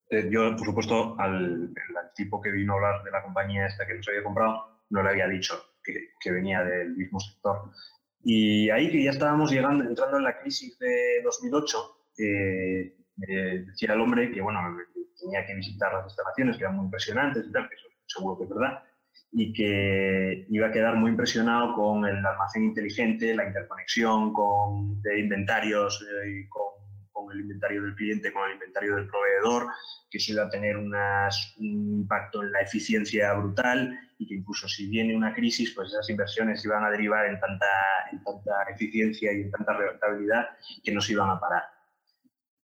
Eh, 0.10 0.28
yo, 0.32 0.56
por 0.56 0.66
supuesto, 0.66 1.16
al, 1.20 1.74
tipo 2.16 2.42
que 2.42 2.52
vino 2.52 2.74
a 2.74 2.76
hablar 2.76 3.04
de 3.04 3.12
la 3.12 3.24
compañía 3.24 3.68
esta 3.68 3.86
que 3.86 3.96
nos 3.96 4.08
había 4.08 4.24
comprado, 4.24 4.82
no 4.90 5.04
le 5.04 5.10
había 5.10 5.28
dicho 5.28 5.54
que, 5.84 6.32
venía 6.32 6.64
del 6.64 6.96
mismo 6.96 7.20
sector. 7.20 7.72
Y 8.24 8.70
ahí 8.70 8.92
que 8.92 9.04
ya 9.04 9.12
estábamos 9.12 9.52
llegando, 9.52 9.84
entrando 9.84 10.18
en 10.18 10.24
la 10.24 10.40
crisis 10.40 10.78
de 10.80 11.22
2008, 11.24 11.78
eh, 12.18 12.96
decía 13.66 13.94
el 13.94 14.02
hombre 14.02 14.32
que, 14.32 14.42
bueno, 14.42 14.60
tenía 15.20 15.46
que 15.46 15.56
visitar 15.56 15.94
las 15.94 16.06
instalaciones, 16.06 16.58
que 16.58 16.64
eran 16.64 16.76
muy 16.76 16.86
impresionantes 16.86 17.46
y 17.48 17.52
tal, 17.52 17.70
que 17.70 17.76
eso 17.76 17.88
seguro 18.10 18.38
que 18.38 18.44
es 18.46 18.50
verdad, 18.50 18.84
y 19.32 19.54
que 19.54 20.48
iba 20.50 20.68
a 20.68 20.72
quedar 20.72 20.96
muy 20.96 21.12
impresionado 21.12 21.76
con 21.76 22.06
el 22.06 22.26
almacén 22.26 22.64
inteligente, 22.64 23.36
la 23.36 23.46
interconexión 23.46 24.34
con, 24.34 25.02
de 25.02 25.20
inventarios 25.20 26.02
eh, 26.02 26.30
y 26.30 26.50
con 26.50 26.69
el 27.32 27.42
inventario 27.42 27.82
del 27.84 27.96
cliente, 27.96 28.32
con 28.32 28.48
el 28.48 28.54
inventario 28.54 28.96
del 28.96 29.08
proveedor, 29.08 29.68
que 30.10 30.20
se 30.20 30.34
iba 30.34 30.44
a 30.44 30.50
tener 30.50 30.78
un 30.78 30.94
impacto 31.60 32.44
en 32.44 32.52
la 32.52 32.62
eficiencia 32.62 33.34
brutal 33.34 33.98
y 34.18 34.28
que 34.28 34.36
incluso 34.36 34.68
si 34.68 34.90
viene 34.90 35.16
una 35.16 35.34
crisis, 35.34 35.74
pues 35.76 35.90
esas 35.90 36.10
inversiones 36.10 36.64
iban 36.66 36.84
a 36.84 36.90
derivar 36.90 37.26
en 37.28 37.40
tanta, 37.40 37.68
en 38.12 38.24
tanta 38.24 38.64
eficiencia 38.74 39.32
y 39.34 39.42
en 39.42 39.52
tanta 39.52 39.74
rentabilidad 39.74 40.48
que 40.84 40.92
no 40.92 41.02
se 41.02 41.14
iban 41.14 41.30
a 41.30 41.40
parar. 41.40 41.64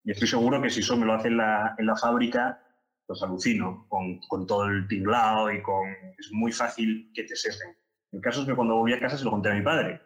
Y 0.03 0.11
estoy 0.11 0.27
seguro 0.27 0.61
que 0.61 0.69
si 0.69 0.81
eso 0.81 0.97
me 0.97 1.05
lo 1.05 1.13
hace 1.13 1.29
en 1.29 1.37
la, 1.37 1.75
en 1.77 1.85
la 1.85 1.95
fábrica, 1.95 2.61
pues 3.07 3.21
alucino 3.23 3.85
con, 3.87 4.19
con, 4.27 4.45
todo 4.45 4.65
el 4.65 4.87
tinglado 4.87 5.51
y 5.51 5.61
con... 5.61 5.87
Es 6.17 6.31
muy 6.31 6.51
fácil 6.51 7.11
que 7.13 7.23
te 7.23 7.35
sesguen. 7.35 7.75
El 8.11 8.21
caso 8.21 8.41
es 8.41 8.47
que 8.47 8.55
cuando 8.55 8.75
volví 8.75 8.93
a 8.93 8.99
casa 8.99 9.17
se 9.17 9.25
lo 9.25 9.31
conté 9.31 9.49
a 9.49 9.53
mi 9.53 9.61
padre 9.61 10.01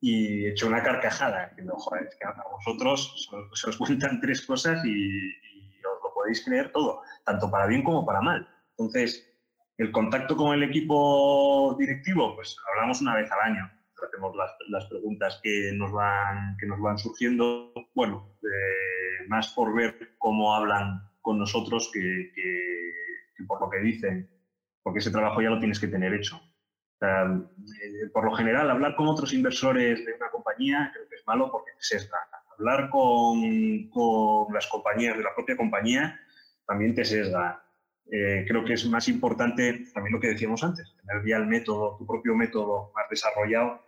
y 0.00 0.44
he 0.44 0.50
hecho 0.50 0.66
una 0.66 0.82
carcajada, 0.82 1.48
diciendo, 1.48 1.76
que 2.18 2.26
a 2.26 2.44
vosotros 2.50 3.28
se 3.54 3.70
os 3.70 3.76
cuentan 3.76 4.20
tres 4.20 4.44
cosas 4.44 4.84
y, 4.84 5.30
os 5.78 6.02
lo 6.02 6.14
podéis 6.14 6.44
creer 6.44 6.70
todo, 6.72 7.02
tanto 7.24 7.50
para 7.50 7.66
bien 7.66 7.82
como 7.82 8.04
para 8.04 8.20
mal. 8.20 8.48
Entonces, 8.76 9.26
el 9.78 9.90
contacto 9.90 10.36
con 10.36 10.54
el 10.54 10.62
equipo 10.62 11.74
directivo, 11.78 12.34
pues 12.34 12.56
hablamos 12.70 13.00
una 13.00 13.14
vez 13.16 13.30
al 13.30 13.52
año, 13.52 13.70
hacemos 14.06 14.36
las, 14.36 14.52
las 14.68 14.84
preguntas 14.86 15.40
que 15.42 15.72
nos 15.74 15.92
van, 15.92 16.56
que 16.58 16.66
nos 16.66 16.80
van 16.80 16.98
surgiendo, 16.98 17.72
bueno, 17.94 18.34
más 19.28 19.52
por 19.52 19.74
ver 19.74 20.16
cómo 20.18 20.54
hablan 20.54 21.02
con 21.20 21.38
nosotros 21.38 21.90
que, 21.92 22.32
que 22.34 23.44
por 23.46 23.60
lo 23.60 23.70
que 23.70 23.78
dicen, 23.78 24.30
porque 24.82 24.98
ese 25.00 25.10
trabajo 25.10 25.40
ya 25.42 25.50
lo 25.50 25.58
tienes 25.58 25.78
que 25.80 25.88
tener 25.88 26.14
hecho. 26.14 26.40
Eh, 27.00 28.08
por 28.12 28.24
lo 28.24 28.34
general, 28.34 28.70
hablar 28.70 28.96
con 28.96 29.06
otros 29.06 29.32
inversores 29.32 30.04
de 30.04 30.12
una 30.14 30.30
compañía 30.30 30.90
creo 30.92 31.08
que 31.08 31.16
es 31.16 31.26
malo 31.26 31.50
porque 31.50 31.70
se 31.78 31.98
sesga. 31.98 32.18
Hablar 32.58 32.90
con, 32.90 33.88
con, 33.90 34.52
las 34.52 34.66
compañías 34.66 35.16
de 35.16 35.22
la 35.22 35.34
propia 35.34 35.56
compañía 35.56 36.18
también 36.66 36.94
te 36.94 37.04
sesga. 37.04 37.62
Eh, 38.10 38.44
creo 38.48 38.64
que 38.64 38.72
es 38.72 38.86
más 38.86 39.06
importante 39.08 39.84
también 39.92 40.14
lo 40.14 40.20
que 40.20 40.28
decíamos 40.28 40.64
antes, 40.64 40.96
tener 40.96 41.26
ya 41.26 41.36
el 41.36 41.46
método, 41.46 41.96
tu 41.98 42.06
propio 42.06 42.34
método 42.34 42.90
más 42.94 43.04
desarrollado 43.10 43.82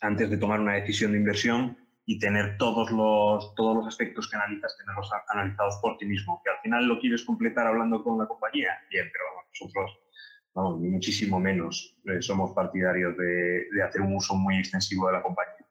antes 0.00 0.30
de 0.30 0.36
tomar 0.36 0.60
una 0.60 0.74
decisión 0.74 1.10
de 1.10 1.18
inversión 1.18 1.76
y 2.06 2.18
tener 2.18 2.56
todos 2.58 2.90
los, 2.90 3.54
todos 3.54 3.76
los 3.76 3.86
aspectos 3.86 4.28
que 4.28 4.36
analizas, 4.36 4.76
tenerlos 4.78 5.10
analizados 5.28 5.78
por 5.82 5.98
ti 5.98 6.06
mismo. 6.06 6.40
Que 6.44 6.50
al 6.50 6.58
final 6.60 6.86
lo 6.86 6.98
quieres 6.98 7.24
completar 7.24 7.66
hablando 7.66 8.02
con 8.02 8.18
la 8.18 8.26
compañía, 8.26 8.78
bien, 8.90 9.08
pero 9.12 9.24
nosotros 9.48 10.01
vamos, 10.54 10.80
muchísimo 10.80 11.38
menos. 11.40 11.96
Eh, 12.04 12.20
somos 12.20 12.52
partidarios 12.52 13.16
de, 13.16 13.82
hacer 13.82 14.02
un 14.02 14.16
uso 14.16 14.34
muy 14.34 14.58
extensivo 14.58 15.06
de 15.08 15.12
la 15.14 15.22
compañía. 15.22 15.66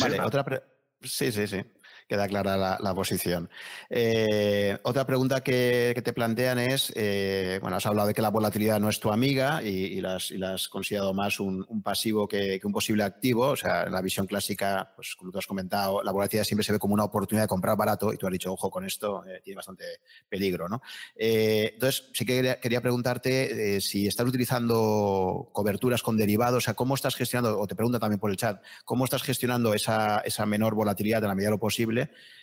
vale, 0.00 0.20
otra 0.20 0.62
sí, 1.02 1.32
sí, 1.32 1.46
sí 1.46 1.64
queda 2.08 2.26
clara 2.26 2.78
la, 2.80 2.94
posición. 2.94 3.50
Eh, 3.90 4.78
otra 4.82 5.06
pregunta 5.06 5.42
que, 5.42 6.00
te 6.02 6.12
plantean 6.12 6.58
es, 6.58 6.90
eh, 6.96 7.58
bueno, 7.60 7.76
has 7.76 7.86
hablado 7.86 8.08
de 8.08 8.14
que 8.14 8.22
la 8.22 8.30
volatilidad 8.30 8.80
no 8.80 8.88
es 8.88 8.98
tu 8.98 9.12
amiga 9.12 9.62
y, 9.62 10.00
la, 10.00 10.16
has, 10.16 10.68
considerado 10.68 11.12
más 11.12 11.38
un, 11.38 11.66
pasivo 11.82 12.26
que, 12.26 12.60
un 12.64 12.72
posible 12.72 13.04
activo. 13.04 13.48
O 13.48 13.56
sea, 13.56 13.84
en 13.84 13.92
la 13.92 14.00
visión 14.00 14.26
clásica, 14.26 14.92
pues 14.96 15.14
como 15.16 15.30
tú 15.30 15.38
has 15.38 15.46
comentado, 15.46 16.02
la 16.02 16.10
volatilidad 16.10 16.44
siempre 16.44 16.64
se 16.64 16.72
ve 16.72 16.78
como 16.78 16.94
una 16.94 17.04
oportunidad 17.04 17.44
de 17.44 17.48
comprar 17.48 17.76
barato 17.76 18.12
y 18.12 18.16
tú 18.16 18.26
has 18.26 18.32
dicho, 18.32 18.52
ojo, 18.52 18.70
con 18.70 18.86
esto 18.86 19.24
eh, 19.26 19.40
tiene 19.44 19.56
bastante 19.56 19.84
peligro, 20.28 20.68
¿no? 20.68 20.80
entonces, 21.14 22.08
sí 22.14 22.24
que 22.24 22.58
quería, 22.60 22.80
preguntarte 22.80 23.80
si 23.80 24.06
estás 24.06 24.26
utilizando 24.26 25.50
coberturas 25.52 26.02
con 26.02 26.16
derivados, 26.16 26.58
o 26.58 26.60
sea, 26.60 26.74
¿cómo 26.74 26.94
estás 26.94 27.16
gestionando, 27.16 27.58
o 27.58 27.66
te 27.66 27.74
pregunta 27.74 27.98
también 27.98 28.20
por 28.20 28.30
el 28.30 28.36
chat, 28.36 28.62
cómo 28.84 29.04
estás 29.04 29.22
gestionando 29.22 29.74
esa, 29.74 30.20
esa 30.20 30.46
menor 30.46 30.74
volatilidad 30.74 31.22
en 31.22 31.28
la 31.28 31.34
medida 31.34 31.48
de 31.48 31.56
lo 31.56 31.58
posible 31.58 31.97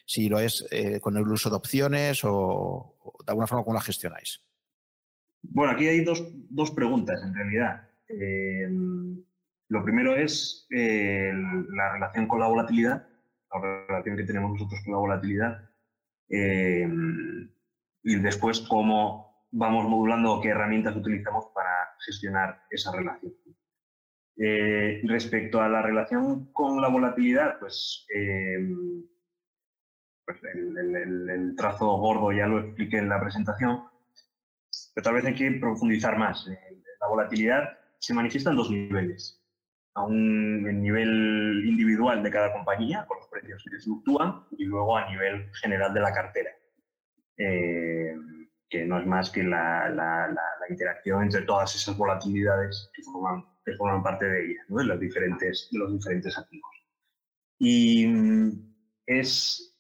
si 0.06 0.30
lo 0.30 0.40
es 0.40 0.66
eh, 0.72 1.00
con 1.00 1.18
el 1.18 1.28
uso 1.28 1.50
de 1.50 1.56
opciones 1.56 2.22
o, 2.24 2.96
de 3.26 3.32
alguna 3.32 3.48
forma 3.48 3.64
cómo 3.64 3.76
la 3.76 3.82
gestionáis. 3.82 4.42
Bueno, 5.42 5.74
aquí 5.74 5.88
hay 5.88 6.04
dos, 6.04 6.24
preguntas 6.72 7.22
en 7.24 7.34
realidad. 7.34 7.88
Eh, 8.08 8.68
lo 9.68 9.84
primero 9.84 10.16
es 10.16 10.68
eh, 10.70 11.32
la 11.34 11.94
relación 11.94 12.28
con 12.28 12.40
la 12.40 12.48
volatilidad, 12.48 13.08
la 13.52 13.86
relación 13.88 14.18
que 14.18 14.24
tenemos 14.24 14.52
nosotros 14.52 14.80
con 14.84 14.94
la 14.94 15.00
volatilidad, 15.00 15.70
y 16.28 18.16
después 18.16 18.62
cómo 18.62 19.46
vamos 19.52 19.88
modulando 19.88 20.34
o 20.34 20.42
qué 20.42 20.50
herramientas 20.50 20.96
utilizamos 20.96 21.46
para 21.54 21.70
gestionar 22.04 22.64
esa 22.70 22.92
relación. 22.92 23.34
respecto 25.08 25.62
a 25.62 25.70
la 25.70 25.84
relación 25.84 26.52
con 26.52 26.82
la 26.82 26.90
volatilidad, 26.90 27.60
pues 27.60 28.08
pues 30.26 30.40
el, 30.44 31.54
trazo 31.56 31.98
gordo 31.98 32.32
ya 32.32 32.48
lo 32.48 32.60
expliqué 32.60 32.98
en 32.98 33.10
la 33.10 33.22
presentación, 33.22 33.84
pero 34.94 35.04
tal 35.04 35.14
vez 35.14 35.26
hay 35.26 35.36
que 35.36 35.52
profundizar 35.52 36.18
más. 36.18 36.48
Eh, 36.48 36.82
la 37.00 37.08
volatilidad 37.08 37.78
se 38.00 38.14
manifiesta 38.14 38.50
en 38.50 38.56
dos 38.56 38.72
niveles. 38.72 39.42
A 39.94 40.04
un 40.04 40.82
nivel 40.82 41.64
individual 41.66 42.22
de 42.22 42.32
cada 42.32 42.52
compañía, 42.52 43.06
con 43.08 43.18
los 43.18 43.28
precios 43.28 43.64
que 43.64 43.80
fluctúan, 43.80 44.44
y 44.58 44.66
luego 44.66 44.98
a 44.98 45.10
nivel 45.10 45.50
general 45.54 45.94
de 45.94 46.02
la 46.02 46.14
cartera, 46.14 46.50
eh, 47.38 48.14
que 48.70 48.86
no 48.86 49.00
es 49.00 49.06
más 49.06 49.30
que 49.30 49.44
la, 49.44 50.36
interacción 50.70 51.24
entre 51.24 51.44
todas 51.44 51.76
esas 51.76 51.96
volatilidades 51.96 52.90
que 52.94 53.04
forman, 53.04 53.46
que 53.64 53.74
forman 53.76 54.02
parte 54.02 54.26
de 54.26 54.46
ella, 54.46 54.62
de, 54.68 54.84
los 54.84 55.00
diferentes, 55.00 55.70
de 55.72 55.80
los 55.80 55.94
diferentes 55.94 56.38
activos. 56.38 56.72
Y 57.60 58.08
mm, 58.08 58.76
es 59.06 59.75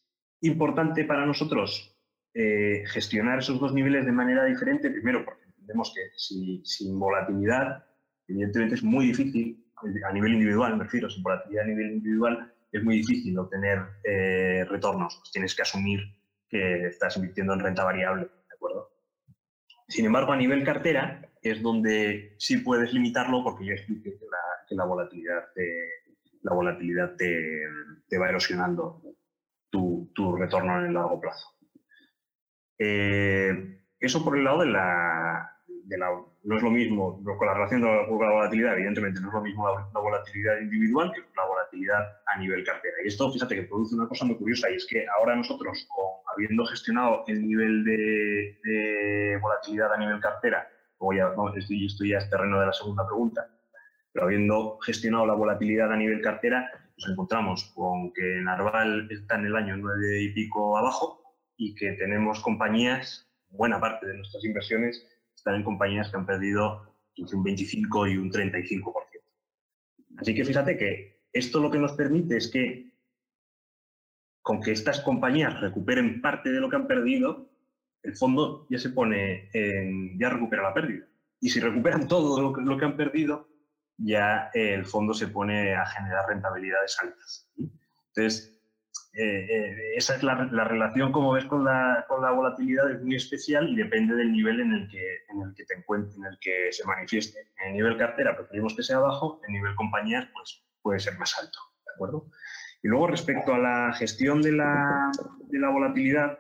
importante 0.47 1.03
para 1.05 1.25
nosotros 1.25 1.95
eh, 2.33 2.83
gestionar 2.87 3.39
esos 3.39 3.59
dos 3.59 3.73
niveles 3.73 4.05
de 4.05 4.11
manera 4.11 4.43
diferente, 4.43 4.89
primero 4.89 5.23
porque 5.23 5.45
entendemos 5.45 5.93
que 5.93 6.01
sin 6.63 6.99
volatilidad, 6.99 7.85
evidentemente 8.27 8.75
es 8.75 8.83
muy 8.83 9.07
difícil, 9.07 9.65
a 10.07 10.11
nivel 10.11 10.33
individual 10.33 10.77
me 10.77 10.83
refiero, 10.83 11.09
sin 11.09 11.23
volatilidad 11.23 11.63
a 11.63 11.67
nivel 11.67 11.91
individual, 11.93 12.53
es 12.71 12.83
muy 12.83 12.97
difícil 12.97 13.37
obtener 13.39 13.79
eh, 14.03 14.65
retornos, 14.65 15.15
pues 15.15 15.31
tienes 15.31 15.55
que 15.55 15.61
asumir 15.61 16.01
que 16.49 16.87
estás 16.87 17.15
invirtiendo 17.15 17.53
en 17.53 17.61
renta 17.61 17.85
variable, 17.85 18.23
¿de 18.23 18.53
acuerdo? 18.53 18.91
Sin 19.87 20.05
embargo, 20.05 20.33
a 20.33 20.37
nivel 20.37 20.63
cartera 20.65 21.21
es 21.41 21.61
donde 21.61 22.35
sí 22.37 22.57
puedes 22.57 22.91
limitarlo 22.91 23.43
porque 23.43 23.65
yo 23.65 23.73
expliqué 23.73 24.17
que 24.67 24.75
la, 24.75 24.83
volatilidad, 24.83 25.53
te, 25.53 25.63
la 26.41 26.53
volatilidad 26.53 27.15
te 27.15 28.17
va 28.17 28.29
erosionando 28.29 29.01
tu, 29.69 30.35
retorno 30.37 30.79
en 30.79 30.85
el 30.87 30.93
largo 30.93 31.19
plazo. 31.19 31.47
Eh, 32.77 33.81
Eso 33.99 34.23
por 34.23 34.37
el 34.37 34.43
lado 34.43 34.59
de 34.59 34.67
la, 34.67 35.55
no 36.43 36.57
es 36.57 36.63
lo 36.63 36.71
mismo, 36.71 37.21
con 37.23 37.47
la 37.47 37.53
relación 37.53 37.81
con 37.81 38.19
la 38.19 38.33
volatilidad, 38.33 38.73
evidentemente, 38.73 39.19
no 39.21 39.27
es 39.27 39.33
lo 39.33 39.41
mismo 39.41 39.67
la, 39.67 39.99
volatilidad 39.99 40.59
individual 40.59 41.11
que 41.13 41.21
la 41.35 41.45
volatilidad 41.45 42.03
a 42.25 42.37
nivel 42.39 42.63
cartera. 42.63 42.95
Y 43.03 43.07
esto, 43.07 43.31
fíjate, 43.31 43.55
que 43.55 43.63
produce 43.63 43.95
una 43.95 44.07
cosa 44.07 44.25
muy 44.25 44.35
curiosa, 44.35 44.69
y 44.69 44.75
es 44.75 44.85
que 44.87 45.05
ahora 45.17 45.35
nosotros, 45.35 45.87
habiendo 46.33 46.65
gestionado 46.65 47.23
el 47.27 47.47
nivel 47.47 47.83
de, 47.83 49.39
volatilidad 49.41 49.93
a 49.93 49.97
nivel 49.97 50.19
cartera, 50.19 50.67
voy 50.99 51.19
a, 51.19 51.33
esto 51.55 52.05
ya 52.05 52.17
es 52.17 52.29
terreno 52.29 52.59
de 52.59 52.67
la 52.67 52.73
segunda 52.73 53.05
pregunta, 53.05 53.47
pero 54.11 54.25
habiendo 54.25 54.77
gestionado 54.79 55.25
la 55.25 55.33
volatilidad 55.33 55.91
a 55.91 55.97
nivel 55.97 56.21
cartera, 56.21 56.69
nos 56.97 57.09
encontramos 57.09 57.71
con 57.75 58.13
que 58.13 58.41
Narval 58.41 59.07
está 59.11 59.35
en 59.35 59.45
el 59.45 59.55
año 59.55 59.77
9 59.77 60.23
y 60.23 60.33
pico 60.33 60.77
abajo 60.77 61.21
y 61.57 61.75
que 61.75 61.93
tenemos 61.93 62.41
compañías, 62.41 63.29
buena 63.49 63.79
parte 63.79 64.07
de 64.07 64.17
nuestras 64.17 64.43
inversiones, 64.45 65.05
están 65.35 65.55
en 65.55 65.63
compañías 65.63 66.09
que 66.09 66.17
han 66.17 66.25
perdido 66.25 66.95
entre 67.15 67.35
un 67.35 67.43
25 67.43 68.07
y 68.07 68.17
un 68.17 68.31
35%. 68.31 68.93
Así 70.17 70.33
que 70.33 70.45
fíjate 70.45 70.77
que 70.77 71.21
esto 71.33 71.59
lo 71.59 71.69
que 71.69 71.79
nos 71.79 71.93
permite 71.93 72.37
es 72.37 72.49
que 72.49 72.93
con 74.41 74.61
que 74.61 74.71
estas 74.71 75.01
compañías 75.01 75.59
recuperen 75.59 76.21
parte 76.21 76.51
de 76.51 76.59
lo 76.59 76.69
que 76.69 76.75
han 76.75 76.87
perdido, 76.87 77.49
el 78.03 78.15
fondo 78.15 78.67
ya 78.69 78.77
se 78.77 78.91
pone 78.91 79.49
en, 79.53 80.17
ya 80.19 80.29
recupera 80.29 80.61
la 80.61 80.73
pérdida. 80.73 81.05
Y 81.41 81.49
si 81.49 81.59
recuperan 81.59 82.07
todo 82.07 82.39
lo 82.39 82.53
que, 82.53 82.61
lo 82.61 82.77
que 82.77 82.85
han 82.85 82.95
perdido, 82.95 83.47
ya 83.97 84.49
el 84.53 84.85
fondo 84.85 85.13
se 85.13 85.27
pone 85.27 85.75
a 85.75 85.85
generar 85.85 86.27
rentabilidades 86.27 86.97
altas. 87.01 87.49
Entonces, 88.15 88.55
eh, 89.17 89.47
eh, 89.49 89.93
esa 89.95 90.15
es 90.15 90.23
la, 90.23 90.35
relación, 90.35 91.13
como 91.13 91.31
ves, 91.31 91.45
con 91.45 91.63
la, 91.63 92.05
volatilidad, 92.09 92.91
es 92.91 93.01
muy 93.01 93.15
especial 93.15 93.69
y 93.69 93.75
depende 93.77 94.13
del 94.13 94.31
nivel 94.31 94.59
en 94.59 94.73
el 94.73 94.89
que, 94.89 95.23
en 95.29 95.41
el 95.41 95.53
que 95.55 95.63
te 95.63 95.75
encuentres, 95.75 96.17
en 96.17 96.25
el 96.25 96.37
que 96.41 96.71
se 96.71 96.85
manifieste. 96.85 97.39
En 97.61 97.69
el 97.69 97.73
nivel 97.75 97.97
cartera 97.97 98.35
preferimos 98.35 98.75
que 98.75 98.83
sea 98.83 98.99
bajo, 98.99 99.39
en 99.47 99.53
nivel 99.53 99.73
compañías 99.75 100.27
pues, 100.33 100.65
puede 100.81 100.99
ser 100.99 101.17
más 101.17 101.37
alto. 101.39 101.57
¿de 101.85 101.93
acuerdo? 101.93 102.29
Y 102.83 102.89
luego 102.89 103.07
respecto 103.07 103.53
a 103.53 103.57
la 103.57 103.93
gestión 103.93 104.41
de 104.41 104.51
la, 104.51 105.11
de 105.47 105.59
la 105.59 105.69
volatilidad, 105.69 106.37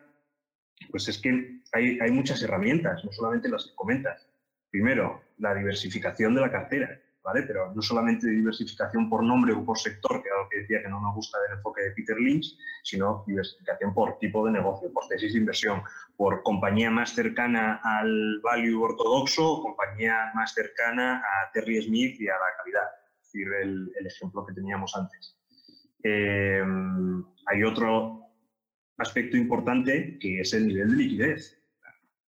pues 0.91 1.07
es 1.07 1.17
que 1.17 1.61
hay, 1.71 1.97
hay 2.01 2.11
muchas 2.11 2.43
herramientas, 2.43 3.05
no 3.05 3.11
solamente 3.13 3.47
las 3.47 3.67
que 3.67 3.75
comentas. 3.75 4.27
Primero, 4.69 5.23
la 5.37 5.55
diversificación 5.55 6.35
de 6.35 6.41
la 6.41 6.51
cartera. 6.51 6.99
Pero 7.33 7.73
no 7.73 7.81
solamente 7.81 8.27
diversificación 8.27 9.09
por 9.09 9.23
nombre 9.23 9.53
o 9.53 9.65
por 9.65 9.79
sector, 9.79 10.21
que 10.21 10.29
es 10.29 10.35
algo 10.35 10.49
que 10.49 10.59
decía 10.59 10.81
que 10.81 10.89
no 10.89 11.01
me 11.01 11.11
gusta 11.13 11.39
del 11.41 11.57
enfoque 11.57 11.81
de 11.81 11.91
Peter 11.91 12.17
Lynch, 12.17 12.55
sino 12.83 13.23
diversificación 13.25 13.93
por 13.93 14.17
tipo 14.19 14.45
de 14.45 14.51
negocio, 14.51 14.91
por 14.93 15.07
tesis 15.07 15.33
de 15.33 15.39
inversión, 15.39 15.81
por 16.15 16.43
compañía 16.43 16.91
más 16.91 17.15
cercana 17.15 17.81
al 17.83 18.39
value 18.41 18.81
ortodoxo 18.81 19.61
compañía 19.61 20.31
más 20.35 20.53
cercana 20.53 21.17
a 21.17 21.51
Terry 21.51 21.81
Smith 21.81 22.19
y 22.21 22.27
a 22.27 22.33
la 22.33 22.55
calidad, 22.57 22.87
es 23.19 23.31
decir, 23.31 23.47
el, 23.61 24.05
ejemplo 24.05 24.45
que 24.45 24.53
teníamos 24.53 24.95
antes. 24.95 25.37
Eh, 26.03 26.63
hay 27.47 27.63
otro 27.63 28.21
aspecto 28.97 29.35
importante 29.35 30.17
que 30.19 30.41
es 30.41 30.53
el 30.53 30.67
nivel 30.67 30.91
de 30.91 30.95
liquidez. 30.95 31.64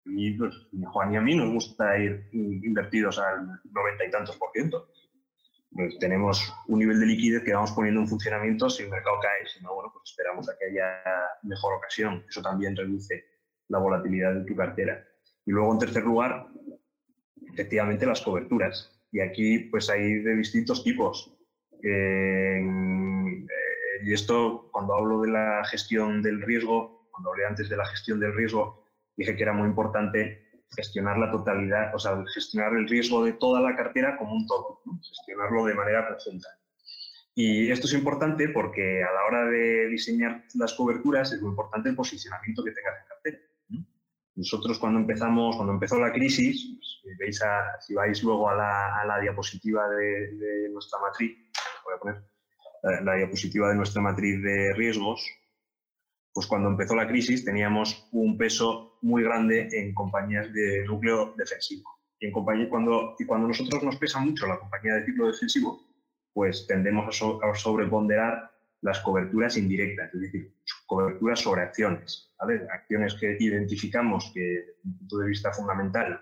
Pues, 0.06 0.56
a 0.86 0.89
Juan 0.91 1.14
y 1.14 1.18
a 1.18 1.22
mí 1.22 1.36
nos 1.36 1.51
gusta 1.51 1.97
ir 1.97 2.30
invertidos 2.32 3.18
al 3.18 3.47
noventa 3.72 4.06
y 4.06 4.12
tantos 4.12 4.38
por 4.38 4.51
ciento. 4.51 4.89
Pues 5.72 5.97
tenemos 5.99 6.53
un 6.68 6.80
nivel 6.80 6.99
de 6.99 7.08
liquidez 7.08 7.43
que 7.43 7.53
vamos 7.53 7.72
poniendo 7.72 7.99
en 7.99 8.08
funcionamiento 8.08 8.70
si 8.70 8.84
el 8.84 8.89
mercado 8.89 9.18
cae, 9.22 9.45
si 9.47 9.62
no, 9.62 9.74
bueno, 9.74 9.89
pues 9.91 10.12
esperamos 10.12 10.47
a 10.47 10.53
que 10.58 10.66
haya 10.68 11.01
mejor 11.43 11.74
ocasión. 11.74 12.24
Eso 12.30 12.41
también 12.41 12.76
reduce 12.76 13.26
la 13.68 13.80
volatilidad 13.80 14.36
de 14.36 14.45
tu 14.45 14.56
cartera. 14.56 15.03
Y 15.45 15.51
luego, 15.51 15.74
en 15.74 15.80
tercer 15.80 16.03
lugar, 16.03 16.47
efectivamente 17.51 18.06
las 18.06 18.22
coberturas. 18.22 18.91
Y 19.12 19.20
aquí 19.20 19.60
pues 19.72 19.89
hay 19.89 20.20
de 20.20 20.36
distintos 20.36 20.84
tipos. 20.84 21.36
Eh, 21.84 22.64
y 24.03 24.14
esto, 24.14 24.70
cuando 24.72 24.95
hablo 24.95 25.22
de 25.22 25.32
la 25.32 25.66
gestión 25.66 26.22
del 26.22 26.41
riesgo, 26.41 27.10
cuando 27.12 27.32
hablé 27.32 27.45
antes 27.45 27.70
de 27.70 27.78
la 27.78 27.86
gestión 27.88 28.20
del 28.20 28.36
riesgo, 28.36 28.84
dije 29.18 29.36
que 29.36 29.43
era 29.43 29.53
muy 29.53 29.68
importante 29.68 30.45
gestionar 30.76 31.18
la 31.18 31.32
totalidad, 31.32 31.93
o 31.95 31.99
sea, 31.99 32.24
gestionar 32.34 32.74
el 32.74 32.88
riesgo 32.88 33.24
de 33.24 33.34
toda 33.34 33.61
la 33.61 33.76
cartera 33.76 34.18
como 34.18 34.34
un 34.34 34.47
todo, 34.47 34.82
gestionarlo 35.01 35.66
de 35.66 35.76
manera 35.76 36.07
conjunta. 36.07 36.47
Y 37.34 37.70
esto 37.70 37.88
es 37.88 37.93
importante 37.93 38.49
porque 38.49 39.03
a 39.03 39.11
la 39.11 39.26
hora 39.28 39.49
de 39.49 39.88
diseñar 39.89 40.45
las 40.55 40.74
coberturas 40.74 41.34
es 41.34 41.41
muy 41.41 41.49
importante 41.49 41.89
el 41.89 41.95
posicionamiento 41.95 42.63
que 42.63 42.72
tengas 42.72 42.93
en 43.01 43.07
cartera. 43.07 43.38
Nosotros 44.36 44.80
cuando 44.80 44.99
empezamos, 44.99 45.55
cuando 45.55 45.74
empezó 45.74 45.99
la 45.99 46.11
crisis, 46.11 46.78
pues, 47.03 47.18
veis 47.18 47.39
si 47.82 47.93
vais 47.93 48.24
luego 48.24 48.49
a 48.49 48.55
la, 48.55 49.20
diapositiva 49.22 49.88
de, 49.89 50.70
nuestra 50.72 50.99
matriz, 50.99 51.38
voy 51.84 51.93
a 51.93 51.99
poner 51.99 52.16
eh, 52.84 53.03
la 53.03 53.16
diapositiva 53.16 53.70
de 53.70 53.76
nuestra 53.76 54.01
matriz 54.01 54.41
de 54.41 54.74
riesgos, 54.76 55.26
pues 56.36 56.47
cuando 56.47 56.67
empezó 56.67 56.95
la 56.97 57.07
crisis 57.07 57.45
teníamos 57.45 58.09
un 58.11 58.38
peso 58.38 58.97
muy 59.01 59.23
grande 59.23 59.69
en 59.71 59.93
compañías 59.93 60.51
de 60.51 60.83
núcleo 60.83 61.33
defensivo. 61.38 61.89
Y, 62.19 62.25
en 62.25 62.33
compañía, 62.33 62.67
cuando, 62.69 63.15
y 63.17 63.25
cuando 63.25 63.47
nosotros 63.47 63.81
nos 63.81 63.95
pesa 63.95 64.19
mucho 64.19 64.45
la 64.45 64.59
compañía 64.59 64.95
de 64.95 65.05
ciclo 65.05 65.27
defensivo, 65.27 65.79
pues 66.33 66.67
tendemos 66.67 67.07
a, 67.07 67.55
sobreponderar 67.55 68.51
las 68.81 68.99
coberturas 68.99 69.55
indirectas, 69.55 70.13
es 70.13 70.19
decir, 70.19 70.53
coberturas 70.86 71.39
sobre 71.39 71.61
acciones. 71.61 72.36
Acciones 72.69 73.15
que 73.15 73.38
identificamos 73.39 74.29
que, 74.33 74.41
desde 74.41 74.73
un 74.83 74.97
punto 74.97 75.19
de 75.19 75.27
vista 75.29 75.53
fundamental, 75.53 76.21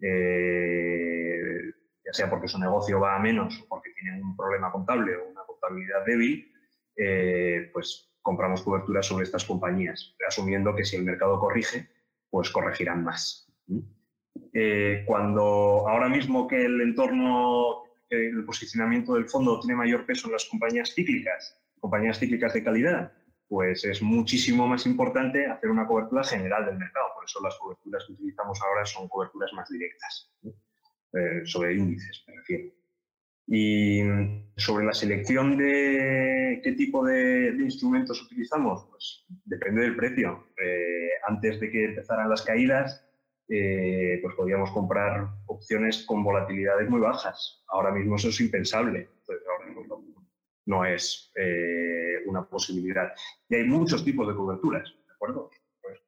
eh, 0.00 1.70
ya 2.04 2.12
sea 2.12 2.28
porque 2.28 2.48
su 2.48 2.58
negocio 2.58 2.98
va 2.98 3.14
a 3.14 3.20
menos 3.20 3.62
o 3.62 3.68
porque 3.68 3.92
tienen 3.92 4.24
un 4.24 4.36
problema 4.36 4.72
contable 4.72 5.14
o 5.14 5.28
una 5.30 5.42
contabilidad 5.46 6.04
débil, 6.04 6.52
eh, 6.96 7.70
pues 7.72 8.10
compramos 8.26 8.62
coberturas 8.62 9.06
sobre 9.06 9.22
estas 9.22 9.44
compañías, 9.44 10.16
asumiendo 10.26 10.74
que 10.74 10.84
si 10.84 10.96
el 10.96 11.04
mercado 11.04 11.38
corrige, 11.38 11.88
pues 12.28 12.50
corregirán 12.50 13.04
más. 13.04 13.48
Eh, 14.52 15.04
cuando 15.06 15.86
ahora 15.88 16.08
mismo 16.08 16.48
que 16.48 16.64
el 16.64 16.80
entorno, 16.80 17.84
el 18.10 18.44
posicionamiento 18.44 19.14
del 19.14 19.28
fondo 19.28 19.60
tiene 19.60 19.76
mayor 19.76 20.04
peso 20.04 20.26
en 20.26 20.32
las 20.32 20.44
compañías 20.46 20.92
cíclicas, 20.92 21.56
compañías 21.78 22.18
cíclicas 22.18 22.52
de 22.52 22.64
calidad, 22.64 23.12
pues 23.46 23.84
es 23.84 24.02
muchísimo 24.02 24.66
más 24.66 24.86
importante 24.86 25.46
hacer 25.46 25.70
una 25.70 25.86
cobertura 25.86 26.24
general 26.24 26.66
del 26.66 26.78
mercado. 26.78 27.06
Por 27.14 27.26
eso 27.26 27.40
las 27.44 27.56
coberturas 27.60 28.02
que 28.08 28.14
utilizamos 28.14 28.60
ahora 28.60 28.84
son 28.84 29.06
coberturas 29.06 29.52
más 29.52 29.70
directas, 29.70 30.32
eh, 31.12 31.42
sobre 31.44 31.74
índices, 31.74 32.24
me 32.26 32.34
refiero. 32.34 32.72
Y 33.48 34.00
sobre 34.56 34.84
la 34.84 34.92
selección 34.92 35.56
de 35.56 36.60
qué 36.64 36.72
tipo 36.72 37.04
de, 37.04 37.54
instrumentos 37.60 38.22
utilizamos, 38.22 38.86
pues 38.90 39.24
depende 39.44 39.82
del 39.82 39.96
precio. 39.96 40.48
Eh, 40.60 41.10
antes 41.28 41.60
de 41.60 41.70
que 41.70 41.84
empezaran 41.84 42.28
las 42.28 42.42
caídas, 42.42 43.06
eh, 43.48 44.18
pues 44.22 44.34
podíamos 44.34 44.72
comprar 44.72 45.28
opciones 45.46 46.04
con 46.04 46.24
volatilidades 46.24 46.88
muy 46.88 47.00
bajas. 47.00 47.64
Ahora 47.68 47.92
mismo 47.92 48.16
eso 48.16 48.28
es 48.30 48.40
impensable. 48.40 49.10
mismo 49.66 50.02
no, 50.64 50.84
es 50.84 51.30
eh, 51.36 52.22
una 52.26 52.44
posibilidad. 52.44 53.12
Y 53.48 53.54
hay 53.54 53.64
muchos 53.64 54.04
tipos 54.04 54.26
de 54.26 54.34
coberturas, 54.34 54.92
¿de 55.06 55.12
acuerdo? 55.12 55.50
Pues, 55.80 56.00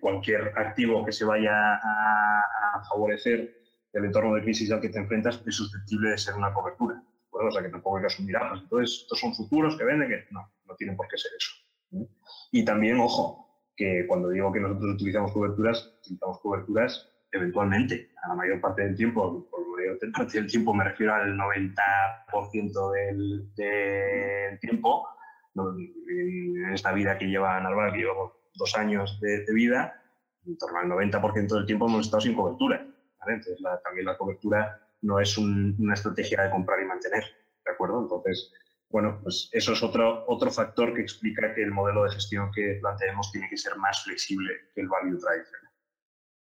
cualquier 0.00 0.52
activo 0.56 1.04
que 1.04 1.12
se 1.12 1.24
vaya 1.24 1.74
a 1.74 2.82
favorecer 2.90 3.61
el 3.92 4.04
entorno 4.04 4.34
de 4.34 4.42
crisis 4.42 4.70
al 4.70 4.80
que 4.80 4.88
te 4.88 4.98
enfrentas 4.98 5.42
es 5.46 5.54
susceptible 5.54 6.10
de 6.10 6.18
ser 6.18 6.34
una 6.34 6.52
cobertura. 6.52 7.02
O 7.30 7.50
sea, 7.50 7.62
que 7.62 7.70
tampoco 7.70 7.96
hay 7.96 8.02
que 8.02 8.06
asumir, 8.06 8.36
ah, 8.36 8.48
pues 8.50 8.62
entonces 8.62 9.00
estos 9.02 9.18
son 9.18 9.34
futuros 9.34 9.76
que 9.76 9.84
venden, 9.84 10.08
que 10.08 10.24
no, 10.30 10.52
no 10.66 10.74
tienen 10.76 10.96
por 10.96 11.08
qué 11.08 11.16
ser 11.16 11.32
eso. 11.36 12.06
Y 12.50 12.64
también, 12.64 13.00
ojo, 13.00 13.42
que 13.76 14.06
cuando 14.06 14.28
digo 14.28 14.52
que 14.52 14.60
nosotros 14.60 14.94
utilizamos 14.94 15.32
coberturas, 15.32 15.94
utilizamos 16.00 16.38
coberturas 16.40 17.08
eventualmente, 17.32 18.10
a 18.22 18.28
la 18.28 18.34
mayor 18.34 18.60
parte 18.60 18.82
del 18.82 18.94
tiempo, 18.94 19.48
por 19.50 19.60
la 19.60 19.94
mayor 19.94 20.12
parte 20.12 20.38
del 20.38 20.50
tiempo 20.50 20.74
me 20.74 20.84
refiero 20.84 21.14
al 21.14 21.34
90% 21.34 22.92
del, 22.92 23.54
del, 23.54 24.60
tiempo, 24.60 25.08
en 25.56 26.72
esta 26.74 26.92
vida 26.92 27.16
que 27.16 27.26
lleva 27.26 27.58
Narval, 27.60 27.92
que 27.92 28.00
llevamos 28.00 28.32
dos 28.54 28.76
años 28.76 29.18
de, 29.20 29.44
de 29.44 29.54
vida, 29.54 29.98
en 30.46 30.58
torno 30.58 30.78
al 30.80 30.88
90% 30.88 31.48
del 31.54 31.66
tiempo 31.66 31.88
hemos 31.88 32.04
estado 32.04 32.20
sin 32.20 32.34
cobertura. 32.34 32.86
Entonces, 33.26 33.58
también 33.84 34.06
la 34.06 34.16
cobertura 34.16 34.80
no 35.02 35.20
es 35.20 35.36
una 35.38 35.94
estrategia 35.94 36.42
de 36.42 36.50
comprar 36.50 36.80
y 36.80 36.86
mantener, 36.86 37.24
¿de 37.64 37.72
acuerdo? 37.72 38.02
Entonces, 38.02 38.52
bueno, 38.88 39.20
pues 39.22 39.48
eso 39.52 39.72
es 39.72 39.82
otro, 39.82 40.24
otro 40.28 40.50
factor 40.50 40.94
que 40.94 41.00
explica 41.00 41.54
que 41.54 41.62
el 41.62 41.70
modelo 41.70 42.04
de 42.04 42.12
gestión 42.12 42.52
que 42.52 42.78
planteemos 42.80 43.32
tiene 43.32 43.48
que 43.48 43.56
ser 43.56 43.76
más 43.76 44.04
flexible 44.04 44.52
que 44.74 44.82
el 44.82 44.88
value 44.88 45.18
tradicional. 45.18 45.72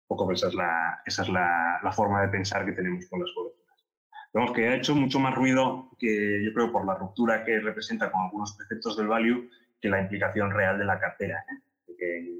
Un 0.08 0.18
poco 0.18 0.32
esa 0.32 0.48
es, 0.48 0.56
la, 0.56 1.02
esa 1.06 1.22
es 1.22 1.30
la, 1.30 1.80
la, 1.84 1.92
forma 1.92 2.22
de 2.22 2.30
pensar 2.30 2.66
que 2.66 2.74
tenemos 2.74 3.06
con 3.10 3.22
las 3.22 3.32
coberturas. 3.34 3.86
Vemos 4.34 4.52
que 4.54 4.68
ha 4.68 4.76
hecho 4.76 4.96
mucho 4.96 5.20
más 5.20 5.36
ruido 5.36 5.92
que 6.00 6.44
yo 6.44 6.54
creo 6.54 6.72
por 6.72 6.86
la 6.86 6.96
ruptura 6.96 7.46
que 7.46 7.60
representa 7.60 8.12
con 8.12 8.22
algunos 8.22 8.56
preceptos 8.58 8.98
del 8.98 9.08
value 9.08 9.50
que 9.80 9.90
la 9.90 10.02
implicación 10.02 10.52
real 10.52 10.78
de 10.78 10.86
la 10.86 11.00
cartera, 11.00 11.46
¿eh? 11.48 11.62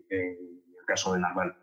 en 0.10 0.38
el 0.80 0.86
caso 0.86 1.14
de 1.14 1.20
Narval. 1.20 1.56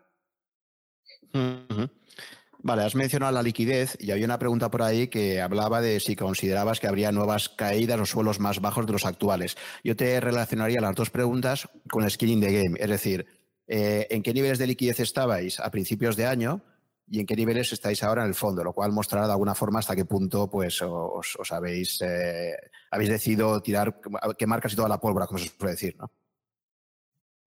Vale, 2.61 2.83
has 2.83 2.93
mencionado 2.93 3.31
la 3.31 3.41
liquidez 3.41 3.95
y 4.01 4.11
había 4.11 4.25
una 4.25 4.37
pregunta 4.37 4.69
por 4.69 4.81
ahí 4.81 5.07
que 5.07 5.41
hablaba 5.41 5.79
de 5.79 6.01
si 6.01 6.17
considerabas 6.17 6.81
que 6.81 6.87
habría 6.87 7.09
nuevas 7.13 7.47
caídas 7.47 8.01
o 8.01 8.05
suelos 8.05 8.41
más 8.41 8.59
bajos 8.59 8.85
de 8.85 8.91
los 8.91 9.05
actuales. 9.05 9.55
Yo 9.81 9.95
te 9.95 10.19
relacionaría 10.19 10.81
las 10.81 10.93
dos 10.93 11.09
preguntas 11.09 11.69
con 11.89 12.03
el 12.03 12.11
skin 12.11 12.29
in 12.29 12.41
the 12.41 12.51
game, 12.51 12.77
es 12.77 12.89
decir, 12.89 13.25
eh, 13.65 14.07
¿en 14.09 14.21
qué 14.21 14.33
niveles 14.33 14.57
de 14.57 14.67
liquidez 14.67 14.99
estabais 14.99 15.61
a 15.61 15.71
principios 15.71 16.17
de 16.17 16.25
año 16.25 16.61
y 17.07 17.21
en 17.21 17.25
qué 17.25 17.37
niveles 17.37 17.71
estáis 17.71 18.03
ahora 18.03 18.23
en 18.23 18.27
el 18.27 18.35
fondo? 18.35 18.61
Lo 18.61 18.73
cual 18.73 18.91
mostrará 18.91 19.25
de 19.25 19.31
alguna 19.31 19.55
forma 19.55 19.79
hasta 19.79 19.95
qué 19.95 20.03
punto 20.03 20.49
pues, 20.49 20.81
os, 20.81 21.51
habéis, 21.51 22.01
eh, 22.01 22.57
habéis 22.91 23.09
decidido 23.09 23.61
tirar, 23.61 24.01
quemar 24.37 24.61
casi 24.61 24.75
toda 24.75 24.89
la 24.89 24.99
pólvora, 24.99 25.27
como 25.27 25.39
se 25.39 25.47
suele 25.47 25.71
decir, 25.71 25.95
¿no? 25.97 26.11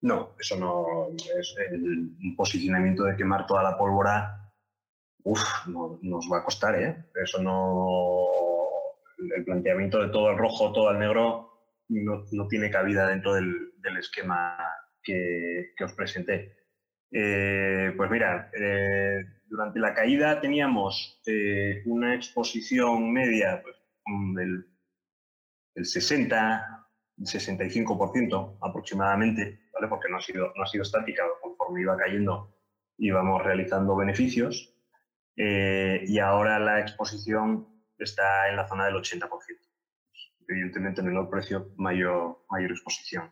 No, 0.00 0.34
eso 0.40 0.56
no 0.56 1.10
es 1.38 1.54
el 1.70 2.34
posicionamiento 2.34 3.04
de 3.04 3.14
quemar 3.14 3.46
toda 3.46 3.62
la 3.62 3.76
pólvora 3.76 4.41
Uf, 5.24 5.66
nos 5.66 6.28
va 6.32 6.38
a 6.38 6.44
costar, 6.44 6.74
¿eh? 6.80 7.04
Eso 7.14 7.42
no. 7.42 8.26
El 9.36 9.44
planteamiento 9.44 10.02
de 10.02 10.08
todo 10.08 10.30
el 10.30 10.38
rojo, 10.38 10.72
todo 10.72 10.90
el 10.90 10.98
negro, 10.98 11.52
no, 11.88 12.48
tiene 12.48 12.70
cabida 12.70 13.08
dentro 13.08 13.34
del, 13.34 13.72
esquema 13.98 14.56
que, 15.02 15.74
os 15.82 15.92
presenté. 15.92 16.56
Eh, 17.10 17.92
pues 17.96 18.10
mira, 18.10 18.50
eh, 18.58 19.22
durante 19.46 19.78
la 19.78 19.94
caída 19.94 20.40
teníamos 20.40 21.20
eh, 21.26 21.82
una 21.84 22.14
exposición 22.14 23.12
media 23.12 23.62
pues, 23.62 23.76
del, 24.34 24.66
del 25.74 25.84
60, 25.84 26.88
65% 27.18 28.58
aproximadamente, 28.60 29.68
¿vale? 29.74 29.88
porque 29.88 30.08
no 30.08 30.16
ha, 30.16 30.22
sido, 30.22 30.52
no 30.56 30.62
ha 30.62 30.66
sido 30.66 30.82
estática, 30.82 31.22
conforme 31.42 31.82
iba 31.82 31.96
cayendo 31.96 32.52
íbamos 32.98 33.42
realizando 33.42 33.96
beneficios. 33.96 34.71
Eh, 35.36 36.04
y 36.06 36.18
ahora 36.18 36.58
la 36.58 36.80
exposición 36.80 37.66
está 37.98 38.48
en 38.48 38.56
la 38.56 38.68
zona 38.68 38.86
del 38.86 38.94
80%. 38.94 39.28
Evidentemente, 40.48 41.02
menor 41.02 41.30
precio, 41.30 41.72
mayor, 41.76 42.44
mayor 42.50 42.72
exposición. 42.72 43.30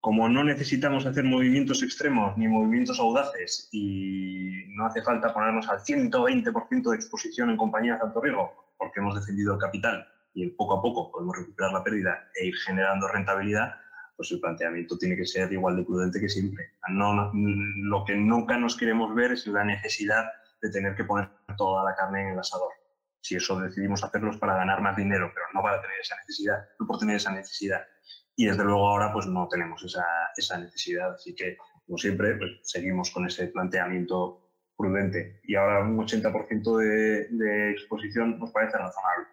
Como 0.00 0.28
no 0.28 0.44
necesitamos 0.44 1.06
hacer 1.06 1.24
movimientos 1.24 1.82
extremos 1.82 2.36
ni 2.36 2.46
movimientos 2.48 3.00
audaces 3.00 3.68
y 3.72 4.64
no 4.68 4.86
hace 4.86 5.02
falta 5.02 5.32
ponernos 5.32 5.68
al 5.68 5.78
120% 5.78 6.90
de 6.90 6.96
exposición 6.96 7.50
en 7.50 7.56
compañías 7.56 7.98
de 7.98 8.06
alto 8.06 8.20
riesgo, 8.20 8.74
porque 8.76 9.00
hemos 9.00 9.14
defendido 9.14 9.54
el 9.54 9.60
capital 9.60 10.06
y 10.34 10.50
poco 10.50 10.78
a 10.78 10.82
poco 10.82 11.10
podemos 11.10 11.38
recuperar 11.38 11.72
la 11.72 11.84
pérdida 11.84 12.28
e 12.34 12.46
ir 12.46 12.56
generando 12.56 13.08
rentabilidad, 13.08 13.76
pues 14.16 14.30
el 14.32 14.40
planteamiento 14.40 14.98
tiene 14.98 15.16
que 15.16 15.26
ser 15.26 15.52
igual 15.52 15.76
de 15.76 15.84
prudente 15.84 16.20
que 16.20 16.28
siempre. 16.28 16.72
No, 16.88 17.32
lo 17.32 18.04
que 18.04 18.16
nunca 18.16 18.58
nos 18.58 18.76
queremos 18.76 19.14
ver 19.14 19.32
es 19.32 19.46
la 19.46 19.64
necesidad 19.64 20.24
de 20.64 20.70
tener 20.70 20.96
que 20.96 21.04
poner 21.04 21.28
toda 21.58 21.84
la 21.84 21.94
carne 21.94 22.22
en 22.22 22.28
el 22.30 22.38
asador. 22.38 22.72
Si 23.20 23.36
eso 23.36 23.60
decidimos 23.60 24.02
hacerlo 24.02 24.30
es 24.30 24.38
para 24.38 24.56
ganar 24.56 24.80
más 24.80 24.96
dinero, 24.96 25.30
pero 25.34 25.46
no 25.52 25.62
para 25.62 25.80
tener 25.82 26.00
esa 26.00 26.16
necesidad, 26.16 26.66
no 26.80 26.86
por 26.86 26.98
tener 26.98 27.16
esa 27.16 27.32
necesidad. 27.32 27.86
Y 28.34 28.46
desde 28.46 28.64
luego 28.64 28.88
ahora 28.88 29.12
pues 29.12 29.26
no 29.26 29.46
tenemos 29.48 29.84
esa, 29.84 30.06
esa 30.34 30.58
necesidad, 30.58 31.12
así 31.12 31.34
que 31.34 31.58
como 31.84 31.98
siempre 31.98 32.36
pues, 32.36 32.50
seguimos 32.62 33.10
con 33.10 33.26
ese 33.26 33.48
planteamiento 33.48 34.40
prudente. 34.76 35.40
Y 35.44 35.54
ahora 35.54 35.80
un 35.80 35.98
80% 35.98 36.78
de, 36.78 37.28
de 37.28 37.70
exposición 37.72 38.38
nos 38.38 38.50
parece 38.50 38.78
razonable. 38.78 39.28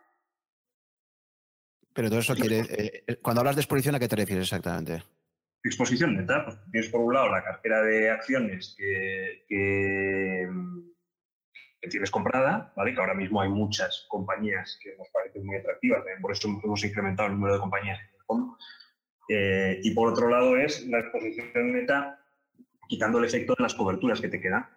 Pero 1.93 2.09
todo 2.09 2.19
eso 2.19 2.35
quiere. 2.35 2.59
Eh, 2.59 3.03
eh, 3.07 3.15
cuando 3.21 3.41
hablas 3.41 3.55
de 3.55 3.61
exposición, 3.61 3.95
¿a 3.95 3.99
qué 3.99 4.07
te 4.07 4.15
refieres 4.17 4.45
exactamente? 4.45 5.03
Exposición 5.63 6.15
neta, 6.15 6.43
pues 6.43 6.57
tienes 6.71 6.89
por 6.89 7.01
un 7.01 7.13
lado 7.13 7.29
la 7.29 7.43
cartera 7.43 7.81
de 7.83 8.09
acciones 8.09 8.75
que, 8.77 9.43
que, 9.47 10.49
que 11.81 11.89
tienes 11.89 12.11
comprada, 12.11 12.71
¿vale? 12.75 12.93
que 12.93 12.99
ahora 12.99 13.15
mismo 13.15 13.41
hay 13.41 13.49
muchas 13.49 14.05
compañías 14.07 14.79
que 14.81 14.95
nos 14.97 15.09
parecen 15.09 15.45
muy 15.45 15.57
atractivas, 15.57 16.03
por 16.21 16.31
eso 16.31 16.47
hemos 16.63 16.83
incrementado 16.83 17.27
el 17.27 17.35
número 17.35 17.55
de 17.55 17.59
compañías 17.59 17.99
en 17.99 18.15
el 18.15 18.25
fondo. 18.25 18.57
Eh, 19.27 19.79
y 19.83 19.91
por 19.91 20.09
otro 20.09 20.29
lado 20.29 20.57
es 20.57 20.85
la 20.87 20.99
exposición 20.99 21.73
neta 21.73 22.19
quitando 22.87 23.17
el 23.17 23.25
efecto 23.25 23.55
de 23.57 23.63
las 23.63 23.73
coberturas 23.73 24.21
que 24.21 24.27
te 24.27 24.39
quedan. 24.39 24.67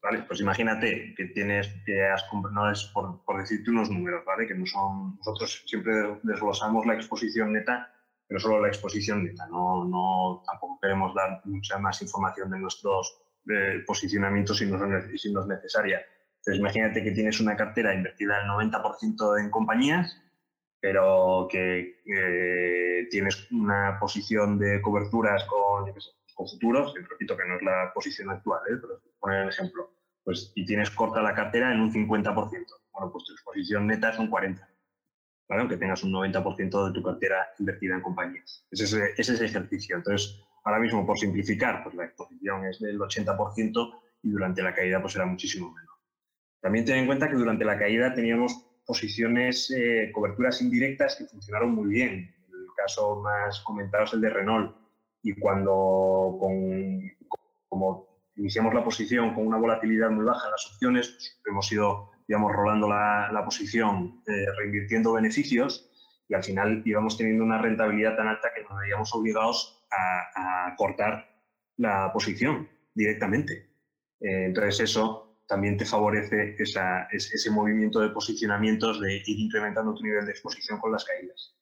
¿Vale? 0.00 0.22
Pues 0.22 0.40
imagínate 0.40 1.14
que 1.16 1.26
tienes, 1.26 1.68
que 1.84 2.06
has 2.06 2.24
no 2.52 2.70
es 2.70 2.84
por, 2.94 3.24
por, 3.24 3.40
decirte 3.40 3.70
unos 3.70 3.90
números, 3.90 4.24
¿vale? 4.24 4.46
Que 4.46 4.54
no 4.54 4.66
son, 4.66 5.16
nosotros 5.16 5.64
siempre 5.66 5.92
desglosamos 6.22 6.86
la 6.86 6.94
exposición 6.94 7.52
neta, 7.52 7.90
pero 8.26 8.38
solo 8.38 8.60
la 8.60 8.68
exposición 8.68 9.24
neta, 9.24 9.46
no, 9.48 9.84
no 9.84 10.42
tampoco 10.46 10.78
queremos 10.80 11.14
dar 11.14 11.40
mucha 11.44 11.78
más 11.78 12.00
información 12.02 12.50
de 12.50 12.58
nuestros 12.58 13.23
de 13.44 13.80
posicionamiento 13.86 14.54
si 14.54 14.66
no, 14.66 14.78
si 15.16 15.32
no 15.32 15.42
es 15.42 15.46
necesaria. 15.46 16.04
Entonces, 16.38 16.60
imagínate 16.60 17.02
que 17.02 17.12
tienes 17.12 17.40
una 17.40 17.56
cartera 17.56 17.94
invertida 17.94 18.40
el 18.40 18.48
90% 18.48 19.40
en 19.40 19.50
compañías, 19.50 20.20
pero 20.80 21.48
que 21.50 22.02
eh, 22.04 23.08
tienes 23.10 23.50
una 23.50 23.98
posición 23.98 24.58
de 24.58 24.82
coberturas 24.82 25.44
con, 25.44 25.90
con 26.34 26.48
futuros, 26.48 26.92
repito 27.08 27.36
que 27.36 27.48
no 27.48 27.56
es 27.56 27.62
la 27.62 27.90
posición 27.94 28.28
actual, 28.28 28.60
¿eh? 28.68 28.76
pero 28.80 29.00
poner 29.18 29.44
el 29.44 29.48
ejemplo, 29.48 29.90
pues, 30.22 30.52
y 30.54 30.66
tienes 30.66 30.90
corta 30.90 31.22
la 31.22 31.34
cartera 31.34 31.72
en 31.72 31.80
un 31.80 31.90
50%. 31.90 32.34
Bueno, 32.92 33.10
pues 33.10 33.24
tu 33.24 33.32
exposición 33.32 33.86
neta 33.86 34.10
es 34.10 34.18
un 34.18 34.30
40%. 34.30 34.60
¿vale? 35.48 35.60
Aunque 35.60 35.76
tengas 35.76 36.02
un 36.02 36.12
90% 36.12 36.86
de 36.86 36.92
tu 36.92 37.02
cartera 37.02 37.48
invertida 37.58 37.94
en 37.94 38.02
compañías. 38.02 38.66
Es 38.70 38.80
ese, 38.80 39.14
es 39.16 39.28
ese 39.28 39.44
ejercicio. 39.44 39.96
Entonces, 39.96 40.42
Ahora 40.64 40.80
mismo, 40.80 41.06
por 41.06 41.18
simplificar, 41.18 41.82
pues 41.82 41.94
la 41.94 42.06
exposición 42.06 42.64
es 42.66 42.80
del 42.80 42.98
80% 42.98 44.00
y 44.22 44.30
durante 44.30 44.62
la 44.62 44.74
caída 44.74 45.00
pues 45.00 45.14
era 45.14 45.26
muchísimo 45.26 45.70
menor. 45.70 45.94
También 46.60 46.86
ten 46.86 46.96
en 46.96 47.06
cuenta 47.06 47.28
que 47.28 47.36
durante 47.36 47.64
la 47.64 47.78
caída 47.78 48.14
teníamos 48.14 48.64
posiciones, 48.86 49.70
eh, 49.70 50.10
coberturas 50.12 50.62
indirectas 50.62 51.16
que 51.16 51.26
funcionaron 51.26 51.74
muy 51.74 51.88
bien. 51.88 52.34
El 52.48 52.66
caso 52.76 53.20
más 53.20 53.60
comentado 53.60 54.04
es 54.04 54.14
el 54.14 54.22
de 54.22 54.30
Renault. 54.30 54.74
Y 55.22 55.34
cuando, 55.34 56.38
como 57.68 58.08
iniciamos 58.36 58.74
la 58.74 58.84
posición 58.84 59.34
con 59.34 59.46
una 59.46 59.58
volatilidad 59.58 60.10
muy 60.10 60.24
baja 60.24 60.46
en 60.46 60.52
las 60.52 60.66
opciones, 60.72 61.08
pues, 61.10 61.40
hemos 61.46 61.70
ido, 61.72 62.10
digamos, 62.26 62.52
rolando 62.52 62.88
la, 62.88 63.42
posición, 63.44 64.22
eh, 64.26 64.46
reinvirtiendo 64.58 65.12
beneficios 65.12 65.90
y 66.28 66.34
al 66.34 66.42
final 66.42 66.82
íbamos 66.84 67.18
teniendo 67.18 67.44
una 67.44 67.58
rentabilidad 67.58 68.16
tan 68.16 68.28
alta 68.28 68.48
que 68.54 68.62
nos 68.62 68.78
veíamos 68.80 69.14
obligados 69.14 69.83
a, 69.96 70.74
cortar 70.76 71.28
la 71.76 72.10
posición 72.12 72.68
directamente. 72.94 73.70
Eh, 74.20 74.46
entonces 74.46 74.80
eso 74.80 75.38
también 75.46 75.76
te 75.76 75.84
favorece 75.84 76.56
ese 76.58 77.50
movimiento 77.50 78.00
de 78.00 78.10
posicionamientos 78.10 79.00
de 79.00 79.16
ir 79.26 79.38
incrementando 79.38 79.94
tu 79.94 80.02
nivel 80.02 80.24
de 80.24 80.32
exposición 80.32 80.78
con 80.80 80.92
las 80.92 81.04
caídas. 81.04 81.54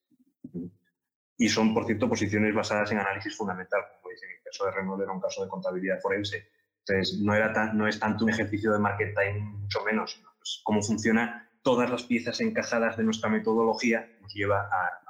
Y 1.37 1.49
son, 1.49 1.75
por 1.75 1.87
cierto, 1.87 2.09
posiciones 2.09 2.55
basadas 2.55 2.93
en 2.93 2.99
análisis 2.99 3.37
fundamental, 3.37 3.81
como 4.01 4.13
dice, 4.13 4.27
el 4.27 4.43
caso 4.45 4.67
de 4.67 4.71
Renault 4.71 5.03
era 5.03 5.13
un 5.13 5.21
caso 5.21 5.43
de 5.43 5.49
contabilidad 5.49 6.01
forense. 6.01 6.49
Entonces, 6.87 7.21
no, 7.21 7.35
era 7.35 7.73
no 7.73 7.89
es 7.89 7.99
tanto 7.99 8.25
un 8.25 8.31
ejercicio 8.31 8.73
de 8.73 8.79
market 8.79 9.15
timing, 9.15 9.61
mucho 9.63 9.83
menos, 9.85 10.13
sino 10.13 10.29
pues, 10.39 10.61
cómo 10.63 10.83
funciona 10.83 11.51
todas 11.63 11.91
las 11.91 12.05
piezas 12.05 12.41
encajadas 12.41 12.97
de 12.97 13.05
nuestra 13.05 13.29
metodología 13.29 14.09
nos 14.21 14.33
lleva 14.35 14.63
a 14.63 15.03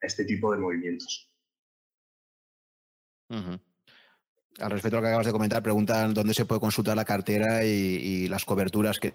este 0.00 0.24
tipo 0.24 0.52
de 0.52 0.58
movimientos. 0.58 1.35
Al 3.28 4.70
respecto 4.70 4.96
a 4.96 5.00
lo 5.00 5.02
que 5.02 5.08
acabas 5.08 5.26
de 5.26 5.32
comentar, 5.32 5.62
preguntan 5.62 6.14
dónde 6.14 6.34
se 6.34 6.46
puede 6.46 6.60
consultar 6.60 6.96
la 6.96 7.04
cartera 7.04 7.64
y, 7.64 8.28
las 8.28 8.44
coberturas 8.44 8.98
que 8.98 9.14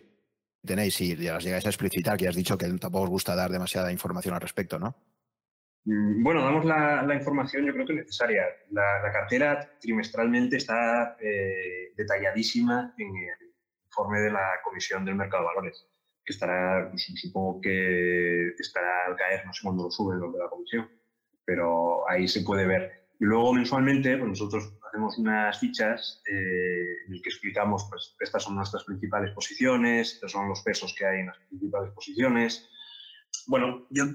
tenéis, 0.64 0.96
si 0.96 1.16
las 1.16 1.44
llegáis 1.44 1.66
a 1.66 1.70
explicitar, 1.70 2.18
que 2.18 2.28
has 2.28 2.36
dicho 2.36 2.58
que 2.58 2.68
tampoco 2.78 3.06
os 3.06 3.10
gusta 3.10 3.36
dar 3.36 3.50
demasiada 3.50 3.92
información 3.92 4.36
al 4.36 4.42
respecto, 4.42 4.78
¿no? 4.78 4.96
Mm, 5.86 6.24
bueno, 6.24 6.44
damos 6.44 6.64
la, 6.64 7.16
información 7.16 7.66
yo 7.66 7.74
creo 7.74 7.88
que 7.88 7.94
necesaria. 7.94 8.44
La, 8.70 9.12
cartera 9.12 9.78
trimestralmente 9.80 10.58
está 10.58 11.18
eh, 11.20 11.94
detalladísima 11.98 12.94
en 12.98 13.08
el 13.08 13.54
informe 13.86 14.20
de 14.20 14.32
la 14.32 14.60
Comisión 14.64 15.04
del 15.04 15.16
Mercado 15.16 15.44
de 15.44 15.48
Valores, 15.48 15.88
que 16.24 16.34
estará, 16.34 16.88
pues, 16.90 17.12
supongo 17.16 17.60
que 17.62 18.50
estará 18.60 19.08
al 19.08 19.16
caer, 19.16 19.44
no 19.46 19.54
sé 19.54 19.64
cuándo 19.64 19.84
lo 19.86 19.92
suben 19.92 20.20
los 20.20 20.32
de 20.34 20.40
la 20.40 20.50
Comisión, 20.50 20.88
pero 21.44 22.08
ahí 22.08 22.28
se 22.28 22.42
puede 22.42 22.68
ver 22.68 23.01
y 23.22 23.26
luego 23.26 23.54
mensualmente 23.54 24.18
pues 24.18 24.30
nosotros 24.30 24.74
hacemos 24.88 25.16
unas 25.20 25.60
fichas 25.60 26.24
eh, 26.28 27.06
en 27.06 27.14
las 27.14 27.22
que 27.22 27.30
explicamos, 27.30 27.86
pues 27.88 28.16
estas 28.20 28.44
son 28.44 28.56
nuestras 28.56 28.84
principales 28.84 29.32
posiciones, 29.36 30.14
estos 30.14 30.32
son 30.32 30.50
los 30.50 30.64
pesos 30.64 30.96
que 30.98 31.06
hay 31.06 31.20
en 31.20 31.28
las 31.28 31.38
principales 31.48 31.92
posiciones. 31.94 32.68
Bueno, 33.46 33.86
yo 33.92 34.06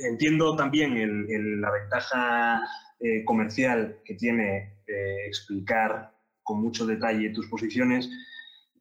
entiendo 0.00 0.56
también 0.56 1.60
la 1.62 1.70
ventaja 1.70 2.60
eh, 2.98 3.24
comercial 3.24 4.00
que 4.04 4.16
tiene 4.16 4.80
eh, 4.84 5.26
explicar 5.28 6.12
con 6.42 6.60
mucho 6.60 6.84
detalle 6.84 7.30
tus 7.30 7.46
posiciones, 7.46 8.10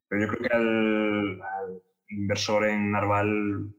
pero 0.08 0.24
yo 0.24 0.28
creo 0.30 0.50
que 0.50 0.56
al, 0.56 1.42
inversor 2.10 2.66
en 2.66 2.92
Narval 2.92 3.72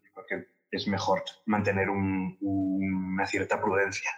es 0.71 0.87
mejor 0.87 1.25
mantener 1.47 1.89
una 1.91 3.27
cierta 3.27 3.61
prudencia 3.61 4.09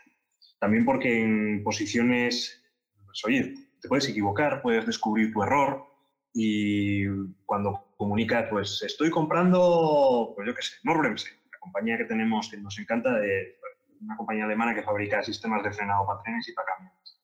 también 0.63 0.85
porque 0.85 1.25
en 1.25 1.65
posiciones, 1.65 2.63
pues 3.05 3.25
oye, 3.25 3.53
te 3.81 3.89
puedes 3.89 4.09
equivocar, 4.09 4.63
puedes 4.63 4.87
descubrir 4.87 5.33
tu 5.33 5.43
error 5.43 5.85
y 6.33 7.05
cuando 7.45 7.93
comunicas, 7.97 8.47
pues 8.49 8.81
estoy 8.87 9.11
comprando, 9.11 10.33
pues 10.37 10.47
yo 10.47 10.55
qué 10.55 10.63
sé, 10.63 10.77
Norbremse, 10.85 11.31
la 11.51 11.59
compañía 11.59 11.99
que 11.99 12.05
tenemos 12.05 12.49
que 12.49 12.59
nos 12.59 12.79
encanta, 12.79 13.19
de, 13.19 13.59
una 14.03 14.17
compañía 14.17 14.45
alemana 14.45 14.73
que 14.73 14.85
fabrica 14.85 15.21
sistemas 15.25 15.65
de 15.65 15.73
frenado 15.73 16.07
para 16.07 16.23
trenes 16.23 16.49
y 16.49 16.53
para 16.53 16.69
camiones. 16.77 17.21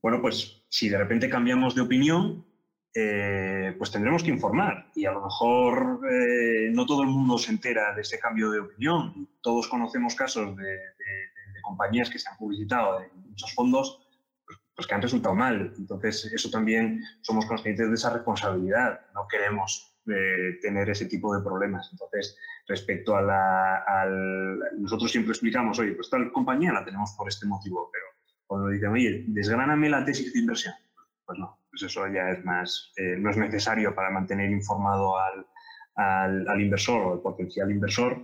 Bueno, 0.00 0.22
pues 0.22 0.64
si 0.70 0.88
de 0.88 0.96
repente 0.96 1.28
cambiamos 1.28 1.74
de 1.74 1.82
opinión, 1.82 2.46
eh, 2.94 3.74
pues 3.76 3.90
tendremos 3.90 4.22
que 4.22 4.30
informar 4.30 4.90
y 4.94 5.04
a 5.04 5.12
lo 5.12 5.22
mejor 5.22 6.00
eh, 6.10 6.70
no 6.72 6.86
todo 6.86 7.02
el 7.02 7.08
mundo 7.08 7.36
se 7.36 7.52
entera 7.52 7.94
de 7.94 8.00
ese 8.00 8.18
cambio 8.18 8.50
de 8.50 8.60
opinión. 8.60 9.28
Todos 9.42 9.68
conocemos 9.68 10.14
casos 10.14 10.56
de, 10.56 10.78
compañías 11.68 12.10
que 12.10 12.18
se 12.18 12.28
han 12.28 12.36
publicitado 12.36 13.00
en 13.00 13.10
muchos 13.28 13.54
fondos 13.54 14.08
pues, 14.44 14.58
pues, 14.74 14.86
que 14.86 14.94
han 14.94 15.02
resultado 15.02 15.34
mal. 15.34 15.72
Entonces, 15.78 16.30
eso 16.32 16.50
también 16.50 17.02
somos 17.22 17.46
conscientes 17.46 17.88
de 17.88 17.94
esa 17.94 18.12
responsabilidad. 18.12 19.00
No 19.14 19.26
queremos 19.28 19.96
eh, 20.06 20.58
tener 20.62 20.88
ese 20.90 21.06
tipo 21.06 21.34
de 21.34 21.42
problemas. 21.42 21.88
Entonces, 21.92 22.36
respecto 22.66 23.16
a 23.16 23.22
la... 23.22 23.84
Al, 23.86 24.58
nosotros 24.78 25.10
siempre 25.10 25.32
explicamos, 25.32 25.78
oye, 25.78 25.92
pues 25.92 26.10
tal 26.10 26.32
compañía 26.32 26.72
la 26.72 26.84
tenemos 26.84 27.12
por 27.16 27.28
este 27.28 27.46
motivo, 27.46 27.90
pero 27.92 28.06
cuando 28.46 28.68
dicen, 28.68 28.90
oye, 28.90 29.24
desgráname 29.28 29.90
la 29.90 30.04
tesis 30.04 30.32
de 30.32 30.40
inversión, 30.40 30.74
pues 31.26 31.38
no, 31.38 31.58
pues 31.70 31.82
eso 31.82 32.06
ya 32.08 32.30
es 32.30 32.42
más, 32.44 32.92
eh, 32.96 33.16
no 33.18 33.30
es 33.30 33.36
necesario 33.36 33.94
para 33.94 34.10
mantener 34.10 34.50
informado 34.50 35.18
al, 35.18 35.46
al, 35.98 36.60
inversor 36.60 37.00
o 37.02 37.12
al 37.12 37.20
potencial 37.20 37.70
inversor 37.70 38.22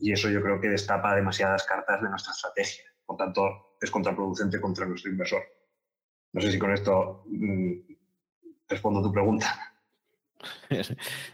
y 0.00 0.12
eso 0.12 0.28
yo 0.28 0.42
creo 0.42 0.60
que 0.60 0.68
destapa 0.68 1.14
demasiadas 1.14 1.64
cartas 1.64 2.00
de 2.02 2.08
nuestra 2.08 2.32
estrategia. 2.32 2.84
Por 3.04 3.16
tanto, 3.16 3.76
es 3.80 3.90
contraproducente 3.90 4.60
contra 4.60 4.86
nuestro 4.86 5.10
inversor. 5.10 5.42
No 6.32 6.40
sé 6.40 6.52
si 6.52 6.58
con 6.58 6.72
esto 6.72 7.24
mm, 7.26 7.72
respondo 8.68 9.02
tu 9.02 9.12
pregunta. 9.12 9.69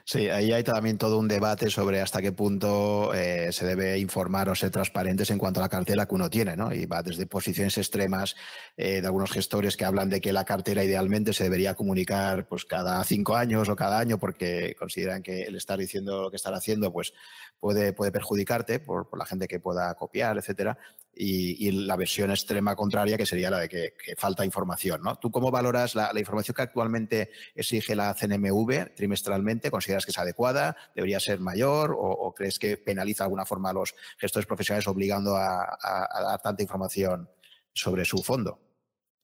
Sí, 0.05 0.29
ahí 0.29 0.53
hay 0.53 0.63
también 0.63 0.99
todo 0.99 1.19
un 1.19 1.29
debate 1.29 1.71
sobre 1.71 2.01
hasta 2.01 2.23
qué 2.23 2.33
punto 2.33 3.13
eh, 3.15 3.53
se 3.53 3.67
debe 3.67 3.99
informar 3.99 4.49
o 4.49 4.55
ser 4.55 4.71
transparentes 4.71 5.31
en 5.31 5.39
cuanto 5.39 5.61
a 5.61 5.65
la 5.65 5.69
cartera 5.69 6.07
que 6.07 6.15
uno 6.15 6.31
tiene, 6.31 6.57
¿no? 6.57 6.73
Y 6.73 6.87
va 6.87 7.03
desde 7.03 7.27
posiciones 7.27 7.77
extremas 7.79 8.37
eh, 8.77 9.01
de 9.01 9.07
algunos 9.07 9.31
gestores 9.31 9.77
que 9.77 9.85
hablan 9.85 10.11
de 10.11 10.21
que 10.21 10.33
la 10.33 10.45
cartera 10.45 10.85
idealmente 10.85 11.33
se 11.33 11.45
debería 11.45 11.75
comunicar 11.75 12.49
pues 12.49 12.65
cada 12.65 13.03
cinco 13.05 13.37
años 13.37 13.69
o 13.69 13.77
cada 13.77 13.99
año 13.99 14.19
porque 14.19 14.75
consideran 14.79 15.23
que 15.23 15.43
el 15.43 15.57
estar 15.57 15.79
diciendo 15.79 16.23
lo 16.23 16.31
que 16.31 16.37
están 16.37 16.55
haciendo 16.55 16.93
pues 16.93 17.13
puede, 17.59 17.93
puede 17.93 18.13
perjudicarte 18.13 18.81
por, 18.81 19.09
por 19.09 19.19
la 19.19 19.27
gente 19.27 19.49
que 19.49 19.61
pueda 19.61 19.95
copiar, 19.95 20.39
etcétera 20.39 20.79
y, 21.19 21.71
la 21.87 21.97
versión 21.97 22.31
extrema 22.31 22.77
contraria, 22.77 23.17
que 23.17 23.25
sería 23.25 23.51
la 23.51 23.61
de 23.61 23.69
que, 23.69 23.95
falta 24.17 24.45
información. 24.45 25.01
¿no? 25.03 25.17
¿Tú 25.17 25.31
cómo 25.31 25.51
valoras 25.51 25.95
la, 25.95 26.11
información 26.19 26.55
que 26.55 26.63
actualmente 26.63 27.31
exige 27.55 27.97
la 27.97 28.15
CNMV 28.15 28.95
trimestralmente? 28.95 29.71
¿Consideras 29.71 30.05
que 30.05 30.11
es 30.11 30.19
adecuada? 30.19 30.77
¿Debería 30.95 31.19
ser 31.19 31.41
mayor? 31.41 31.97
¿O, 31.99 32.35
crees 32.35 32.59
que 32.59 32.77
penaliza 32.77 33.25
de 33.25 33.27
alguna 33.27 33.47
forma 33.47 33.71
a 33.71 33.73
los 33.73 33.95
gestores 34.19 34.47
profesionales 34.47 34.87
obligando 34.89 35.37
a, 35.37 35.79
dar 35.83 36.41
tanta 36.43 36.63
información 36.63 37.29
sobre 37.73 38.05
su 38.05 38.19
fondo? 38.23 38.61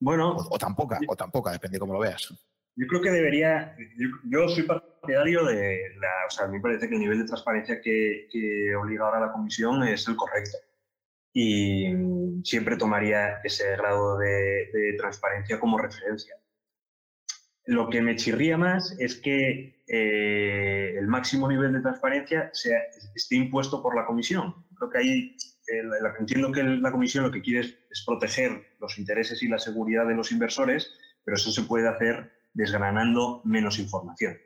Bueno. 0.01 0.35
O, 0.51 0.59
tampoco, 0.59 0.97
o 1.07 1.17
tampoco, 1.17 1.51
depende 1.51 1.77
de 1.77 1.81
cómo 1.81 1.93
lo 1.93 2.01
veas. 2.01 2.33
Yo 2.75 2.87
creo 2.87 3.03
que 3.03 3.11
debería. 3.11 3.77
Yo, 4.25 4.49
soy 4.49 4.63
partidario 4.63 5.45
de. 5.45 5.79
La, 6.01 6.27
o 6.27 6.31
sea, 6.31 6.47
a 6.47 6.49
mí 6.49 6.57
me 6.57 6.63
parece 6.63 6.89
que 6.89 6.95
el 6.95 7.01
nivel 7.01 7.19
de 7.19 7.27
transparencia 7.27 7.81
que, 7.83 8.27
que 8.33 8.75
obliga 8.75 9.05
ahora 9.05 9.21
la 9.21 9.33
comisión 9.33 9.83
es 9.85 10.09
el 10.09 10.17
correcto 10.17 10.57
y 11.33 11.87
siempre 12.45 12.77
tomaría 12.77 13.41
ese 13.43 13.71
grado 13.77 14.19
de, 14.19 14.95
transparencia 14.99 15.59
como 15.59 15.79
referencia. 15.79 16.37
Lo 17.65 17.89
que 17.89 18.03
me 18.03 18.17
chirría 18.17 18.59
más 18.59 18.97
es 18.99 19.17
que 19.17 19.85
eh, 19.87 20.95
el 20.99 21.07
máximo 21.07 21.49
nivel 21.49 21.73
de 21.73 21.81
transparencia 21.81 22.51
sea, 22.53 22.79
esté 23.15 23.37
impuesto 23.37 23.83
por 23.83 23.97
la 23.97 24.05
comisión. 24.05 24.67
Creo 24.77 24.91
que 24.91 24.99
ahí 24.99 25.37
entiendo 26.19 26.53
que 26.53 26.63
la 26.63 26.93
comisión 26.93 27.25
lo 27.25 27.31
que 27.31 27.41
quiere 27.41 27.61
es, 27.61 28.05
proteger 28.05 28.75
los 28.81 28.99
intereses 28.99 29.43
y 29.43 29.49
la 29.49 29.59
seguridad 29.59 30.07
de 30.07 30.15
los 30.15 30.33
inversores, 30.33 30.93
pero 31.25 31.37
eso 31.37 31.53
se 31.53 31.63
puede 31.63 31.89
hacer 31.89 32.33
desgranando 32.53 33.43
menos 33.45 33.79
información. 33.79 34.37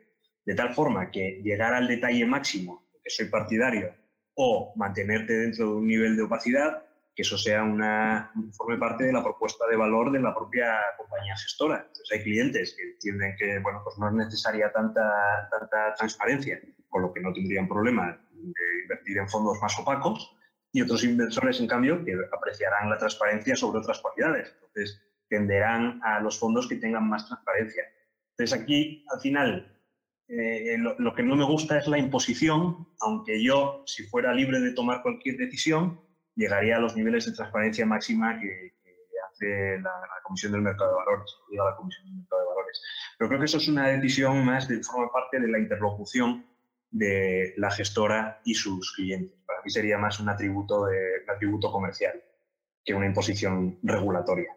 De 0.45 0.55
tal 0.55 0.73
forma 0.73 1.11
que 1.11 1.41
llegar 1.43 1.73
al 1.73 1.87
detalle 1.87 2.25
máximo, 2.25 2.87
que 3.03 3.09
soy 3.09 3.27
partidario, 3.29 3.93
o 4.37 4.71
mantenerte 4.75 5.33
dentro 5.33 5.65
de 5.65 5.71
un 5.77 5.87
nivel 5.87 6.15
de 6.15 6.23
opacidad, 6.23 6.83
que 7.15 7.23
eso 7.23 7.37
sea 7.37 7.63
una, 7.63 8.31
forme 8.55 8.77
parte 8.77 9.03
de 9.05 9.11
la 9.11 9.23
propuesta 9.23 9.65
de 9.67 9.75
valor 9.75 10.11
de 10.11 10.19
la 10.19 10.35
propia 10.35 10.75
compañía 10.95 11.35
gestora. 11.35 11.77
Entonces 11.87 12.09
hay 12.11 12.23
clientes 12.23 12.75
que 12.77 12.83
entienden 12.83 13.35
que 13.37 13.59
bueno, 13.59 13.81
pues 13.83 13.97
no 13.97 14.07
es 14.09 14.13
necesaria 14.13 14.71
tanta, 14.71 15.49
tanta 15.49 15.95
transparencia, 15.95 16.61
con 16.89 17.01
lo 17.01 17.11
que 17.11 17.21
no 17.21 17.33
tendrían 17.33 17.67
problema 17.67 18.17
de 18.31 18.81
invertir 18.83 19.17
en 19.17 19.27
fondos 19.27 19.57
más 19.59 19.77
opacos, 19.79 20.37
y 20.71 20.81
otros 20.81 21.03
inversores, 21.03 21.59
en 21.59 21.67
cambio, 21.67 22.05
que 22.05 22.13
apreciarán 22.31 22.89
la 22.91 22.99
transparencia 22.99 23.55
sobre 23.55 23.79
otras 23.79 23.99
cualidades. 23.99 24.53
Entonces 24.53 25.01
tenderán 25.27 25.99
a 26.03 26.19
los 26.19 26.37
fondos 26.37 26.67
que 26.67 26.75
tengan 26.75 27.09
más 27.09 27.25
transparencia. 27.25 27.83
Entonces 28.31 28.61
aquí, 28.61 29.03
al 29.11 29.19
final, 29.19 29.76
eh, 30.29 30.77
lo, 30.77 31.15
que 31.15 31.23
no 31.23 31.35
me 31.35 31.45
gusta 31.45 31.77
es 31.77 31.87
la 31.87 31.97
imposición, 31.97 32.87
aunque 32.99 33.41
yo, 33.41 33.83
si 33.85 34.03
fuera 34.03 34.33
libre 34.33 34.59
de 34.59 34.73
tomar 34.73 35.01
cualquier 35.01 35.37
decisión, 35.37 36.01
llegaría 36.35 36.77
a 36.77 36.79
los 36.79 36.95
niveles 36.95 37.25
de 37.25 37.31
transparencia 37.31 37.85
máxima 37.85 38.39
que, 38.39 38.73
hace 39.31 39.79
la, 39.79 39.91
Comisión 40.23 40.51
del 40.51 40.61
Mercado 40.61 40.91
de 40.91 40.97
Valores, 40.97 41.35
la 41.51 41.75
Comisión 41.77 42.05
del 42.05 42.15
Mercado 42.15 42.41
de 42.41 42.47
Valores. 42.47 42.81
Pero 43.17 43.27
creo 43.29 43.39
que 43.39 43.45
eso 43.45 43.57
es 43.57 43.67
una 43.69 43.87
decisión 43.87 44.43
más 44.43 44.67
de 44.67 44.83
forma 44.83 45.11
parte 45.11 45.39
de 45.39 45.47
la 45.47 45.59
interlocución 45.59 46.45
de 46.91 47.53
la 47.55 47.71
gestora 47.71 48.41
y 48.43 48.53
sus 48.53 48.93
clientes. 48.93 49.39
Para 49.45 49.61
mí 49.61 49.69
sería 49.69 49.97
más 49.97 50.19
un 50.19 50.27
atributo, 50.27 50.85
de, 50.85 51.23
un 51.23 51.29
atributo 51.29 51.71
comercial 51.71 52.21
que 52.83 52.93
una 52.93 53.05
imposición 53.05 53.79
regulatoria. 53.83 54.53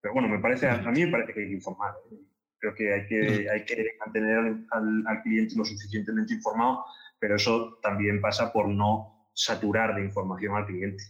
Pero 0.00 0.12
bueno, 0.12 0.28
me 0.28 0.40
parece, 0.40 0.68
a 0.68 0.76
mí 0.76 1.04
me 1.06 1.10
parece 1.10 1.32
que 1.32 1.40
hay 1.40 1.48
que 1.48 1.54
informar. 1.54 1.94
¿eh? 2.12 2.16
Creo 2.64 2.74
que 2.74 2.94
hay 2.94 3.06
que, 3.06 3.50
hay 3.50 3.64
que 3.66 3.90
mantener 4.00 4.38
al, 4.70 5.22
cliente 5.22 5.54
lo 5.54 5.66
suficientemente 5.66 6.32
informado, 6.32 6.82
pero 7.18 7.36
eso 7.36 7.78
también 7.82 8.22
pasa 8.22 8.50
por 8.54 8.68
no 8.68 9.28
saturar 9.34 9.94
de 9.94 10.02
información 10.02 10.56
al 10.56 10.64
cliente. 10.64 11.04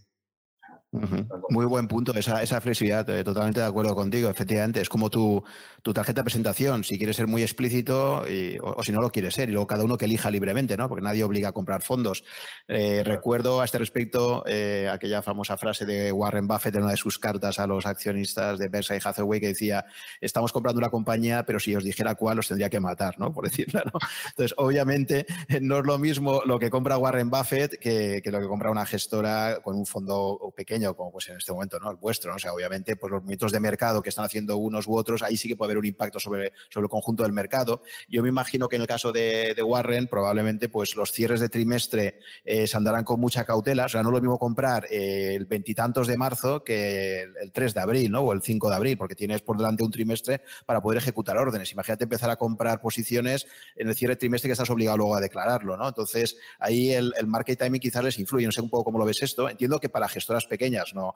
Muy 1.51 1.66
buen 1.66 1.89
punto, 1.89 2.15
esa, 2.15 2.43
esa 2.43 2.61
flexibilidad, 2.61 3.09
eh, 3.11 3.25
totalmente 3.25 3.61
de 3.61 3.66
acuerdo 3.66 3.95
contigo. 3.95 4.31
Efectivamente, 4.31 4.81
es 4.81 4.89
como 4.89 5.11
tu, 5.11 5.43
tu 5.83 5.93
tarjeta 5.93 6.21
de 6.21 6.25
presentación, 6.25 6.85
si 6.85 6.99
quieres 6.99 7.16
ser 7.16 7.27
muy 7.27 7.43
explícito 7.43 8.25
o, 8.62 8.83
si 8.83 8.93
no 8.93 9.01
lo 9.01 9.11
quieres 9.11 9.35
ser, 9.35 9.49
y 9.49 9.53
luego 9.53 9.66
cada 9.66 9.85
uno 9.85 9.99
que 9.99 10.05
elija 10.05 10.31
libremente, 10.31 10.77
¿no? 10.77 10.89
porque 10.89 11.03
nadie 11.03 11.25
obliga 11.25 11.49
a 11.49 11.53
comprar 11.53 11.83
fondos. 11.83 12.25
Eh, 12.69 13.03
recuerdo 13.05 13.61
a 13.61 13.65
este 13.65 13.79
respecto 13.79 14.45
eh, 14.47 14.89
aquella 14.91 15.21
famosa 15.23 15.57
frase 15.57 15.85
de 15.85 16.12
Warren 16.12 16.47
Buffett 16.47 16.77
en 16.77 16.83
una 16.83 16.93
de 16.93 16.97
sus 16.97 17.19
cartas 17.19 17.59
a 17.59 17.66
los 17.66 17.87
accionistas 17.87 18.59
de 18.59 18.69
Berkshire 18.69 19.01
Hathaway 19.05 19.41
que 19.41 19.49
decía, 19.49 19.85
estamos 20.21 20.53
comprando 20.53 20.79
una 20.79 20.91
compañía, 20.91 21.45
pero 21.45 21.59
si 21.59 21.75
os 21.75 21.85
dijera 21.85 22.15
cuál, 22.15 22.39
os 22.39 22.49
tendría 22.49 22.71
que 22.71 22.81
matar, 22.81 23.19
¿no? 23.19 23.33
por 23.33 23.45
decirlo. 23.49 23.83
¿no? 23.85 23.99
Entonces, 24.29 24.55
obviamente, 24.57 25.27
no 25.61 25.79
es 25.79 25.85
lo 25.85 25.99
mismo 25.99 26.43
lo 26.47 26.59
que 26.59 26.71
compra 26.71 26.99
Warren 26.99 27.31
Buffett 27.31 27.79
que, 27.79 28.21
que 28.23 28.31
lo 28.31 28.41
que 28.41 28.47
compra 28.47 28.71
una 28.71 28.87
gestora 28.87 29.59
con 29.62 29.77
un 29.77 29.87
fondo 29.87 30.53
pequeño 30.57 30.84
como 30.93 31.12
pues 31.12 31.28
en 31.28 31.36
este 31.36 31.52
momento, 31.52 31.78
¿no? 31.78 31.90
El 31.90 31.97
vuestro, 31.97 32.31
¿no? 32.31 32.36
O 32.36 32.39
sea, 32.39 32.52
obviamente, 32.52 32.97
pues 32.97 33.11
los 33.11 33.23
movimientos 33.23 33.52
de 33.52 33.61
mercado 33.61 34.02
que 34.02 34.11
están 34.11 34.24
haciendo 34.24 34.56
unos 34.56 34.86
u 34.86 34.97
otros, 34.97 35.23
ahí 35.23 35.36
sí 35.36 35.48
que 35.48 35.56
puede 35.56 35.69
haber 35.69 35.78
un 35.78 35.86
impacto 35.86 36.20
sobre, 36.20 36.52
sobre 36.69 36.85
el 36.85 36.90
conjunto 36.90 37.23
del 37.23 37.32
mercado. 37.32 37.82
Yo 38.09 38.23
me 38.23 38.28
imagino 38.28 38.69
que 38.69 38.77
en 38.77 38.82
el 38.82 38.89
caso 38.89 39.12
de, 39.12 39.55
Warren, 39.65 40.06
probablemente, 40.09 40.69
pues 40.69 40.97
los 40.97 41.12
cierres 41.12 41.40
de 41.40 41.48
trimestre 41.48 42.19
eh, 42.44 42.66
se 42.66 42.77
andarán 42.77 43.05
con 43.05 43.20
mucha 43.20 43.44
cautela. 43.44 43.86
O 43.86 43.89
sea, 43.89 44.02
no 44.02 44.11
es 44.11 44.15
lo 44.15 44.20
mismo 44.20 44.39
comprar 44.39 44.86
eh, 44.90 45.35
el 45.35 45.47
veintitantos 45.47 46.06
de 46.06 46.16
marzo 46.16 46.62
que 46.62 47.23
el, 47.23 47.52
3 47.52 47.74
de 47.74 47.81
abril, 47.81 48.11
¿no? 48.11 48.20
O 48.20 48.32
el 48.32 48.43
5 48.43 48.69
de 48.69 48.77
abril, 48.77 48.98
porque 48.98 49.15
tienes 49.15 49.43
por 49.43 49.56
delante 49.56 49.85
un 49.85 49.90
trimestre 49.90 50.43
para 50.66 50.82
poder 50.82 50.98
ejecutar 50.98 51.36
órdenes. 51.39 51.73
Imagínate 51.73 52.05
empezar 52.05 52.31
a 52.31 52.36
comprar 52.36 52.81
posiciones 52.81 53.47
en 53.77 53.89
el 53.89 53.94
cierre 53.94 54.15
de 54.15 54.19
trimestre 54.19 54.48
que 54.48 54.52
estás 54.52 54.70
obligado 54.70 54.98
luego 54.98 55.16
a 55.16 55.20
declararlo, 55.20 55.77
¿no? 55.77 55.89
Entonces, 55.89 56.36
ahí 56.59 56.93
el, 56.93 57.12
el 57.16 57.27
market 57.27 57.59
timing 57.59 57.81
quizás 57.81 58.05
les 58.05 58.19
influye. 58.19 58.47
No 58.47 58.52
sé 58.52 58.61
un 58.61 58.70
poco 58.70 58.85
cómo 58.85 58.98
lo 58.98 59.05
ves 59.05 59.23
esto. 59.23 59.48
Entiendo 59.48 59.78
que 59.81 59.89
para 59.89 60.09
gestoras 60.09 60.47
pequeñas 60.47 60.74
no, 60.95 61.15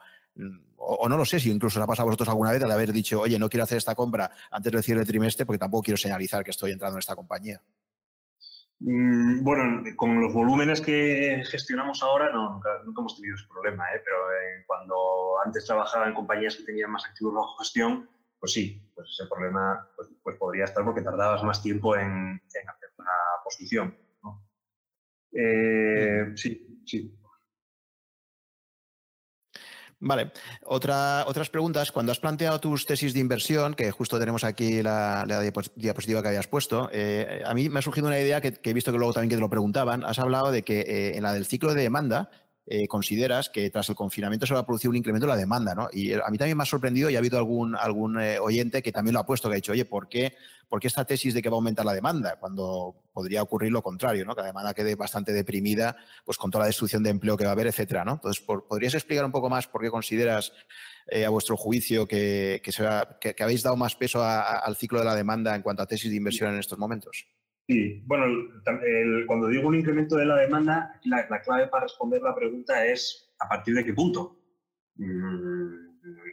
o, 0.77 1.09
no 1.09 1.17
lo 1.17 1.25
sé 1.25 1.41
si 1.41 1.51
incluso 1.51 1.79
os 1.79 1.83
ha 1.83 1.87
pasado 1.87 2.05
a 2.05 2.11
vosotros 2.11 2.29
alguna 2.29 2.53
vez 2.53 2.61
de 2.61 2.73
haber 2.73 2.93
dicho, 2.93 3.21
oye, 3.21 3.39
no 3.39 3.49
quiero 3.49 3.65
hacer 3.65 3.79
esta 3.79 3.95
compra 3.95 4.31
antes 4.51 4.73
del 4.73 4.83
cierre 4.83 5.01
del 5.01 5.09
trimestre 5.09 5.45
porque 5.45 5.59
tampoco 5.59 5.85
quiero 5.85 5.99
señalizar 5.99 6.45
que 6.45 6.53
estoy 6.53 6.73
entrando 6.73 6.97
en 6.97 7.01
esta 7.01 7.17
compañía. 7.17 7.61
Mm, 8.81 9.43
bueno, 9.43 9.83
con 9.97 10.21
los 10.21 10.33
volúmenes 10.33 10.81
que 10.81 11.43
gestionamos 11.51 12.03
ahora 12.03 12.31
no, 12.33 12.61
nunca, 12.85 13.01
hemos 13.01 13.17
tenido 13.17 13.35
ese 13.35 13.49
problema, 13.49 13.85
¿eh? 13.93 14.01
pero 14.05 14.17
eh, 14.31 14.65
cuando 14.67 14.95
antes 15.45 15.67
trabajaba 15.67 16.07
en 16.07 16.15
compañías 16.15 16.57
que 16.57 16.63
tenían 16.63 16.93
más 16.93 17.05
activos 17.05 17.35
bajo 17.35 17.57
gestión, 17.59 18.09
pues 18.39 18.53
sí, 18.53 18.81
pues 18.95 19.09
ese 19.11 19.29
problema 19.29 19.89
pues, 19.97 20.09
pues 20.23 20.37
podría 20.37 20.65
estar 20.65 20.85
porque 20.85 21.03
tardabas 21.03 21.43
más 21.43 21.61
tiempo 21.61 21.97
en, 21.97 22.41
hacer 22.47 22.91
una 22.99 23.11
posición. 23.43 23.97
Eh, 25.33 26.33
sí, 26.37 26.83
sí. 26.87 27.18
Vale. 30.01 30.31
Otra, 30.65 31.25
otras 31.27 31.51
preguntas. 31.51 31.91
Cuando 31.91 32.13
has 32.13 32.21
planteado 32.21 32.61
tus 32.61 32.87
tesis 32.87 33.15
de 33.15 33.21
inversión, 33.21 33.75
que 33.75 33.91
justo 33.91 34.19
tenemos 34.19 34.45
aquí 34.45 34.83
la, 34.83 35.25
diapositiva 35.75 36.23
que 36.23 36.29
habías 36.29 36.47
puesto, 36.47 36.89
eh, 36.93 37.43
a 37.45 37.53
mí 37.53 37.69
me 37.69 37.81
ha 37.81 37.83
surgido 37.83 38.07
una 38.07 38.21
idea 38.21 38.41
que, 38.41 38.61
he 38.63 38.73
visto 38.73 38.93
que 38.93 38.99
luego 38.99 39.13
también 39.13 39.31
que 39.31 39.37
te 39.37 39.41
lo 39.41 39.51
preguntaban. 39.51 40.05
Has 40.05 40.21
hablado 40.21 40.53
de 40.53 40.63
que 40.63 40.81
eh, 40.81 41.17
en 41.17 41.25
la 41.25 41.33
del 41.33 41.47
ciclo 41.47 41.75
de 41.75 41.83
demanda, 41.83 42.31
eh, 42.71 42.87
consideras 42.87 43.49
que 43.49 43.71
tras 43.71 43.89
el 43.89 43.95
confinamiento 43.95 44.47
se 44.47 44.53
va 44.53 44.61
a 44.61 44.67
producir 44.67 44.91
un 44.91 44.97
incremento 44.97 45.27
de 45.27 45.33
la 45.33 45.39
demanda, 45.39 45.75
¿no? 45.75 45.89
Y 45.91 46.13
a 46.13 46.29
mí 46.29 46.37
también 46.37 46.57
me 46.57 46.65
ha 46.65 46.67
sorprendido 46.67 47.09
y 47.09 47.17
ha 47.17 47.19
habido 47.19 47.39
algún, 47.39 47.75
algún 47.75 48.19
oyente 48.19 48.83
que 48.83 48.93
también 48.93 49.15
lo 49.15 49.21
ha 49.21 49.27
puesto, 49.27 49.49
que 49.49 49.55
ha 49.55 49.57
dicho, 49.57 49.73
oye, 49.73 49.87
¿por 49.87 50.07
qué, 50.07 50.35
¿por 50.69 50.79
qué 50.79 50.87
esta 50.87 51.07
tesis 51.07 51.33
de 51.33 51.41
que 51.41 51.49
va 51.49 51.55
a 51.55 51.59
aumentar 51.59 51.87
la 51.87 51.95
demanda? 51.95 52.37
Cuando 52.39 52.95
podría 53.13 53.43
ocurrir 53.43 53.73
lo 53.73 53.83
contrario, 53.83 54.27
¿no? 54.27 54.35
Que 54.35 54.43
la 54.43 54.49
demanda 54.49 54.75
quede 54.75 54.95
bastante 54.97 55.33
deprimida, 55.33 55.97
pues 56.27 56.37
con 56.37 56.51
toda 56.51 56.65
la 56.65 56.67
destrucción 56.67 57.03
de 57.03 57.11
empleo 57.11 57.37
que 57.39 57.45
va 57.45 57.51
a 57.51 57.53
haber, 57.55 57.69
etcétera, 57.69 58.05
¿no? 58.05 58.13
Entonces, 58.13 58.45
¿podrías 58.45 58.95
explicar 58.95 59.25
un 59.25 59.33
poco 59.33 59.49
más 59.49 59.67
por 59.67 59.81
qué 59.81 59.91
consideras, 59.91 60.53
eh, 61.07 61.25
a 61.25 61.31
vuestro 61.31 61.57
juicio, 61.57 62.07
que, 62.07 62.61
habéis 63.41 63.63
dado 63.63 63.77
más 63.77 63.97
peso 63.97 64.23
al 64.23 64.77
ciclo 64.77 64.99
de 64.99 65.07
la 65.07 65.15
demanda 65.15 65.57
en 65.57 65.63
cuanto 65.63 65.83
a 65.83 65.87
tesis 65.87 66.11
de 66.11 66.17
inversión 66.17 66.53
en 66.53 66.61
estos 66.61 66.79
momentos? 66.79 67.27
Sí, 67.69 68.03
bueno, 68.07 68.25
cuando 69.27 69.49
digo 69.49 69.69
un 69.69 69.75
incremento 69.75 70.17
de 70.17 70.25
la 70.25 70.37
demanda, 70.37 70.99
la, 71.05 71.27
clave 71.43 71.67
para 71.67 71.83
responder 71.83 72.23
la 72.23 72.35
pregunta 72.35 72.87
es 72.87 73.31
a 73.41 73.47
partir 73.47 73.75
de 73.75 73.85
qué 73.85 73.93
punto. 73.93 74.41
Mm, 74.95 75.89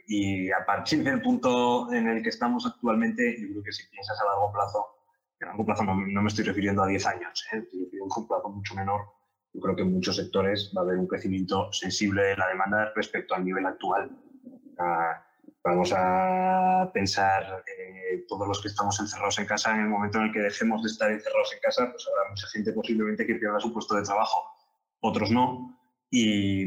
y 0.06 0.50
a 0.50 0.64
partir 0.64 1.04
del 1.04 1.20
punto 1.20 1.92
en 1.92 2.08
el 2.08 2.22
que 2.22 2.30
estamos 2.30 2.64
actualmente, 2.64 3.36
yo 3.38 3.48
creo 3.50 3.62
que 3.62 3.72
si 3.72 3.86
piensas 3.90 4.18
a 4.18 4.24
largo 4.24 4.50
plazo, 4.50 4.86
a 5.42 5.46
largo 5.46 5.66
plazo 5.66 5.84
no, 5.84 5.94
me 5.94 6.28
estoy 6.28 6.44
refiriendo 6.44 6.82
a 6.82 6.86
10 6.86 7.06
años, 7.06 7.46
¿eh? 7.52 7.58
estoy 7.58 7.84
refiriendo 7.84 8.14
a 8.14 8.18
un 8.18 8.28
plazo 8.28 8.48
mucho 8.48 8.74
menor, 8.74 9.02
yo 9.52 9.60
creo 9.60 9.76
que 9.76 9.82
en 9.82 9.92
muchos 9.92 10.16
sectores 10.16 10.72
va 10.74 10.80
a 10.80 10.84
haber 10.84 10.96
un 10.96 11.06
crecimiento 11.06 11.70
sensible 11.70 12.22
de 12.22 12.36
la 12.38 12.48
demanda 12.48 12.92
respecto 12.96 13.34
al 13.34 13.44
nivel 13.44 13.66
actual. 13.66 14.10
Ah, 14.78 15.25
vamos 15.66 15.92
a 15.92 16.88
pensar 16.94 17.64
eh, 17.66 18.24
todos 18.28 18.46
los 18.46 18.62
que 18.62 18.68
estamos 18.68 18.98
encerrados 19.00 19.38
en 19.40 19.46
casa, 19.46 19.74
en 19.74 19.80
el 19.80 19.88
momento 19.88 20.18
en 20.18 20.26
el 20.26 20.32
que 20.32 20.38
dejemos 20.38 20.80
de 20.82 20.88
estar 20.88 21.10
encerrados 21.10 21.52
en 21.52 21.60
casa, 21.60 21.90
pues 21.90 22.06
habrá 22.06 22.30
mucha 22.30 22.46
gente 22.48 22.72
posiblemente 22.72 23.26
que 23.26 23.34
pierda 23.34 23.58
su 23.58 23.72
puesto 23.72 23.96
de 23.96 24.02
trabajo, 24.02 24.44
otros 25.00 25.32
no, 25.32 25.76
y 26.08 26.66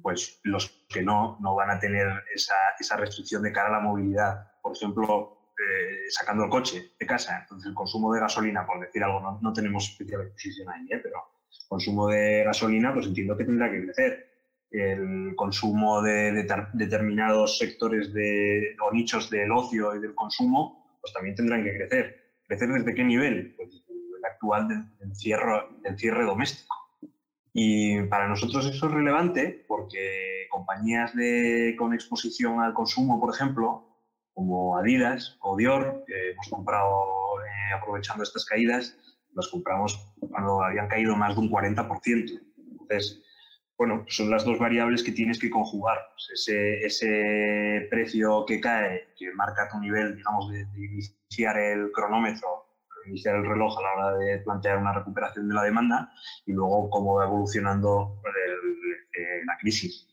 pues 0.00 0.40
los 0.44 0.86
que 0.88 1.02
no, 1.02 1.36
no 1.40 1.54
van 1.54 1.70
a 1.70 1.78
tener 1.78 2.08
esa, 2.34 2.54
esa 2.80 2.96
restricción 2.96 3.42
de 3.42 3.52
cara 3.52 3.68
a 3.68 3.72
la 3.72 3.80
movilidad. 3.80 4.50
Por 4.62 4.74
ejemplo, 4.74 5.52
eh, 5.58 6.08
sacando 6.08 6.44
el 6.44 6.50
coche 6.50 6.94
de 6.98 7.06
casa, 7.06 7.40
entonces 7.42 7.68
el 7.68 7.74
consumo 7.74 8.14
de 8.14 8.20
gasolina, 8.20 8.66
por 8.66 8.80
decir 8.80 9.04
algo, 9.04 9.20
no, 9.20 9.38
no 9.42 9.52
tenemos 9.52 9.90
especial 9.90 10.22
exposición 10.22 10.70
ahí, 10.70 10.86
¿eh? 10.90 11.00
pero 11.02 11.22
consumo 11.68 12.08
de 12.08 12.44
gasolina, 12.44 12.94
pues 12.94 13.06
entiendo 13.06 13.36
que 13.36 13.44
tendrá 13.44 13.70
que 13.70 13.82
crecer 13.82 14.31
el 14.72 15.34
consumo 15.36 16.02
de, 16.02 16.46
determinados 16.72 17.58
sectores 17.58 18.12
de, 18.12 18.74
o 18.84 18.92
nichos 18.92 19.28
del 19.30 19.52
ocio 19.52 19.94
y 19.94 20.00
del 20.00 20.14
consumo, 20.14 20.98
pues 21.00 21.12
también 21.12 21.34
tendrán 21.34 21.62
que 21.62 21.74
crecer. 21.74 22.32
¿Crecer 22.46 22.68
desde 22.70 22.94
qué 22.94 23.04
nivel? 23.04 23.54
Pues 23.56 23.84
el 23.88 24.24
actual 24.24 24.68
del, 24.68 24.98
del 24.98 25.96
cierre 25.96 26.24
doméstico. 26.24 26.76
Y 27.54 28.02
para 28.04 28.28
nosotros 28.28 28.64
eso 28.64 28.86
es 28.86 28.92
relevante 28.92 29.64
porque 29.68 30.46
compañías 30.50 31.14
de, 31.14 31.74
con 31.78 31.92
exposición 31.92 32.60
al 32.60 32.72
consumo, 32.72 33.20
por 33.20 33.34
ejemplo, 33.34 33.88
como 34.32 34.78
Adidas 34.78 35.36
o 35.40 35.56
Dior, 35.56 36.04
que 36.06 36.30
hemos 36.30 36.48
comprado 36.48 37.04
eh, 37.44 37.74
aprovechando 37.74 38.22
estas 38.22 38.46
caídas, 38.46 38.96
las 39.34 39.48
compramos 39.48 39.98
cuando 40.30 40.62
habían 40.62 40.88
caído 40.88 41.16
más 41.16 41.34
de 41.34 41.40
un 41.42 41.50
40%. 41.50 42.40
Entonces, 42.70 43.22
bueno, 43.78 44.04
son 44.08 44.30
las 44.30 44.44
dos 44.44 44.58
variables 44.58 45.02
que 45.02 45.12
tienes 45.12 45.38
que 45.38 45.50
conjugar. 45.50 45.98
Pues 46.12 46.48
ese, 46.48 47.86
precio 47.90 48.44
que 48.46 48.60
cae, 48.60 49.08
que 49.18 49.32
marca 49.32 49.68
tu 49.70 49.78
nivel, 49.80 50.16
digamos, 50.16 50.50
de, 50.50 50.66
iniciar 50.76 51.58
el 51.58 51.90
cronómetro, 51.92 52.66
iniciar 53.06 53.36
el 53.36 53.46
reloj 53.46 53.76
a 53.78 53.82
la 53.82 53.92
hora 53.92 54.18
de 54.18 54.38
plantear 54.38 54.78
una 54.78 54.92
recuperación 54.92 55.48
de 55.48 55.54
la 55.54 55.64
demanda, 55.64 56.12
y 56.46 56.52
luego 56.52 56.90
cómo 56.90 57.14
va 57.14 57.24
evolucionando 57.24 58.20
eh, 58.24 59.42
la 59.44 59.56
crisis. 59.58 60.08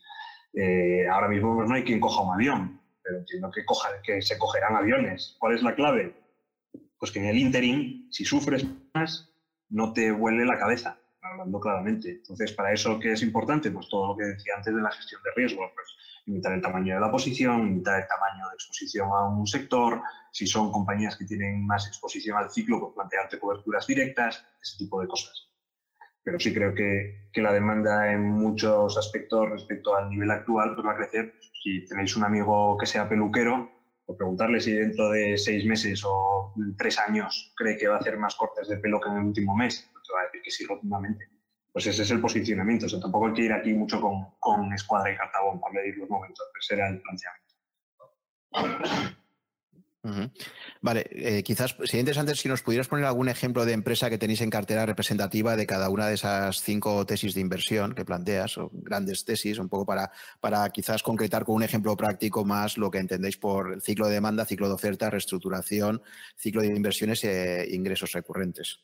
Eh, 0.54 1.06
ahora 1.06 1.28
mismo 1.28 1.54
pues, 1.54 1.68
no 1.68 1.74
hay 1.74 1.84
quien 1.84 2.00
coja 2.00 2.22
un 2.22 2.34
avión, 2.34 2.80
pero 3.02 3.18
entiendo 3.18 3.50
que, 3.50 3.64
coja, 3.64 3.88
que 4.02 4.20
se 4.20 4.38
cogerán 4.38 4.74
aviones. 4.74 5.36
¿Cuál 5.38 5.54
es 5.54 5.62
la 5.62 5.74
clave? 5.74 6.16
Pues 6.98 7.12
que 7.12 7.20
en 7.20 7.26
el 7.26 7.38
interim, 7.38 8.10
si 8.10 8.24
sufres 8.24 8.66
más, 8.94 9.32
no 9.68 9.92
te 9.92 10.10
vuele 10.10 10.44
la 10.44 10.58
cabeza 10.58 10.99
hablando 11.30 11.60
claramente. 11.60 12.10
Entonces, 12.10 12.52
¿para 12.52 12.72
eso 12.72 12.98
qué 12.98 13.12
es 13.12 13.22
importante? 13.22 13.70
Pues 13.70 13.88
todo 13.88 14.08
lo 14.08 14.16
que 14.16 14.24
decía 14.24 14.54
antes 14.56 14.74
de 14.74 14.80
la 14.80 14.90
gestión 14.90 15.22
de 15.22 15.30
riesgos, 15.34 15.70
pues 15.74 15.86
limitar 16.26 16.52
el 16.52 16.60
tamaño 16.60 16.94
de 16.94 17.00
la 17.00 17.10
posición, 17.10 17.64
limitar 17.66 18.00
el 18.00 18.06
tamaño 18.06 18.48
de 18.48 18.54
exposición 18.54 19.08
a 19.12 19.28
un 19.28 19.46
sector, 19.46 20.02
si 20.32 20.46
son 20.46 20.70
compañías 20.70 21.16
que 21.16 21.24
tienen 21.24 21.66
más 21.66 21.86
exposición 21.86 22.36
al 22.36 22.50
ciclo, 22.50 22.80
pues 22.80 22.94
plantearte 22.94 23.38
coberturas 23.38 23.86
directas, 23.86 24.44
ese 24.62 24.78
tipo 24.78 25.00
de 25.00 25.08
cosas. 25.08 25.48
Pero 26.22 26.38
sí 26.38 26.52
creo 26.52 26.74
que, 26.74 27.28
que 27.32 27.42
la 27.42 27.52
demanda 27.52 28.12
en 28.12 28.22
muchos 28.22 28.96
aspectos 28.98 29.50
respecto 29.50 29.96
al 29.96 30.10
nivel 30.10 30.30
actual 30.30 30.74
pues 30.74 30.86
va 30.86 30.92
a 30.92 30.96
crecer. 30.96 31.34
Si 31.62 31.84
tenéis 31.86 32.16
un 32.16 32.24
amigo 32.24 32.76
que 32.78 32.86
sea 32.86 33.08
peluquero, 33.08 33.70
pues 34.04 34.18
preguntarle 34.18 34.60
si 34.60 34.72
dentro 34.72 35.10
de 35.10 35.38
seis 35.38 35.64
meses 35.64 36.02
o 36.04 36.52
tres 36.76 36.98
años 36.98 37.52
cree 37.56 37.76
que 37.76 37.88
va 37.88 37.96
a 37.96 37.98
hacer 38.00 38.18
más 38.18 38.34
cortes 38.34 38.68
de 38.68 38.76
pelo 38.76 39.00
que 39.00 39.08
en 39.08 39.16
el 39.16 39.24
último 39.24 39.56
mes 39.56 39.90
va 40.40 40.42
a 40.42 40.42
decir 40.42 40.42
que 40.42 40.50
sí 40.50 40.66
rotundamente. 40.66 41.28
Pues 41.72 41.86
ese 41.86 42.02
es 42.02 42.10
el 42.10 42.20
posicionamiento. 42.20 42.86
O 42.86 42.88
sea, 42.88 43.00
tampoco 43.00 43.28
hay 43.28 43.32
que 43.32 43.42
ir 43.42 43.52
aquí 43.52 43.72
mucho 43.72 44.00
con, 44.00 44.34
con 44.38 44.72
escuadra 44.72 45.12
y 45.12 45.16
cartabón 45.16 45.60
para 45.60 45.74
medir 45.74 45.96
los 45.98 46.10
momentos. 46.10 46.44
Ese 46.58 46.74
era 46.74 46.88
el 46.88 47.00
planteamiento. 47.00 47.50
Vale, 50.80 51.06
eh, 51.10 51.42
quizás 51.42 51.76
sería 51.84 52.00
interesante 52.00 52.34
si 52.34 52.48
nos 52.48 52.62
pudieras 52.62 52.88
poner 52.88 53.04
algún 53.04 53.28
ejemplo 53.28 53.66
de 53.66 53.74
empresa 53.74 54.08
que 54.08 54.16
tenéis 54.16 54.40
en 54.40 54.48
cartera 54.48 54.86
representativa 54.86 55.56
de 55.56 55.66
cada 55.66 55.90
una 55.90 56.08
de 56.08 56.14
esas 56.14 56.62
cinco 56.62 57.04
tesis 57.04 57.34
de 57.34 57.42
inversión 57.42 57.94
que 57.94 58.06
planteas, 58.06 58.56
o 58.56 58.70
grandes 58.72 59.26
tesis, 59.26 59.58
un 59.58 59.68
poco 59.68 59.84
para, 59.84 60.10
para 60.40 60.68
quizás 60.70 61.02
concretar 61.02 61.44
con 61.44 61.56
un 61.56 61.62
ejemplo 61.62 61.94
práctico 61.96 62.46
más 62.46 62.78
lo 62.78 62.90
que 62.90 62.98
entendéis 62.98 63.36
por 63.36 63.82
ciclo 63.82 64.06
de 64.06 64.14
demanda, 64.14 64.46
ciclo 64.46 64.68
de 64.68 64.74
oferta, 64.74 65.10
reestructuración, 65.10 66.02
ciclo 66.34 66.62
de 66.62 66.68
inversiones 66.68 67.22
e 67.24 67.68
ingresos 67.70 68.12
recurrentes. 68.12 68.80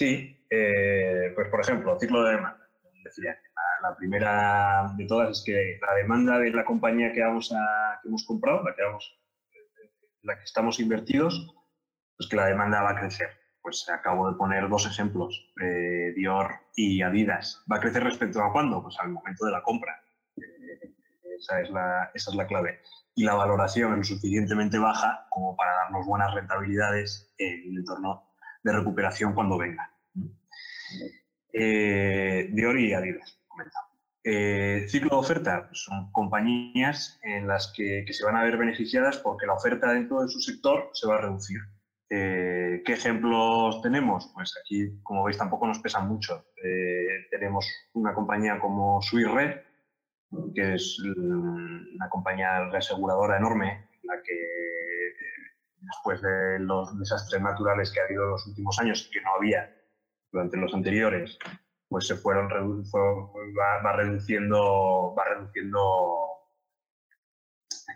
Sí, 0.00 0.34
eh, 0.48 1.30
pues 1.34 1.48
por 1.48 1.60
ejemplo, 1.60 1.98
ciclo 2.00 2.24
de 2.24 2.36
demanda. 2.36 2.66
la, 3.82 3.94
primera 3.98 4.94
de 4.96 5.04
todas 5.04 5.36
es 5.36 5.44
que 5.44 5.78
la 5.86 5.94
demanda 5.94 6.38
de 6.38 6.48
la 6.52 6.64
compañía 6.64 7.12
que, 7.12 7.20
vamos 7.20 7.52
a, 7.52 8.00
que 8.00 8.08
hemos 8.08 8.24
comprado, 8.24 8.64
la 8.64 8.74
que, 8.74 8.82
vamos, 8.82 9.20
la 10.22 10.38
que 10.38 10.44
estamos 10.44 10.80
invertidos, 10.80 11.54
pues 12.16 12.30
que 12.30 12.36
la 12.36 12.46
demanda 12.46 12.80
va 12.80 12.92
a 12.92 12.98
crecer. 12.98 13.28
Pues 13.60 13.86
acabo 13.90 14.30
de 14.30 14.38
poner 14.38 14.70
dos 14.70 14.86
ejemplos, 14.86 15.52
eh, 15.60 16.14
Dior 16.16 16.48
y 16.76 17.02
Adidas. 17.02 17.62
¿Va 17.70 17.76
a 17.76 17.80
crecer 17.80 18.02
respecto 18.02 18.42
a 18.42 18.52
cuándo? 18.54 18.82
Pues 18.82 18.96
al 19.00 19.10
momento 19.10 19.44
de 19.44 19.52
la 19.52 19.62
compra. 19.62 20.02
Eh, 20.38 20.94
esa, 21.38 21.60
es 21.60 21.68
la, 21.68 22.10
esa 22.14 22.30
es 22.30 22.36
la 22.36 22.46
clave. 22.46 22.80
Y 23.14 23.24
la 23.24 23.34
valoración 23.34 23.94
lo 23.94 24.02
suficientemente 24.02 24.78
baja 24.78 25.26
como 25.28 25.54
para 25.56 25.74
darnos 25.74 26.06
buenas 26.06 26.32
rentabilidades 26.32 27.34
en 27.36 27.70
el 27.70 27.76
entorno 27.80 28.29
de 28.62 28.72
recuperación 28.72 29.34
cuando 29.34 29.58
venga. 29.58 29.90
Eh, 31.52 32.48
Dior 32.52 32.78
y 32.78 32.92
Adidas, 32.92 33.40
eh, 34.22 34.86
ciclo 34.88 35.10
de 35.10 35.16
oferta 35.16 35.66
pues 35.66 35.82
son 35.82 36.12
compañías 36.12 37.18
en 37.22 37.46
las 37.48 37.72
que, 37.74 38.04
se 38.10 38.24
van 38.24 38.36
a 38.36 38.44
ver 38.44 38.58
beneficiadas 38.58 39.16
porque 39.18 39.46
la 39.46 39.54
oferta 39.54 39.92
dentro 39.92 40.20
de 40.20 40.28
su 40.28 40.40
sector 40.40 40.90
se 40.92 41.08
va 41.08 41.16
a 41.16 41.20
reducir. 41.22 41.60
Eh, 42.10 42.82
¿Qué 42.84 42.92
ejemplos 42.92 43.80
tenemos? 43.82 44.30
Pues 44.34 44.52
aquí, 44.60 45.00
como 45.02 45.24
veis, 45.24 45.38
tampoco 45.38 45.66
nos 45.66 45.78
pesan 45.78 46.08
mucho. 46.08 46.44
Eh, 46.62 47.28
tenemos 47.30 47.66
una 47.94 48.12
compañía 48.12 48.58
como 48.58 49.00
Suirre, 49.00 49.64
que 50.54 50.74
es 50.74 50.98
una 51.00 52.08
compañía 52.10 52.68
reaseguradora 52.68 53.38
enorme, 53.38 53.88
la 54.02 54.20
que 54.22 54.49
después 55.90 56.22
de 56.22 56.60
los 56.60 56.98
desastres 56.98 57.42
naturales 57.42 57.90
que 57.90 58.00
ha 58.00 58.04
habido 58.04 58.24
en 58.24 58.30
los 58.30 58.46
últimos 58.46 58.78
años 58.78 59.10
que 59.12 59.20
no 59.20 59.34
había 59.36 59.70
durante 60.32 60.56
los 60.56 60.72
anteriores, 60.72 61.36
pues 61.90 62.06
se 62.06 62.14
fueron 62.14 62.48
va, 62.48 63.92
reduciendo 63.92 65.14
va 65.18 65.24
reduciendo 65.24 66.30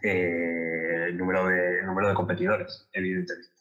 eh, 0.03 1.07
el 1.09 1.17
número 1.17 1.47
de 1.47 1.83
número 1.85 2.09
de 2.09 2.15
competidores 2.15 2.89
evidentemente 2.93 3.55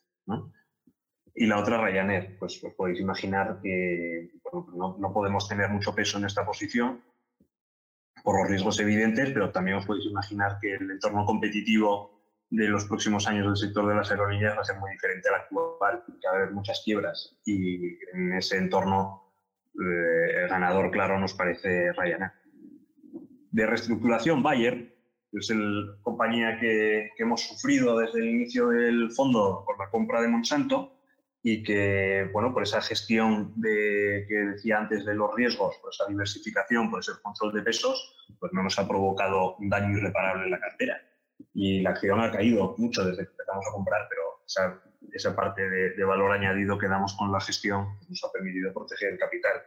y 1.36 1.46
la 1.46 1.60
otra 1.60 1.78
Ryanair 1.78 2.38
pues, 2.40 2.58
pues 2.60 2.74
podéis 2.74 3.00
imaginar 3.00 3.60
que 3.62 4.32
no, 4.52 4.98
no, 5.00 5.14
podemos 5.14 5.48
tener 5.48 5.70
mucho 5.70 5.94
peso 5.94 6.18
en 6.18 6.26
esta 6.26 6.44
posición 6.46 7.04
por 8.24 8.40
los 8.40 8.50
riesgos 8.50 8.80
evidentes 8.80 9.32
pero 9.34 9.52
también 9.52 9.78
os 9.78 9.86
podéis 9.86 10.08
imaginar 10.08 10.58
que 10.60 10.74
el 10.74 10.90
entorno 10.90 11.26
competitivo 11.26 12.23
de 12.54 12.68
los 12.68 12.86
próximos 12.86 13.28
años 13.28 13.48
del 13.48 13.58
sector 13.58 13.88
de 13.88 13.96
las 13.96 14.12
aerolíneas 14.12 14.56
va 14.56 14.62
a 14.62 14.64
ser 14.64 14.78
muy 14.78 14.92
diferente 14.92 15.28
al 15.28 15.36
actual, 15.36 16.04
que 16.06 16.28
va 16.28 16.34
a 16.34 16.38
haber 16.38 16.52
muchas 16.52 16.84
quiebras 16.86 17.36
y 17.46 17.98
en 18.14 18.34
ese 18.34 18.58
entorno 18.58 19.34
eh, 19.74 20.44
el 20.44 20.48
ganador 20.50 20.92
claro 20.92 21.20
nos 21.20 21.34
parece 21.34 21.92
Ryanair. 21.94 22.32
de 23.50 23.66
reestructuración, 23.66 24.44
Bayer, 24.44 24.96
que 25.32 25.40
es 25.40 25.50
la 25.50 25.98
compañía 26.04 26.60
que, 26.60 27.10
hemos 27.18 27.42
sufrido 27.42 27.98
desde 27.98 28.20
el 28.20 28.30
inicio 28.30 28.70
del 28.70 29.12
fondo 29.12 29.64
por 29.66 29.80
la 29.80 29.90
compra 29.90 30.22
de 30.22 30.28
Monsanto 30.28 30.94
y 31.42 31.64
que, 31.64 32.30
bueno, 32.34 32.54
por 32.54 32.62
esa 32.62 32.84
gestión 32.84 33.52
de, 33.56 34.26
que 34.30 34.36
decía 34.36 34.78
antes 34.78 35.06
de 35.06 35.16
los 35.16 35.34
riesgos, 35.34 35.76
por 35.82 35.90
esa 35.92 36.06
diversificación, 36.08 36.92
por 36.92 37.00
ese 37.00 37.14
control 37.24 37.52
de 37.52 37.64
pesos, 37.64 38.16
pues 38.40 38.54
no 38.54 38.62
nos 38.62 38.78
ha 38.78 38.88
provocado 38.88 39.56
un 39.56 39.70
daño 39.70 39.98
irreparable 39.98 40.46
en 40.46 40.52
la 40.52 40.60
cartera. 40.60 41.02
Y 41.54 41.82
la 41.82 41.92
acción 41.92 42.20
ha 42.20 42.32
caído 42.32 42.76
mucho 42.78 43.06
desde 43.06 43.24
que 43.24 43.32
empezamos 43.32 43.66
a 43.68 43.72
comprar, 43.72 44.08
pero 44.10 44.22
esa, 45.14 45.36
parte 45.36 45.70
de, 45.70 46.04
valor 46.04 46.32
añadido 46.32 46.78
que 46.78 46.88
damos 46.88 47.14
con 47.16 47.32
la 47.32 47.40
gestión 47.42 47.98
nos 48.10 48.24
ha 48.24 48.32
permitido 48.32 48.74
proteger 48.74 49.14
el 49.14 49.20
capital. 49.20 49.62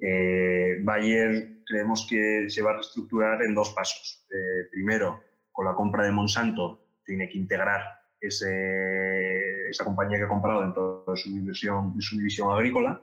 Eh, 0.00 0.78
Bayer 0.82 1.62
creemos 1.66 2.06
que 2.08 2.48
se 2.48 2.62
va 2.62 2.70
a 2.70 2.74
reestructurar 2.74 3.42
en 3.42 3.54
dos 3.54 3.70
pasos. 3.70 4.26
Eh, 4.30 4.68
primero, 4.70 5.22
con 5.52 5.66
la 5.66 5.74
compra 5.74 6.04
de 6.04 6.12
Monsanto, 6.12 6.86
tiene 7.04 7.28
que 7.28 7.38
integrar 7.38 7.82
esa 8.20 9.84
compañía 9.84 10.18
que 10.18 10.24
ha 10.24 10.28
comprado 10.28 10.62
dentro 10.62 11.04
de 11.06 11.16
su 11.16 11.30
división, 11.30 12.00
su 12.00 12.16
división 12.16 12.50
agrícola. 12.50 13.02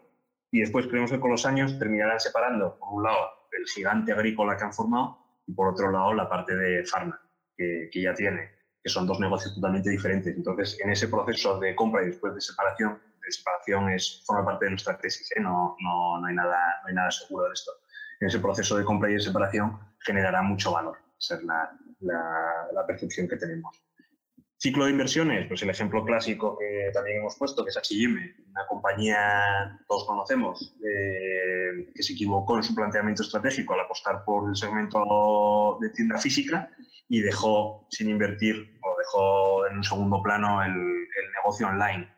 Y 0.52 0.60
después 0.60 0.88
creemos 0.88 1.12
que 1.12 1.20
con 1.20 1.32
los 1.32 1.46
años 1.46 1.78
terminarán 1.80 2.20
separando, 2.20 2.78
por 2.78 2.94
un 2.94 3.04
lado, 3.04 3.36
el 3.52 3.66
gigante 3.68 4.12
agrícola 4.12 4.58
que 4.58 4.64
han 4.64 4.74
formado 4.74 5.18
y 5.48 5.54
por 5.54 5.70
otro 5.70 5.92
lado 5.92 6.14
la 6.14 6.30
parte 6.30 6.56
de 6.56 6.86
Farma, 6.86 7.20
que, 7.58 7.90
ya 7.94 8.14
tiene, 8.14 8.52
que 8.82 8.90
son 8.90 9.08
dos 9.08 9.20
negocios 9.20 9.56
totalmente 9.56 9.90
diferentes. 9.90 10.36
Entonces, 10.36 10.80
en 10.82 10.92
ese 10.92 11.08
proceso 11.08 11.60
de 11.60 11.76
compra 11.76 12.04
y 12.04 12.08
después 12.08 12.34
de 12.36 12.42
separación, 12.42 13.00
de 13.24 13.32
separación 13.32 13.90
es, 13.90 14.24
forma 14.26 14.46
parte 14.46 14.66
de 14.66 14.72
nuestra 14.72 14.98
tesis, 14.98 15.32
¿eh? 15.36 15.40
no, 15.40 15.76
no, 15.80 16.20
no, 16.20 16.28
hay 16.28 16.36
nada, 16.36 16.58
no 16.84 16.90
hay 16.90 16.96
nada 16.96 17.12
seguro 17.12 17.48
de 17.48 17.54
esto. 17.54 17.72
En 18.20 18.28
ese 18.28 18.40
proceso 18.40 18.78
de 18.78 18.86
compra 18.86 19.10
y 19.10 19.14
de 19.14 19.20
separación 19.20 19.80
generará 20.00 20.42
mucho 20.42 20.72
valor, 20.72 20.98
esa 21.20 21.36
es 21.36 21.44
la, 21.44 21.72
la, 22.00 22.68
la 22.74 22.86
percepción 22.86 23.28
que 23.28 23.38
tenemos. 23.38 23.86
Ciclo 24.58 24.86
de 24.86 24.92
inversiones, 24.92 25.48
pues 25.48 25.62
el 25.64 25.70
ejemplo 25.70 26.06
clásico 26.06 26.58
que 26.58 26.90
también 26.94 27.18
hemos 27.20 27.36
puesto, 27.36 27.64
que 27.64 27.72
es 27.72 27.78
H&M, 27.78 28.36
una 28.50 28.66
compañía 28.68 29.78
todos 29.88 30.06
conocemos, 30.06 30.76
eh, 30.84 31.92
que 31.94 32.02
se 32.02 32.14
equivocó 32.14 32.56
en 32.58 32.64
su 32.64 32.74
planteamiento 32.74 33.22
estratégico 33.22 33.74
al 33.74 33.82
apostar 33.82 34.24
por 34.24 34.50
el 34.50 34.56
segmento 34.56 35.78
de 35.82 35.90
tienda 35.90 36.18
física 36.18 36.70
y 37.08 37.22
dejó 37.22 37.88
sin 37.90 38.10
invertir 38.10 38.80
o 38.82 38.98
dejó 38.98 39.68
en 39.68 39.78
un 39.78 39.84
segundo 39.84 40.22
plano 40.22 40.64
el, 40.64 40.72
el 40.72 41.32
negocio 41.36 41.68
online 41.68 42.16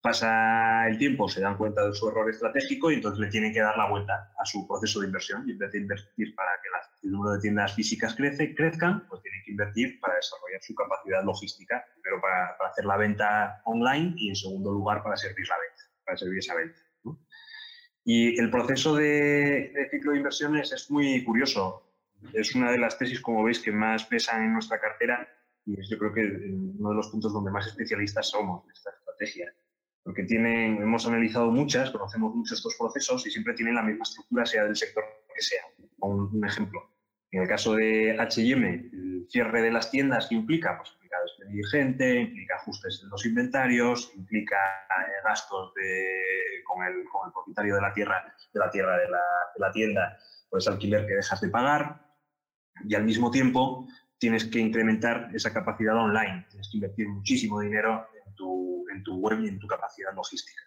pasa 0.00 0.88
el 0.88 0.98
tiempo, 0.98 1.28
se 1.28 1.40
dan 1.40 1.56
cuenta 1.56 1.86
de 1.86 1.92
su 1.92 2.08
error 2.08 2.28
estratégico 2.30 2.90
y 2.90 2.94
entonces 2.94 3.20
le 3.20 3.28
tienen 3.28 3.52
que 3.52 3.60
dar 3.60 3.76
la 3.76 3.88
vuelta 3.88 4.32
a 4.38 4.44
su 4.44 4.66
proceso 4.66 5.00
de 5.00 5.06
inversión. 5.06 5.46
Y 5.46 5.52
en 5.52 5.58
vez 5.58 5.72
de 5.72 5.78
invertir 5.78 6.34
para 6.34 6.50
que 6.62 6.68
el 7.06 7.12
número 7.12 7.34
de 7.34 7.40
tiendas 7.40 7.74
físicas 7.74 8.14
crece, 8.14 8.54
crezcan, 8.54 9.06
pues 9.08 9.22
tienen 9.22 9.42
que 9.44 9.50
invertir 9.52 10.00
para 10.00 10.16
desarrollar 10.16 10.62
su 10.62 10.74
capacidad 10.74 11.24
logística, 11.24 11.84
primero 11.94 12.20
para, 12.20 12.56
hacer 12.70 12.84
la 12.84 12.96
venta 12.96 13.62
online 13.64 14.14
y 14.16 14.28
en 14.30 14.36
segundo 14.36 14.72
lugar 14.72 15.02
para 15.02 15.16
servir 15.16 15.46
la 15.48 15.56
venta, 15.58 15.82
para 16.04 16.16
servir 16.16 16.38
esa 16.38 16.54
venta. 16.54 16.80
Y 18.04 18.38
el 18.40 18.50
proceso 18.50 18.96
de, 18.96 19.72
de 19.74 19.88
ciclo 19.90 20.12
de 20.12 20.18
inversiones 20.18 20.72
es 20.72 20.90
muy 20.90 21.22
curioso. 21.24 21.89
Es 22.32 22.54
una 22.54 22.70
de 22.70 22.78
las 22.78 22.98
tesis, 22.98 23.20
como 23.20 23.42
veis, 23.44 23.60
que 23.60 23.72
más 23.72 24.04
pesan 24.04 24.44
en 24.44 24.52
nuestra 24.52 24.80
cartera 24.80 25.28
y 25.66 25.78
es 25.78 25.88
yo 25.88 25.98
creo 25.98 26.12
que 26.12 26.22
uno 26.22 26.90
de 26.90 26.96
los 26.96 27.08
puntos 27.08 27.32
donde 27.32 27.50
más 27.50 27.66
especialistas 27.66 28.30
somos 28.30 28.64
en 28.64 28.70
esta 28.72 28.90
estrategia 28.90 29.52
porque 30.02 30.24
tienen, 30.24 30.82
hemos 30.82 31.06
analizado 31.06 31.50
muchas, 31.50 31.90
conocemos 31.90 32.34
muchos 32.34 32.58
estos 32.58 32.74
procesos 32.76 33.26
y 33.26 33.30
siempre 33.30 33.54
tienen 33.54 33.74
la 33.74 33.82
misma 33.82 34.02
estructura, 34.02 34.46
sea 34.46 34.64
del 34.64 34.76
sector 34.76 35.04
que 35.34 35.42
sea. 35.42 35.62
Un, 35.98 36.44
ejemplo, 36.44 36.90
en 37.30 37.42
el 37.42 37.48
caso 37.48 37.74
de 37.74 38.18
H&M, 38.18 38.90
el 38.92 39.26
cierre 39.28 39.62
de 39.62 39.70
las 39.70 39.90
tiendas, 39.90 40.26
¿qué 40.28 40.36
implica? 40.36 40.78
Pues 40.78 40.92
implica 40.94 41.16
despedir 41.22 41.66
gente, 41.66 42.20
implica 42.22 42.56
ajustes 42.56 43.02
en 43.04 43.10
los 43.10 43.26
inventarios, 43.26 44.12
implica 44.16 44.56
eh, 44.56 45.22
gastos 45.22 45.72
con, 46.64 46.82
el, 46.84 47.04
con, 47.04 47.26
el, 47.26 47.32
propietario 47.32 47.74
de 47.74 47.80
la 47.82 47.92
tierra, 47.92 48.34
de 48.54 48.58
la, 48.58 48.70
tierra 48.70 48.96
de, 48.96 49.08
la, 49.10 49.20
de 49.54 49.60
la 49.60 49.70
tienda, 49.70 50.18
pues 50.48 50.66
alquiler 50.66 51.06
que 51.06 51.14
dejas 51.14 51.40
de 51.42 51.50
pagar 51.50 52.09
y 52.88 52.94
al 52.94 53.04
mismo 53.04 53.30
tiempo 53.30 53.88
tienes 54.18 54.44
que 54.44 54.58
incrementar 54.58 55.30
esa 55.34 55.52
capacidad 55.52 55.96
online, 55.96 56.46
tienes 56.50 56.68
que 56.70 56.76
invertir 56.76 57.08
muchísimo 57.08 57.60
dinero 57.60 58.06
en 58.92 59.04
tu 59.04 59.16
web 59.16 59.40
y 59.40 59.48
en 59.48 59.58
tu 59.58 59.66
capacidad 59.66 60.14
logística. 60.14 60.62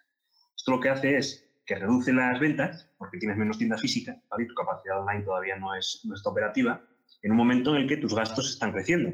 Esto 0.56 0.72
lo 0.72 0.80
que 0.80 0.88
hace 0.88 1.16
es 1.16 1.44
que 1.66 1.76
reduce 1.76 2.12
las 2.12 2.38
ventas, 2.38 2.90
porque 2.98 3.18
tienes 3.18 3.36
menos 3.36 3.58
tiendas 3.58 3.80
físicas, 3.80 4.16
y 4.38 4.46
tu 4.46 4.54
capacidad 4.54 5.00
online 5.00 5.24
todavía 5.24 5.56
no, 5.56 5.74
es, 5.74 6.00
no 6.04 6.14
está 6.14 6.30
operativa, 6.30 6.82
en 7.22 7.30
un 7.32 7.36
momento 7.36 7.74
en 7.74 7.82
el 7.82 7.88
que 7.88 7.96
tus 7.96 8.14
gastos 8.14 8.50
están 8.50 8.72
creciendo. 8.72 9.12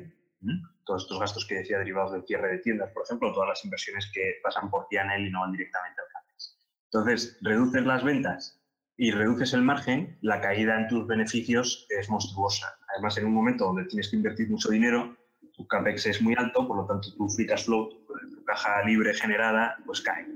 Todos 0.85 1.03
estos 1.03 1.21
gastos 1.21 1.47
que 1.47 1.57
decía 1.57 1.79
derivados 1.79 2.13
del 2.13 2.25
cierre 2.25 2.53
de 2.53 2.59
tiendas, 2.59 2.91
por 2.93 3.05
ejemplo, 3.05 3.33
todas 3.33 3.51
las 3.51 3.65
inversiones 3.65 4.11
que 4.13 4.41
pasan 4.43 4.71
por 4.71 4.89
P&L 4.89 5.27
y 5.27 5.31
no 5.31 5.41
van 5.41 5.53
directamente 5.53 6.01
al 6.01 6.09
CAPEX. 6.13 6.59
Entonces, 6.85 7.39
reduces 7.43 7.85
las 7.85 8.03
ventas 8.03 8.60
y 9.03 9.13
reduces 9.13 9.55
el 9.55 9.63
margen, 9.63 10.19
la 10.21 10.43
caída 10.43 10.79
en 10.79 10.87
tus 10.87 11.07
beneficios 11.07 11.87
es 11.89 12.11
monstruosa. 12.11 12.67
Además, 12.93 13.17
en 13.17 13.25
un 13.25 13.33
momento 13.33 13.65
donde 13.65 13.87
tienes 13.87 14.11
que 14.11 14.17
invertir 14.17 14.51
mucho 14.51 14.69
dinero, 14.69 15.17
tu 15.57 15.67
CAPEX 15.67 16.05
es 16.05 16.21
muy 16.21 16.35
alto, 16.37 16.69
por 16.69 16.77
lo 16.77 16.85
tanto 16.85 17.09
tu 17.17 17.27
free 17.31 17.47
cash 17.47 17.65
flow, 17.65 17.89
tu 17.89 18.45
caja 18.45 18.85
libre 18.85 19.15
generada, 19.15 19.79
pues 19.87 20.03
cae. 20.03 20.27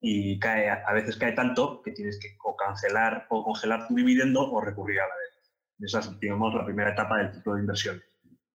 Y 0.00 0.38
cae, 0.38 0.70
a 0.70 0.92
veces 0.92 1.16
cae 1.16 1.32
tanto 1.32 1.82
que 1.82 1.90
tienes 1.90 2.20
que 2.20 2.36
o 2.44 2.54
cancelar 2.54 3.26
o 3.30 3.42
congelar 3.42 3.88
tu 3.88 3.96
dividendo 3.96 4.48
o 4.48 4.60
recurrir 4.60 5.00
a 5.00 5.08
la 5.08 5.14
vez. 5.16 5.50
Esa 5.80 5.98
es, 5.98 6.20
digamos, 6.20 6.54
la 6.54 6.64
primera 6.64 6.92
etapa 6.92 7.18
del 7.18 7.34
ciclo 7.34 7.54
de 7.54 7.62
inversión. 7.62 8.00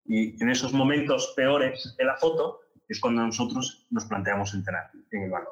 Y 0.06 0.42
en 0.42 0.50
esos 0.50 0.72
momentos 0.72 1.34
peores 1.36 1.96
de 1.98 2.06
la 2.06 2.16
foto 2.16 2.62
es 2.88 2.98
cuando 3.02 3.26
nosotros 3.26 3.86
nos 3.90 4.06
planteamos 4.06 4.54
entrar 4.54 4.90
en 5.12 5.24
el 5.24 5.32
valor. 5.32 5.52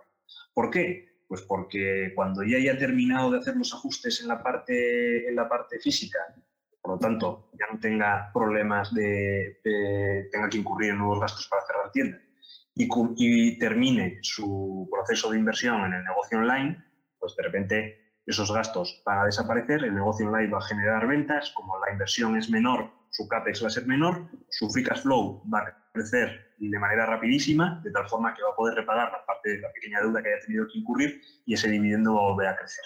¿Por 0.53 0.69
qué? 0.69 1.16
Pues 1.27 1.41
porque 1.41 2.13
cuando 2.15 2.43
ya 2.43 2.57
haya 2.57 2.77
terminado 2.77 3.31
de 3.31 3.39
hacer 3.39 3.55
los 3.55 3.73
ajustes 3.73 4.21
en 4.21 4.29
la 4.29 4.41
parte, 4.41 5.27
en 5.27 5.35
la 5.35 5.47
parte 5.49 5.79
física 5.79 6.19
por 6.87 6.95
lo 6.95 6.99
tanto, 6.99 7.49
ya 7.59 7.65
no 7.69 7.81
tenga 7.81 8.31
problemas 8.33 8.93
de, 8.93 9.59
tenga 10.31 10.47
que 10.49 10.57
incurrir 10.57 10.91
en 10.91 10.99
nuevos 10.99 11.19
gastos 11.19 11.45
para 11.49 11.65
cerrar 11.65 11.91
tiendas 11.91 12.21
y, 12.75 12.87
y, 13.17 13.59
termine 13.59 14.19
su 14.21 14.87
proceso 14.89 15.29
de 15.31 15.37
inversión 15.37 15.83
en 15.83 15.93
el 15.95 16.05
negocio 16.05 16.37
online, 16.37 16.81
pues 17.19 17.35
de 17.35 17.43
repente 17.43 18.21
esos 18.25 18.53
gastos 18.53 19.01
van 19.05 19.19
a 19.19 19.25
desaparecer, 19.25 19.83
el 19.83 19.95
negocio 19.95 20.27
online 20.27 20.49
va 20.49 20.59
a 20.59 20.67
generar 20.67 21.05
ventas, 21.07 21.51
como 21.51 21.77
la 21.77 21.91
inversión 21.91 22.37
es 22.37 22.49
menor, 22.49 22.89
su 23.09 23.27
CAPEX 23.27 23.63
va 23.63 23.67
a 23.67 23.71
ser 23.71 23.85
menor, 23.85 24.29
su 24.49 24.69
free 24.69 24.85
cash 24.85 25.01
flow 25.01 25.43
va 25.53 25.59
a 25.59 25.86
crecer 25.97 26.55
de 26.57 26.79
manera 26.79 27.05
rapidísima, 27.05 27.81
de 27.83 27.91
tal 27.91 28.07
forma 28.07 28.33
que 28.33 28.41
va 28.41 28.49
a 28.49 28.55
poder 28.55 28.75
repagar 28.75 29.11
la 29.11 29.25
parte 29.25 29.49
de 29.49 29.59
la 29.59 29.71
pequeña 29.71 30.01
deuda 30.01 30.21
que 30.21 30.33
haya 30.33 30.45
tenido 30.45 30.67
que 30.67 30.79
incurrir 30.79 31.21
y 31.45 31.53
ese 31.53 31.69
dividendo 31.69 32.15
va 32.15 32.21
a 32.21 32.31
volver 32.31 32.47
a 32.47 32.55
crecer. 32.55 32.85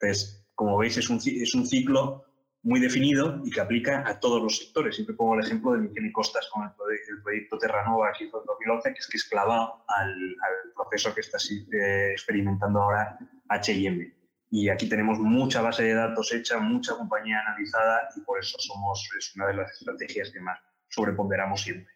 Entonces, 0.00 0.46
como 0.54 0.78
veis, 0.78 0.96
es 0.96 1.08
un, 1.10 1.18
es 1.24 1.54
un 1.54 1.66
ciclo 1.66 2.24
muy 2.64 2.80
definido 2.80 3.42
y 3.44 3.50
que 3.50 3.60
aplica 3.60 4.02
a 4.06 4.18
todos 4.18 4.42
los 4.42 4.58
sectores. 4.58 4.94
Siempre 4.94 5.14
pongo 5.14 5.34
el 5.34 5.44
ejemplo 5.44 5.72
de 5.72 5.80
Miquel 5.80 6.06
y 6.06 6.12
Costas 6.12 6.48
con 6.50 6.64
el, 6.64 7.22
proyecto 7.22 7.58
Terranova 7.58 8.12
que 8.16 8.24
hizo 8.24 8.40
en 8.40 8.46
2011, 8.46 8.92
que 8.92 8.98
es 8.98 9.06
que 9.06 9.16
es 9.18 9.24
clavado 9.24 9.84
al, 9.86 10.36
proceso 10.74 11.14
que 11.14 11.20
está 11.20 11.38
eh, 11.38 12.12
experimentando 12.12 12.82
ahora 12.82 13.18
H&M. 13.48 14.12
Y 14.50 14.68
aquí 14.68 14.88
tenemos 14.88 15.18
mucha 15.18 15.60
base 15.60 15.82
de 15.84 15.94
datos 15.94 16.32
hecha, 16.32 16.58
mucha 16.58 16.96
compañía 16.96 17.40
analizada 17.40 18.08
y 18.16 18.20
por 18.22 18.38
eso 18.38 18.56
somos, 18.58 19.08
es 19.18 19.34
una 19.36 19.48
de 19.48 19.54
las 19.54 19.70
estrategias 19.72 20.30
que 20.30 20.40
más 20.40 20.58
sobreponderamos 20.88 21.60
siempre. 21.60 21.93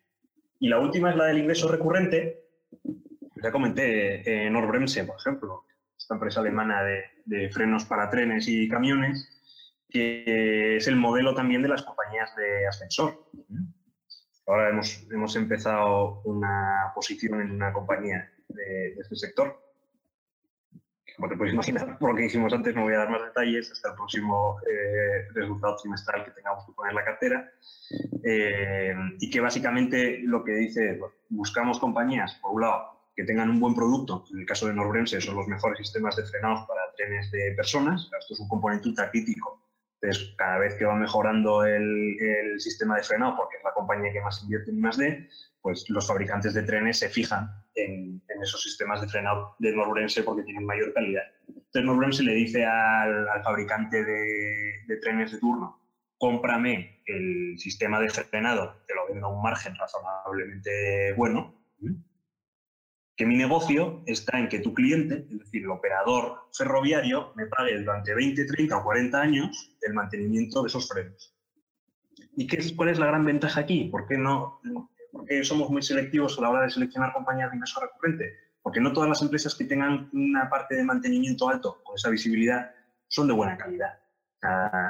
Y 0.60 0.68
la 0.68 0.80
última 0.80 1.10
es 1.10 1.16
la 1.16 1.26
del 1.26 1.38
ingreso 1.38 1.70
recurrente. 1.70 2.44
Ya 3.42 3.52
comenté 3.52 4.46
eh, 4.46 4.50
Norbremse, 4.50 5.04
por 5.04 5.16
ejemplo, 5.16 5.64
esta 5.96 6.14
empresa 6.14 6.40
alemana 6.40 6.82
de, 6.82 7.50
frenos 7.50 7.84
para 7.84 8.10
trenes 8.10 8.48
y 8.48 8.68
camiones, 8.68 9.28
que 9.88 10.76
es 10.76 10.88
el 10.88 10.96
modelo 10.96 11.34
también 11.34 11.62
de 11.62 11.68
las 11.68 11.82
compañías 11.82 12.34
de 12.36 12.66
ascensor. 12.66 13.30
Ahora 14.46 14.70
hemos, 14.70 15.06
hemos 15.10 15.36
empezado 15.36 16.22
una 16.24 16.90
posición 16.94 17.40
en 17.40 17.50
una 17.52 17.72
compañía 17.72 18.32
de, 18.48 18.94
este 18.98 19.14
sector. 19.14 19.60
Como 21.18 21.30
te 21.30 21.36
puedes 21.36 21.52
imaginar, 21.52 21.98
por 21.98 22.10
lo 22.10 22.16
que 22.16 22.22
dijimos 22.22 22.52
antes, 22.52 22.76
no 22.76 22.82
voy 22.82 22.94
a 22.94 22.98
dar 22.98 23.10
más 23.10 23.24
detalles 23.24 23.72
hasta 23.72 23.88
el 23.88 23.96
próximo 23.96 24.60
eh, 24.70 25.26
resultado 25.34 25.74
trimestral 25.74 26.24
que 26.24 26.30
tengamos 26.30 26.64
que 26.64 26.70
poner 26.70 26.92
en 26.92 26.96
la 26.96 27.04
cartera. 27.04 27.52
Eh, 28.22 28.94
y 29.18 29.28
que 29.28 29.40
básicamente 29.40 30.20
lo 30.22 30.44
que 30.44 30.52
dice 30.52 30.90
es, 30.90 31.00
buscamos 31.28 31.80
compañías, 31.80 32.36
por 32.36 32.52
un 32.52 32.60
lado, 32.60 33.10
que 33.16 33.24
tengan 33.24 33.50
un 33.50 33.58
buen 33.58 33.74
producto. 33.74 34.26
En 34.32 34.38
el 34.38 34.46
caso 34.46 34.68
de 34.68 34.74
Norbrense 34.74 35.20
son 35.20 35.34
los 35.34 35.48
mejores 35.48 35.78
sistemas 35.78 36.14
de 36.14 36.22
frenados 36.22 36.68
para 36.68 36.82
trenes 36.96 37.28
de 37.32 37.52
personas. 37.56 38.08
Esto 38.16 38.34
es 38.34 38.40
un 38.40 38.48
componente 38.48 38.88
ultra 38.88 39.10
crítico 39.10 39.60
entonces, 40.00 40.34
cada 40.36 40.58
vez 40.58 40.74
que 40.74 40.84
va 40.84 40.94
mejorando 40.94 41.64
el, 41.64 42.16
el, 42.20 42.60
sistema 42.60 42.96
de 42.96 43.02
frenado, 43.02 43.36
porque 43.36 43.56
es 43.56 43.64
la 43.64 43.74
compañía 43.74 44.12
que 44.12 44.20
más 44.20 44.42
invierte 44.42 44.70
en 44.70 44.80
más 44.80 44.96
D, 44.96 45.28
pues 45.62 45.84
los 45.88 46.06
fabricantes 46.06 46.54
de 46.54 46.62
trenes 46.62 46.98
se 46.98 47.08
fijan 47.08 47.50
en, 47.74 48.22
esos 48.42 48.62
sistemas 48.62 49.00
de 49.00 49.08
frenado 49.08 49.56
de 49.58 49.74
Norbrense 49.74 50.22
porque 50.22 50.44
tienen 50.44 50.64
mayor 50.64 50.92
calidad. 50.94 51.24
Entonces, 51.48 51.84
Norbrense 51.84 52.22
le 52.22 52.34
dice 52.34 52.64
al, 52.64 53.26
fabricante 53.42 54.04
de, 54.04 54.84
de, 54.86 54.96
trenes 54.98 55.32
de 55.32 55.38
turno, 55.38 55.80
cómprame 56.18 57.02
el 57.06 57.58
sistema 57.58 58.00
de 58.00 58.08
frenado, 58.10 58.76
te 58.86 58.94
lo 58.94 59.08
vendo 59.08 59.26
a 59.26 59.30
un 59.30 59.42
margen 59.42 59.74
razonablemente 59.74 61.12
bueno, 61.14 61.54
que 63.18 63.26
mi 63.26 63.36
negocio 63.36 64.04
está 64.06 64.38
en 64.38 64.48
que 64.48 64.60
tu 64.60 64.72
cliente, 64.72 65.26
es 65.28 65.38
decir, 65.40 65.64
el 65.64 65.70
operador 65.70 66.48
ferroviario, 66.56 67.32
me 67.34 67.46
pague 67.46 67.76
durante 67.80 68.14
20, 68.14 68.44
30 68.44 68.76
o 68.76 68.84
40 68.84 69.20
años 69.20 69.76
el 69.82 69.92
mantenimiento 69.92 70.62
de 70.62 70.68
esos 70.68 70.88
frenos. 70.88 71.34
¿Y 72.36 72.46
qué, 72.46 72.58
cuál 72.76 72.90
es 72.90 72.98
la 73.00 73.06
gran 73.06 73.24
ventaja 73.24 73.60
aquí? 73.60 73.88
¿Por 73.90 74.06
qué, 74.06 74.16
no, 74.16 74.60
somos 75.42 75.70
muy 75.70 75.82
selectivos 75.82 76.38
a 76.38 76.42
la 76.42 76.50
hora 76.50 76.62
de 76.62 76.70
seleccionar 76.70 77.12
compañías 77.12 77.50
de 77.50 77.56
ingreso 77.56 77.80
recurrente? 77.80 78.32
Porque 78.62 78.80
no 78.80 78.92
todas 78.92 79.08
las 79.08 79.22
empresas 79.22 79.54
que 79.54 79.64
tengan 79.64 80.10
una 80.12 80.48
parte 80.48 80.74
de 80.76 80.84
mantenimiento 80.84 81.48
alto 81.48 81.80
con 81.84 81.96
esa 81.96 82.10
visibilidad 82.10 82.70
son 83.08 83.28
de 83.28 83.34
buena 83.34 83.56
calidad. 83.56 83.98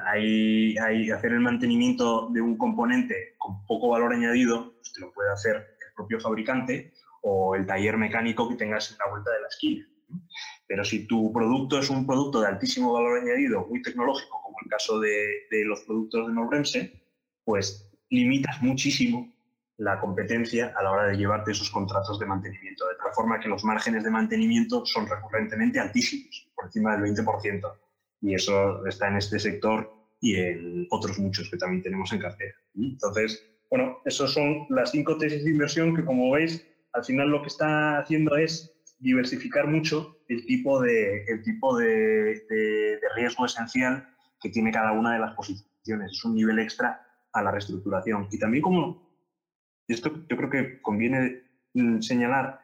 hay, 0.06 0.76
hay, 0.78 1.10
hacer 1.10 1.32
el 1.32 1.40
mantenimiento 1.40 2.28
de 2.30 2.40
un 2.40 2.58
componente 2.58 3.34
con 3.38 3.64
poco 3.66 3.90
valor 3.90 4.12
añadido, 4.12 4.74
pues 4.74 4.92
te 4.92 5.00
lo 5.00 5.12
puede 5.12 5.32
hacer 5.32 5.56
el 5.56 5.94
propio 5.94 6.20
fabricante 6.20 6.92
o 7.22 7.54
el 7.54 7.66
taller 7.66 7.96
mecánico 7.96 8.48
que 8.48 8.56
tengas 8.56 8.90
en 8.90 8.98
la 8.98 9.10
vuelta 9.10 9.30
de 9.32 9.40
la 9.40 9.48
esquina. 9.48 9.86
Pero 10.66 10.84
si 10.84 11.06
tu 11.06 11.32
producto 11.32 11.78
es 11.78 11.90
un 11.90 12.06
producto 12.06 12.40
de 12.40 12.48
altísimo 12.48 12.92
valor 12.92 13.20
añadido, 13.20 13.66
muy 13.66 13.82
tecnológico, 13.82 14.40
como 14.42 14.56
el 14.62 14.70
caso 14.70 15.00
de, 15.00 15.46
los 15.64 15.80
productos 15.80 16.26
de 16.26 16.32
Norbremse, 16.32 17.02
pues 17.44 17.90
limitas 18.10 18.60
muchísimo 18.62 19.32
la 19.78 20.00
competencia 20.00 20.74
a 20.76 20.82
la 20.82 20.90
hora 20.90 21.06
de 21.06 21.16
llevarte 21.16 21.52
esos 21.52 21.70
contratos 21.70 22.18
de 22.18 22.26
mantenimiento, 22.26 22.86
de 22.88 22.96
tal 22.96 23.12
forma 23.14 23.38
que 23.38 23.48
los 23.48 23.64
márgenes 23.64 24.04
de 24.04 24.10
mantenimiento 24.10 24.84
son 24.84 25.08
recurrentemente 25.08 25.78
altísimos, 25.78 26.50
por 26.54 26.66
encima 26.66 26.96
del 26.96 27.14
20%. 27.14 27.72
Y 28.20 28.34
eso 28.34 28.84
está 28.86 29.08
en 29.08 29.16
este 29.16 29.38
sector 29.38 29.92
y 30.20 30.36
en 30.36 30.86
otros 30.90 31.18
muchos 31.18 31.48
que 31.48 31.56
también 31.56 31.82
tenemos 31.82 32.12
en 32.12 32.18
cartera. 32.18 32.54
Entonces, 32.74 33.40
bueno, 33.70 33.98
esas 34.04 34.32
son 34.32 34.66
las 34.70 34.90
cinco 34.90 35.16
tesis 35.16 35.44
de 35.44 35.50
inversión 35.50 35.94
que, 35.94 36.04
como 36.04 36.32
veis, 36.32 36.66
al 36.92 37.04
final 37.04 37.28
lo 37.28 37.42
que 37.42 37.48
está 37.48 37.98
haciendo 38.00 38.36
es 38.36 38.74
diversificar 38.98 39.68
mucho 39.68 40.16
el 40.28 40.44
tipo 40.46 40.80
de, 40.80 41.24
el 41.24 41.42
tipo 41.42 41.78
de, 41.78 42.98
riesgo 43.14 43.46
esencial 43.46 44.08
que 44.40 44.50
tiene 44.50 44.72
cada 44.72 44.92
una 44.92 45.14
de 45.14 45.20
las 45.20 45.34
posiciones. 45.34 46.12
Es 46.12 46.24
un 46.24 46.34
nivel 46.34 46.58
extra 46.58 47.00
a 47.32 47.42
la 47.42 47.50
reestructuración. 47.50 48.28
Y 48.30 48.38
también 48.38 48.62
como, 48.62 49.07
esto 49.94 50.24
yo 50.28 50.36
creo 50.36 50.50
que 50.50 50.82
conviene 50.82 51.42
mm, 51.74 52.00
señalar, 52.00 52.60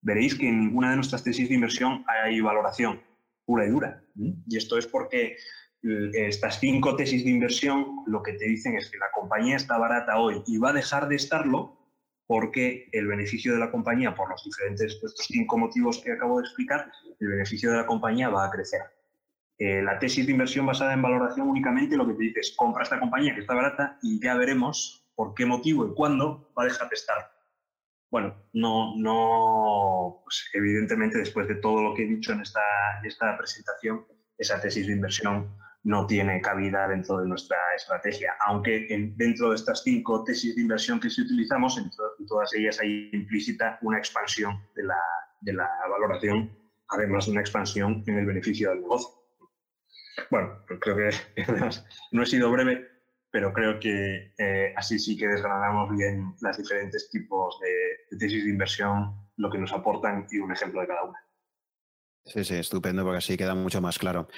veréis 0.00 0.34
que 0.34 0.48
en 0.48 0.60
ninguna 0.60 0.90
de 0.90 0.96
nuestras 0.96 1.24
tesis 1.24 1.48
de 1.48 1.54
inversión 1.54 2.04
hay 2.06 2.40
valoración 2.40 3.00
pura 3.44 3.66
y 3.66 3.70
dura. 3.70 4.02
Y 4.16 4.56
esto 4.56 4.78
es 4.78 4.86
porque 4.86 5.36
eh, 5.82 6.10
estas 6.14 6.60
cinco 6.60 6.96
tesis 6.96 7.24
de 7.24 7.30
inversión 7.30 8.02
lo 8.06 8.22
que 8.22 8.34
te 8.34 8.46
dicen 8.46 8.76
es 8.76 8.90
que 8.90 8.98
la 8.98 9.10
compañía 9.12 9.56
está 9.56 9.78
barata 9.78 10.18
hoy 10.18 10.42
y 10.46 10.58
va 10.58 10.70
a 10.70 10.74
dejar 10.74 11.08
de 11.08 11.16
estarlo 11.16 11.78
porque 12.26 12.88
el 12.92 13.06
beneficio 13.06 13.52
de 13.52 13.58
la 13.58 13.70
compañía, 13.70 14.14
por 14.14 14.30
los 14.30 14.42
diferentes, 14.44 14.94
estos 14.94 15.26
cinco 15.26 15.58
motivos 15.58 16.00
que 16.02 16.12
acabo 16.12 16.38
de 16.38 16.44
explicar, 16.44 16.90
el 17.20 17.28
beneficio 17.28 17.70
de 17.70 17.78
la 17.78 17.86
compañía 17.86 18.30
va 18.30 18.46
a 18.46 18.50
crecer. 18.50 18.80
Eh, 19.58 19.82
la 19.82 19.98
tesis 19.98 20.24
de 20.24 20.32
inversión 20.32 20.64
basada 20.64 20.94
en 20.94 21.02
valoración 21.02 21.48
únicamente 21.48 21.96
lo 21.96 22.06
que 22.06 22.14
te 22.14 22.22
dice 22.22 22.40
es 22.40 22.54
compra 22.56 22.84
esta 22.84 22.98
compañía 22.98 23.34
que 23.34 23.42
está 23.42 23.54
barata 23.54 23.98
y 24.02 24.18
ya 24.18 24.34
veremos 24.34 25.01
por 25.14 25.34
qué 25.34 25.46
motivo 25.46 25.86
y 25.86 25.94
cuándo 25.94 26.52
va 26.58 26.64
a 26.64 26.66
dejar 26.66 26.88
de 26.88 26.94
estar. 26.94 27.32
Bueno, 28.10 28.34
no, 28.52 28.94
no, 28.96 30.20
pues 30.24 30.50
evidentemente 30.52 31.18
después 31.18 31.48
de 31.48 31.54
todo 31.56 31.82
lo 31.82 31.94
que 31.94 32.04
he 32.04 32.06
dicho 32.06 32.32
en 32.32 32.42
esta, 32.42 32.60
en 33.00 33.06
esta 33.06 33.36
presentación, 33.38 34.06
esa 34.36 34.60
tesis 34.60 34.86
de 34.86 34.92
inversión 34.92 35.56
no 35.84 36.06
tiene 36.06 36.40
cabida 36.40 36.86
dentro 36.88 37.18
de 37.18 37.26
nuestra 37.26 37.56
estrategia, 37.74 38.34
aunque 38.46 38.86
dentro 39.16 39.50
de 39.50 39.56
estas 39.56 39.82
cinco 39.82 40.22
tesis 40.24 40.54
de 40.54 40.62
inversión 40.62 41.00
que 41.00 41.10
se 41.10 41.22
utilizamos, 41.22 41.78
en, 41.78 41.90
todas 42.26 42.52
ellas 42.54 42.78
hay 42.80 43.10
implícita 43.12 43.78
una 43.82 43.98
expansión 43.98 44.60
de 44.76 44.84
la, 44.84 44.98
de 45.40 45.54
la, 45.54 45.68
valoración, 45.90 46.56
además 46.88 47.26
de 47.26 47.32
una 47.32 47.40
expansión 47.40 48.04
en 48.06 48.18
el 48.18 48.26
beneficio 48.26 48.70
del 48.70 48.82
negocio. 48.82 49.08
Bueno, 50.30 50.64
creo 50.80 50.96
que 50.96 51.10
no 52.12 52.22
he 52.22 52.26
sido 52.26 52.50
breve, 52.50 52.91
pero 53.32 53.52
creo 53.52 53.80
que 53.80 54.34
eh, 54.38 54.74
así 54.76 54.98
sí 54.98 55.16
que 55.16 55.26
desgranamos 55.26 55.90
bien 55.96 56.34
los 56.40 56.56
diferentes 56.56 57.08
tipos 57.10 57.58
de, 57.60 57.68
de 58.10 58.18
tesis 58.18 58.44
de 58.44 58.50
inversión, 58.50 59.16
lo 59.36 59.50
que 59.50 59.58
nos 59.58 59.72
aportan 59.72 60.26
y 60.30 60.38
un 60.38 60.52
ejemplo 60.52 60.82
de 60.82 60.86
cada 60.86 61.04
una. 61.04 61.18
Sí, 62.26 62.44
sí, 62.44 62.56
estupendo, 62.56 63.02
porque 63.02 63.18
así 63.18 63.36
queda 63.36 63.54
mucho 63.54 63.80
más 63.80 63.98
claro. 63.98 64.28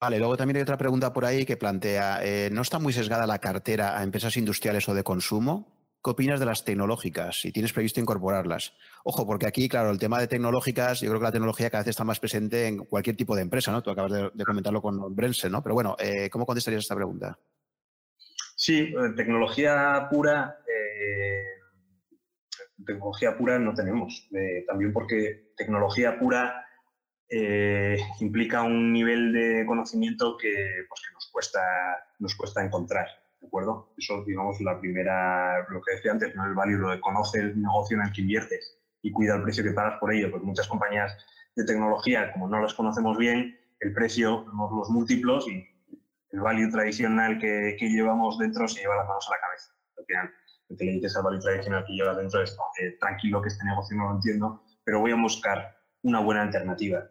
Vale, 0.00 0.18
luego 0.18 0.36
también 0.36 0.56
hay 0.56 0.62
otra 0.62 0.78
pregunta 0.78 1.12
por 1.12 1.24
ahí 1.24 1.44
que 1.44 1.56
plantea, 1.56 2.20
eh, 2.22 2.50
¿no 2.52 2.62
está 2.62 2.78
muy 2.78 2.92
sesgada 2.92 3.26
la 3.26 3.38
cartera 3.38 3.98
a 3.98 4.02
empresas 4.02 4.36
industriales 4.36 4.88
o 4.88 4.94
de 4.94 5.02
consumo? 5.02 5.80
¿Qué 6.02 6.10
opinas 6.10 6.40
de 6.40 6.46
las 6.46 6.64
tecnológicas? 6.64 7.40
Si 7.40 7.52
tienes 7.52 7.72
previsto 7.72 8.00
incorporarlas. 8.00 8.72
Ojo, 9.04 9.26
porque 9.26 9.46
aquí, 9.46 9.68
claro, 9.68 9.90
el 9.90 9.98
tema 9.98 10.18
de 10.18 10.28
tecnológicas, 10.28 11.00
yo 11.00 11.08
creo 11.08 11.20
que 11.20 11.24
la 11.24 11.32
tecnología 11.32 11.68
cada 11.68 11.82
vez 11.82 11.88
está 11.90 12.04
más 12.04 12.20
presente 12.20 12.66
en 12.66 12.78
cualquier 12.84 13.16
tipo 13.16 13.36
de 13.36 13.42
empresa, 13.42 13.72
¿no? 13.72 13.82
Tú 13.82 13.90
acabas 13.90 14.32
de, 14.34 14.44
comentarlo 14.44 14.80
con 14.80 15.14
Brense, 15.14 15.50
¿no? 15.50 15.62
Pero 15.62 15.74
bueno, 15.74 15.96
eh, 15.98 16.30
¿cómo 16.30 16.46
contestarías 16.46 16.84
esta 16.84 16.96
pregunta? 16.96 17.38
Sí, 18.60 18.92
eh, 18.94 19.14
tecnología 19.16 20.06
pura, 20.10 20.58
tecnología 22.84 23.38
pura 23.38 23.58
no 23.58 23.72
tenemos. 23.72 24.28
también 24.66 24.92
porque 24.92 25.54
tecnología 25.56 26.18
pura 26.18 26.66
eh, 27.30 27.96
implica 28.20 28.62
un 28.62 28.92
nivel 28.92 29.32
de 29.32 29.64
conocimiento 29.64 30.36
que, 30.36 30.52
pues, 30.86 31.00
que, 31.00 31.14
nos, 31.14 31.30
cuesta, 31.32 31.60
nos 32.18 32.34
cuesta 32.34 32.62
encontrar, 32.62 33.06
¿de 33.40 33.46
acuerdo? 33.46 33.94
Eso, 33.96 34.22
digamos, 34.26 34.60
la 34.60 34.78
primera, 34.78 35.66
lo 35.70 35.80
que 35.80 35.94
decía 35.94 36.12
antes, 36.12 36.36
¿no? 36.36 36.44
el 36.44 36.52
value, 36.52 36.76
lo 36.76 36.90
de 36.90 37.00
conoce 37.00 37.38
el 37.38 37.62
negocio 37.62 37.96
en 37.96 38.08
el 38.08 38.12
que 38.12 38.20
inviertes 38.20 38.78
y 39.00 39.10
cuida 39.10 39.36
el 39.36 39.42
precio 39.42 39.64
que 39.64 39.70
pagas 39.70 39.98
por 39.98 40.12
ello, 40.12 40.30
porque 40.30 40.44
muchas 40.44 40.68
compañías 40.68 41.16
de 41.56 41.64
tecnología, 41.64 42.30
como 42.34 42.46
no 42.46 42.60
las 42.60 42.74
conocemos 42.74 43.16
bien, 43.16 43.58
el 43.78 43.94
precio, 43.94 44.44
los 44.76 44.90
múltiplos 44.90 45.48
y 45.48 45.66
el 46.32 46.40
value 46.40 46.70
tradicional 46.70 47.38
que, 47.38 47.76
que, 47.78 47.88
llevamos 47.88 48.38
dentro 48.38 48.68
se 48.68 48.80
lleva 48.80 48.96
las 48.96 49.08
manos 49.08 49.26
a 49.28 49.34
la 49.34 49.40
cabeza. 49.40 49.72
Al 49.98 50.04
final, 50.04 50.30
lo 50.68 50.76
que 50.76 50.84
le 50.84 50.92
dices 50.92 51.16
al 51.16 51.24
value 51.24 51.40
tradicional 51.40 51.84
que 51.86 51.92
llevas 51.92 52.16
dentro 52.16 52.42
es, 52.42 52.56
eh, 52.80 52.96
tranquilo 53.00 53.42
que 53.42 53.48
este 53.48 53.64
negocio 53.64 53.96
no 53.96 54.08
lo 54.08 54.14
entiendo, 54.16 54.62
pero 54.84 55.00
voy 55.00 55.12
a 55.12 55.16
buscar 55.16 55.76
una 56.02 56.20
buena 56.20 56.42
alternativa. 56.42 57.08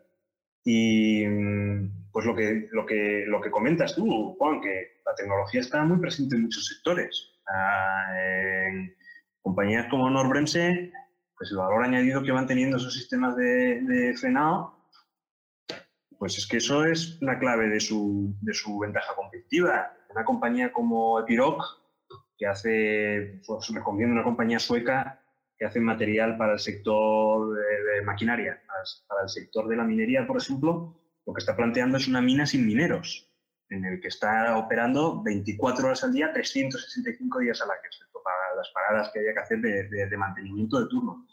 Y 0.63 1.25
mm, 1.25 2.11
pues 2.11 2.25
lo 2.25 2.35
que, 2.35 2.67
lo, 2.71 2.85
que, 2.85 3.25
lo 3.27 3.41
que 3.41 3.51
comentas 3.51 3.95
tú, 3.95 4.35
Juan, 4.37 4.61
que 4.61 5.01
la 5.05 5.15
tecnología 5.15 5.61
está 5.61 5.83
muy 5.83 5.99
presente 5.99 6.35
en 6.35 6.43
muchos 6.43 6.65
sectores. 6.67 7.31
Ah, 7.47 8.13
en 8.15 8.95
compañías 9.41 9.87
como 9.89 10.09
Norbremse, 10.09 10.91
pues 11.37 11.51
el 11.51 11.57
valor 11.57 11.83
añadido 11.83 12.21
que 12.21 12.31
van 12.31 12.47
teniendo 12.47 12.77
esos 12.77 12.93
sistemas 12.93 13.35
de, 13.35 14.13
frenado, 14.19 14.78
pues 16.19 16.37
es 16.37 16.45
que 16.45 16.57
eso 16.57 16.85
es 16.85 17.17
la 17.21 17.39
clave 17.39 17.69
de 17.69 17.79
su, 17.79 18.35
de 18.41 18.53
su 18.53 18.77
ventaja 18.77 19.15
competitiva. 19.15 19.93
Una 20.09 20.25
compañía 20.25 20.71
como 20.71 21.19
Epiroc, 21.21 21.63
que 22.37 22.45
hace, 22.45 23.41
pues 23.47 23.69
recomiendo 23.73 24.13
una 24.13 24.23
compañía 24.23 24.59
sueca 24.59 25.21
que 25.57 25.65
hace 25.65 25.79
material 25.79 26.37
para 26.37 26.53
el 26.53 26.59
sector 26.59 27.53
de, 27.53 28.01
maquinaria, 28.05 28.61
para, 29.07 29.23
el 29.23 29.29
sector 29.29 29.67
de 29.67 29.75
la 29.75 29.83
minería, 29.83 30.25
por 30.25 30.37
ejemplo, 30.37 30.95
lo 31.25 31.33
que 31.33 31.39
está 31.39 31.55
planteando 31.55 31.97
es 31.97 32.07
una 32.07 32.21
mina 32.21 32.45
sin 32.45 32.65
mineros, 32.65 33.29
en 33.69 33.83
el 33.83 33.99
que 33.99 34.07
está 34.07 34.57
operando 34.57 35.21
24 35.21 35.85
horas 35.85 36.03
al 36.05 36.13
día, 36.13 36.31
365 36.33 37.39
días 37.39 37.61
al 37.61 37.71
año, 37.71 37.81
excepto 37.85 38.21
para 38.23 38.55
las 38.55 38.69
paradas 38.69 39.11
que 39.13 39.19
haya 39.19 39.33
que 39.33 39.39
hacer 39.39 39.59
de, 39.59 40.17
mantenimiento 40.17 40.79
de 40.79 40.87
turno. 40.89 41.27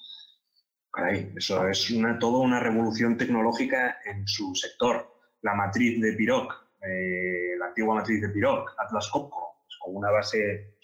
Eso 1.36 1.68
es 1.68 1.90
una, 1.90 2.18
toda 2.18 2.39
una 2.39 2.60
revolución 2.60 3.16
tecnológica 3.16 3.98
en 4.05 4.27
su 4.27 4.55
sector. 4.55 5.14
La 5.43 5.55
matriz 5.55 6.01
de 6.01 6.14
Piroc, 6.14 6.52
eh, 6.82 7.56
la 7.59 7.66
antigua 7.66 7.97
matriz 7.97 8.23
de 8.23 8.31
Piroc, 8.31 8.74
Atlas 8.78 9.09
Copco, 9.12 9.62
pues 9.66 9.77
con 9.78 9.97
una 9.97 10.10
base 10.10 10.74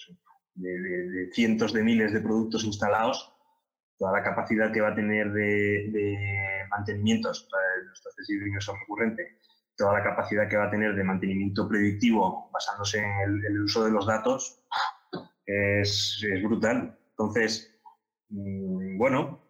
de, 0.55 1.31
cientos 1.33 1.73
de 1.73 1.83
miles 1.83 2.13
de 2.13 2.21
productos 2.21 2.65
instalados, 2.65 3.33
toda 3.99 4.13
la 4.13 4.23
capacidad 4.23 4.71
que 4.71 4.81
va 4.81 4.89
a 4.89 4.95
tener 4.95 5.33
de, 5.33 5.89
de 5.91 6.19
mantenimiento, 6.71 7.29
nuestro 7.29 8.11
accesible 8.11 8.49
ingreso 8.49 8.75
recurrente, 8.77 9.39
toda 9.77 9.95
la 9.95 10.05
capacidad 10.05 10.49
que 10.49 10.57
va 10.57 10.67
a 10.67 10.71
tener 10.71 10.95
de 10.95 11.05
mantenimiento 11.05 11.69
predictivo 11.69 12.51
basándose 12.53 12.99
en 12.99 13.43
el, 13.45 13.63
uso 13.63 13.85
de 13.85 13.91
los 13.91 14.07
datos, 14.07 14.61
es, 15.47 16.23
es 16.31 16.43
brutal. 16.43 16.99
Entonces, 17.11 17.75
mm, 18.29 18.99
bueno, 18.99 19.42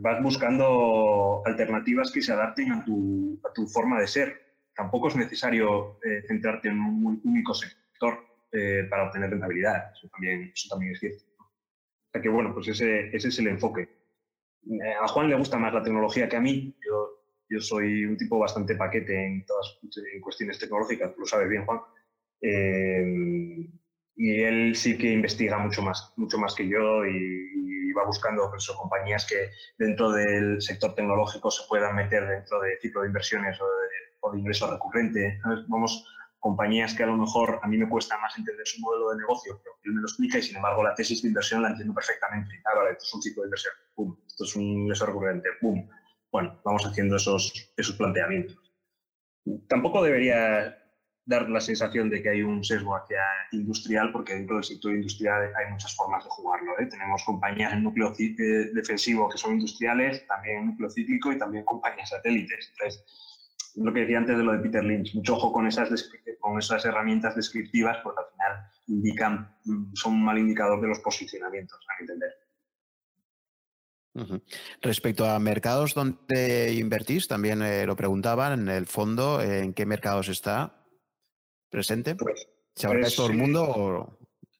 vas 0.00 0.22
buscando 0.22 1.42
alternativas 1.44 2.10
que 2.10 2.22
se 2.22 2.32
adapten 2.32 2.72
a 2.72 2.84
tu, 2.84 3.40
a 3.48 3.52
tu, 3.52 3.66
forma 3.66 4.00
de 4.00 4.06
ser. 4.06 4.42
Tampoco 4.74 5.08
es 5.08 5.16
necesario 5.16 5.98
eh, 6.04 6.22
centrarte 6.26 6.68
en 6.68 6.80
un 6.80 7.20
único 7.24 7.54
sector 7.54 8.18
eh, 8.52 8.86
para 8.88 9.04
obtener 9.04 9.30
rentabilidad. 9.30 9.92
Eso 9.92 10.08
también, 10.08 10.52
eso 10.54 10.68
también 10.70 10.92
es 10.92 11.00
cierto 11.00 11.28
que 12.20 12.28
bueno, 12.28 12.52
pues 12.54 12.68
ese, 12.68 13.14
ese 13.14 13.28
es 13.28 13.38
el 13.38 13.48
enfoque. 13.48 13.82
Eh, 13.82 14.94
a 15.00 15.08
Juan 15.08 15.28
le 15.28 15.36
gusta 15.36 15.58
más 15.58 15.72
la 15.72 15.82
tecnología 15.82 16.28
que 16.28 16.36
a 16.36 16.40
mí. 16.40 16.74
Yo, 16.84 17.22
yo 17.48 17.60
soy 17.60 18.04
un 18.04 18.16
tipo 18.16 18.38
bastante 18.38 18.74
paquete 18.74 19.26
en 19.26 19.44
todas 19.46 19.78
en 20.12 20.20
cuestiones 20.20 20.58
tecnológicas, 20.58 21.14
lo 21.16 21.26
sabes 21.26 21.48
bien, 21.48 21.64
Juan. 21.64 21.80
Eh, 22.40 23.68
y 24.18 24.42
él 24.42 24.74
sí 24.74 24.98
que 24.98 25.12
investiga 25.12 25.58
mucho 25.58 25.80
más, 25.80 26.12
mucho 26.16 26.38
más 26.38 26.52
que 26.54 26.68
yo 26.68 27.06
y, 27.06 27.92
va 27.96 28.04
buscando 28.04 28.48
pues, 28.50 28.68
compañías 28.68 29.26
que 29.26 29.50
dentro 29.76 30.12
del 30.12 30.62
sector 30.62 30.94
tecnológico 30.94 31.50
se 31.50 31.66
puedan 31.68 31.96
meter 31.96 32.28
dentro 32.28 32.60
de 32.60 32.78
ciclo 32.80 33.00
de 33.00 33.08
inversiones 33.08 33.58
o 33.60 34.30
de, 34.32 34.38
ingreso 34.38 34.70
recurrente. 34.70 35.40
Vamos, 35.66 36.06
compañías 36.38 36.94
que 36.94 37.02
a 37.02 37.06
lo 37.06 37.16
mejor 37.16 37.58
a 37.60 37.66
mí 37.66 37.76
me 37.76 37.88
cuesta 37.88 38.16
más 38.18 38.38
entender 38.38 38.64
su 38.66 38.80
modelo 38.80 39.10
de 39.10 39.16
negocio, 39.16 39.58
pero 39.64 39.74
él 39.82 39.92
me 39.94 40.00
lo 40.02 40.06
explica 40.06 40.38
y 40.38 40.42
sin 40.42 40.56
embargo 40.56 40.84
la 40.84 40.94
tesis 40.94 41.22
de 41.22 41.28
inversión 41.28 41.62
la 41.62 41.70
entiendo 41.70 41.94
perfectamente. 41.94 42.60
Ah, 42.66 42.76
vale, 42.76 42.90
esto 42.92 43.04
es 43.04 43.14
un 43.14 43.22
ciclo 43.22 43.42
de 43.42 43.46
inversión, 43.48 43.74
pum, 43.94 44.16
esto 44.26 44.44
es 44.44 44.54
un 44.54 44.62
ingreso 44.62 45.06
recurrente, 45.06 45.48
pum. 45.60 45.88
Bueno, 46.30 46.60
vamos 46.64 46.86
haciendo 46.86 47.16
esos, 47.16 47.72
esos 47.76 47.96
planteamientos. 47.96 48.56
Tampoco 49.66 50.04
debería 50.04 50.77
dar 51.28 51.46
la 51.50 51.60
sensación 51.60 52.08
de 52.08 52.22
que 52.22 52.30
hay 52.30 52.42
un 52.42 52.64
sesgo 52.64 52.96
hacia 52.96 53.20
industrial, 53.52 54.10
porque 54.12 54.32
dentro 54.32 54.56
del 54.56 54.64
sector 54.64 54.94
industrial 54.94 55.52
hay 55.54 55.70
muchas 55.70 55.94
formas 55.94 56.24
de 56.24 56.30
jugarlo. 56.30 56.72
¿eh? 56.80 56.86
Tenemos 56.86 57.22
compañías 57.22 57.74
en 57.74 57.82
núcleo 57.82 58.14
eh, 58.18 58.70
defensivo 58.72 59.28
que 59.28 59.36
son 59.36 59.52
industriales, 59.52 60.26
también 60.26 60.60
en 60.60 60.66
núcleo 60.68 60.88
cíclico 60.88 61.30
y 61.30 61.38
también 61.38 61.66
compañías 61.66 62.08
satélites. 62.08 62.72
Entonces, 62.72 63.04
lo 63.74 63.92
que 63.92 64.00
decía 64.00 64.16
antes 64.16 64.38
de 64.38 64.42
lo 64.42 64.52
de 64.52 64.58
Peter 64.60 64.82
Lynch, 64.82 65.14
mucho 65.14 65.36
ojo 65.36 65.52
con 65.52 65.66
esas, 65.66 66.84
herramientas 66.86 67.36
descriptivas, 67.36 67.98
porque 68.02 68.22
al 68.22 68.32
final 68.32 68.70
indican, 68.86 69.54
mm, 69.66 69.94
son 69.94 70.14
un 70.14 70.24
mal 70.24 70.38
indicador 70.38 70.80
de 70.80 70.88
los 70.88 71.00
posicionamientos, 71.00 71.78
a 71.90 72.00
entender. 72.00 72.30
Respecto 74.80 75.26
a 75.26 75.38
mercados 75.38 75.92
donde 75.92 76.72
invertís, 76.72 77.28
también 77.28 77.60
eh, 77.60 77.84
lo 77.84 77.94
preguntaban 77.94 78.60
en 78.60 78.68
el 78.68 78.86
fondo, 78.86 79.42
¿en 79.42 79.74
qué 79.74 79.84
mercados 79.84 80.28
está? 80.28 80.78
Presente? 81.68 82.14
Pues, 82.14 82.48
¿Se 82.74 82.88
pues, 82.88 83.16
todo 83.16 83.28
el 83.28 83.36
mundo? 83.36 83.64
O... 83.64 84.18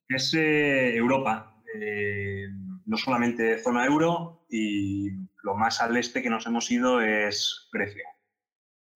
Es 0.08 0.34
eh, 0.34 0.96
Europa, 0.96 1.62
eh, 1.74 2.46
no 2.86 2.96
solamente 2.96 3.58
zona 3.58 3.84
euro 3.84 4.46
y 4.48 5.10
lo 5.42 5.54
más 5.54 5.80
al 5.80 5.96
este 5.96 6.22
que 6.22 6.30
nos 6.30 6.46
hemos 6.46 6.70
ido 6.70 7.00
es 7.00 7.68
Grecia. 7.72 8.04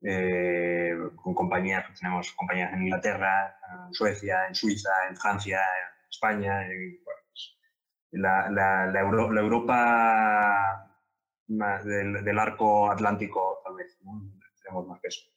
Eh, 0.05 0.95
con 1.15 1.35
compañías, 1.35 1.87
tenemos 2.01 2.33
compañías 2.33 2.73
en 2.73 2.83
Inglaterra, 2.83 3.57
en 3.87 3.95
Suecia, 3.95 4.47
en 4.49 4.55
Suiza, 4.55 4.91
en 5.09 5.17
Francia, 5.17 5.59
en 5.59 6.09
España, 6.11 6.67
pues, 7.05 7.59
la, 8.11 8.51
la, 8.51 9.01
Europa 9.01 10.93
del, 11.47 12.25
del, 12.25 12.39
arco 12.39 12.91
atlántico 12.91 13.61
tal 13.65 13.77
vez, 13.77 13.97
tenemos 14.63 14.89
más 14.89 15.01
peso. 15.01 15.32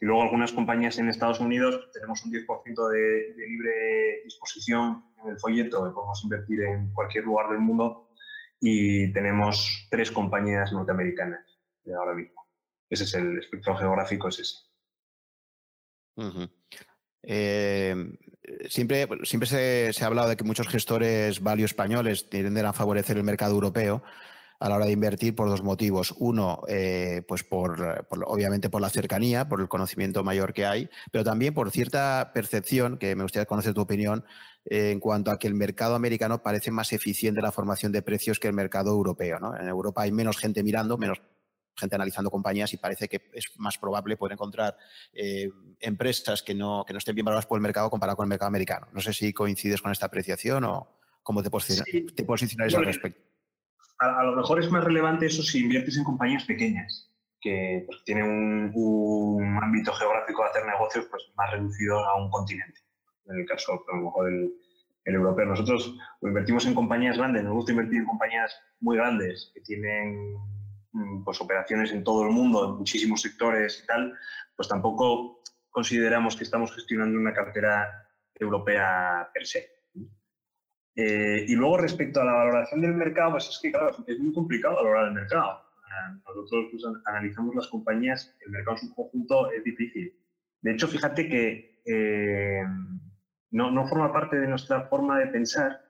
Y 0.00 0.04
luego 0.06 0.22
algunas 0.22 0.52
compañías 0.52 0.98
en 0.98 1.08
Estados 1.08 1.40
Unidos 1.40 1.88
tenemos 1.92 2.24
un 2.24 2.32
10% 2.32 2.90
de, 2.90 3.34
libre 3.36 4.22
disposición 4.24 5.04
en 5.22 5.30
el 5.30 5.38
folleto, 5.38 5.84
que 5.84 5.90
podemos 5.90 6.22
invertir 6.24 6.60
en 6.62 6.92
cualquier 6.92 7.24
lugar 7.24 7.50
del 7.50 7.60
mundo 7.60 8.10
y 8.60 9.12
tenemos 9.12 9.86
tres 9.90 10.10
compañías 10.10 10.72
norteamericanas 10.72 11.44
ahora 11.96 12.14
mismo. 12.14 12.46
Ese 12.88 13.04
es 13.04 13.14
el 13.14 13.38
espectro 13.38 13.76
geográfico, 13.76 14.28
es 14.28 14.38
ese. 14.40 14.56
Eh, 17.22 18.18
siempre 18.68 19.08
siempre 19.24 19.48
se, 19.48 19.92
se, 19.92 20.04
ha 20.04 20.06
hablado 20.06 20.28
de 20.28 20.36
que 20.36 20.44
muchos 20.44 20.68
gestores 20.68 21.42
value 21.42 21.64
españoles 21.64 22.30
tienden 22.30 22.64
a 22.64 22.72
favorecer 22.72 23.16
el 23.16 23.24
mercado 23.24 23.54
europeo 23.54 24.02
a 24.58 24.68
la 24.68 24.76
hora 24.76 24.86
de 24.86 24.92
invertir 24.92 25.34
por 25.34 25.48
dos 25.48 25.62
motivos. 25.62 26.14
Uno, 26.18 26.62
eh, 26.68 27.22
pues 27.26 27.44
por, 27.44 28.06
obviamente 28.26 28.70
por 28.70 28.80
la 28.80 28.90
cercanía, 28.90 29.48
por 29.48 29.60
el 29.60 29.68
conocimiento 29.68 30.24
mayor 30.24 30.52
que 30.52 30.66
hay, 30.66 30.88
pero 31.10 31.24
también 31.24 31.54
por 31.54 31.70
cierta 31.70 32.30
percepción, 32.32 32.98
que 32.98 33.14
me 33.16 33.22
gustaría 33.22 33.46
conocer 33.46 33.74
tu 33.74 33.82
opinión, 33.82 34.24
eh, 34.64 34.90
en 34.90 35.00
cuanto 35.00 35.30
a 35.30 35.38
que 35.38 35.46
el 35.46 35.54
mercado 35.54 35.94
americano 35.94 36.42
parece 36.42 36.70
más 36.70 36.92
eficiente 36.92 37.40
en 37.40 37.44
la 37.44 37.52
formación 37.52 37.92
de 37.92 38.02
precios 38.02 38.38
que 38.38 38.48
el 38.48 38.54
mercado 38.54 38.90
europeo. 38.90 39.38
En 39.60 39.68
Europa 39.68 40.02
hay 40.02 40.12
menos 40.12 40.38
gente 40.38 40.62
mirando, 40.62 40.98
menos 40.98 41.20
gente 41.78 41.94
analizando 41.94 42.30
compañías 42.30 42.72
y 42.72 42.78
parece 42.78 43.06
que 43.06 43.28
es 43.34 43.52
más 43.58 43.76
probable 43.76 44.16
poder 44.16 44.32
encontrar 44.32 44.78
eh, 45.12 45.50
empresas 45.78 46.42
que 46.42 46.54
no, 46.54 46.84
que 46.86 46.94
no 46.94 46.98
estén 46.98 47.14
bien 47.14 47.26
valoradas 47.26 47.44
por 47.44 47.58
el 47.58 47.62
mercado 47.62 47.90
comparado 47.90 48.16
con 48.16 48.24
el 48.24 48.30
mercado 48.30 48.48
americano. 48.48 48.88
No 48.92 49.00
sé 49.02 49.12
si 49.12 49.32
coincides 49.34 49.82
con 49.82 49.92
esta 49.92 50.06
apreciación 50.06 50.64
o 50.64 50.98
cómo 51.22 51.42
te, 51.42 51.50
te 51.50 52.24
posicionarías 52.24 52.78
al 52.78 52.86
respecto 52.86 53.25
a, 53.98 54.22
lo 54.24 54.36
mejor 54.36 54.60
es 54.60 54.70
más 54.70 54.84
relevante 54.84 55.26
eso 55.26 55.42
si 55.42 55.60
inviertes 55.60 55.96
en 55.96 56.04
compañías 56.04 56.44
pequeñas, 56.44 57.10
que 57.40 57.84
pues, 57.86 58.02
tienen 58.04 58.72
un, 58.74 59.58
ámbito 59.62 59.92
geográfico 59.92 60.42
de 60.42 60.50
hacer 60.50 60.66
negocios 60.66 61.06
pues, 61.10 61.22
más 61.36 61.50
reducido 61.52 61.98
a 62.04 62.16
un 62.16 62.30
continente. 62.30 62.80
En 63.26 63.40
el 63.40 63.46
caso, 63.46 63.72
a 63.72 63.96
lo 63.96 64.02
mejor, 64.02 64.28
el, 64.28 64.52
europeo. 65.04 65.46
Nosotros 65.46 65.94
invertimos 66.20 66.66
en 66.66 66.74
compañías 66.74 67.16
grandes, 67.16 67.44
nos 67.44 67.54
gusta 67.54 67.70
invertir 67.70 68.00
en 68.00 68.06
compañías 68.06 68.52
muy 68.80 68.96
grandes 68.96 69.52
que 69.54 69.60
tienen 69.60 70.34
mm, 70.92 71.22
pues, 71.22 71.40
operaciones 71.40 71.92
en 71.92 72.02
todo 72.02 72.24
el 72.24 72.30
mundo, 72.30 72.64
en 72.64 72.78
muchísimos 72.78 73.22
sectores 73.22 73.80
y 73.82 73.86
tal, 73.86 74.18
pues 74.56 74.68
tampoco 74.68 75.42
consideramos 75.70 76.34
que 76.34 76.42
estamos 76.42 76.74
gestionando 76.74 77.20
una 77.20 77.32
cartera 77.32 78.08
europea 78.34 79.30
per 79.32 79.46
se. 79.46 79.75
Eh, 80.96 81.44
y 81.46 81.54
luego 81.54 81.76
respecto 81.76 82.22
a 82.22 82.24
la 82.24 82.32
valoración 82.32 82.80
del 82.80 82.94
mercado, 82.94 83.32
pues 83.32 83.50
es 83.50 83.58
que 83.62 83.70
claro, 83.70 83.94
es 84.06 84.18
muy 84.18 84.32
complicado 84.32 84.76
valorar 84.76 85.08
el 85.08 85.12
mercado. 85.14 85.60
Eh, 85.84 86.20
nosotros 86.24 86.68
pues, 86.70 86.82
analizamos 87.04 87.54
las 87.54 87.66
compañías, 87.68 88.34
el 88.40 88.50
mercado 88.50 88.78
en 88.78 88.88
su 88.88 88.94
conjunto 88.94 89.52
es 89.52 89.62
difícil. 89.62 90.18
De 90.62 90.72
hecho, 90.72 90.88
fíjate 90.88 91.28
que 91.28 91.82
eh, 91.84 92.62
no, 93.50 93.70
no, 93.70 93.86
forma 93.86 94.10
parte 94.10 94.40
de 94.40 94.48
nuestra 94.48 94.88
forma 94.88 95.18
de 95.18 95.26
pensar, 95.26 95.82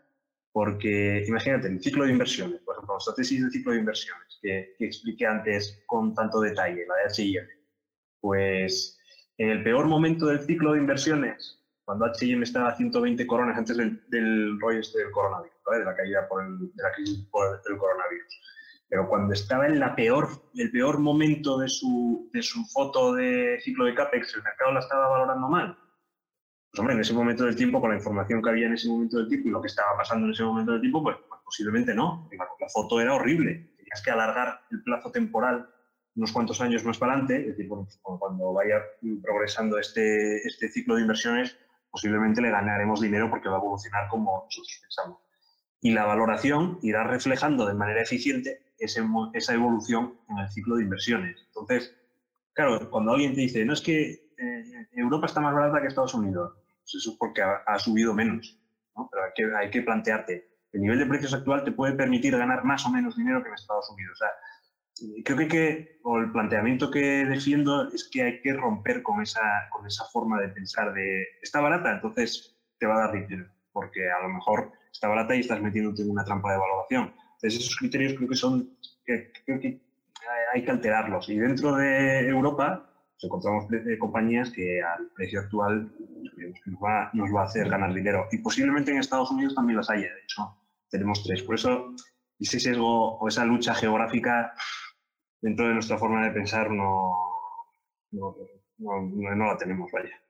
porque 0.50 1.22
imagínate, 1.28 1.68
el 1.68 1.80
ciclo 1.80 2.04
de 2.04 2.10
inversiones, 2.10 2.60
por 2.62 2.74
ejemplo, 2.74 2.94
nuestra 2.94 3.14
tesis 3.14 3.44
de 3.44 3.50
ciclo 3.50 3.72
de 3.72 3.78
inversiones, 3.78 4.38
que, 4.42 4.74
que 4.76 4.86
expliqué 4.86 5.24
antes 5.24 5.84
con 5.86 6.14
tanto 6.14 6.40
detalle, 6.40 6.84
la 6.84 6.96
de 6.96 7.04
H&M, 7.04 7.48
pues 8.20 8.98
en 9.38 9.50
el 9.50 9.62
peor 9.62 9.86
momento 9.86 10.26
del 10.26 10.40
ciclo 10.40 10.72
de 10.72 10.80
inversiones 10.80 11.62
cuando 11.86 12.04
H&M 12.04 12.42
estaba 12.42 12.70
a 12.70 12.76
120 12.76 13.26
coronas 13.28 13.56
antes 13.56 13.76
del, 13.76 14.02
del 14.08 14.60
rollo 14.60 14.80
este 14.80 14.98
del 14.98 15.12
coronavirus, 15.12 15.56
de 15.70 15.84
la 15.84 15.94
caída 15.94 16.28
por 16.28 16.44
el, 16.44 16.58
de 16.58 16.82
la 16.82 16.92
crisis 16.92 17.24
por 17.30 17.46
el 17.64 17.78
coronavirus. 17.78 18.40
Pero 18.88 19.08
cuando 19.08 19.32
estaba 19.32 19.66
en 19.66 19.78
la 19.78 19.94
peor, 19.94 20.28
el 20.56 20.70
peor 20.72 20.98
momento 20.98 21.58
de 21.58 21.68
su, 21.68 22.28
de 22.32 22.42
su 22.42 22.64
foto 22.66 23.14
de 23.14 23.60
ciclo 23.62 23.84
de 23.84 23.94
CAPEX, 23.94 24.34
el 24.34 24.42
mercado 24.42 24.72
la 24.72 24.80
estaba 24.80 25.08
valorando 25.08 25.48
mal. 25.48 25.78
Pues 26.70 26.80
hombre, 26.80 26.94
en 26.94 27.00
ese 27.00 27.14
momento 27.14 27.44
del 27.44 27.54
tiempo, 27.54 27.80
con 27.80 27.90
la 27.90 27.96
información 27.96 28.42
que 28.42 28.50
había 28.50 28.66
en 28.66 28.74
ese 28.74 28.88
momento 28.88 29.18
del 29.18 29.28
tiempo 29.28 29.48
y 29.48 29.52
lo 29.52 29.62
que 29.62 29.68
estaba 29.68 29.96
pasando 29.96 30.26
en 30.26 30.32
ese 30.32 30.42
momento 30.42 30.72
del 30.72 30.80
tiempo, 30.80 31.04
pues, 31.04 31.16
pues 31.28 31.40
posiblemente 31.44 31.94
no. 31.94 32.28
La, 32.32 32.48
la, 32.58 32.68
foto 32.68 33.00
era 33.00 33.14
horrible. 33.14 33.74
Tenías 33.76 34.02
que 34.04 34.10
alargar 34.10 34.60
el 34.72 34.82
plazo 34.82 35.12
temporal 35.12 35.68
unos 36.16 36.32
cuantos 36.32 36.60
años 36.60 36.84
más 36.84 36.98
para 36.98 37.12
adelante, 37.12 37.42
es 37.42 37.56
decir, 37.56 37.68
pues 37.68 38.00
cuando 38.02 38.52
vaya 38.54 38.82
progresando 39.22 39.78
este, 39.78 40.38
este 40.46 40.68
ciclo 40.68 40.96
de 40.96 41.02
inversiones, 41.02 41.56
posiblemente 41.97 42.43
le 42.43 42.51
ganaremos 42.51 43.01
dinero 43.01 43.31
porque 43.31 43.48
va 43.48 43.55
a 43.56 43.59
evolucionar 43.59 44.06
como 44.10 44.44
nosotros 44.44 44.78
pensamos. 44.82 45.18
Y 45.81 45.93
la 45.93 46.05
valoración 46.05 46.78
irá 46.82 47.05
reflejando 47.05 47.64
de 47.64 47.73
manera 47.73 48.02
eficiente 48.02 48.60
esa 48.78 49.55
evolución 49.55 50.20
en 50.28 50.36
el 50.36 50.48
ciclo 50.51 50.77
de 50.77 50.82
inversiones. 50.82 51.43
Entonces, 51.47 51.97
claro, 52.52 52.90
cuando 52.90 53.12
alguien 53.12 53.35
te 53.35 53.40
dice, 53.40 53.64
no 53.64 53.73
es 53.73 53.81
que 53.81 54.10
eh, 54.36 54.89
Europa 54.93 55.24
está 55.24 55.40
más 55.40 55.55
barata 55.55 55.81
que 55.81 55.89
Estados 55.89 56.12
Unidos, 56.12 56.52
pues 56.82 56.97
eso 56.97 57.12
es 57.12 57.16
porque 57.16 57.40
ha, 57.40 57.78
subido 57.78 58.12
menos. 58.12 58.60
Pero 58.94 59.24
hay 59.24 59.31
que, 59.35 59.56
hay 59.56 59.70
que 59.70 59.81
plantearte, 59.81 60.51
el 60.73 60.82
nivel 60.82 60.98
de 60.98 61.06
precios 61.06 61.32
actual 61.32 61.64
te 61.64 61.73
puede 61.73 61.94
permitir 61.94 62.36
ganar 62.36 62.62
más 62.64 62.85
o 62.85 62.90
menos 62.90 63.16
dinero 63.16 63.43
que 63.43 63.48
en 63.48 63.55
Estados 63.55 63.89
Unidos. 63.90 64.12
O 64.12 64.16
sea, 64.16 64.28
creo 65.24 65.39
que, 65.39 65.48
que 65.48 65.98
o 66.02 66.18
el 66.18 66.32
planteamiento 66.32 66.90
que 66.90 67.24
defiendo 67.24 67.90
es 67.93 68.09
que 68.10 68.23
hay 68.23 68.40
que 68.40 68.52
romper 68.55 69.02
con 69.02 69.20
esa, 69.23 69.40
con 69.70 69.86
esa 69.86 70.05
forma 70.06 70.40
de 70.40 70.48
pensar 70.48 70.93
de 70.93 71.27
está 71.43 71.60
barata, 71.60 71.93
entonces 71.93 72.56
te 72.78 72.86
va 72.86 72.97
a 72.97 73.06
dar 73.06 73.12
dinero, 73.12 73.48
porque 73.73 74.10
a 74.10 74.23
lo 74.23 74.28
mejor 74.28 74.73
está 74.93 75.09
barata 75.09 75.35
y 75.35 75.40
estás 75.40 75.60
metiéndote 75.60 76.02
en 76.02 76.10
una 76.10 76.24
trampa 76.24 76.51
de 76.51 76.56
evaluación. 76.56 77.14
Entonces 77.35 77.60
esos 77.60 77.77
criterios 77.77 78.14
creo 78.14 78.28
que 78.28 78.36
son, 78.36 78.70
creo 79.05 79.60
que 79.60 79.81
hay 80.55 80.64
que 80.64 80.70
alterarlos. 80.70 81.28
Y 81.28 81.39
dentro 81.39 81.74
de 81.77 82.28
Europa 82.28 82.90
pues, 83.12 83.24
encontramos 83.24 83.66
compañías 83.98 84.51
que 84.51 84.82
al 84.82 85.09
precio 85.14 85.40
actual 85.40 85.93
nos 86.66 86.81
va, 86.82 87.10
nos 87.12 87.35
va 87.35 87.43
a 87.43 87.47
hacer 87.47 87.68
ganar 87.68 87.93
dinero. 87.93 88.27
Y 88.32 88.39
posiblemente 88.39 88.90
en 88.90 88.98
Estados 88.98 89.31
Unidos 89.31 89.55
también 89.55 89.77
las 89.77 89.90
haya, 89.90 90.02
de 90.02 90.23
hecho 90.23 90.56
tenemos 90.90 91.23
tres. 91.24 91.43
Por 91.43 91.56
eso 91.56 91.94
ese 92.39 92.60
sesgo 92.60 93.18
o 93.18 93.28
esa 93.28 93.44
lucha 93.44 93.74
geográfica 93.74 94.52
dentro 95.40 95.68
de 95.68 95.74
nuestra 95.74 95.98
forma 95.98 96.24
de 96.24 96.32
pensar 96.32 96.70
no, 96.70 97.10
no, 98.10 98.36
no, 98.78 99.46
la 99.46 99.56
tenemos, 99.56 99.90
vaya. 99.92 100.22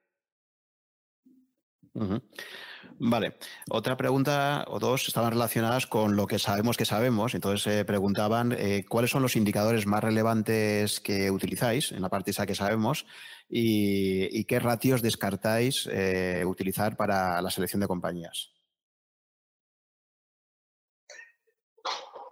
Vale. 2.99 3.37
Otra 3.71 3.97
pregunta 3.97 4.65
o 4.69 4.79
dos 4.79 5.09
estaban 5.09 5.33
relacionadas 5.33 5.87
con 5.87 6.17
lo 6.17 6.27
que 6.27 6.39
sabemos 6.39 6.77
que 6.77 6.85
sabemos. 6.85 7.35
Entonces 7.35 7.63
se 7.63 7.85
preguntaban 7.85 8.53
eh, 8.53 8.85
cuáles 8.89 9.11
son 9.11 9.23
los 9.23 9.37
indicadores 9.37 9.87
más 9.87 10.03
relevantes 10.03 11.01
que 11.01 11.31
utilizáis 11.31 11.93
en 11.93 12.03
la 12.03 12.09
parte 12.09 12.31
esa 12.31 12.47
que 12.47 12.55
sabemos 12.55 13.07
y, 13.49 14.45
qué 14.45 14.59
ratios 14.61 15.03
descartáis 15.03 15.89
eh, 15.93 16.45
utilizar 16.47 16.97
para 16.97 17.41
la 17.43 17.51
selección 17.51 17.81
de 17.81 17.87
compañías. 17.87 18.53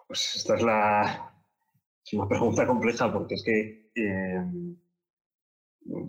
Pues 0.07 0.37
esta 0.37 0.57
es 0.57 0.63
la 0.63 1.34
una 2.13 2.29
pregunta 2.29 2.67
compleja 2.67 3.13
porque 3.13 3.35
es 3.35 3.45
que 3.45 3.91
em, 3.95 4.77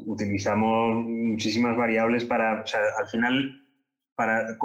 utilizamos 0.06 1.06
muchísimas 1.06 1.76
variables 1.78 2.26
para, 2.26 2.62
o 2.62 2.68
sea, 2.68 2.82
al 2.98 3.08
final 3.08 3.62
para 4.16 4.58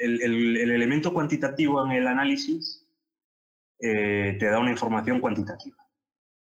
el, 0.00 0.56
elemento 0.70 1.12
cuantitativo 1.12 1.84
en 1.84 1.92
el 1.92 2.06
análisis 2.06 2.86
eh, 3.80 4.36
te 4.38 4.46
da 4.46 4.58
una 4.58 4.70
información 4.70 5.20
cuantitativa. 5.20 5.76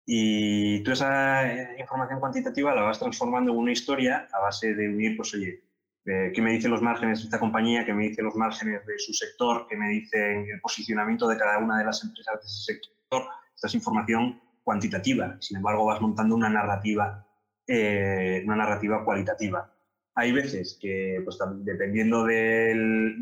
Y 0.06 0.82
tú 0.82 0.92
esa 0.92 1.50
eh, 1.50 1.80
información 1.80 2.20
cuantitativa 2.20 2.74
la 2.74 2.82
vas 2.82 2.98
transformando 2.98 3.52
en 3.52 3.58
una 3.58 3.72
historia 3.72 4.28
a 4.32 4.40
base 4.40 4.74
de 4.74 4.88
unir, 4.88 5.16
pues 5.16 5.32
oye, 5.34 5.62
eh, 6.04 6.32
qué 6.34 6.42
me 6.42 6.52
dicen 6.52 6.70
los 6.70 6.82
márgenes 6.82 7.20
de 7.20 7.24
esta 7.24 7.38
compañía, 7.38 7.84
qué 7.84 7.94
me 7.94 8.08
dicen 8.08 8.24
los 8.24 8.34
márgenes 8.34 8.84
de 8.86 8.98
su 8.98 9.12
sector, 9.12 9.66
qué 9.68 9.76
me 9.76 9.88
dicen 9.88 10.46
el 10.52 10.60
posicionamiento 10.60 11.28
de 11.28 11.38
cada 11.38 11.58
una 11.58 11.78
de 11.78 11.84
las 11.84 12.02
empresas 12.02 12.40
de 12.40 12.46
ese 12.46 12.72
sector. 12.72 13.24
Esta 13.60 13.66
es 13.66 13.74
información 13.74 14.40
cuantitativa. 14.64 15.36
Sin 15.38 15.58
embargo, 15.58 15.84
vas 15.84 16.00
montando 16.00 16.34
una 16.34 16.48
narrativa, 16.48 17.26
una 17.68 18.56
narrativa 18.56 19.04
cualitativa. 19.04 19.70
Hay 20.14 20.32
veces 20.32 20.78
que, 20.80 21.20
pues, 21.22 21.36
dependiendo 21.58 22.24
del, 22.24 23.20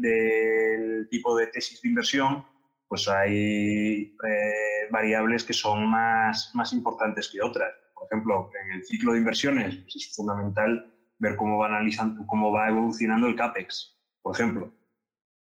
tipo 1.11 1.37
de 1.37 1.49
tesis 1.49 1.83
de 1.83 1.89
inversión, 1.89 2.47
pues 2.87 3.09
hay 3.09 4.17
eh, 4.29 4.89
variables 4.93 5.43
que 5.43 5.55
son 5.55 5.91
más, 5.91 6.53
más 6.55 6.73
importantes 6.73 7.31
que 7.31 7.43
otras. 7.43 7.73
Por 7.93 8.07
ejemplo, 8.07 8.49
en 8.65 8.77
el 8.77 8.85
ciclo 8.85 9.15
de 9.15 9.19
inversiones 9.19 9.75
pues, 9.75 9.97
es 9.97 10.15
fundamental 10.15 10.95
ver 11.19 11.35
cómo 11.35 11.59
va, 11.59 11.67
analizando, 11.67 12.25
cómo 12.29 12.53
va 12.53 12.69
evolucionando 12.69 13.27
el 13.27 13.35
CAPEX, 13.35 13.99
por 14.23 14.37
ejemplo, 14.37 14.73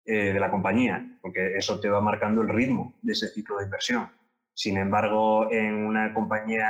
eh, 0.05 0.33
de 0.33 0.39
la 0.39 0.49
compañía, 0.49 1.19
porque 1.21 1.55
eso 1.55 1.79
te 1.79 1.87
va 1.87 2.01
marcando 2.01 2.41
el 2.41 2.49
ritmo 2.49 2.95
de 3.03 3.13
ese 3.13 3.27
ciclo 3.27 3.59
de 3.59 3.65
inversión. 3.65 4.09
Sin 4.57 4.75
embargo, 4.75 5.51
en 5.51 5.85
una 5.85 6.15
compañía 6.15 6.67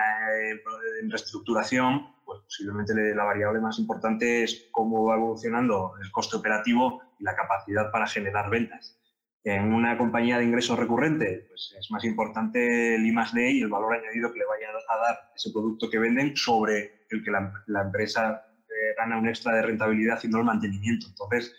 en 1.01 1.09
reestructuración, 1.09 2.17
pues 2.25 2.41
posiblemente 2.41 2.93
la 3.15 3.23
variable 3.23 3.61
más 3.61 3.79
importante 3.79 4.43
es 4.43 4.67
cómo 4.73 5.05
va 5.05 5.15
evolucionando 5.15 5.93
el 6.03 6.11
coste 6.11 6.35
operativo 6.35 7.01
y 7.17 7.23
la 7.23 7.33
capacidad 7.33 7.89
para 7.89 8.05
generar 8.05 8.49
ventas. 8.49 8.99
En 9.45 9.71
una 9.71 9.97
compañía 9.97 10.37
de 10.37 10.43
ingresos 10.43 10.77
recurrentes, 10.77 11.45
pues 11.47 11.75
es 11.79 11.89
más 11.89 12.03
importante 12.03 12.95
el 12.95 13.05
I 13.05 13.15
D 13.33 13.51
y 13.51 13.61
el 13.61 13.69
valor 13.69 13.93
añadido 13.93 14.33
que 14.33 14.39
le 14.39 14.45
vaya 14.45 14.67
a 14.89 14.97
dar 14.97 15.31
ese 15.33 15.53
producto 15.53 15.89
que 15.89 15.99
venden 15.99 16.35
sobre 16.35 17.05
el 17.09 17.23
que 17.23 17.31
la, 17.31 17.81
empresa 17.83 18.47
eh, 18.67 18.95
gana 18.97 19.17
un 19.17 19.29
extra 19.29 19.55
de 19.55 19.61
rentabilidad 19.61 20.17
haciendo 20.17 20.39
el 20.39 20.43
mantenimiento. 20.43 21.07
Entonces, 21.07 21.55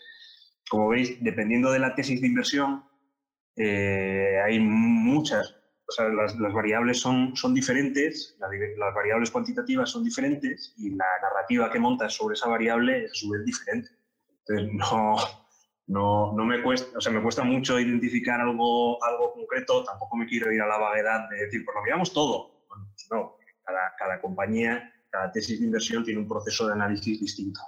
como 0.68 0.90
veis, 0.90 1.24
dependiendo 1.24 1.72
de 1.72 1.78
la 1.78 1.94
tesis 1.94 2.20
de 2.20 2.26
inversión, 2.26 2.84
eh, 3.56 4.42
hay 4.44 4.60
muchas 4.60 5.54
o 5.88 5.92
sea, 5.92 6.08
las, 6.10 6.36
variables 6.52 7.00
son, 7.00 7.34
son 7.34 7.54
diferentes, 7.54 8.36
las, 8.38 8.94
variables 8.94 9.30
cuantitativas 9.30 9.90
son 9.90 10.04
diferentes 10.04 10.74
y 10.76 10.90
la 10.90 11.06
narrativa 11.22 11.70
que 11.70 11.78
montas 11.78 12.12
sobre 12.12 12.34
esa 12.34 12.48
variable 12.48 13.06
es 13.06 13.12
a 13.12 13.14
su 13.14 13.30
vez 13.30 13.42
diferente. 13.44 13.90
Entonces, 14.46 14.74
no, 14.74 15.16
no, 15.86 16.32
no 16.34 16.44
me 16.44 16.62
cuesta, 16.62 16.98
o 16.98 17.00
sea, 17.00 17.10
me 17.10 17.22
cuesta 17.22 17.42
mucho 17.42 17.80
identificar 17.80 18.38
algo, 18.38 19.02
algo 19.02 19.32
concreto, 19.32 19.82
tampoco 19.82 20.16
me 20.18 20.26
quiero 20.26 20.52
ir 20.52 20.60
a 20.60 20.66
la 20.66 20.76
vaguedad 20.76 21.26
de 21.30 21.46
decir, 21.46 21.64
pues 21.64 21.74
lo 21.74 21.82
miramos 21.82 22.12
todo. 22.12 22.64
Bueno, 22.68 22.86
pues 22.90 23.08
no, 23.10 23.36
cada, 23.64 23.94
cada 23.98 24.20
compañía, 24.20 24.92
cada 25.08 25.32
tesis 25.32 25.58
de 25.58 25.66
inversión 25.66 26.04
tiene 26.04 26.20
un 26.20 26.28
proceso 26.28 26.66
de 26.66 26.74
análisis 26.74 27.18
distinto. 27.18 27.60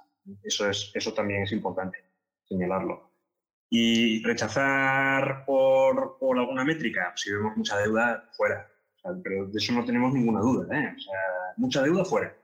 Eso, 0.43 0.69
es, 0.69 0.93
eso 0.95 1.15
también 1.15 1.45
es 1.45 1.53
importante 1.53 2.05
señalarlo. 2.45 3.10
Y 3.71 4.23
rechazar 4.25 5.45
por, 5.47 6.19
por 6.19 6.39
alguna 6.39 6.65
métrica, 6.65 7.13
si 7.15 7.33
vemos 7.33 7.57
mucha 7.57 7.79
deuda, 7.79 8.29
fuera. 8.37 8.69
pero 9.23 9.47
de 9.47 9.59
eso 9.59 9.73
no 9.73 9.85
tenemos 9.85 10.13
ninguna 10.13 10.41
duda. 10.41 10.67
¿eh? 10.77 10.95
O 10.97 11.01
sea, 11.01 11.21
mucha 11.57 11.83
deuda 11.83 12.05
fuera. 12.05 12.37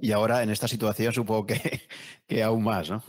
Y 0.00 0.12
ahora 0.12 0.42
en 0.42 0.50
esta 0.50 0.66
situación 0.66 1.12
supongo 1.12 1.46
que, 1.46 1.82
que 2.26 2.42
aún 2.42 2.64
más, 2.64 2.90
¿no? 2.90 3.02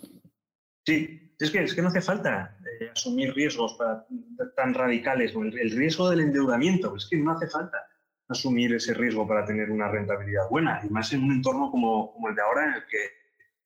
Sí, 0.85 1.33
es 1.39 1.49
que, 1.49 1.63
es 1.63 1.73
que 1.73 1.81
no 1.81 1.87
hace 1.87 2.01
falta 2.01 2.57
eh, 2.79 2.91
asumir 2.93 3.33
riesgos 3.33 3.77
tan 4.55 4.73
radicales. 4.73 5.33
El, 5.35 5.57
el, 5.57 5.71
riesgo 5.71 6.09
del 6.09 6.21
endeudamiento, 6.21 6.95
es 6.95 7.07
que 7.09 7.17
no 7.17 7.31
hace 7.31 7.47
falta 7.47 7.77
asumir 8.27 8.73
ese 8.73 8.93
riesgo 8.93 9.27
para 9.27 9.45
tener 9.45 9.69
una 9.69 9.89
rentabilidad 9.89 10.49
buena, 10.49 10.81
y 10.83 10.89
más 10.89 11.11
en 11.13 11.23
un 11.23 11.31
entorno 11.33 11.69
como, 11.71 12.13
como 12.13 12.29
el 12.29 12.35
de 12.35 12.41
ahora, 12.41 12.65
en 12.65 12.73
el 12.75 12.85
que 12.85 12.97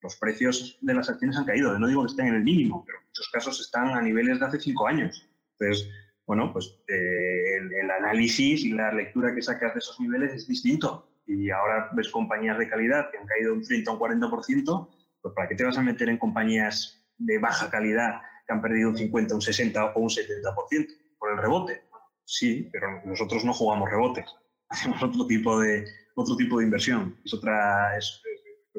los 0.01 0.15
precios 0.15 0.77
de 0.81 0.93
las 0.93 1.09
acciones 1.09 1.37
han 1.37 1.45
caído. 1.45 1.77
No 1.77 1.87
digo 1.87 2.03
que 2.03 2.11
estén 2.11 2.27
en 2.27 2.35
el 2.35 2.43
mínimo, 2.43 2.83
pero 2.85 2.99
en 2.99 3.05
muchos 3.07 3.29
casos 3.29 3.59
están 3.59 3.89
a 3.89 4.01
niveles 4.01 4.39
de 4.39 4.45
hace 4.45 4.59
cinco 4.59 4.87
años. 4.87 5.27
Entonces, 5.57 5.89
bueno, 6.25 6.53
pues 6.53 6.79
eh, 6.87 7.57
el, 7.57 7.91
análisis 7.91 8.63
y 8.63 8.71
la 8.71 8.93
lectura 8.93 9.33
que 9.33 9.41
sacas 9.41 9.73
de 9.73 9.79
esos 9.79 9.99
niveles 9.99 10.33
es 10.33 10.47
distinto. 10.47 11.09
Y 11.25 11.49
ahora 11.49 11.89
ves 11.93 12.09
compañías 12.09 12.57
de 12.57 12.69
calidad 12.69 13.09
que 13.11 13.17
han 13.17 13.25
caído 13.25 13.53
un 13.53 13.63
30 13.63 13.91
o 13.91 13.93
un 13.95 13.99
40%, 13.99 14.89
pues 15.21 15.33
¿para 15.35 15.47
qué 15.47 15.55
te 15.55 15.63
vas 15.63 15.77
a 15.77 15.81
meter 15.81 16.09
en 16.09 16.17
compañías 16.17 17.03
de 17.17 17.37
baja 17.39 17.69
calidad 17.69 18.21
que 18.45 18.53
han 18.53 18.61
perdido 18.61 18.89
un 18.89 18.97
50, 18.97 19.35
un 19.35 19.41
60 19.41 19.85
o 19.85 19.99
un 19.99 20.09
70% 20.09 20.87
por 21.17 21.31
el 21.31 21.37
rebote? 21.37 21.83
Sí, 22.25 22.69
pero 22.71 23.01
nosotros 23.05 23.43
no 23.43 23.53
jugamos 23.53 23.89
rebotes. 23.89 24.25
Hacemos 24.69 25.01
otro 25.01 25.25
tipo 25.25 25.59
de, 25.59 25.83
otro 26.15 26.35
tipo 26.35 26.59
de 26.59 26.65
inversión. 26.65 27.17
Es 27.25 27.33
otra, 27.33 27.97
es, 27.97 28.21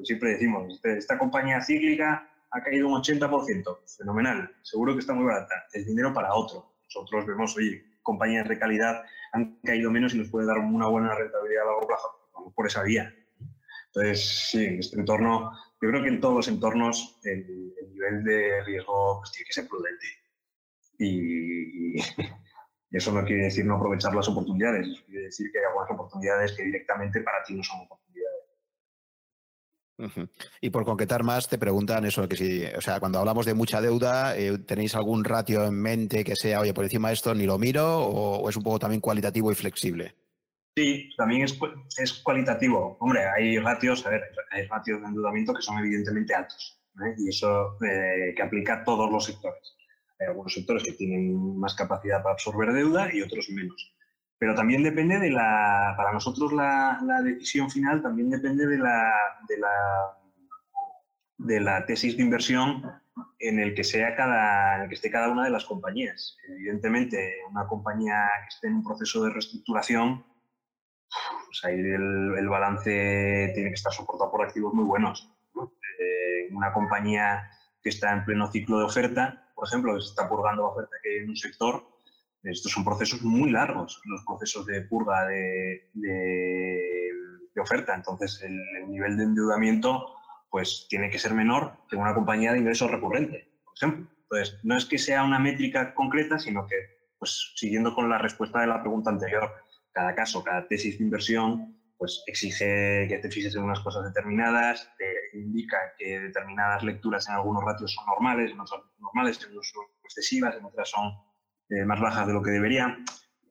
siempre 0.05 0.31
decimos, 0.31 0.81
esta 0.83 1.19
compañía 1.19 1.63
cíclica 1.63 2.29
ha 2.51 2.63
caído 2.63 2.89
un 2.89 3.01
80%, 3.01 3.79
fenomenal, 3.97 4.51
seguro 4.63 4.95
que 4.95 5.01
está 5.01 5.15
muy 5.15 5.25
barata, 5.25 5.55
es 5.73 5.87
dinero 5.87 6.13
para 6.13 6.35
otro. 6.35 6.75
Nosotros 6.85 7.27
vemos, 7.27 7.57
oye, 7.57 7.85
compañías 8.03 8.49
de 8.49 8.59
calidad 8.59 9.03
han 9.33 9.61
caído 9.63 9.91
menos 9.91 10.15
y 10.15 10.19
nos 10.19 10.29
puede 10.29 10.47
dar 10.47 10.59
una 10.59 10.89
buena 10.89 11.15
rentabilidad 11.15 11.63
a 11.63 11.67
largo 11.67 11.87
plazo, 11.87 12.09
vamos 12.35 12.53
por 12.55 12.67
esa 12.67 12.83
vía. 12.83 13.15
Entonces, 13.87 14.49
sí, 14.51 14.65
en 14.65 14.79
este 14.81 14.99
entorno, 14.99 15.53
yo 15.81 15.89
creo 15.89 16.03
que 16.03 16.09
en 16.09 16.21
todos 16.21 16.35
los 16.35 16.49
entornos 16.49 17.19
el, 17.25 17.73
nivel 17.93 18.25
de 18.25 18.65
riesgo 18.65 19.19
pues, 19.21 19.33
tiene 19.33 19.47
que 19.47 19.53
ser 19.53 19.69
prudente. 19.69 20.07
Y, 20.99 21.97
y, 21.97 22.03
eso 22.91 23.13
no 23.13 23.25
quiere 23.25 23.45
decir 23.45 23.65
no 23.65 23.77
aprovechar 23.77 24.15
las 24.15 24.29
oportunidades, 24.29 24.89
eso 24.89 25.05
quiere 25.07 25.27
decir 25.27 25.51
que 25.53 25.59
hay 25.59 25.65
algunas 25.67 25.91
oportunidades 25.93 26.53
que 26.53 26.65
directamente 26.65 27.21
para 27.21 27.43
ti 27.45 27.55
no 27.55 27.63
son 27.63 27.81
oportunidades 27.83 28.01
y 30.61 30.71
por 30.71 30.85
concretar 30.85 31.23
más, 31.23 31.49
te 31.49 31.59
preguntan 31.59 32.05
eso, 32.05 32.29
que 32.29 32.37
si, 32.37 32.65
o 32.65 32.81
sea, 32.81 33.01
cuando 33.01 33.19
hablamos 33.19 33.47
de 33.47 33.55
mucha 33.55 33.81
deuda, 33.81 34.37
eh, 34.37 34.59
¿tenéis 34.59 34.95
algún 34.95 35.25
ratio 35.25 35.65
en 35.65 35.81
mente 35.81 36.25
que 36.25 36.37
sea, 36.37 36.61
oye, 36.61 36.75
por 36.75 36.85
encima 36.85 37.09
de 37.09 37.15
esto 37.15 37.35
ni 37.35 37.47
lo 37.47 37.59
miro, 37.59 37.99
o, 37.99 38.49
es 38.49 38.57
un 38.57 38.63
poco 38.63 38.79
también 38.79 39.01
cualitativo 39.01 39.51
y 39.53 39.55
flexible? 39.55 40.15
Sí, 40.77 41.11
también 41.17 41.43
es, 41.43 41.59
es 41.99 42.13
cualitativo. 42.23 42.97
Hombre, 43.01 43.23
hay 43.27 43.59
ratios, 43.59 44.07
a 44.07 44.11
ver, 44.11 44.23
hay 44.51 44.67
ratios 44.67 45.01
de 45.01 45.07
endeudamiento 45.09 45.53
que 45.53 45.63
son 45.63 45.79
evidentemente 45.79 46.35
altos, 46.35 46.81
¿eh? 47.05 47.15
y 47.19 47.29
eso 47.29 47.77
eh, 47.85 48.33
que 48.35 48.43
aplica 48.43 48.75
a 48.75 48.85
todos 48.85 49.11
los 49.11 49.25
sectores. 49.25 49.77
Hay 50.19 50.29
algunos 50.29 50.53
sectores 50.53 50.83
que 50.83 50.93
tienen 50.93 51.59
más 51.59 51.75
capacidad 51.75 52.23
para 52.23 52.35
absorber 52.35 52.73
deuda 52.73 53.13
y 53.13 53.23
otros 53.23 53.49
menos. 53.51 53.95
Pero 54.41 54.55
también 54.55 54.83
depende 54.83 55.19
de 55.19 55.31
la, 55.31 55.93
para 55.99 56.12
nosotros 56.12 56.51
la, 56.55 56.99
decisión 57.23 57.71
final 57.71 58.01
también 58.01 58.31
depende 58.31 58.67
de 58.67 58.79
la, 58.79 59.12
de 59.47 59.59
la, 59.59 60.19
de 61.37 61.61
la 61.61 61.85
tesis 61.85 62.17
de 62.17 62.23
inversión 62.23 62.83
en 63.39 63.59
el 63.59 63.75
que 63.75 63.85
sea 63.85 64.17
cada, 64.17 64.77
en 64.77 64.83
el 64.83 64.89
que 64.89 64.95
esté 64.95 65.11
cada 65.11 65.29
una 65.29 65.45
de 65.45 65.51
las 65.51 65.67
compañías. 65.67 66.39
Evidentemente, 66.49 67.35
una 67.51 67.67
compañía 67.67 68.15
que 68.43 68.49
esté 68.49 68.69
en 68.69 68.77
un 68.77 68.85
proceso 68.85 69.23
de 69.25 69.31
reestructuración, 69.31 70.25
pues 71.45 71.65
ahí 71.65 71.79
el, 71.79 72.49
balance 72.49 73.53
tiene 73.55 73.69
que 73.69 73.75
estar 73.75 73.93
soportado 73.93 74.31
por 74.31 74.43
activos 74.43 74.73
muy 74.73 74.85
buenos. 74.85 75.31
Eh, 75.55 76.49
una 76.51 76.73
compañía 76.73 77.51
que 77.83 77.91
está 77.91 78.11
en 78.12 78.25
pleno 78.25 78.51
ciclo 78.51 78.79
de 78.79 78.87
oferta, 78.87 79.51
por 79.55 79.69
ejemplo, 79.69 79.95
que 79.95 80.01
se 80.01 80.09
está 80.09 80.27
purgando 80.31 80.62
la 80.62 80.69
oferta 80.69 80.97
que 81.03 81.11
hay 81.11 81.17
en 81.25 81.29
un 81.29 81.37
sector, 81.37 81.85
estos 82.43 82.73
son 82.73 82.85
procesos 82.85 83.23
muy 83.23 83.51
largos, 83.51 84.01
los 84.05 84.25
procesos 84.25 84.67
de 84.67 84.83
purga 84.83 85.27
de, 85.27 85.91
oferta. 87.61 87.95
Entonces, 87.95 88.43
el, 88.43 88.89
nivel 88.89 89.19
de 89.19 89.25
endeudamiento 89.25 90.15
pues, 90.49 90.87
tiene 90.89 91.11
que 91.11 91.19
ser 91.19 91.35
menor 91.35 91.75
que 91.89 91.97
una 91.97 92.15
compañía 92.15 92.53
de 92.53 92.59
ingresos 92.59 92.91
recurrente, 92.91 93.53
por 93.65 93.75
ejemplo. 93.77 94.11
Entonces, 94.23 94.59
no 94.62 94.77
es 94.77 94.87
que 94.87 94.97
sea 94.97 95.25
una 95.25 95.39
métrica 95.39 95.95
concreta, 95.95 96.39
sino 96.39 96.67
que, 96.67 96.77
pues, 97.19 97.53
siguiendo 97.57 97.95
con 97.95 98.09
la 98.09 98.17
respuesta 98.17 98.61
de 98.61 98.69
la 98.69 98.81
pregunta 98.81 99.11
anterior, 99.11 99.53
cada 99.93 100.15
caso, 100.15 100.43
cada 100.43 100.67
tesis 100.69 100.99
de 100.99 101.05
inversión, 101.05 101.77
pues 101.99 102.23
exige 102.27 103.07
que 103.09 103.19
te 103.21 103.31
fijes 103.31 103.55
en 103.55 103.62
unas 103.62 103.81
cosas 103.81 104.05
determinadas, 104.05 104.91
te 104.97 105.39
indica 105.39 105.77
que 105.99 106.19
determinadas 106.19 106.83
lecturas 106.83 107.29
en 107.29 107.35
algunos 107.35 107.62
ratios 107.62 107.93
son 107.93 108.07
normales, 108.07 108.53
en 108.53 108.61
otras 108.61 108.81
normales, 108.99 109.39
en 109.43 109.51
otras 109.51 109.71
son 109.71 109.85
excesivas, 110.03 110.57
en 110.57 110.65
otras 110.65 110.89
son 110.89 111.12
eh, 111.71 111.85
más 111.85 112.01
bajas 112.01 112.27
de 112.27 112.33
lo 112.33 112.43
que 112.43 112.51
deberían. 112.51 113.05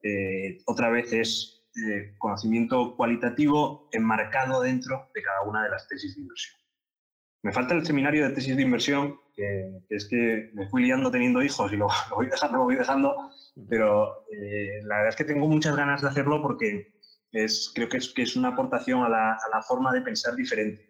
Eh, 0.03 0.59
otra 0.65 0.89
vez 0.89 1.13
es 1.13 1.63
eh, 1.87 2.15
conocimiento 2.17 2.95
cualitativo 2.95 3.87
enmarcado 3.91 4.61
dentro 4.61 5.09
de 5.15 5.21
cada 5.21 5.41
una 5.43 5.63
de 5.63 5.69
las 5.69 5.87
tesis 5.87 6.15
de 6.15 6.21
inversión. 6.21 6.55
Me 7.43 7.53
falta 7.53 7.73
el 7.73 7.85
seminario 7.85 8.27
de 8.27 8.35
tesis 8.35 8.57
de 8.57 8.63
inversión, 8.63 9.17
que, 9.33 9.79
es 9.89 10.05
que 10.09 10.51
me 10.53 10.67
fui 10.67 10.83
liando 10.83 11.09
teniendo 11.09 11.41
hijos 11.41 11.71
y 11.71 11.77
lo, 11.77 11.87
voy 12.15 12.27
dejando, 12.27 12.57
lo 12.57 12.63
voy 12.65 12.75
dejando, 12.75 13.15
pero 13.69 14.25
la 14.83 14.97
verdad 14.97 15.09
es 15.09 15.15
que 15.15 15.23
tengo 15.23 15.47
muchas 15.47 15.77
ganas 15.77 16.01
de 16.01 16.09
hacerlo 16.09 16.41
porque 16.41 16.93
es, 17.31 17.71
creo 17.73 17.87
que 17.87 17.97
es, 17.97 18.13
que 18.13 18.23
es 18.23 18.35
una 18.35 18.49
aportación 18.49 19.03
a 19.03 19.09
la, 19.09 19.31
a 19.33 19.49
la 19.55 19.61
forma 19.61 19.93
de 19.93 20.01
pensar 20.01 20.35
diferente 20.35 20.88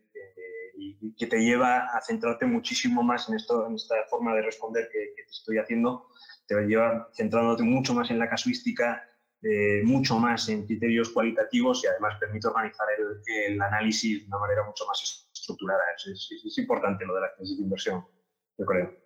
que 1.17 1.27
te 1.27 1.39
lleva 1.39 1.85
a 1.87 2.01
centrarte 2.01 2.45
muchísimo 2.45 3.03
más 3.03 3.29
en, 3.29 3.35
esto, 3.35 3.67
en 3.67 3.75
esta 3.75 3.95
forma 4.09 4.35
de 4.35 4.41
responder 4.41 4.89
que, 4.91 5.13
te 5.15 5.31
estoy 5.31 5.57
haciendo, 5.57 6.07
te 6.47 6.55
lleva 6.65 7.09
centrándote 7.13 7.63
mucho 7.63 7.93
más 7.93 8.09
en 8.11 8.19
la 8.19 8.29
casuística, 8.29 9.03
eh, 9.41 9.81
mucho 9.83 10.19
más 10.19 10.49
en 10.49 10.65
criterios 10.65 11.09
cualitativos 11.09 11.83
y 11.83 11.87
además 11.87 12.17
permite 12.19 12.47
organizar 12.47 12.87
el, 12.97 13.53
el 13.53 13.61
análisis 13.61 14.21
de 14.21 14.27
una 14.27 14.39
manera 14.39 14.63
mucho 14.63 14.85
más 14.85 15.29
estructurada. 15.33 15.81
Es, 15.95 16.29
es, 16.45 16.57
importante 16.57 17.05
lo 17.05 17.15
de 17.15 17.21
la 17.21 17.33
crisis 17.35 17.57
de 17.57 17.63
inversión, 17.63 18.05
yo 18.57 18.65
creo. 18.65 18.97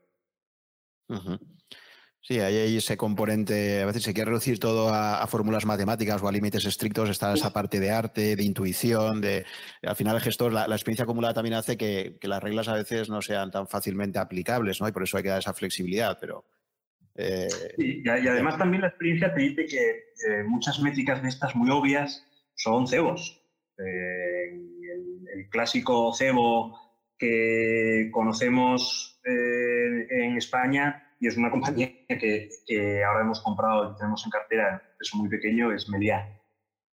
Sí, 2.25 2.39
ahí 2.39 2.55
hay 2.55 2.77
ese 2.77 2.95
componente, 2.95 3.81
a 3.81 3.85
veces 3.85 4.03
se 4.03 4.13
quiere 4.13 4.29
reducir 4.29 4.57
todo 4.57 4.93
a, 4.93 5.27
fórmulas 5.27 5.65
matemáticas 5.65 6.23
o 6.23 6.27
a 6.29 6.31
límites 6.31 6.63
estrictos, 6.63 7.09
está 7.09 7.33
esa 7.33 7.51
parte 7.51 7.81
de 7.81 7.91
arte, 7.91 8.37
de 8.37 8.43
intuición, 8.43 9.19
de 9.19 9.45
al 9.81 9.97
final 9.97 10.15
el 10.15 10.21
gestor, 10.21 10.53
la, 10.53 10.63
experiencia 10.67 11.03
acumulada 11.03 11.33
también 11.33 11.55
hace 11.55 11.75
que, 11.75 12.17
las 12.21 12.41
reglas 12.41 12.69
a 12.69 12.75
veces 12.75 13.09
no 13.09 13.21
sean 13.21 13.51
tan 13.51 13.67
fácilmente 13.67 14.19
aplicables, 14.19 14.79
¿no? 14.79 14.87
Y 14.87 14.93
por 14.93 15.03
eso 15.03 15.17
hay 15.17 15.23
que 15.23 15.29
dar 15.29 15.39
esa 15.39 15.53
flexibilidad, 15.53 16.17
pero... 16.19 16.45
Eh, 17.15 17.49
y, 17.77 18.07
además 18.07 18.57
también 18.57 18.83
la 18.83 18.87
experiencia 18.87 19.33
te 19.33 19.41
dice 19.41 19.65
que 19.65 19.89
eh, 19.89 20.43
muchas 20.47 20.79
métricas 20.79 21.21
de 21.21 21.27
estas 21.27 21.53
muy 21.57 21.69
obvias 21.71 22.25
son 22.55 22.87
cebos. 22.87 23.43
Eh, 23.77 24.45
el, 25.33 25.49
clásico 25.49 26.13
cebo 26.13 26.79
que 27.17 28.09
conocemos 28.13 29.19
en 29.25 30.37
España 30.37 31.12
y 31.23 31.27
es 31.27 31.37
una 31.37 31.49
compañía 31.49 31.89
que, 32.09 32.49
ahora 33.07 33.21
hemos 33.21 33.39
comprado 33.39 33.89
y 33.89 33.95
tenemos 33.95 34.25
en 34.25 34.29
cartera, 34.29 34.83
es 34.99 35.15
muy 35.15 35.29
pequeño, 35.29 35.71
es 35.71 35.87
Media, 35.87 36.37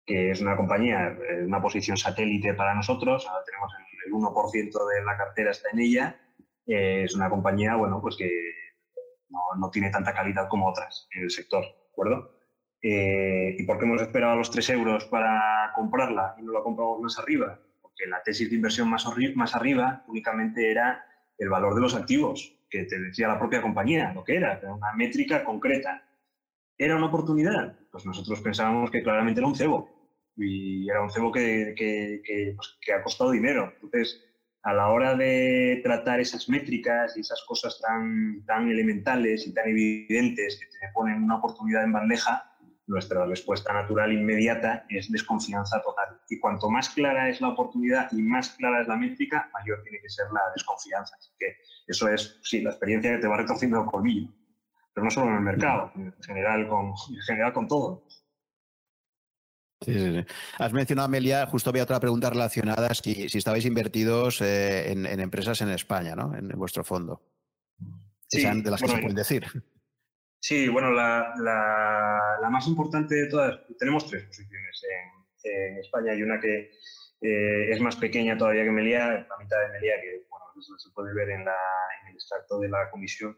que 0.05 0.31
es 0.31 0.41
una 0.41 0.57
compañía, 0.57 1.17
eh, 1.29 1.45
una 1.45 1.61
posición 1.61 1.95
satélite 1.95 2.53
para 2.53 2.75
nosotros, 2.75 3.25
ahora 3.25 3.45
tenemos 3.45 3.71
el, 4.05 4.11
1% 4.11 4.87
de 4.87 5.05
la 5.05 5.17
cartera 5.17 5.51
está 5.51 5.69
en 5.71 5.79
ella, 5.79 6.19
eh, 6.65 7.03
es 7.05 7.15
una 7.15 7.29
compañía, 7.29 7.75
bueno, 7.75 8.01
pues 8.01 8.17
que 8.17 8.29
no, 9.29 9.69
tiene 9.69 9.91
tanta 9.91 10.13
calidad 10.13 10.49
como 10.49 10.67
otras 10.67 11.07
en 11.15 11.23
el 11.23 11.31
sector, 11.31 11.63
¿de? 11.93 12.29
Eh, 12.81 13.55
¿Y 13.57 13.63
por 13.63 13.79
qué 13.79 13.85
hemos 13.85 14.01
esperado 14.01 14.35
los 14.35 14.51
3 14.51 14.71
euros 14.71 15.05
para 15.05 15.71
comprarla 15.73 16.35
y 16.37 16.43
no 16.43 16.51
la 16.51 16.63
compramos 16.63 16.99
más 16.99 17.17
arriba? 17.17 17.61
Porque 17.81 18.05
la 18.07 18.21
tesis 18.23 18.49
de 18.49 18.57
inversión 18.57 18.89
más, 18.89 19.05
más 19.35 19.55
arriba 19.55 20.03
únicamente 20.09 20.69
era 20.69 21.05
el 21.37 21.47
valor 21.47 21.75
de 21.75 21.81
los 21.81 21.95
activos 21.95 22.56
que 22.69 22.83
te 22.83 22.99
decía 22.99 23.27
la 23.27 23.39
propia 23.39 23.61
compañía, 23.61 24.13
lo 24.13 24.23
que 24.23 24.35
era, 24.35 24.59
una 24.63 24.93
métrica 24.93 25.43
concreta. 25.43 26.03
¿Era 26.77 26.95
una 26.95 27.07
oportunidad? 27.07 27.75
Pues 27.91 28.05
nosotros 28.05 28.39
pensábamos 28.41 28.91
que 28.91 29.01
claramente 29.01 29.39
era 29.39 29.47
un 29.47 29.55
cebo 29.55 29.89
y 30.35 30.87
era 30.89 31.01
un 31.01 31.09
cebo 31.09 31.31
que, 31.31 31.73
pues, 32.55 32.77
que, 32.81 32.93
ha 32.93 33.03
costado 33.03 33.31
dinero. 33.31 33.73
Entonces, 33.81 34.23
a 34.61 34.73
la 34.73 34.89
hora 34.89 35.15
de 35.15 35.81
tratar 35.83 36.19
esas 36.19 36.47
métricas 36.49 37.17
y 37.17 37.21
esas 37.21 37.43
cosas 37.47 37.79
tan, 37.81 38.43
tan 38.45 38.69
elementales 38.69 39.47
y 39.47 39.53
tan 39.53 39.69
evidentes 39.69 40.59
que 40.59 40.65
te 40.65 40.93
ponen 40.93 41.23
una 41.23 41.37
oportunidad 41.37 41.83
en 41.83 41.93
bandeja, 41.93 42.46
nuestra 42.87 43.25
respuesta 43.25 43.73
natural 43.73 44.13
inmediata 44.13 44.85
es 44.89 45.11
desconfianza 45.11 45.81
total. 45.81 46.19
Y 46.29 46.39
cuanto 46.39 46.69
más 46.69 46.89
clara 46.89 47.29
es 47.29 47.41
la 47.41 47.49
oportunidad 47.49 48.09
y 48.11 48.21
más 48.21 48.51
clara 48.51 48.81
es 48.81 48.87
la 48.87 48.95
métrica, 48.95 49.49
mayor 49.53 49.83
tiene 49.83 49.99
que 50.01 50.09
ser 50.09 50.25
la 50.33 50.41
desconfianza. 50.55 51.15
Así 51.17 51.31
que 51.37 51.57
eso 51.85 52.07
es, 52.07 52.39
sí, 52.43 52.61
la 52.61 52.71
experiencia 52.71 53.11
que 53.11 53.19
te 53.19 53.27
va 53.27 53.37
retorciendo 53.37 53.81
el 53.81 53.85
colmillo. 53.85 54.29
Pero 54.93 55.03
no 55.03 55.11
solo 55.11 55.27
en 55.27 55.35
el 55.35 55.41
mercado, 55.41 55.91
en 55.95 56.13
general 56.23 56.67
con, 56.67 56.87
en 56.87 57.21
general 57.27 57.53
con 57.53 57.67
todo. 57.67 58.07
Sí, 59.81 59.93
sí, 59.93 60.13
sí. 60.13 60.25
Has 60.57 60.73
mencionado, 60.73 61.05
Amelia, 61.05 61.45
justo 61.45 61.69
había 61.69 61.83
otra 61.83 61.99
pregunta 61.99 62.29
relacionada, 62.29 62.93
si, 62.95 63.29
si 63.29 63.37
estabais 63.37 63.65
invertidos 63.65 64.41
eh, 64.41 64.91
en, 64.91 65.05
empresas 65.05 65.61
en 65.61 65.69
España, 65.69 66.15
¿no? 66.15 66.35
En, 66.35 66.47
vuestro 66.49 66.83
fondo. 66.83 67.21
Sí, 68.27 68.41
de 68.43 68.71
las 68.71 68.81
que 68.81 68.87
se 68.87 68.97
pueden 68.97 69.15
decir. 69.15 69.45
Sí, 70.39 70.67
bueno, 70.69 70.91
la, 70.91 71.33
la, 71.39 72.49
más 72.49 72.67
importante 72.67 73.15
de 73.15 73.27
todas, 73.27 73.59
tenemos 73.77 74.07
tres 74.07 74.23
posiciones 74.25 74.83
en, 75.43 75.51
en 75.51 75.77
España 75.79 76.13
y 76.13 76.23
una 76.23 76.39
que 76.39 76.71
eh, 77.21 77.71
es 77.71 77.81
más 77.81 77.95
pequeña 77.95 78.37
todavía 78.37 78.63
que 78.63 78.71
Melia, 78.71 79.07
la 79.07 79.37
mitad 79.39 79.59
de 79.61 79.73
Melia, 79.73 79.99
que 80.01 80.25
bueno, 80.29 80.45
eso 80.57 80.77
se 80.77 80.91
puede 80.91 81.13
ver 81.13 81.29
en, 81.31 81.43
la, 81.43 81.57
en 82.01 82.09
el 82.09 82.15
extracto 82.15 82.59
de 82.59 82.69
la 82.69 82.89
comisión. 82.89 83.37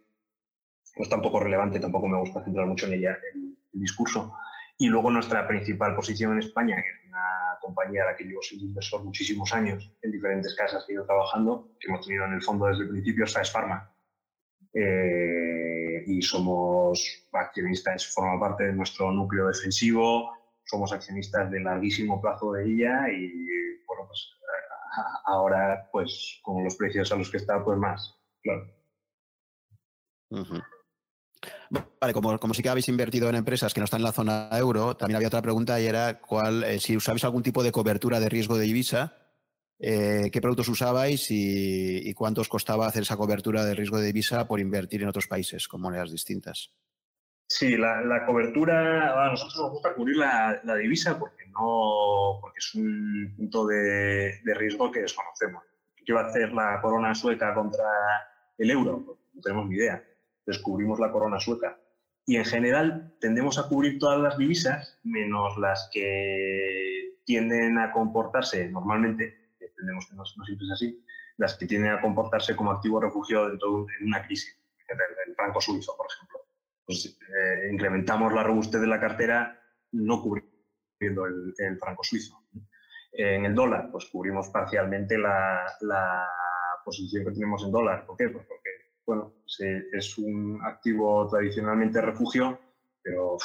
No 0.97 1.03
es 1.03 1.09
tampoco 1.09 1.39
relevante, 1.39 1.79
tampoco 1.79 2.07
me 2.07 2.19
gusta 2.19 2.43
centrar 2.43 2.67
mucho 2.67 2.87
en 2.87 2.93
ella 2.93 3.17
el, 3.33 3.57
el 3.73 3.79
discurso. 3.79 4.35
Y 4.77 4.87
luego 4.87 5.11
nuestra 5.11 5.47
principal 5.47 5.95
posición 5.95 6.33
en 6.33 6.39
España, 6.39 6.81
que 6.81 6.89
es 6.89 7.09
una 7.09 7.57
compañía 7.61 8.03
a 8.03 8.11
la 8.11 8.15
que 8.15 8.23
llevo 8.23 8.41
siendo 8.41 8.65
inversor 8.65 9.03
muchísimos 9.03 9.53
años 9.53 9.91
en 10.01 10.11
diferentes 10.11 10.55
casas 10.55 10.85
que 10.85 10.93
he 10.93 10.95
ido 10.95 11.05
trabajando, 11.05 11.71
que 11.79 11.87
hemos 11.87 12.05
tenido 12.05 12.25
en 12.25 12.33
el 12.33 12.41
fondo 12.41 12.67
desde 12.67 12.83
el 12.83 12.89
principio, 12.89 13.25
es 13.25 13.51
Pharma. 13.51 13.93
Eh, 14.73 15.48
y 16.09 16.21
somos 16.21 17.27
accionistas, 17.31 18.07
forma 18.07 18.39
parte 18.39 18.65
de 18.65 18.73
nuestro 18.73 19.11
núcleo 19.11 19.47
defensivo, 19.47 20.31
somos 20.65 20.91
accionistas 20.91 21.51
de 21.51 21.59
larguísimo 21.59 22.19
plazo 22.19 22.53
de 22.53 22.65
ella 22.65 23.07
y, 23.09 23.27
bueno, 23.85 24.07
pues 24.07 24.35
ahora, 25.25 25.87
pues 25.91 26.39
con 26.41 26.63
los 26.63 26.75
precios 26.75 27.11
a 27.11 27.15
los 27.15 27.29
que 27.29 27.37
está, 27.37 27.63
pues 27.63 27.77
más, 27.77 28.19
claro. 28.41 28.73
Vale, 32.01 32.13
como, 32.13 32.39
como 32.39 32.53
sí 32.53 32.63
que 32.63 32.69
habéis 32.69 32.89
invertido 32.89 33.29
en 33.29 33.35
empresas 33.35 33.73
que 33.73 33.79
no 33.79 33.85
están 33.85 33.99
en 33.99 34.05
la 34.05 34.11
zona 34.11 34.49
euro, 34.53 34.97
también 34.97 35.17
había 35.17 35.27
otra 35.27 35.41
pregunta 35.41 35.79
y 35.79 35.85
era 35.85 36.19
cuál, 36.19 36.63
eh, 36.63 36.79
si 36.79 36.97
usabais 36.97 37.23
algún 37.23 37.43
tipo 37.43 37.61
de 37.63 37.71
cobertura 37.71 38.19
de 38.19 38.29
riesgo 38.29 38.57
de 38.57 38.65
divisa, 38.65 39.18
eh, 39.81 40.29
qué 40.31 40.41
productos 40.41 40.67
usabais 40.67 41.27
y, 41.29 42.13
cuánto 42.13 42.41
os 42.41 42.49
costaba 42.49 42.85
hacer 42.85 43.03
esa 43.03 43.15
cobertura 43.15 43.63
de 43.63 43.75
riesgo 43.75 43.97
de 43.97 44.07
divisa 44.07 44.45
por 44.45 44.59
invertir 44.59 45.01
en 45.01 45.07
otros 45.07 45.27
países 45.27 45.69
con 45.69 45.79
monedas 45.79 46.11
distintas. 46.11 46.73
Sí, 47.47 47.77
la, 47.77 48.25
cobertura, 48.27 49.25
a 49.25 49.29
nosotros 49.29 49.57
nos 49.57 49.71
gusta 49.71 49.95
cubrir 49.95 50.17
la, 50.17 50.61
divisa 50.77 51.17
porque 51.17 51.45
no 51.47 52.39
porque 52.41 52.59
es 52.59 52.75
un 52.75 53.33
punto 53.37 53.65
de, 53.67 54.33
riesgo 54.55 54.91
que 54.91 55.01
desconocemos. 55.01 55.63
¿Qué 56.05 56.13
va 56.13 56.21
a 56.21 56.27
hacer 56.27 56.51
la 56.51 56.79
corona 56.81 57.15
sueca 57.15 57.53
contra 57.53 57.85
el 58.57 58.69
euro? 58.71 59.03
Pues 59.05 59.17
no 59.33 59.41
tenemos 59.41 59.67
ni 59.67 59.75
idea. 59.75 60.03
Descubrimos 60.45 60.99
la 60.99 61.11
corona 61.11 61.39
sueca. 61.39 61.79
Y 62.25 62.35
en 62.35 62.45
general 62.45 63.15
tendemos 63.19 63.57
a 63.57 63.67
cubrir 63.67 63.97
todas 63.97 64.19
las 64.19 64.37
divisas, 64.37 64.99
menos 65.03 65.57
las 65.57 65.89
que 65.91 67.17
tienden 67.23 67.77
a 67.79 67.91
comportarse 67.91 68.69
normalmente, 68.69 69.38
entendemos 69.79 70.07
que 70.07 70.15
no, 70.15 70.25
siempre 70.25 70.65
es 70.67 70.71
así, 70.73 71.05
las 71.37 71.57
que 71.57 71.65
tienden 71.65 71.93
a 71.93 72.01
comportarse 72.01 72.55
como 72.55 72.71
activo 72.71 72.99
refugio 72.99 73.47
dentro 73.47 73.85
de 73.85 74.05
una 74.05 74.21
crisis, 74.25 74.55
el 75.27 75.35
franco 75.35 75.61
suizo, 75.61 75.95
por 75.95 76.07
ejemplo 76.11 76.39
pues 76.89 77.05
eh, 77.05 77.69
incrementamos 77.71 78.33
la 78.33 78.41
robustez 78.41 78.81
de 78.81 78.87
la 78.87 78.99
cartera 78.99 79.61
no 79.91 80.23
cubriendo 80.23 81.27
el, 81.27 81.77
franco 81.79 82.03
suizo. 82.03 82.47
En 83.11 83.45
el 83.45 83.53
dólar, 83.53 83.89
pues 83.91 84.05
cubrimos 84.05 84.49
parcialmente 84.49 85.15
la, 85.15 85.67
posición 86.83 87.25
que 87.25 87.31
tenemos 87.31 87.63
en 87.63 87.71
dólar. 87.71 88.07
¿Por 88.07 88.17
qué? 88.17 88.29
Pues 88.29 88.43
porque, 88.47 88.69
bueno, 89.05 89.35
es 89.45 90.17
un 90.17 90.59
activo 90.63 91.29
tradicionalmente 91.29 92.01
refugio, 92.01 92.59
pero 93.03 93.37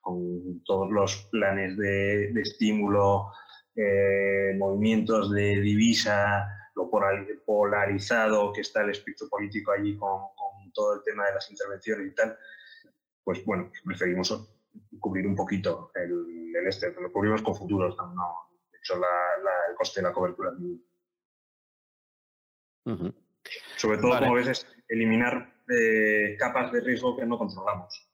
con 0.00 0.62
todos 0.64 0.90
los 0.90 1.28
planes 1.30 1.76
de, 1.76 2.30
estímulo, 2.40 3.30
eh, 3.76 4.54
movimientos 4.56 5.30
de 5.32 5.60
divisa, 5.60 6.70
lo 6.74 6.90
polarizado 7.44 8.52
que 8.52 8.62
está 8.62 8.82
el 8.82 8.90
espectro 8.90 9.28
político 9.28 9.72
allí 9.72 9.96
con, 9.96 10.20
con 10.34 10.72
todo 10.72 10.94
el 10.94 11.02
tema 11.02 11.26
de 11.26 11.34
las 11.34 11.50
intervenciones 11.50 12.06
y 12.08 12.14
tal, 12.14 12.38
pues 13.22 13.44
bueno, 13.44 13.70
preferimos 13.84 14.48
cubrir 15.00 15.26
un 15.26 15.34
poquito 15.34 15.90
el, 15.94 16.54
el 16.54 16.66
este, 16.66 16.92
lo 17.00 17.12
cubrimos 17.12 17.42
con 17.42 17.54
futuros, 17.54 17.96
no, 17.96 18.36
de 18.70 18.78
hecho 18.78 18.94
el 18.94 19.74
coste 19.76 20.00
de 20.00 20.08
la 20.08 20.12
cobertura. 20.12 20.52
Sobre 23.76 23.98
todo, 23.98 24.18
como 24.18 24.34
ves, 24.34 24.48
es 24.48 24.66
eliminar 24.88 25.54
eh, 25.68 26.36
capas 26.38 26.72
de 26.72 26.80
riesgo 26.80 27.16
que 27.16 27.26
no 27.26 27.38
controlamos. 27.38 28.05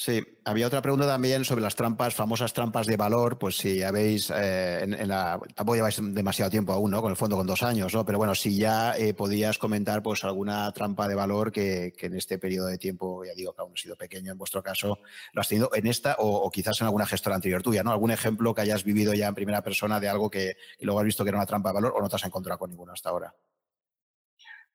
Sí, 0.00 0.24
había 0.44 0.68
otra 0.68 0.80
pregunta 0.80 1.08
también 1.08 1.44
sobre 1.44 1.60
las 1.60 1.74
trampas, 1.74 2.14
famosas 2.14 2.52
trampas 2.52 2.86
de 2.86 2.96
valor, 2.96 3.36
pues 3.36 3.56
si 3.56 3.82
habéis, 3.82 4.30
eh, 4.30 4.84
en, 4.84 5.08
la, 5.08 5.40
tampoco 5.56 5.74
lleváis 5.74 5.98
demasiado 6.00 6.52
tiempo 6.52 6.72
aún, 6.72 6.92
¿no? 6.92 7.02
Con 7.02 7.10
el 7.10 7.16
fondo, 7.16 7.34
con 7.34 7.48
dos 7.48 7.64
años, 7.64 7.92
¿no? 7.92 8.06
Pero 8.06 8.16
bueno, 8.16 8.32
si 8.36 8.56
ya 8.56 8.96
eh, 8.96 9.12
podías 9.12 9.58
comentar, 9.58 10.00
pues 10.00 10.22
alguna 10.22 10.70
trampa 10.70 11.08
de 11.08 11.16
valor 11.16 11.50
que, 11.50 11.92
en 11.98 12.14
este 12.14 12.38
periodo 12.38 12.68
de 12.68 12.78
tiempo, 12.78 13.24
ya 13.24 13.34
digo 13.34 13.52
que 13.52 13.60
aún 13.60 13.72
ha 13.74 13.76
sido 13.76 13.96
pequeño 13.96 14.30
en 14.30 14.38
vuestro 14.38 14.62
caso, 14.62 15.00
lo 15.32 15.40
has 15.40 15.48
tenido 15.48 15.68
en 15.74 15.88
esta 15.88 16.14
o, 16.20 16.48
quizás 16.48 16.80
en 16.80 16.84
alguna 16.84 17.04
gestora 17.04 17.34
anterior 17.34 17.64
tuya, 17.64 17.82
¿no? 17.82 17.90
Algún 17.90 18.12
ejemplo 18.12 18.54
que 18.54 18.60
hayas 18.60 18.84
vivido 18.84 19.14
ya 19.14 19.26
en 19.26 19.34
primera 19.34 19.64
persona 19.64 19.98
de 19.98 20.08
algo 20.08 20.30
que, 20.30 20.58
luego 20.80 21.00
has 21.00 21.06
visto 21.06 21.24
que 21.24 21.30
era 21.30 21.38
una 21.38 21.46
trampa 21.46 21.70
de 21.70 21.74
valor 21.74 21.94
o 21.96 22.00
no 22.00 22.08
te 22.08 22.14
has 22.14 22.24
encontrado 22.24 22.56
con 22.60 22.70
ninguna 22.70 22.92
hasta 22.92 23.10
ahora. 23.10 23.34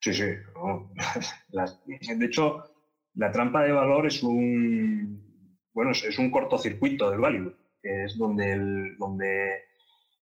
Sí, 0.02 0.14
sí. 0.14 0.26
de 2.18 2.26
hecho, 2.26 2.73
la 3.16 3.32
trampa 3.32 3.64
de 3.64 3.72
valor 3.72 4.08
es 4.08 4.24
un, 4.24 5.24
bueno, 5.74 5.92
es, 5.92 6.18
un 6.18 6.32
cortocircuito 6.32 7.10
del 7.12 7.20
value, 7.20 7.56
es 7.82 8.18
donde, 8.18 8.96
donde 8.98 9.56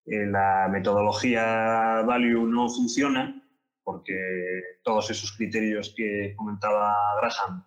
eh, 0.05 0.25
la 0.25 0.67
metodología 0.69 2.01
value 2.01 2.45
no 2.47 2.69
funciona, 2.69 3.37
porque 3.83 4.15
todos 4.83 5.09
esos 5.09 5.35
criterios 5.35 5.93
que 5.95 6.33
comentaba 6.35 6.93
Graham 7.21 7.65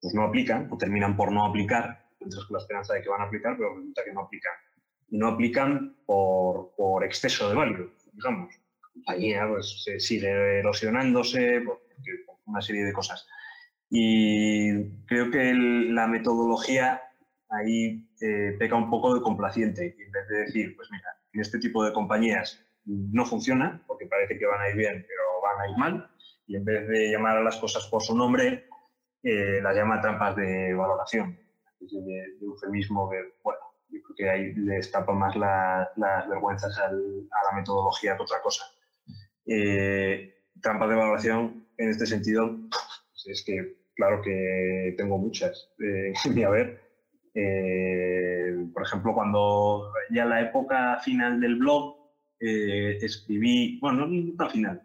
pues 0.00 0.14
no 0.14 0.22
aplican 0.22 0.68
o 0.70 0.76
terminan 0.76 1.16
por 1.16 1.32
no 1.32 1.46
aplicar, 1.46 2.10
mientras 2.20 2.44
con 2.44 2.54
la 2.54 2.60
esperanza 2.60 2.94
de 2.94 3.02
que 3.02 3.08
van 3.08 3.22
a 3.22 3.24
aplicar, 3.24 3.56
pero 3.56 3.74
resulta 3.74 4.04
que 4.04 4.12
no 4.12 4.20
aplican. 4.20 4.52
Y 5.08 5.18
no 5.18 5.28
aplican 5.28 5.96
por, 6.04 6.74
por 6.76 7.04
exceso 7.04 7.48
de 7.48 7.54
value, 7.54 7.92
digamos. 8.12 8.54
La 8.54 8.88
compañía 8.92 9.48
pues, 9.48 9.84
sigue 9.98 10.58
erosionándose 10.58 11.60
por 11.60 11.80
una 12.46 12.60
serie 12.60 12.84
de 12.84 12.92
cosas. 12.92 13.26
Y 13.88 14.90
creo 15.06 15.30
que 15.30 15.54
la 15.54 16.06
metodología 16.06 17.02
ahí 17.50 18.08
eh, 18.20 18.56
peca 18.58 18.76
un 18.76 18.90
poco 18.90 19.14
de 19.14 19.22
complaciente. 19.22 19.96
en 19.98 20.12
vez 20.12 20.28
de 20.28 20.38
decir, 20.38 20.76
pues 20.76 20.88
mira, 20.90 21.08
en 21.32 21.40
este 21.40 21.58
tipo 21.58 21.84
de 21.84 21.92
compañías 21.92 22.64
no 22.84 23.24
funciona, 23.26 23.82
porque 23.86 24.06
parece 24.06 24.38
que 24.38 24.46
van 24.46 24.60
a 24.60 24.68
ir 24.70 24.76
bien, 24.76 25.04
pero 25.06 25.22
van 25.42 25.60
a 25.60 25.70
ir 25.70 25.76
mal, 25.76 26.10
y 26.46 26.56
en 26.56 26.64
vez 26.64 26.86
de 26.88 27.10
llamar 27.10 27.36
a 27.36 27.42
las 27.42 27.56
cosas 27.56 27.86
por 27.88 28.02
su 28.02 28.16
nombre, 28.16 28.68
eh, 29.22 29.60
las 29.60 29.74
llama 29.74 30.00
trampas 30.00 30.36
de 30.36 30.72
valoración. 30.74 31.38
De, 31.80 32.00
de, 32.00 32.38
eufemismo 32.40 33.10
que, 33.10 33.34
bueno, 33.42 33.60
yo 33.90 34.00
creo 34.02 34.16
que 34.16 34.30
ahí 34.30 34.54
le 34.54 34.80
tapa 34.80 35.12
más 35.12 35.36
las 35.36 36.28
vergüenzas 36.28 36.78
a 36.78 36.90
la 36.92 37.56
metodología 37.56 38.16
que 38.16 38.22
otra 38.22 38.40
cosa. 38.40 38.64
Eh, 39.44 40.34
trampas 40.60 40.88
de 40.88 40.94
valoración, 40.94 41.66
en 41.76 41.90
este 41.90 42.06
sentido, 42.06 42.56
es 43.26 43.44
que 43.44 43.76
claro 43.94 44.22
que 44.22 44.94
tengo 44.96 45.18
muchas 45.18 45.70
eh, 45.80 46.12
en 46.24 46.34
mi 46.34 46.44
haber. 46.44 46.80
Eh, 47.34 48.66
por 48.72 48.82
ejemplo, 48.82 49.14
cuando 49.14 49.92
ya 50.10 50.24
la 50.24 50.40
época 50.40 50.98
final 51.00 51.40
del 51.40 51.56
blog, 51.56 51.96
eh, 52.40 52.98
escribí, 53.00 53.78
bueno, 53.80 54.06
no 54.06 54.34
la 54.38 54.48
final, 54.48 54.82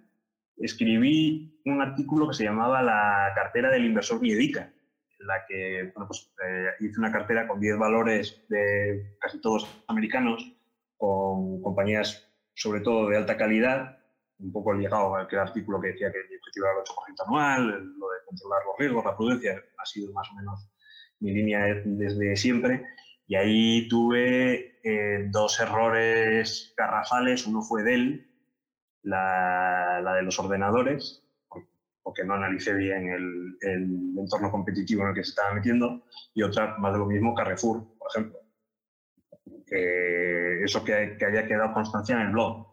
escribí 0.57 1.61
un 1.65 1.81
artículo 1.81 2.27
que 2.27 2.33
se 2.33 2.43
llamaba 2.43 2.81
La 2.81 3.31
cartera 3.35 3.69
del 3.69 3.85
inversor 3.85 4.21
Miedica, 4.21 4.73
en 5.19 5.27
la 5.27 5.45
que 5.47 5.93
pues, 5.93 6.33
hice 6.79 6.99
una 6.99 7.11
cartera 7.11 7.47
con 7.47 7.59
10 7.61 7.77
valores 7.77 8.45
de 8.49 9.15
casi 9.19 9.39
todos 9.39 9.83
americanos, 9.87 10.53
con 10.97 11.61
compañías 11.61 12.27
sobre 12.53 12.81
todo 12.81 13.09
de 13.09 13.17
alta 13.17 13.37
calidad, 13.37 14.00
un 14.41 14.51
poco 14.51 14.73
llegado 14.73 15.15
a 15.15 15.21
aquel 15.21 15.39
artículo 15.39 15.79
que 15.79 15.89
decía 15.89 16.11
que 16.11 16.19
el 16.19 16.39
objetivo 16.39 16.65
era 16.65 16.75
el 16.75 17.15
8% 17.15 17.27
anual, 17.27 17.93
lo 17.97 18.09
de 18.09 18.17
controlar 18.25 18.61
los 18.65 18.77
riesgos, 18.77 19.05
la 19.05 19.15
prudencia, 19.15 19.63
ha 19.77 19.85
sido 19.85 20.11
más 20.13 20.27
o 20.31 20.35
menos 20.35 20.69
mi 21.19 21.31
línea 21.31 21.81
desde 21.85 22.35
siempre. 22.35 22.85
Y 23.27 23.35
ahí 23.35 23.87
tuve 23.87 24.79
eh, 24.83 25.27
dos 25.29 25.59
errores 25.59 26.73
garrafales. 26.75 27.47
Uno 27.47 27.61
fue 27.61 27.83
Dell, 27.83 28.27
la, 29.03 30.01
la 30.03 30.15
de 30.15 30.23
los 30.23 30.37
ordenadores, 30.39 31.23
porque 32.03 32.25
no 32.25 32.33
analicé 32.33 32.73
bien 32.73 33.09
el, 33.09 33.57
el, 33.61 34.17
entorno 34.17 34.51
competitivo 34.51 35.03
en 35.03 35.09
el 35.09 35.15
que 35.15 35.23
se 35.23 35.29
estaba 35.29 35.53
metiendo. 35.53 36.03
Y 36.33 36.43
otra, 36.43 36.77
más 36.77 36.93
de 36.93 36.99
lo 36.99 37.05
mismo, 37.05 37.35
Carrefour, 37.35 37.97
por 37.97 38.09
ejemplo. 38.09 38.39
eso 40.65 40.83
que, 40.83 41.15
que 41.17 41.25
haya 41.25 41.47
quedado 41.47 41.73
constancia 41.73 42.15
en 42.15 42.21
el 42.21 42.31
blog 42.33 42.70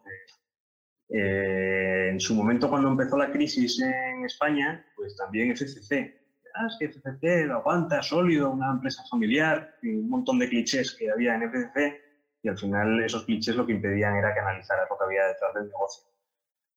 eh, 1.10 2.10
en 2.10 2.20
su 2.20 2.34
momento, 2.34 2.68
cuando 2.68 2.88
empezó 2.88 3.16
la 3.16 3.30
crisis 3.30 3.80
en 3.80 4.24
España, 4.24 4.84
pues 4.94 5.16
también 5.16 5.56
FCC. 5.56 6.14
Ah, 6.54 6.66
es 6.66 6.76
que 6.78 6.88
FCC 6.88 7.46
lo 7.46 7.56
aguanta, 7.56 8.02
sólido, 8.02 8.50
una 8.50 8.72
empresa 8.72 9.02
familiar, 9.10 9.76
un 9.82 10.08
montón 10.08 10.38
de 10.38 10.48
clichés 10.48 10.94
que 10.94 11.10
había 11.10 11.34
en 11.34 11.42
FCC, 11.42 12.00
y 12.42 12.48
al 12.48 12.58
final 12.58 13.02
esos 13.02 13.24
clichés 13.24 13.56
lo 13.56 13.66
que 13.66 13.72
impedían 13.72 14.16
era 14.16 14.34
que 14.34 14.40
analizaras 14.40 14.88
lo 14.90 14.98
que 14.98 15.04
había 15.04 15.26
detrás 15.26 15.54
del 15.54 15.66
negocio. 15.66 16.04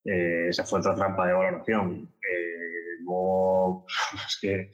Eh, 0.05 0.47
esa 0.49 0.63
fue 0.63 0.79
otra 0.79 0.95
trampa 0.95 1.27
de 1.27 1.33
valoración. 1.33 2.13
Eh, 2.21 3.01
luego, 3.01 3.85
es 4.27 4.39
que, 4.39 4.71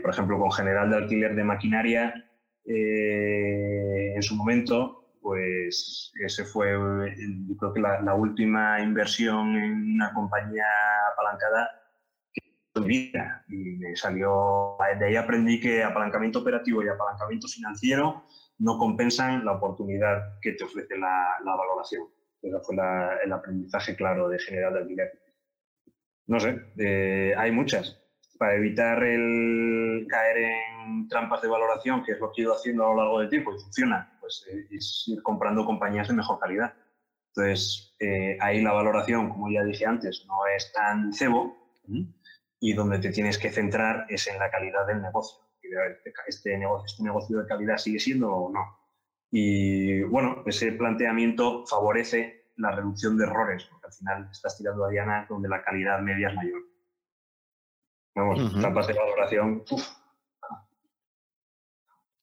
por 0.00 0.10
ejemplo, 0.10 0.38
con 0.38 0.52
General 0.52 0.90
de 0.90 0.96
Alquiler 0.96 1.34
de 1.34 1.44
Maquinaria, 1.44 2.22
en 2.68 4.22
su 4.22 4.34
momento, 4.34 4.95
pues 5.26 6.12
ese 6.24 6.44
fue, 6.44 6.70
yo 6.70 7.56
creo 7.56 7.72
que 7.72 7.80
la, 7.80 8.14
última 8.14 8.80
inversión 8.80 9.56
en 9.56 9.94
una 9.94 10.14
compañía 10.14 10.64
apalancada 11.12 11.68
que 12.32 12.80
vida 12.82 13.44
y 13.48 13.72
me 13.72 13.96
salió, 13.96 14.76
de 15.00 15.04
ahí 15.04 15.16
aprendí 15.16 15.58
que 15.58 15.82
apalancamiento 15.82 16.38
operativo 16.38 16.80
y 16.80 16.88
apalancamiento 16.88 17.48
financiero 17.48 18.22
no 18.60 18.78
compensan 18.78 19.44
la 19.44 19.54
oportunidad 19.54 20.38
que 20.40 20.52
te 20.52 20.62
ofrece 20.62 20.96
la, 20.96 21.40
valoración. 21.44 22.04
Ese 22.40 22.60
fue 22.60 22.76
el 23.24 23.32
aprendizaje 23.32 23.96
claro 23.96 24.28
de 24.28 24.38
general 24.38 24.74
de 24.74 24.78
alquiler. 24.78 25.10
No 26.28 26.38
sé, 26.38 26.56
eh, 26.78 27.34
hay 27.36 27.50
muchas. 27.50 28.00
Para 28.38 28.54
evitar 28.54 29.02
el 29.02 30.06
caer 30.08 30.36
en 30.36 31.08
trampas 31.08 31.42
de 31.42 31.48
valoración, 31.48 32.04
que 32.04 32.12
es 32.12 32.20
lo 32.20 32.30
que 32.30 32.42
he 32.42 32.44
ido 32.44 32.54
haciendo 32.54 32.84
a 32.84 32.90
lo 32.90 32.96
largo 33.02 33.18
del 33.18 33.28
tiempo 33.28 33.52
y 33.52 33.60
funciona, 33.60 34.15
pues 34.26 34.44
eh, 34.50 34.66
es 34.72 35.04
ir 35.06 35.22
comprando 35.22 35.64
compañías 35.64 36.08
de 36.08 36.14
mejor 36.14 36.40
calidad. 36.40 36.74
Entonces, 37.28 37.94
eh, 38.00 38.36
ahí 38.40 38.60
la 38.60 38.72
valoración, 38.72 39.28
como 39.28 39.48
ya 39.50 39.62
dije 39.62 39.86
antes, 39.86 40.24
no 40.26 40.34
es 40.56 40.72
tan 40.72 41.12
cebo 41.12 41.56
y 42.58 42.72
donde 42.72 42.98
te 42.98 43.10
tienes 43.10 43.38
que 43.38 43.52
centrar 43.52 44.06
es 44.08 44.26
en 44.26 44.38
la 44.38 44.50
calidad 44.50 44.84
del 44.86 45.00
negocio. 45.00 45.38
este 46.26 46.58
negocio, 46.58 46.86
este 46.86 47.04
negocio 47.04 47.38
de 47.38 47.46
calidad 47.46 47.76
sigue 47.76 48.00
siendo 48.00 48.32
o 48.32 48.52
no. 48.52 48.80
Y 49.30 50.02
bueno, 50.02 50.42
ese 50.46 50.72
planteamiento 50.72 51.64
favorece 51.66 52.50
la 52.56 52.72
reducción 52.72 53.16
de 53.18 53.26
errores, 53.26 53.64
porque 53.70 53.86
al 53.86 53.92
final 53.92 54.28
estás 54.32 54.58
tirando 54.58 54.84
a 54.84 54.88
Diana 54.88 55.26
donde 55.28 55.48
la 55.48 55.62
calidad 55.62 56.00
media 56.00 56.30
es 56.30 56.34
mayor. 56.34 56.62
Vamos, 58.16 58.40
uh 58.40 58.58
de 58.58 58.94
valoración, 58.94 59.62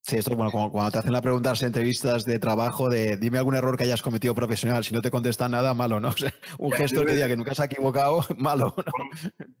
Sí, 0.06 0.16
esto 0.16 0.36
bueno, 0.36 0.50
como 0.50 0.70
cuando 0.70 0.90
te 0.90 0.98
hacen 0.98 1.14
la 1.14 1.22
pregunta 1.22 1.54
en 1.58 1.66
entrevistas 1.66 2.26
de 2.26 2.38
trabajo 2.38 2.90
de 2.90 3.16
dime 3.16 3.38
algún 3.38 3.54
error 3.54 3.74
que 3.78 3.84
hayas 3.84 4.02
cometido 4.02 4.34
profesional, 4.34 4.84
si 4.84 4.92
no 4.92 5.00
te 5.00 5.10
contestan 5.10 5.52
nada, 5.52 5.72
malo, 5.72 5.98
¿no? 5.98 6.10
un 6.58 6.72
gesto 6.72 7.06
que 7.06 7.14
diga 7.14 7.26
que 7.26 7.38
nunca 7.38 7.54
se 7.54 7.62
ha 7.62 7.64
equivocado, 7.64 8.20
malo. 8.36 8.74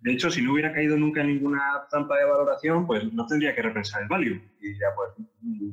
De 0.02 0.12
hecho, 0.12 0.30
si 0.30 0.42
no 0.42 0.52
hubiera 0.52 0.70
caído 0.70 0.98
nunca 0.98 1.22
en 1.22 1.28
ninguna 1.28 1.62
trampa 1.90 2.18
de 2.18 2.26
valoración, 2.26 2.86
pues 2.86 3.10
no 3.10 3.24
tendría 3.24 3.54
que 3.54 3.62
repensar 3.62 4.02
el 4.02 4.08
value. 4.08 4.38
Y 4.60 4.78
ya 4.78 4.88
pues, 4.94 5.26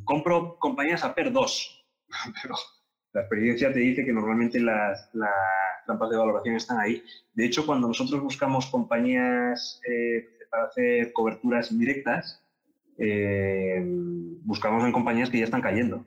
compro 0.05 0.57
compañías 0.57 1.03
a 1.03 1.13
PER 1.13 1.33
2. 1.33 1.85
Pero 2.41 2.55
la 3.11 3.21
experiencia 3.21 3.73
te 3.73 3.79
dice 3.79 4.05
que 4.05 4.13
normalmente 4.13 4.57
las, 4.61 5.09
las, 5.11 5.31
trampas 5.85 6.11
de 6.11 6.17
valoración 6.17 6.55
están 6.55 6.79
ahí. 6.79 7.03
De 7.33 7.43
hecho, 7.43 7.65
cuando 7.65 7.89
nosotros 7.89 8.21
buscamos 8.21 8.67
compañías 8.67 9.81
eh, 9.85 10.29
para 10.49 10.63
hacer 10.67 11.11
coberturas 11.11 11.73
indirectas, 11.73 12.40
eh, 13.03 13.81
buscamos 14.43 14.83
en 14.83 14.91
compañías 14.91 15.31
que 15.31 15.39
ya 15.39 15.45
están 15.45 15.61
cayendo. 15.61 16.05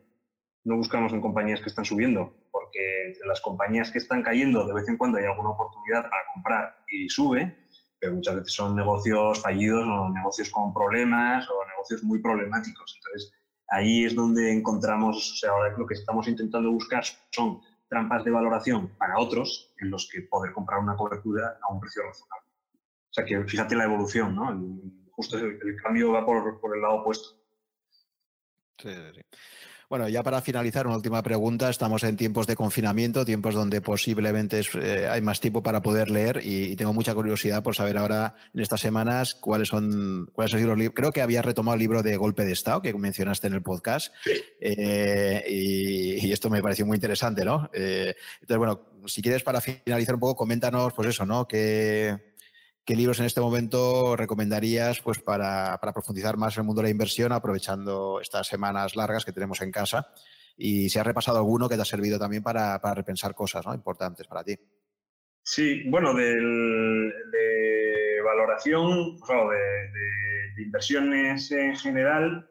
No 0.63 0.77
buscamos 0.77 1.13
en 1.13 1.21
compañías 1.21 1.61
que 1.61 1.69
están 1.69 1.85
subiendo, 1.85 2.33
porque 2.53 2.79
entre 3.09 3.27
las 3.27 3.41
compañías 3.41 3.91
que 3.91 3.99
están 3.99 4.23
cayendo 4.23 4.65
de 4.65 4.75
vez 4.75 4.89
en 4.89 4.97
cuando 4.97 5.19
hay 5.19 5.25
alguna 5.25 5.51
oportunidad 5.51 6.03
para 6.09 6.23
comprar 6.33 6.77
y 6.89 7.09
sube, 7.09 7.57
pero 7.99 8.15
muchas 8.15 8.37
veces 8.37 8.53
son 8.53 8.77
negocios 8.77 9.43
fallidos 9.43 9.85
o 9.85 10.09
negocios 10.11 10.51
con 10.51 10.73
problemas 10.73 11.49
o 11.51 11.67
negocios 11.67 12.05
muy 12.05 12.21
problemáticos. 12.23 12.97
Entonces, 12.97 13.33
ahí 13.69 14.05
es 14.05 14.15
donde 14.15 14.53
encontramos, 14.53 15.33
o 15.33 15.37
sea, 15.37 15.51
ahora 15.51 15.77
lo 15.77 15.87
que 15.87 15.95
estamos 15.95 16.29
intentando 16.29 16.71
buscar 16.71 17.03
son 17.33 17.61
trampas 17.89 18.25
de 18.25 18.31
valoración 18.31 18.89
para 18.99 19.19
otros 19.19 19.75
en 19.81 19.91
los 19.91 20.09
que 20.11 20.23
poder 20.23 20.53
comprar 20.53 20.79
una 20.79 20.97
cobertura 20.97 21.59
a 21.61 21.73
un 21.73 21.81
precio 21.81 22.03
razonable. 22.05 22.49
O 22.75 23.13
sea, 23.13 23.25
que 23.25 23.45
fíjate 23.45 23.75
la 23.75 23.85
evolución, 23.85 24.35
¿no? 24.35 25.04
Justo 25.17 25.39
el, 25.39 25.77
cambio 25.83 26.13
va 26.13 26.25
por, 26.25 26.61
el 26.75 26.83
lado 26.83 26.97
opuesto. 26.97 27.29
Sí, 28.79 28.91
sí, 29.15 29.21
Bueno, 29.89 30.09
ya 30.09 30.23
para 30.23 30.41
finalizar, 30.41 30.87
una 30.87 30.97
última 30.97 31.23
pregunta. 31.23 31.71
Estamos 31.71 32.03
en 32.03 32.17
tiempos 32.17 32.47
de 32.47 32.57
confinamiento, 32.57 33.25
tiempos 33.25 33.55
donde 33.55 33.81
posiblemente 33.81 34.61
eh, 34.81 35.07
hay 35.09 35.23
más 35.23 35.41
tiempo 35.41 35.63
para 35.63 35.81
poder 35.81 36.11
leer 36.11 36.41
y, 36.43 36.75
tengo 36.75 36.93
mucha 36.93 37.15
curiosidad 37.15 37.63
por 37.63 37.77
saber 37.77 37.97
ahora, 37.97 38.35
en 38.53 38.61
estas 38.61 38.81
semanas, 38.81 39.37
cuáles 39.37 39.69
son, 39.69 40.29
cuáles 40.33 40.51
son 40.51 40.67
los 40.67 40.77
libros. 40.77 40.95
Creo 40.97 41.13
que 41.13 41.23
había 41.23 41.43
retomado 41.43 41.75
el 41.75 41.81
libro 41.81 42.03
de 42.03 42.17
Golpe 42.17 42.45
de 42.45 42.53
Estado 42.53 42.83
que 42.83 42.93
mencionaste 42.95 43.47
en 43.47 43.55
el 43.55 43.63
podcast 43.63 44.13
eh, 44.61 45.45
y, 45.49 46.33
esto 46.33 46.51
me 46.51 46.63
pareció 46.63 46.85
muy 46.85 46.97
interesante, 46.97 47.45
¿no? 47.45 47.71
Eh, 47.73 48.17
entonces, 48.41 48.59
bueno, 48.59 48.81
si 49.07 49.23
quieres 49.23 49.45
para 49.45 49.61
finalizar 49.61 50.15
un 50.15 50.21
poco, 50.21 50.35
coméntanos, 50.35 50.93
pues 50.95 51.09
eso, 51.09 51.25
¿no? 51.25 51.47
Que 51.47 52.34
¿Qué 52.85 52.95
libros 52.95 53.19
en 53.19 53.25
este 53.25 53.41
momento 53.41 54.15
recomendarías 54.15 55.01
pues, 55.01 55.19
para, 55.19 55.81
profundizar 55.81 56.37
más 56.37 56.57
en 56.57 56.63
el 56.63 56.67
mundo 56.67 56.83
de 56.83 56.89
la 56.89 56.93
inversión, 56.93 57.33
aprovechando 57.33 58.21
estas 58.21 58.47
semanas 58.47 58.95
largas 58.95 59.25
que 59.25 59.33
tenemos 59.33 59.63
en 59.63 59.73
casa? 59.73 60.13
Y 60.57 60.91
si 60.91 60.99
has 60.99 61.07
repasado 61.07 61.39
alguno 61.39 61.67
que 61.67 61.77
te 61.77 61.83
ha 61.83 61.87
servido 61.87 62.19
también 62.19 62.43
para, 62.43 62.79
repensar 62.95 63.35
cosas 63.35 63.65
¿no? 63.65 63.73
importantes 63.73 64.27
para 64.27 64.45
ti. 64.45 64.55
Sí, 65.43 65.89
bueno, 65.89 66.13
de 66.13 67.15
valoración, 68.23 69.17
de, 69.17 70.63
inversiones 70.63 71.51
en 71.53 71.77
general, 71.77 72.51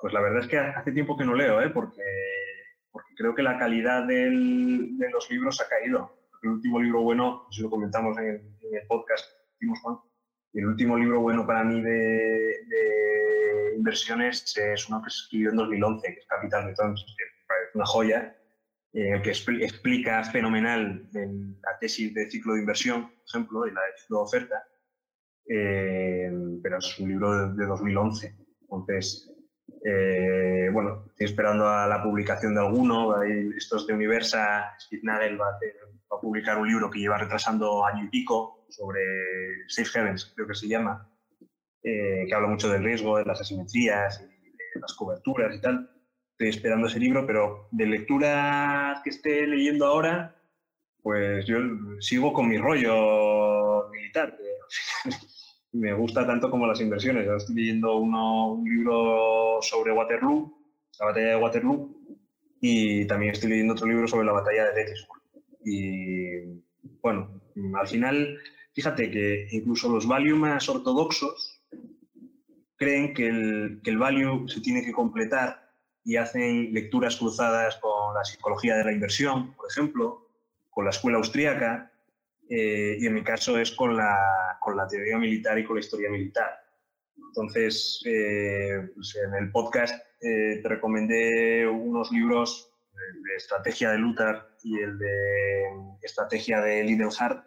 pues 0.00 0.12
la 0.12 0.22
verdad 0.22 0.40
es 0.40 0.48
que 0.48 0.58
hace 0.58 0.90
tiempo 0.90 1.16
que 1.16 1.24
no 1.24 1.34
leo, 1.34 1.62
¿eh? 1.62 1.70
porque, 1.70 2.02
porque 2.90 3.14
creo 3.16 3.34
que 3.34 3.42
la 3.42 3.58
calidad 3.58 4.06
de 4.08 4.28
los 4.28 5.30
libros 5.30 5.60
ha 5.60 5.68
caído. 5.68 6.18
El 6.42 6.50
último 6.50 6.80
libro 6.80 7.02
bueno, 7.02 7.46
si 7.52 7.62
lo 7.62 7.70
comentamos 7.70 8.18
en 8.18 8.56
el 8.72 8.86
podcast, 8.88 9.41
el 10.54 10.66
último 10.66 10.98
libro 10.98 11.20
bueno 11.20 11.46
para 11.46 11.64
mí 11.64 11.80
de, 11.80 12.56
inversiones 13.76 14.56
es 14.56 14.88
uno 14.88 15.02
que 15.02 15.08
escribió 15.08 15.50
en 15.50 15.56
2011, 15.56 16.14
que 16.14 16.20
es 16.20 16.26
Capital 16.26 16.64
Returns, 16.64 17.04
que 17.16 17.24
parece 17.46 17.70
una 17.74 17.86
joya, 17.86 18.36
en 18.92 19.14
el 19.14 19.22
que 19.22 19.30
explica 19.30 20.22
fenomenal 20.24 21.08
la 21.12 21.78
tesis 21.80 22.12
de 22.14 22.30
ciclo 22.30 22.54
de 22.54 22.60
inversión, 22.60 23.08
por 23.08 23.24
ejemplo, 23.28 23.66
y 23.66 23.72
la 23.72 23.80
de 23.80 23.98
ciclo 23.98 24.18
de 24.18 24.22
oferta, 24.22 24.64
eh, 25.48 26.30
pero 26.62 26.78
es 26.78 26.98
un 26.98 27.08
libro 27.08 27.48
de, 27.54 27.66
2011. 27.66 28.36
Entonces, 28.60 29.32
eh, 29.84 30.68
bueno, 30.72 31.06
estoy 31.08 31.26
esperando 31.26 31.66
a 31.66 31.86
la 31.86 32.02
publicación 32.02 32.54
de 32.54 32.60
alguno. 32.60 33.22
Estos 33.22 33.86
de 33.86 33.94
Universa, 33.94 34.74
Steve 34.78 35.02
Nagel 35.04 35.40
va 35.40 35.48
a 35.48 35.58
publicar 36.20 36.58
un 36.58 36.68
libro 36.68 36.90
que 36.90 36.98
lleva 36.98 37.18
retrasando 37.18 37.84
año 37.84 38.04
y 38.04 38.08
pico, 38.08 38.62
sobre 38.68 39.00
Safe 39.68 39.88
Heavens, 39.88 40.32
creo 40.34 40.46
que 40.46 40.54
se 40.54 40.68
llama, 40.68 41.08
eh, 41.82 42.24
que 42.26 42.34
habla 42.34 42.48
mucho 42.48 42.70
del 42.70 42.84
riesgo, 42.84 43.18
de 43.18 43.24
las 43.24 43.40
asimetrías, 43.40 44.20
y 44.20 44.24
de 44.24 44.80
las 44.80 44.94
coberturas 44.94 45.54
y 45.54 45.60
tal. 45.60 45.90
Estoy 46.32 46.48
esperando 46.48 46.86
ese 46.86 46.98
libro, 46.98 47.26
pero 47.26 47.68
de 47.70 47.86
lecturas 47.86 49.00
que 49.02 49.10
esté 49.10 49.46
leyendo 49.46 49.86
ahora, 49.86 50.34
pues 51.02 51.46
yo 51.46 51.58
sigo 52.00 52.32
con 52.32 52.48
mi 52.48 52.58
rollo 52.58 53.88
militar, 53.90 54.36
me 55.72 55.92
gusta 55.94 56.26
tanto 56.26 56.50
como 56.50 56.66
las 56.66 56.80
inversiones. 56.80 57.28
Estoy 57.28 57.54
leyendo 57.56 57.96
uno, 57.96 58.52
un 58.54 58.64
libro 58.64 59.58
sobre 59.60 59.92
Waterloo, 59.92 60.56
la 60.98 61.06
batalla 61.06 61.28
de 61.28 61.36
Waterloo, 61.36 61.96
y 62.60 63.06
también 63.06 63.32
estoy 63.32 63.50
leyendo 63.50 63.74
otro 63.74 63.86
libro 63.86 64.06
sobre 64.06 64.26
la 64.26 64.32
batalla 64.32 64.66
de 64.66 64.84
Gettysburg. 64.84 65.21
Y 65.64 66.62
bueno, 67.00 67.40
al 67.78 67.88
final 67.88 68.38
Fíjate 68.74 69.10
que 69.10 69.48
incluso 69.50 69.88
los 69.90 70.06
value 70.06 70.36
más 70.36 70.68
ortodoxos 70.68 71.62
creen 72.76 73.12
que 73.12 73.28
el, 73.28 73.80
que 73.84 73.90
el 73.90 73.98
value 73.98 74.48
se 74.48 74.60
tiene 74.60 74.82
que 74.82 74.92
completar 74.92 75.70
y 76.04 76.16
hacen 76.16 76.72
lecturas 76.72 77.16
cruzadas 77.16 77.76
con 77.76 78.14
la 78.14 78.24
psicología 78.24 78.76
de 78.76 78.84
la 78.84 78.92
inversión, 78.92 79.54
por 79.54 79.70
ejemplo, 79.70 80.26
con 80.70 80.84
la 80.84 80.90
escuela 80.90 81.18
austríaca, 81.18 81.92
eh, 82.48 82.96
y 82.98 83.06
en 83.06 83.14
mi 83.14 83.22
caso 83.22 83.58
es 83.58 83.70
con 83.72 83.96
la, 83.96 84.58
con 84.60 84.76
la, 84.76 84.88
teoría 84.88 85.18
militar 85.18 85.58
y 85.58 85.64
con 85.64 85.76
la 85.76 85.80
historia 85.80 86.10
militar. 86.10 86.50
Entonces, 87.16 88.02
eh, 88.06 88.90
pues 88.94 89.16
en 89.16 89.34
el 89.34 89.52
podcast 89.52 89.94
eh, 90.20 90.60
te 90.60 90.68
recomendé 90.68 91.68
unos 91.68 92.10
libros 92.10 92.71
de, 93.22 93.36
estrategia 93.36 93.90
de 93.90 93.98
Luther 93.98 94.42
y 94.62 94.78
el 94.78 94.98
de 94.98 95.64
estrategia 96.02 96.60
de 96.60 97.08
Hart 97.18 97.46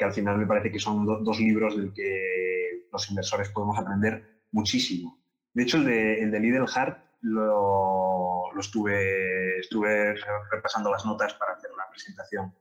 que 0.00 0.04
al 0.06 0.14
final 0.14 0.38
me 0.38 0.46
parece 0.46 0.72
que 0.72 0.78
son 0.78 1.04
dos 1.04 1.38
libros 1.38 1.76
del 1.76 1.92
que 1.92 2.86
los 2.90 3.10
inversores 3.10 3.50
podemos 3.50 3.78
aprender 3.78 4.42
muchísimo. 4.50 5.20
De 5.52 5.62
hecho, 5.62 5.76
el 5.76 5.84
de, 5.84 6.22
el 6.22 6.30
de 6.30 6.40
Lidl 6.40 6.66
Hart 6.74 7.04
lo, 7.20 8.44
estuve, 8.58 9.58
estuve 9.58 10.14
repasando 10.50 10.90
las 10.90 11.04
notas 11.04 11.34
para 11.34 11.52
hacer 11.52 11.70
la 11.76 11.88
presentación, 11.90 12.54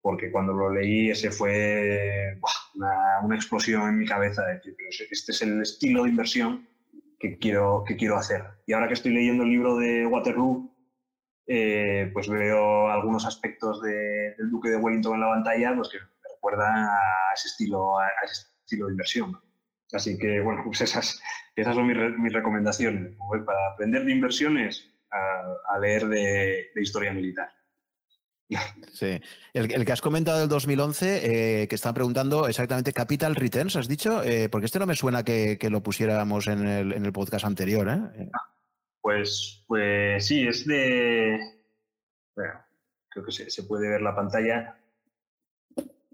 porque 0.00 0.30
cuando 0.30 0.52
lo 0.52 0.72
leí 0.72 1.10
ese 1.10 1.32
fue 1.32 2.38
una, 2.74 3.34
explosión 3.34 3.88
en 3.88 3.98
mi 3.98 4.06
cabeza, 4.06 4.44
de 4.46 4.54
decir, 4.54 4.76
este 5.10 5.32
es 5.32 5.42
el 5.42 5.62
estilo 5.62 6.04
de 6.04 6.10
inversión 6.10 6.68
que 7.18 7.38
quiero, 7.38 7.82
que 7.84 7.96
quiero 7.96 8.16
hacer. 8.16 8.44
Y 8.66 8.72
ahora 8.72 8.86
que 8.86 8.94
estoy 8.94 9.12
leyendo 9.12 9.42
el 9.42 9.50
libro 9.50 9.76
de 9.76 10.06
Waterloo, 10.06 10.70
eh, 11.46 12.10
pues 12.12 12.28
veo 12.28 12.88
algunos 12.88 13.26
aspectos 13.26 13.82
del 13.82 14.50
Duque 14.50 14.70
de 14.70 14.76
Wellington 14.76 15.14
en 15.14 15.20
la 15.20 15.30
pantalla, 15.30 15.74
pues 15.76 15.88
que 15.88 15.98
recuerda 16.32 16.66
a 16.68 17.34
ese 17.34 17.48
estilo, 17.48 17.98
a 17.98 18.08
ese 18.24 18.46
estilo 18.62 18.86
de 18.86 18.92
inversión. 18.92 19.38
Así 19.92 20.18
que, 20.18 20.40
bueno, 20.40 20.62
pues 20.64 20.80
esas, 20.80 21.20
esas 21.54 21.74
son 21.74 21.86
mis, 21.86 22.32
recomendaciones. 22.32 23.16
Para 23.46 23.72
aprender 23.72 24.04
de 24.04 24.12
inversiones, 24.12 24.90
a, 25.10 25.78
leer 25.78 26.08
de, 26.08 26.66
historia 26.76 27.12
militar. 27.12 27.50
Sí. 28.92 29.20
El, 29.52 29.84
que 29.84 29.92
has 29.92 30.00
comentado 30.00 30.40
del 30.40 30.48
2011, 30.48 31.62
eh, 31.62 31.68
que 31.68 31.74
están 31.74 31.94
preguntando 31.94 32.46
exactamente 32.46 32.92
Capital 32.92 33.34
Returns, 33.34 33.76
has 33.76 33.88
dicho, 33.88 34.22
eh, 34.22 34.48
porque 34.48 34.66
este 34.66 34.78
no 34.78 34.86
me 34.86 34.94
suena 34.94 35.24
que, 35.24 35.58
lo 35.70 35.82
pusiéramos 35.82 36.46
en 36.46 36.66
el, 36.66 36.92
en 36.92 37.04
el, 37.04 37.12
podcast 37.12 37.44
anterior. 37.44 37.88
¿eh? 37.88 38.30
Pues, 39.04 39.62
pues 39.68 40.26
sí, 40.26 40.48
es 40.48 40.66
de. 40.66 41.38
Bueno, 42.34 42.54
creo 43.10 43.26
que 43.26 43.32
se, 43.32 43.50
se 43.50 43.64
puede 43.64 43.90
ver 43.90 44.00
la 44.00 44.16
pantalla. 44.16 44.80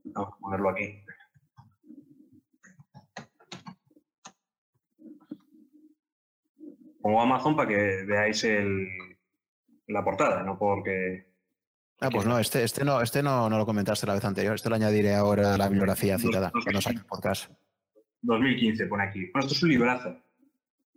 Vamos 0.07 0.35
a 0.35 0.39
ponerlo 0.41 0.71
aquí. 0.71 1.01
Pongo 7.01 7.23
Amazon 7.23 7.55
para 7.55 7.69
que 7.69 8.05
veáis 8.09 8.43
el, 8.43 8.89
la 9.87 10.03
portada, 10.03 10.43
no 10.43 10.59
porque... 10.59 11.33
Ah, 12.01 12.11
pues 12.11 12.27
no, 12.27 12.41
este, 12.41 12.65
este, 12.65 12.85
no, 12.85 13.01
este 13.03 13.23
no, 13.23 13.49
no 13.49 13.57
lo 13.57 13.67
comentaste 13.67 14.09
la 14.09 14.15
vez 14.15 14.25
anterior. 14.25 14.57
Este 14.57 14.69
lo 14.69 14.75
añadiré 14.75 15.15
ahora 15.15 15.55
a 15.55 15.59
la 15.59 15.69
bibliografía 15.69 16.19
citada 16.19 16.51
cuando 16.51 16.81
saque 16.81 16.99
el 16.99 17.05
podcast. 17.05 17.53
2015 18.23 18.87
pone 18.89 19.05
aquí. 19.05 19.31
Bueno, 19.33 19.47
esto 19.47 19.55
es 19.55 19.63
un 19.63 19.69
librazo. 19.69 20.30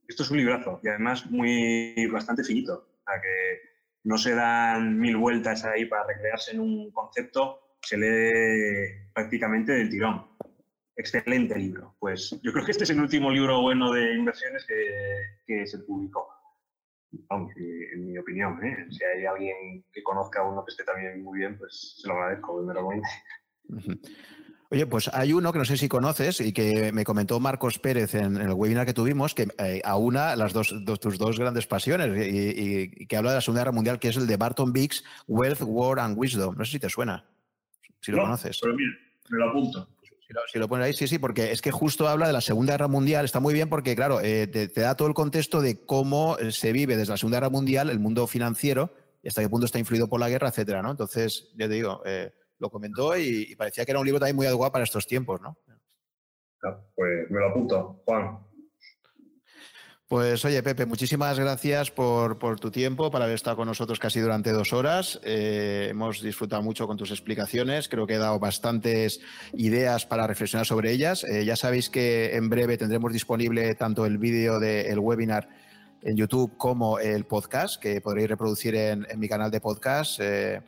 Esto 0.07 0.23
es 0.23 0.31
un 0.31 0.37
librazo 0.37 0.79
y 0.83 0.89
además 0.89 1.29
muy 1.29 2.07
bastante 2.11 2.43
finito. 2.43 2.73
O 2.73 3.03
sea 3.03 3.21
que 3.21 3.61
no 4.03 4.17
se 4.17 4.35
dan 4.35 4.99
mil 4.99 5.17
vueltas 5.17 5.63
ahí 5.65 5.85
para 5.85 6.07
recrearse 6.07 6.51
en 6.51 6.59
un 6.59 6.91
concepto 6.91 7.63
se 7.83 7.97
lee 7.97 9.09
prácticamente 9.13 9.73
del 9.73 9.89
tirón. 9.89 10.25
Excelente 10.95 11.57
libro. 11.57 11.95
Pues 11.99 12.39
yo 12.41 12.51
creo 12.53 12.65
que 12.65 12.71
este 12.71 12.85
es 12.85 12.89
el 12.91 12.99
último 12.99 13.29
libro 13.29 13.61
bueno 13.61 13.91
de 13.91 14.15
inversiones 14.15 14.65
que, 14.65 15.67
se 15.67 15.79
publicó. 15.79 16.29
en 17.29 18.05
mi 18.07 18.17
opinión, 18.17 18.63
¿eh? 18.63 18.87
si 18.89 19.03
hay 19.03 19.25
alguien 19.25 19.85
que 19.91 20.01
conozca 20.03 20.41
a 20.41 20.49
uno 20.49 20.63
que 20.65 20.71
esté 20.71 20.83
también 20.83 21.23
muy 21.23 21.39
bien, 21.39 21.57
pues 21.57 21.99
se 22.01 22.07
lo 22.07 22.15
agradezco, 22.15 22.57
primeramente. 22.57 23.07
Oye, 24.73 24.87
pues 24.87 25.07
hay 25.13 25.33
uno 25.33 25.53
que 25.53 25.59
no 25.59 25.65
sé 25.65 25.77
si 25.77 25.87
conoces 25.87 26.41
y 26.41 26.51
que 26.51 26.91
me 26.91 27.03
comentó 27.03 27.39
Marcos 27.39 27.77
Pérez 27.77 28.15
en, 28.15 28.37
el 28.37 28.53
webinar 28.53 28.87
que 28.87 28.93
tuvimos, 28.93 29.35
que 29.35 29.47
eh, 29.59 29.81
aúna 29.83 30.35
las 30.35 30.51
dos, 30.51 30.73
tus 30.99 31.19
dos 31.19 31.37
grandes 31.37 31.67
pasiones 31.67 32.09
y, 32.27 33.05
que 33.05 33.15
habla 33.15 33.29
de 33.29 33.37
la 33.37 33.41
Segunda 33.41 33.61
Guerra 33.61 33.71
Mundial, 33.71 33.99
que 33.99 34.07
es 34.07 34.17
el 34.17 34.25
de 34.25 34.35
Barton 34.35 34.73
Biggs, 34.73 35.03
Wealth, 35.27 35.61
War 35.61 35.99
and 35.99 36.17
Wisdom. 36.17 36.55
No 36.57 36.65
sé 36.65 36.71
si 36.71 36.79
te 36.79 36.89
suena 36.89 37.23
si 38.01 38.11
lo 38.11 38.23
conoces. 38.23 38.59
Pero 38.61 38.73
mira, 38.73 38.91
me 39.29 39.37
lo 39.37 39.49
apunto. 39.49 39.87
Si 40.51 40.57
lo, 40.57 40.67
pones 40.67 40.87
ahí, 40.87 40.93
sí, 40.93 41.07
sí, 41.07 41.19
porque 41.19 41.51
es 41.51 41.61
que 41.61 41.69
justo 41.69 42.07
habla 42.07 42.25
de 42.25 42.33
la 42.33 42.41
Segunda 42.41 42.73
Guerra 42.73 42.87
Mundial, 42.87 43.25
está 43.25 43.39
muy 43.39 43.53
bien 43.53 43.69
porque, 43.69 43.95
claro, 43.95 44.19
eh, 44.21 44.47
te, 44.47 44.67
da 44.67 44.95
todo 44.95 45.07
el 45.07 45.13
contexto 45.13 45.61
de 45.61 45.85
cómo 45.85 46.37
eh, 46.39 46.51
se 46.51 46.71
vive 46.71 46.97
desde 46.97 47.11
la 47.11 47.17
Segunda 47.17 47.37
Guerra 47.37 47.51
Mundial 47.51 47.91
el 47.91 47.99
mundo 47.99 48.25
financiero 48.25 48.91
y 49.21 49.27
hasta 49.27 49.43
qué 49.43 49.49
punto 49.49 49.67
está 49.67 49.77
influido 49.77 50.07
por 50.07 50.19
la 50.19 50.29
guerra, 50.29 50.47
etcétera, 50.47 50.81
¿no? 50.81 50.89
Entonces, 50.89 51.51
ya 51.55 51.67
te 51.67 51.75
digo, 51.75 52.01
eh, 52.05 52.33
lo 52.63 52.69
comentó 52.69 53.15
y, 53.17 53.55
parecía 53.55 53.85
que 53.85 53.91
era 53.91 53.99
un 53.99 54.05
libro 54.05 54.19
también 54.19 54.35
muy 54.35 54.47
adecuado 54.47 54.71
para 54.71 54.85
estos 54.85 55.05
tiempos, 55.05 55.41
¿no? 55.41 55.57
Pues 56.95 57.29
me 57.29 57.39
lo 57.39 57.49
apunto, 57.49 58.01
Juan. 58.05 58.39
Pues 60.07 60.45
oye, 60.45 60.61
Pepe, 60.61 60.85
muchísimas 60.85 61.39
gracias 61.39 61.91
por, 61.91 62.37
tu 62.59 62.71
tiempo, 62.71 63.09
por 63.09 63.21
haber 63.21 63.35
estado 63.35 63.57
con 63.57 63.67
nosotros 63.67 63.99
casi 63.99 64.19
durante 64.19 64.51
dos 64.51 64.71
horas. 64.71 65.19
Eh, 65.23 65.87
hemos 65.89 66.21
disfrutado 66.21 66.61
mucho 66.61 66.87
con 66.87 66.97
tus 66.97 67.11
explicaciones, 67.11 67.89
creo 67.89 68.05
que 68.05 68.13
he 68.13 68.17
dado 68.17 68.39
bastantes 68.39 69.19
ideas 69.53 70.05
para 70.05 70.27
reflexionar 70.27 70.65
sobre 70.65 70.91
ellas. 70.91 71.23
Eh, 71.23 71.45
ya 71.45 71.55
sabéis 71.55 71.89
que 71.89 72.35
en 72.35 72.49
breve 72.49 72.77
tendremos 72.77 73.11
disponible 73.11 73.75
tanto 73.75 74.05
el 74.05 74.19
vídeo 74.19 74.59
del 74.59 74.99
webinar 74.99 75.49
en 76.01 76.15
YouTube 76.15 76.57
como 76.57 76.99
el 76.99 77.25
podcast, 77.25 77.81
que 77.81 77.99
podréis 77.99 78.29
reproducir 78.29 78.75
en, 78.75 79.07
mi 79.17 79.27
canal 79.27 79.49
de 79.51 79.61
podcast. 79.61 80.19
Eh, 80.21 80.61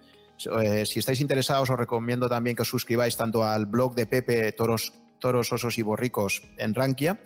eh, 0.62 0.86
si 0.86 1.00
estáis 1.00 1.22
interesados, 1.22 1.70
os 1.70 1.78
recomiendo 1.78 2.28
también 2.28 2.56
que 2.56 2.64
os 2.64 2.70
suscribáis 2.70 3.16
tanto 3.16 3.44
al 3.44 3.66
blog 3.66 3.96
de 3.96 4.06
Pepe 4.06 4.52
Toros, 4.52 4.94
Toros 5.20 5.52
Osos 5.52 5.78
y 5.78 5.82
Borricos 5.82 6.44
en 6.58 6.74
Rankia. 6.74 7.20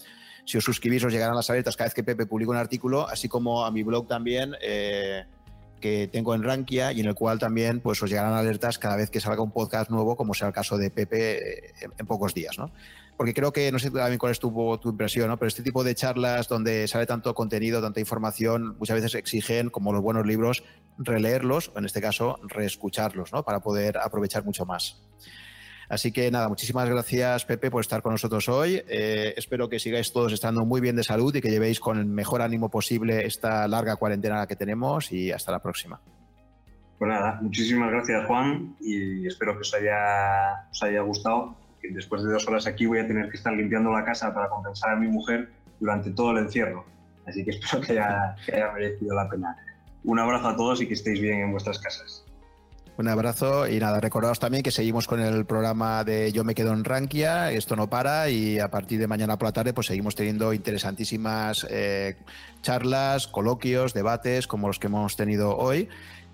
Si 0.46 0.58
os 0.58 0.64
suscribís, 0.64 1.04
os 1.04 1.12
llegarán 1.12 1.36
las 1.36 1.50
alertas 1.50 1.76
cada 1.76 1.88
vez 1.88 1.94
que 1.94 2.04
Pepe 2.04 2.26
publica 2.26 2.52
un 2.52 2.58
artículo, 2.58 3.08
así 3.08 3.28
como 3.28 3.66
a 3.66 3.72
mi 3.72 3.84
blog 3.84 4.08
también. 4.08 4.56
Eh, 4.62 5.26
que 5.80 6.10
tengo 6.12 6.36
en 6.36 6.44
Rankia 6.44 6.92
y 6.92 7.00
en 7.00 7.06
el 7.06 7.16
cual 7.16 7.40
también 7.40 7.80
pues, 7.80 8.04
os 8.04 8.10
llegarán 8.10 8.34
alertas 8.34 8.78
cada 8.78 8.98
vez 8.98 9.10
que 9.10 9.22
salga 9.22 9.42
un 9.42 9.52
podcast 9.52 9.90
nuevo, 9.90 10.18
como 10.18 10.34
sea 10.34 10.50
el 10.50 10.54
caso 10.54 10.78
de 10.78 10.92
Pepe 10.92 11.70
en, 11.82 11.94
en 11.98 12.06
pocos 12.06 12.34
días. 12.34 12.58
¿no? 12.58 12.70
Porque 13.20 13.34
creo 13.34 13.52
que, 13.52 13.70
no 13.70 13.80
sé 13.80 13.92
también 13.92 14.18
cuál 14.18 14.32
es 14.32 14.40
tu, 14.40 14.80
impresión, 14.86 15.28
¿no? 15.28 15.36
pero 15.38 15.50
este 15.50 15.62
tipo 15.62 15.84
de 15.84 15.94
charlas 15.94 16.48
donde 16.48 16.88
sale 16.88 17.06
tanto 17.06 17.34
contenido, 17.34 17.82
tanta 17.82 18.00
información, 18.00 18.78
muchas 18.80 18.96
veces 18.96 19.14
exigen, 19.16 19.70
como 19.70 19.92
los 19.92 20.02
buenos 20.02 20.26
libros, 20.26 20.64
releerlos, 20.98 21.70
o 21.76 21.80
en 21.80 21.84
este 21.84 22.00
caso, 22.00 22.40
reescucharlos, 22.44 23.34
¿no? 23.34 23.44
para 23.44 23.60
poder 23.60 23.98
aprovechar 23.98 24.46
mucho 24.46 24.66
más. 24.66 25.04
Así 25.90 26.14
que 26.14 26.32
nada, 26.32 26.48
muchísimas 26.48 26.88
gracias 26.88 27.44
Pepe 27.44 27.70
por 27.70 27.82
estar 27.82 28.02
con 28.02 28.14
nosotros 28.14 28.48
hoy. 28.48 28.82
Eh, 28.88 29.34
espero 29.36 29.68
que 29.68 29.80
sigáis 29.80 30.14
todos 30.14 30.32
estando 30.32 30.64
muy 30.64 30.80
bien 30.80 30.96
de 30.96 31.04
salud 31.04 31.36
y 31.36 31.42
que 31.42 31.52
llevéis 31.52 31.82
con 31.82 31.98
el 31.98 32.06
mejor 32.06 32.42
ánimo 32.42 32.72
posible 32.72 33.26
esta 33.26 33.68
larga 33.68 33.98
cuarentena 33.98 34.48
que 34.48 34.56
tenemos 34.56 35.12
y 35.12 35.34
hasta 35.34 35.52
la 35.52 35.62
próxima. 35.62 36.00
Pues 36.98 37.10
nada, 37.10 37.38
muchísimas 37.42 37.92
gracias 37.92 38.26
Juan 38.28 38.78
y 38.80 39.28
espero 39.28 39.56
que 39.56 39.64
os 39.64 39.74
haya 39.74 41.02
gustado 41.02 41.59
después 41.92 42.24
de 42.24 42.32
dos 42.32 42.48
horas 42.48 42.68
aquí 42.68 42.86
voy 42.86 43.00
a 43.00 43.08
tener 43.08 43.30
que 43.30 43.38
estar 43.38 43.54
limpiando 43.54 43.92
la 43.92 44.04
casa 44.04 44.34
para 44.34 44.50
compensar 44.50 44.92
a 44.92 44.96
mi 44.96 45.08
mujer 45.08 45.50
durante 45.80 46.12
todo 46.12 46.32
el 46.32 46.40
encierro. 46.40 46.86
Así 47.26 47.44
que 47.44 47.52
espero 47.52 47.82
que 47.82 47.94
haya, 47.94 48.72
merecido 48.74 49.16
la 49.16 49.30
pena. 49.30 49.56
Un 50.04 50.20
abrazo 50.20 50.50
a 50.50 50.56
todos 50.56 50.82
y 50.82 50.88
que 50.88 50.94
estéis 50.94 51.22
bien 51.22 51.40
en 51.42 51.52
vuestras 51.52 51.80
casas. 51.80 52.26
Un 52.98 53.08
abrazo 53.08 53.66
y 53.66 53.80
nada, 53.80 54.02
recordaos 54.02 54.40
también 54.40 54.62
que 54.62 54.72
seguimos 54.72 55.08
con 55.08 55.22
el 55.22 55.46
programa 55.46 56.04
de 56.04 56.34
Yo 56.34 56.44
me 56.44 56.54
quedo 56.54 56.74
en 56.74 56.84
Rankia, 56.84 57.50
esto 57.50 57.78
no 57.78 57.90
para 57.90 58.30
y 58.30 58.60
a 58.60 58.70
partir 58.70 59.00
de 59.00 59.08
mañana 59.08 59.38
por 59.38 59.48
la 59.48 59.54
tarde 59.54 59.72
pues 59.72 59.88
seguimos 59.88 60.16
teniendo 60.16 60.52
interesantísimas 60.52 61.66
eh, 61.70 62.18
charlas, 62.62 63.28
coloquios, 63.28 63.94
debates 63.94 64.48
como 64.48 64.68
los 64.68 64.80
que 64.80 64.88
hemos 64.88 65.16
tenido 65.16 65.56
hoy. 65.56 65.88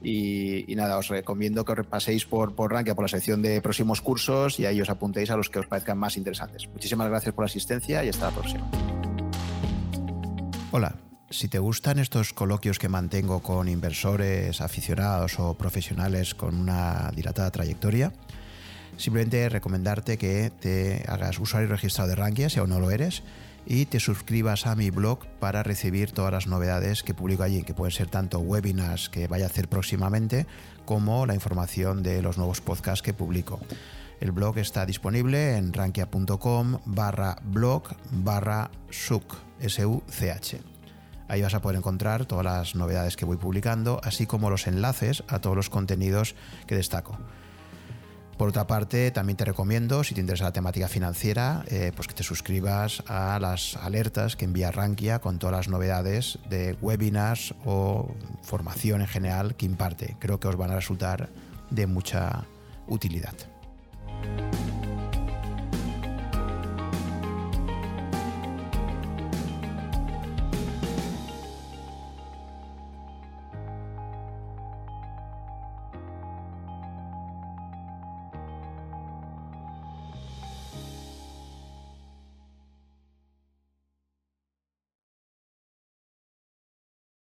Y, 0.07 0.75
nada, 0.75 0.99
os 0.99 1.07
recomiendo 1.07 1.65
que 1.65 1.71
os 1.71 1.79
repaséis 1.79 2.25
por, 2.25 2.53
por 2.53 2.71
Rankia, 2.71 2.93
por 2.93 3.05
la 3.05 3.09
sección 3.09 3.41
de 3.41 3.59
próximos 3.59 4.01
cursos 4.01 4.59
y 4.59 4.67
ahí 4.67 4.79
os 4.79 4.89
apuntéis 4.89 5.31
a 5.31 5.35
los 5.35 5.49
que 5.49 5.57
os 5.57 5.65
parezcan 5.65 5.97
más 5.97 6.15
interesantes. 6.15 6.69
Muchísimas 6.69 7.09
gracias 7.09 7.33
por 7.33 7.43
la 7.43 7.47
asistencia 7.47 8.03
y 8.05 8.09
hasta 8.09 8.29
la 8.29 8.31
próxima. 8.31 8.69
Hola, 10.69 10.95
si 11.31 11.47
te 11.47 11.57
gustan 11.57 11.97
estos 11.97 12.33
coloquios 12.33 12.77
que 12.77 12.87
mantengo 12.87 13.41
con 13.41 13.67
inversores, 13.67 14.61
aficionados 14.61 15.39
o 15.39 15.55
profesionales 15.55 16.35
con 16.35 16.53
una 16.53 17.11
dilatada 17.15 17.49
trayectoria, 17.49 18.13
simplemente 18.97 19.49
recomendarte 19.49 20.19
que 20.19 20.51
te 20.51 21.03
hagas 21.07 21.39
usuario 21.39 21.67
registrado 21.67 22.09
de 22.09 22.15
Rankia 22.15 22.49
si 22.49 22.59
aún 22.59 22.69
no 22.69 22.79
lo 22.79 22.91
eres 22.91 23.23
y 23.65 23.85
te 23.85 23.99
suscribas 23.99 24.67
a 24.67 24.75
mi 24.75 24.89
blog 24.89 25.25
para 25.39 25.63
recibir 25.63 26.11
todas 26.11 26.31
las 26.31 26.47
novedades 26.47 27.03
que 27.03 27.13
publico 27.13 27.43
allí, 27.43 27.63
que 27.63 27.73
pueden 27.73 27.91
ser 27.91 28.07
tanto 28.07 28.39
webinars 28.39 29.09
que 29.09 29.27
vaya 29.27 29.45
a 29.45 29.47
hacer 29.47 29.67
próximamente 29.67 30.45
como 30.85 31.25
la 31.25 31.33
información 31.33 32.03
de 32.03 32.21
los 32.21 32.37
nuevos 32.37 32.61
podcasts 32.61 33.01
que 33.01 33.13
publico. 33.13 33.59
El 34.19 34.31
blog 34.31 34.57
está 34.59 34.85
disponible 34.85 35.57
en 35.57 35.73
rankia.com 35.73 36.79
barra 36.85 37.37
blog 37.43 37.83
barra 38.11 38.71
such. 38.89 39.35
Ahí 41.27 41.41
vas 41.41 41.53
a 41.55 41.61
poder 41.61 41.77
encontrar 41.77 42.25
todas 42.25 42.45
las 42.45 42.75
novedades 42.75 43.17
que 43.17 43.25
voy 43.25 43.37
publicando, 43.37 43.99
así 44.03 44.27
como 44.27 44.49
los 44.49 44.67
enlaces 44.67 45.23
a 45.27 45.39
todos 45.39 45.55
los 45.55 45.69
contenidos 45.69 46.35
que 46.67 46.75
destaco. 46.75 47.17
Por 48.37 48.49
otra 48.49 48.67
parte, 48.67 49.11
también 49.11 49.37
te 49.37 49.45
recomiendo, 49.45 50.03
si 50.03 50.13
te 50.13 50.19
interesa 50.19 50.43
la 50.43 50.51
temática 50.51 50.89
financiera, 50.89 51.63
eh, 51.67 51.93
pues 51.95 52.07
que 52.07 52.13
te 52.13 52.23
suscribas 52.23 53.01
a 53.07 53.39
las 53.39 53.77
alertas 53.77 54.35
que 54.35 54.43
envía 54.43 54.71
Rankia 54.71 55.19
con 55.19 55.39
todas 55.39 55.55
las 55.55 55.67
novedades 55.69 56.37
de 56.49 56.75
webinars 56.81 57.55
o 57.63 58.13
formación 58.43 59.01
en 59.01 59.07
general 59.07 59.55
que 59.55 59.65
imparte. 59.65 60.17
Creo 60.19 60.39
que 60.39 60.49
os 60.49 60.57
van 60.57 60.71
a 60.71 60.75
resultar 60.75 61.29
de 61.69 61.87
mucha 61.87 62.45
utilidad. 62.87 63.33